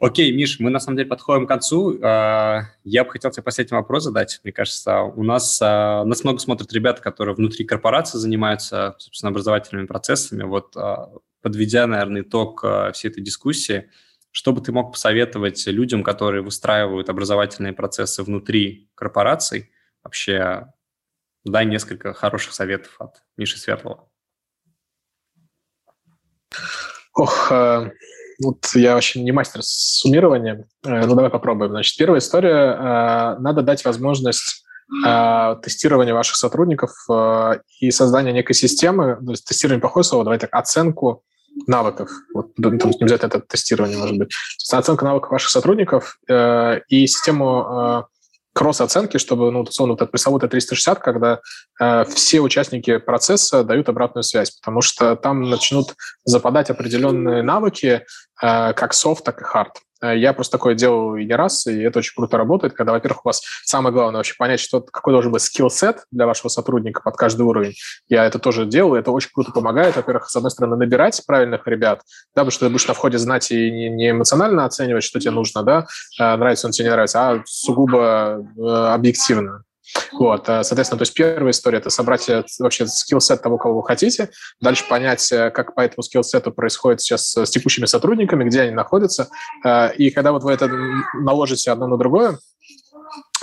Окей, 0.00 0.32
Миш, 0.32 0.58
мы 0.60 0.70
на 0.70 0.80
самом 0.80 0.96
деле 0.96 1.10
подходим 1.10 1.44
к 1.44 1.48
концу. 1.48 1.98
А, 2.02 2.62
я 2.84 3.04
бы 3.04 3.10
хотел 3.10 3.30
тебе 3.30 3.42
последний 3.42 3.76
вопрос 3.76 4.04
задать. 4.04 4.40
Мне 4.42 4.50
кажется, 4.50 5.02
у 5.02 5.22
нас, 5.22 5.60
а, 5.62 6.04
нас 6.06 6.24
много 6.24 6.38
смотрят 6.38 6.72
ребята, 6.72 7.02
которые 7.02 7.34
внутри 7.34 7.66
корпорации 7.66 8.16
занимаются, 8.16 8.96
собственно, 8.98 9.28
образовательными 9.28 9.86
процессами. 9.86 10.42
Вот 10.42 10.74
а, 10.74 11.12
подведя, 11.42 11.86
наверное, 11.86 12.22
итог 12.22 12.64
всей 12.94 13.08
этой 13.10 13.22
дискуссии, 13.22 13.90
что 14.30 14.54
бы 14.54 14.62
ты 14.62 14.72
мог 14.72 14.92
посоветовать 14.92 15.66
людям, 15.66 16.02
которые 16.02 16.40
выстраивают 16.40 17.10
образовательные 17.10 17.74
процессы 17.74 18.22
внутри 18.22 18.88
корпораций? 18.94 19.70
Вообще, 20.02 20.72
дай 21.44 21.66
несколько 21.66 22.14
хороших 22.14 22.54
советов 22.54 22.96
от 22.98 23.22
Миши 23.36 23.58
Светлого. 23.58 24.08
Ох, 27.12 27.52
вот 28.42 28.66
я 28.74 28.94
вообще 28.94 29.22
не 29.22 29.32
мастер 29.32 29.60
суммирования. 29.62 30.66
Э, 30.84 31.06
ну, 31.06 31.14
давай 31.14 31.30
попробуем. 31.30 31.72
Значит, 31.72 31.96
первая 31.96 32.20
история. 32.20 33.36
Э, 33.36 33.38
надо 33.38 33.62
дать 33.62 33.84
возможность 33.84 34.64
э, 35.06 35.56
тестирования 35.62 36.14
ваших 36.14 36.36
сотрудников 36.36 36.90
и 37.80 37.90
создания 37.90 38.32
некой 38.32 38.54
системы, 38.54 39.18
то 39.24 39.30
есть 39.30 39.44
тестирование 39.44 39.80
плохое 39.80 40.04
слово, 40.04 40.24
давайте 40.24 40.46
так, 40.46 40.58
оценку 40.58 41.22
навыков. 41.66 42.10
Вот, 42.34 42.56
не 42.58 42.68
обязательно 42.68 43.28
это 43.28 43.40
тестирование 43.40 43.98
может 43.98 44.16
быть. 44.16 44.32
Оценка 44.72 45.04
навыков 45.04 45.30
ваших 45.30 45.50
сотрудников 45.50 46.18
и 46.28 47.06
систему 47.06 48.06
кросс-оценки, 48.60 49.16
чтобы, 49.16 49.50
ну, 49.50 49.62
условно, 49.62 49.94
вот 49.94 50.02
это 50.02 50.10
пресловутое 50.10 50.50
360, 50.50 50.98
когда 50.98 51.40
э, 51.80 52.04
все 52.04 52.40
участники 52.40 52.98
процесса 52.98 53.64
дают 53.64 53.88
обратную 53.88 54.22
связь, 54.22 54.50
потому 54.50 54.82
что 54.82 55.16
там 55.16 55.48
начнут 55.48 55.94
западать 56.24 56.68
определенные 56.68 57.42
навыки, 57.42 58.04
э, 58.42 58.72
как 58.74 58.92
софт, 58.92 59.24
так 59.24 59.40
и 59.40 59.44
хард. 59.44 59.78
Э, 60.02 60.16
я 60.16 60.32
просто 60.32 60.52
такое 60.52 60.74
делал 60.74 61.16
и 61.16 61.24
не 61.24 61.34
раз, 61.34 61.66
и 61.66 61.80
это 61.80 61.98
очень 61.98 62.14
круто 62.14 62.36
работает, 62.36 62.74
когда, 62.74 62.92
во-первых, 62.92 63.24
у 63.24 63.28
вас 63.28 63.42
самое 63.64 63.92
главное 63.92 64.18
вообще 64.18 64.34
понять, 64.36 64.60
что, 64.60 64.80
какой 64.80 65.12
должен 65.12 65.32
быть 65.32 65.42
скилл-сет 65.42 66.04
для 66.10 66.26
вашего 66.26 66.48
сотрудника 66.48 67.02
под 67.02 67.16
каждый 67.16 67.42
уровень. 67.42 67.74
Я 68.08 68.24
это 68.24 68.38
тоже 68.38 68.66
делал, 68.66 68.94
это 68.94 69.10
очень 69.10 69.30
круто 69.32 69.52
помогает, 69.52 69.96
во-первых, 69.96 70.28
с 70.28 70.36
одной 70.36 70.50
стороны, 70.50 70.76
набирать 70.76 71.20
правильных 71.26 71.66
ребят, 71.66 72.02
да, 72.34 72.42
потому 72.42 72.50
что 72.50 72.66
ты 72.66 72.70
будешь 72.70 72.88
на 72.88 72.94
входе 72.94 73.18
знать 73.18 73.50
и 73.50 73.70
не, 73.70 73.90
не 73.90 74.10
эмоционально 74.10 74.64
оценивать, 74.64 75.04
что 75.04 75.20
тебе 75.20 75.32
нужно, 75.32 75.62
да, 75.62 75.86
э, 76.18 76.36
нравится 76.36 76.66
он 76.66 76.72
тебе, 76.72 76.86
не 76.86 76.92
нравится, 76.92 77.30
а 77.30 77.42
сугубо 77.46 78.44
э, 78.56 78.62
объективно. 78.62 79.64
Вот, 80.12 80.48
э, 80.48 80.62
соответственно, 80.62 80.98
то 80.98 81.02
есть 81.02 81.14
первая 81.14 81.50
история– 81.50 81.78
это 81.78 81.90
собрать 81.90 82.28
э, 82.28 82.44
вообще 82.58 82.86
скилл-сет 82.86 83.42
того, 83.42 83.58
кого 83.58 83.80
вы 83.80 83.86
хотите, 83.86 84.30
дальше 84.60 84.86
понять, 84.88 85.30
э, 85.32 85.50
как 85.50 85.74
по 85.74 85.80
этому 85.80 86.02
скилл-сету 86.02 86.52
происходит 86.52 87.00
сейчас 87.00 87.34
с 87.36 87.50
текущими 87.50 87.86
сотрудниками, 87.86 88.44
где 88.44 88.62
они 88.62 88.72
находятся, 88.72 89.28
и 89.96 90.10
когда 90.10 90.32
вот 90.32 90.42
вы 90.42 90.52
это 90.52 90.68
наложите 91.14 91.70
одно 91.70 91.86
на 91.86 91.96
другое, 91.96 92.38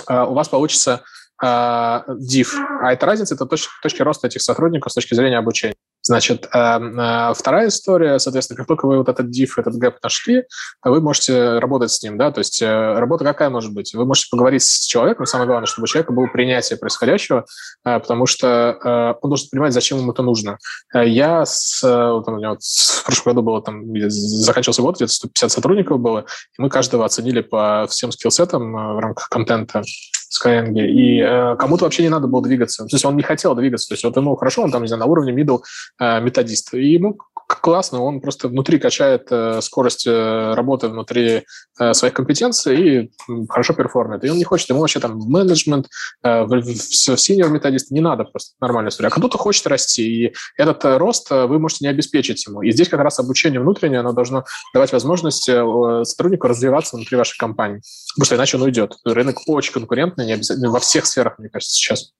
у 0.08 0.34
вас 0.34 0.48
получится 0.48 1.02
div. 1.42 2.48
А 2.82 2.92
это 2.92 3.06
разница, 3.06 3.34
это 3.34 3.46
точки, 3.46 3.70
точки 3.82 4.02
роста 4.02 4.26
этих 4.26 4.42
сотрудников 4.42 4.92
с 4.92 4.94
точки 4.94 5.14
зрения 5.14 5.38
обучения. 5.38 5.76
Значит, 6.02 6.48
эм, 6.52 6.98
э, 6.98 7.34
вторая 7.34 7.68
история, 7.68 8.18
соответственно, 8.18 8.56
как 8.56 8.66
только 8.66 8.86
вы 8.86 8.98
вот 8.98 9.08
этот 9.08 9.26
diff, 9.26 9.50
этот 9.56 9.74
гэп 9.74 9.96
нашли, 10.02 10.44
вы 10.84 11.00
можете 11.00 11.58
работать 11.58 11.90
с 11.90 12.02
ним, 12.02 12.16
да, 12.16 12.30
то 12.30 12.38
есть 12.38 12.62
э, 12.62 12.98
работа 12.98 13.24
какая 13.24 13.50
может 13.50 13.74
быть? 13.74 13.92
Вы 13.94 14.04
можете 14.04 14.28
поговорить 14.30 14.62
с 14.62 14.86
человеком, 14.86 15.26
самое 15.26 15.48
главное, 15.48 15.66
чтобы 15.66 15.84
у 15.84 15.86
человека 15.86 16.12
было 16.12 16.26
принятие 16.26 16.78
происходящего, 16.78 17.44
э, 17.84 17.98
потому 17.98 18.26
что 18.26 19.16
он 19.20 19.30
должен 19.30 19.48
понимать, 19.50 19.72
зачем 19.72 19.98
ему 19.98 20.12
это 20.12 20.22
нужно. 20.22 20.58
Я 20.94 21.44
с, 21.44 21.82
вот 21.82 22.28
у 22.28 22.32
меня 22.32 22.50
вот 22.50 22.62
в 22.62 23.04
прошлом 23.04 23.32
году 23.32 23.42
было 23.42 23.62
там, 23.62 23.84
заканчивался 24.08 24.82
год, 24.82 24.96
где-то 24.96 25.12
150 25.12 25.50
сотрудников 25.50 25.98
было, 25.98 26.20
и 26.20 26.62
мы 26.62 26.70
каждого 26.70 27.04
оценили 27.04 27.40
по 27.40 27.86
всем 27.88 28.12
скиллсетам 28.12 28.72
в 28.72 29.00
рамках 29.00 29.28
контента, 29.28 29.82
Skyeng, 30.28 30.78
и 30.78 31.20
э, 31.20 31.56
кому-то 31.56 31.84
вообще 31.84 32.02
не 32.02 32.08
надо 32.08 32.26
было 32.26 32.42
двигаться. 32.42 32.84
То 32.84 32.94
есть 32.94 33.04
он 33.04 33.16
не 33.16 33.22
хотел 33.22 33.54
двигаться. 33.54 33.88
То 33.88 33.94
есть 33.94 34.04
вот 34.04 34.16
ему 34.16 34.36
хорошо, 34.36 34.62
он 34.62 34.70
там, 34.70 34.82
не 34.82 34.88
знаю, 34.88 35.00
на 35.00 35.06
уровне 35.06 35.32
middle 35.32 35.62
э, 35.98 36.20
методист. 36.20 36.74
И 36.74 36.92
ему 36.92 37.18
классно, 37.60 38.02
он 38.02 38.20
просто 38.20 38.48
внутри 38.48 38.78
качает 38.78 39.28
э, 39.30 39.60
скорость 39.60 40.06
э, 40.06 40.54
работы 40.54 40.88
внутри 40.88 41.44
э, 41.78 41.94
своих 41.94 42.14
компетенций 42.14 43.02
и 43.02 43.10
хорошо 43.48 43.74
перформит. 43.74 44.24
И 44.24 44.30
он 44.30 44.38
не 44.38 44.44
хочет, 44.44 44.68
ему 44.70 44.80
вообще 44.80 45.00
там 45.00 45.18
в 45.18 45.28
менеджмент, 45.28 45.88
в, 46.22 46.52
senior 46.52 47.48
методист 47.48 47.90
не 47.90 48.00
надо 48.00 48.24
просто 48.24 48.54
нормальная 48.60 48.90
история. 48.90 49.08
А 49.08 49.10
кто-то 49.10 49.38
хочет 49.38 49.66
расти, 49.66 50.26
и 50.26 50.34
этот 50.56 50.84
рост 50.84 51.30
вы 51.30 51.58
можете 51.58 51.84
не 51.84 51.90
обеспечить 51.90 52.46
ему. 52.46 52.62
И 52.62 52.70
здесь 52.70 52.88
как 52.88 53.00
раз 53.00 53.18
обучение 53.18 53.60
внутреннее, 53.60 54.00
оно 54.00 54.12
должно 54.12 54.44
давать 54.72 54.92
возможность 54.92 55.44
сотруднику 55.44 56.48
развиваться 56.48 56.96
внутри 56.96 57.16
вашей 57.16 57.38
компании. 57.38 57.80
Потому 58.14 58.26
что 58.26 58.36
иначе 58.36 58.56
он 58.56 58.62
уйдет. 58.64 58.96
Рынок 59.04 59.36
очень 59.46 59.72
конкурентный, 59.72 60.26
не 60.26 60.32
обязательно 60.32 60.70
во 60.70 60.80
всех 60.80 61.06
сферах, 61.06 61.38
мне 61.38 61.48
кажется, 61.48 61.74
сейчас. 61.74 62.12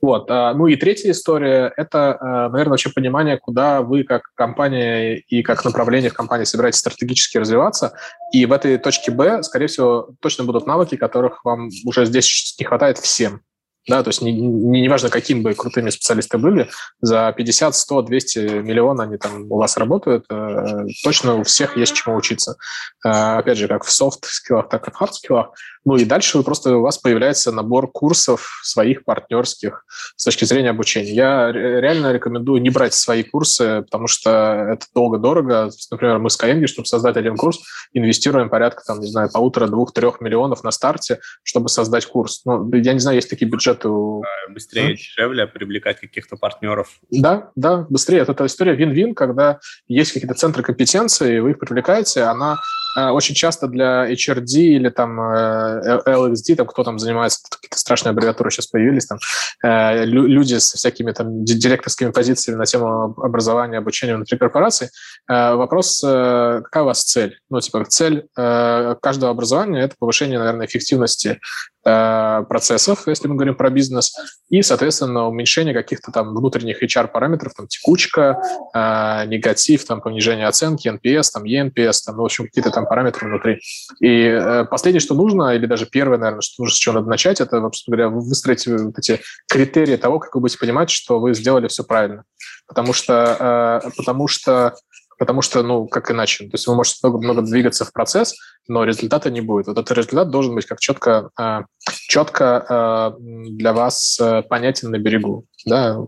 Вот. 0.00 0.30
А, 0.30 0.52
ну 0.54 0.66
и 0.66 0.76
третья 0.76 1.10
история– 1.10 1.72
это, 1.76 2.16
а, 2.20 2.48
наверное, 2.48 2.72
вообще 2.72 2.90
понимание, 2.90 3.38
куда 3.38 3.82
вы 3.82 4.04
как 4.04 4.22
компания 4.34 5.16
и 5.16 5.42
как 5.42 5.64
направление 5.64 6.10
в 6.10 6.14
компании 6.14 6.44
собираетесь 6.44 6.80
стратегически 6.80 7.38
развиваться. 7.38 7.92
И 8.32 8.46
в 8.46 8.52
этой 8.52 8.78
точке 8.78 9.12
Б, 9.12 9.42
скорее 9.42 9.66
всего, 9.68 10.10
точно 10.20 10.44
будут 10.44 10.66
навыки, 10.66 10.96
которых 10.96 11.44
вам 11.44 11.68
уже 11.84 12.06
здесь 12.06 12.56
не 12.58 12.64
хватает 12.64 12.98
всем. 12.98 13.42
Да, 13.88 14.02
то 14.04 14.10
есть 14.10 14.22
не, 14.22 14.32
не, 14.32 14.80
не 14.82 15.08
каким 15.10 15.42
бы 15.42 15.54
крутыми 15.54 15.90
специалисты 15.90 16.38
были, 16.38 16.68
за 17.00 17.32
50, 17.36 17.74
100, 17.74 18.02
200 18.02 18.38
миллионов 18.62 19.06
они 19.06 19.16
там 19.16 19.50
у 19.50 19.56
вас 19.56 19.76
работают, 19.76 20.24
э, 20.30 20.86
точно 21.02 21.34
у 21.34 21.42
всех 21.42 21.76
есть 21.76 21.94
чему 21.94 22.14
учиться. 22.14 22.56
Э, 23.04 23.38
опять 23.38 23.58
же, 23.58 23.66
как 23.66 23.84
в 23.84 23.90
софт-скиллах, 23.90 24.68
так 24.68 24.86
и 24.86 24.90
в 24.92 24.94
хард-скиллах. 24.94 25.48
Ну 25.84 25.96
и 25.96 26.04
дальше 26.04 26.38
вы 26.38 26.44
просто, 26.44 26.76
у 26.76 26.82
вас 26.82 26.98
появляется 26.98 27.50
набор 27.50 27.90
курсов 27.90 28.60
своих 28.62 29.04
партнерских 29.04 29.84
с 30.16 30.24
точки 30.24 30.44
зрения 30.44 30.70
обучения. 30.70 31.12
Я 31.12 31.50
реально 31.50 32.12
рекомендую 32.12 32.62
не 32.62 32.70
брать 32.70 32.94
свои 32.94 33.24
курсы, 33.24 33.82
потому 33.82 34.06
что 34.06 34.30
это 34.70 34.86
долго-дорого. 34.94 35.70
Например, 35.90 36.20
мы 36.20 36.30
с 36.30 36.40
Skyeng, 36.40 36.64
чтобы 36.66 36.86
создать 36.86 37.16
один 37.16 37.36
курс, 37.36 37.58
инвестируем 37.92 38.48
порядка, 38.48 38.82
там, 38.86 39.00
не 39.00 39.10
знаю, 39.10 39.28
полутора, 39.32 39.66
двух, 39.66 39.92
трех 39.92 40.20
миллионов 40.20 40.62
на 40.62 40.70
старте, 40.70 41.18
чтобы 41.42 41.68
создать 41.68 42.06
курс. 42.06 42.42
Ну, 42.44 42.72
я 42.74 42.92
не 42.92 43.00
знаю, 43.00 43.16
есть 43.16 43.28
такие 43.28 43.50
бюджеты 43.50 43.71
бюджету... 43.72 44.22
Быстрее, 44.48 44.88
а? 44.88 44.92
дешевле 44.92 45.46
привлекать 45.46 46.00
каких-то 46.00 46.36
партнеров. 46.36 46.98
Да, 47.10 47.50
да, 47.56 47.86
быстрее. 47.88 48.20
Это 48.20 48.46
история 48.46 48.74
вин-вин, 48.74 49.14
когда 49.14 49.60
есть 49.88 50.12
какие-то 50.12 50.34
центры 50.34 50.62
компетенции, 50.62 51.38
вы 51.38 51.52
их 51.52 51.58
привлекаете, 51.58 52.22
она 52.22 52.58
очень 52.96 53.34
часто 53.34 53.68
для 53.68 54.10
HRD 54.10 54.56
или 54.56 54.88
там 54.88 55.20
э, 55.20 56.00
LXD, 56.06 56.56
там 56.56 56.66
кто 56.66 56.84
там 56.84 56.98
занимается, 56.98 57.40
какие-то 57.50 57.78
страшные 57.78 58.10
аббревиатуры 58.10 58.50
сейчас 58.50 58.66
появились, 58.66 59.06
там 59.06 59.18
э, 59.64 60.04
люди 60.04 60.54
с 60.54 60.72
всякими 60.72 61.12
там 61.12 61.44
директорскими 61.44 62.10
позициями 62.10 62.58
на 62.58 62.66
тему 62.66 63.14
образования, 63.18 63.78
обучения 63.78 64.16
внутри 64.16 64.38
корпорации. 64.38 64.90
Вопрос, 65.28 66.00
какая 66.00 66.82
у 66.82 66.86
вас 66.86 67.04
цель? 67.04 67.38
Ну, 67.48 67.60
типа, 67.60 67.84
цель 67.84 68.26
каждого 68.34 69.30
образования– 69.30 69.82
это 69.82 69.94
повышение, 69.98 70.38
наверное, 70.38 70.66
эффективности 70.66 71.38
Э, 71.84 72.44
процессов, 72.48 73.08
если 73.08 73.26
мы 73.26 73.34
говорим 73.34 73.56
про 73.56 73.68
бизнес, 73.68 74.14
и, 74.48 74.62
соответственно, 74.62 75.26
уменьшение 75.26 75.74
каких-то 75.74 76.12
там 76.12 76.32
внутренних 76.32 76.80
HR-параметров, 76.80 77.54
там 77.56 77.66
текучка, 77.66 78.40
э, 78.72 79.26
негатив, 79.26 79.84
там 79.84 80.00
понижение 80.00 80.46
оценки, 80.46 80.86
NPS, 80.88 81.30
там 81.34 81.42
ENPS, 81.42 82.02
там, 82.06 82.16
ну, 82.16 82.22
в 82.22 82.26
общем, 82.26 82.44
какие-то 82.44 82.70
там 82.70 82.81
параметры 82.86 83.28
внутри. 83.28 83.60
И 84.00 84.24
э, 84.24 84.64
последнее, 84.64 85.00
что 85.00 85.14
нужно, 85.14 85.54
или 85.54 85.66
даже 85.66 85.86
первое, 85.86 86.18
наверное, 86.18 86.40
что 86.40 86.62
нужно, 86.62 86.74
с 86.74 86.78
чего 86.78 86.94
надо 86.94 87.08
начать, 87.08 87.40
это, 87.40 87.60
вообще 87.60 87.84
говоря, 87.86 88.08
выстроить 88.08 88.66
вот 88.66 88.98
эти 88.98 89.20
критерии 89.48 89.96
того, 89.96 90.18
как 90.18 90.34
вы 90.34 90.42
будете 90.42 90.58
понимать, 90.58 90.90
что 90.90 91.20
вы 91.20 91.34
сделали 91.34 91.68
все 91.68 91.84
правильно. 91.84 92.24
Потому 92.66 92.92
что, 92.92 93.80
э, 93.84 93.90
потому 93.96 94.28
что 94.28 94.74
потому 95.18 95.40
что, 95.40 95.62
ну, 95.62 95.86
как 95.86 96.10
иначе? 96.10 96.46
То 96.46 96.54
есть 96.54 96.66
вы 96.66 96.74
можете 96.74 96.98
много-много 97.04 97.42
двигаться 97.42 97.84
в 97.84 97.92
процесс, 97.92 98.34
но 98.66 98.82
результата 98.82 99.30
не 99.30 99.40
будет. 99.40 99.68
Вот 99.68 99.78
этот 99.78 99.96
результат 99.96 100.30
должен 100.30 100.54
быть 100.54 100.66
как 100.66 100.80
четко, 100.80 101.30
э, 101.40 101.60
четко 102.08 103.14
э, 103.18 103.22
для 103.50 103.72
вас 103.72 104.18
э, 104.20 104.42
понятен 104.42 104.90
на 104.90 104.98
берегу. 104.98 105.46
Да? 105.64 105.98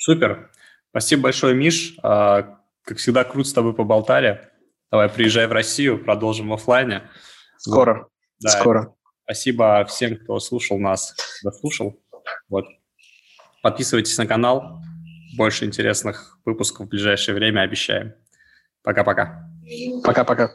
Супер. 0.00 0.50
Спасибо 0.90 1.22
большое, 1.22 1.56
Миш. 1.56 1.96
А, 2.04 2.58
как 2.84 2.98
всегда, 2.98 3.24
круто 3.24 3.48
с 3.48 3.52
тобой 3.52 3.74
поболтали. 3.74 4.48
Давай, 4.90 5.08
приезжай 5.08 5.46
в 5.46 5.52
Россию, 5.52 6.02
продолжим 6.04 6.48
в 6.48 6.52
офлайне. 6.52 7.02
Скоро. 7.58 8.08
Да. 8.40 8.50
Скоро. 8.50 8.94
Спасибо 9.24 9.84
всем, 9.86 10.16
кто 10.16 10.38
слушал 10.38 10.78
нас, 10.78 11.14
дослушал. 11.42 11.98
Вот. 12.48 12.66
Подписывайтесь 13.62 14.18
на 14.18 14.26
канал, 14.26 14.80
больше 15.36 15.64
интересных 15.64 16.38
выпусков 16.44 16.86
в 16.86 16.90
ближайшее 16.90 17.34
время 17.34 17.62
обещаем. 17.62 18.14
Пока-пока. 18.82 19.48
Пока-пока. 20.04 20.54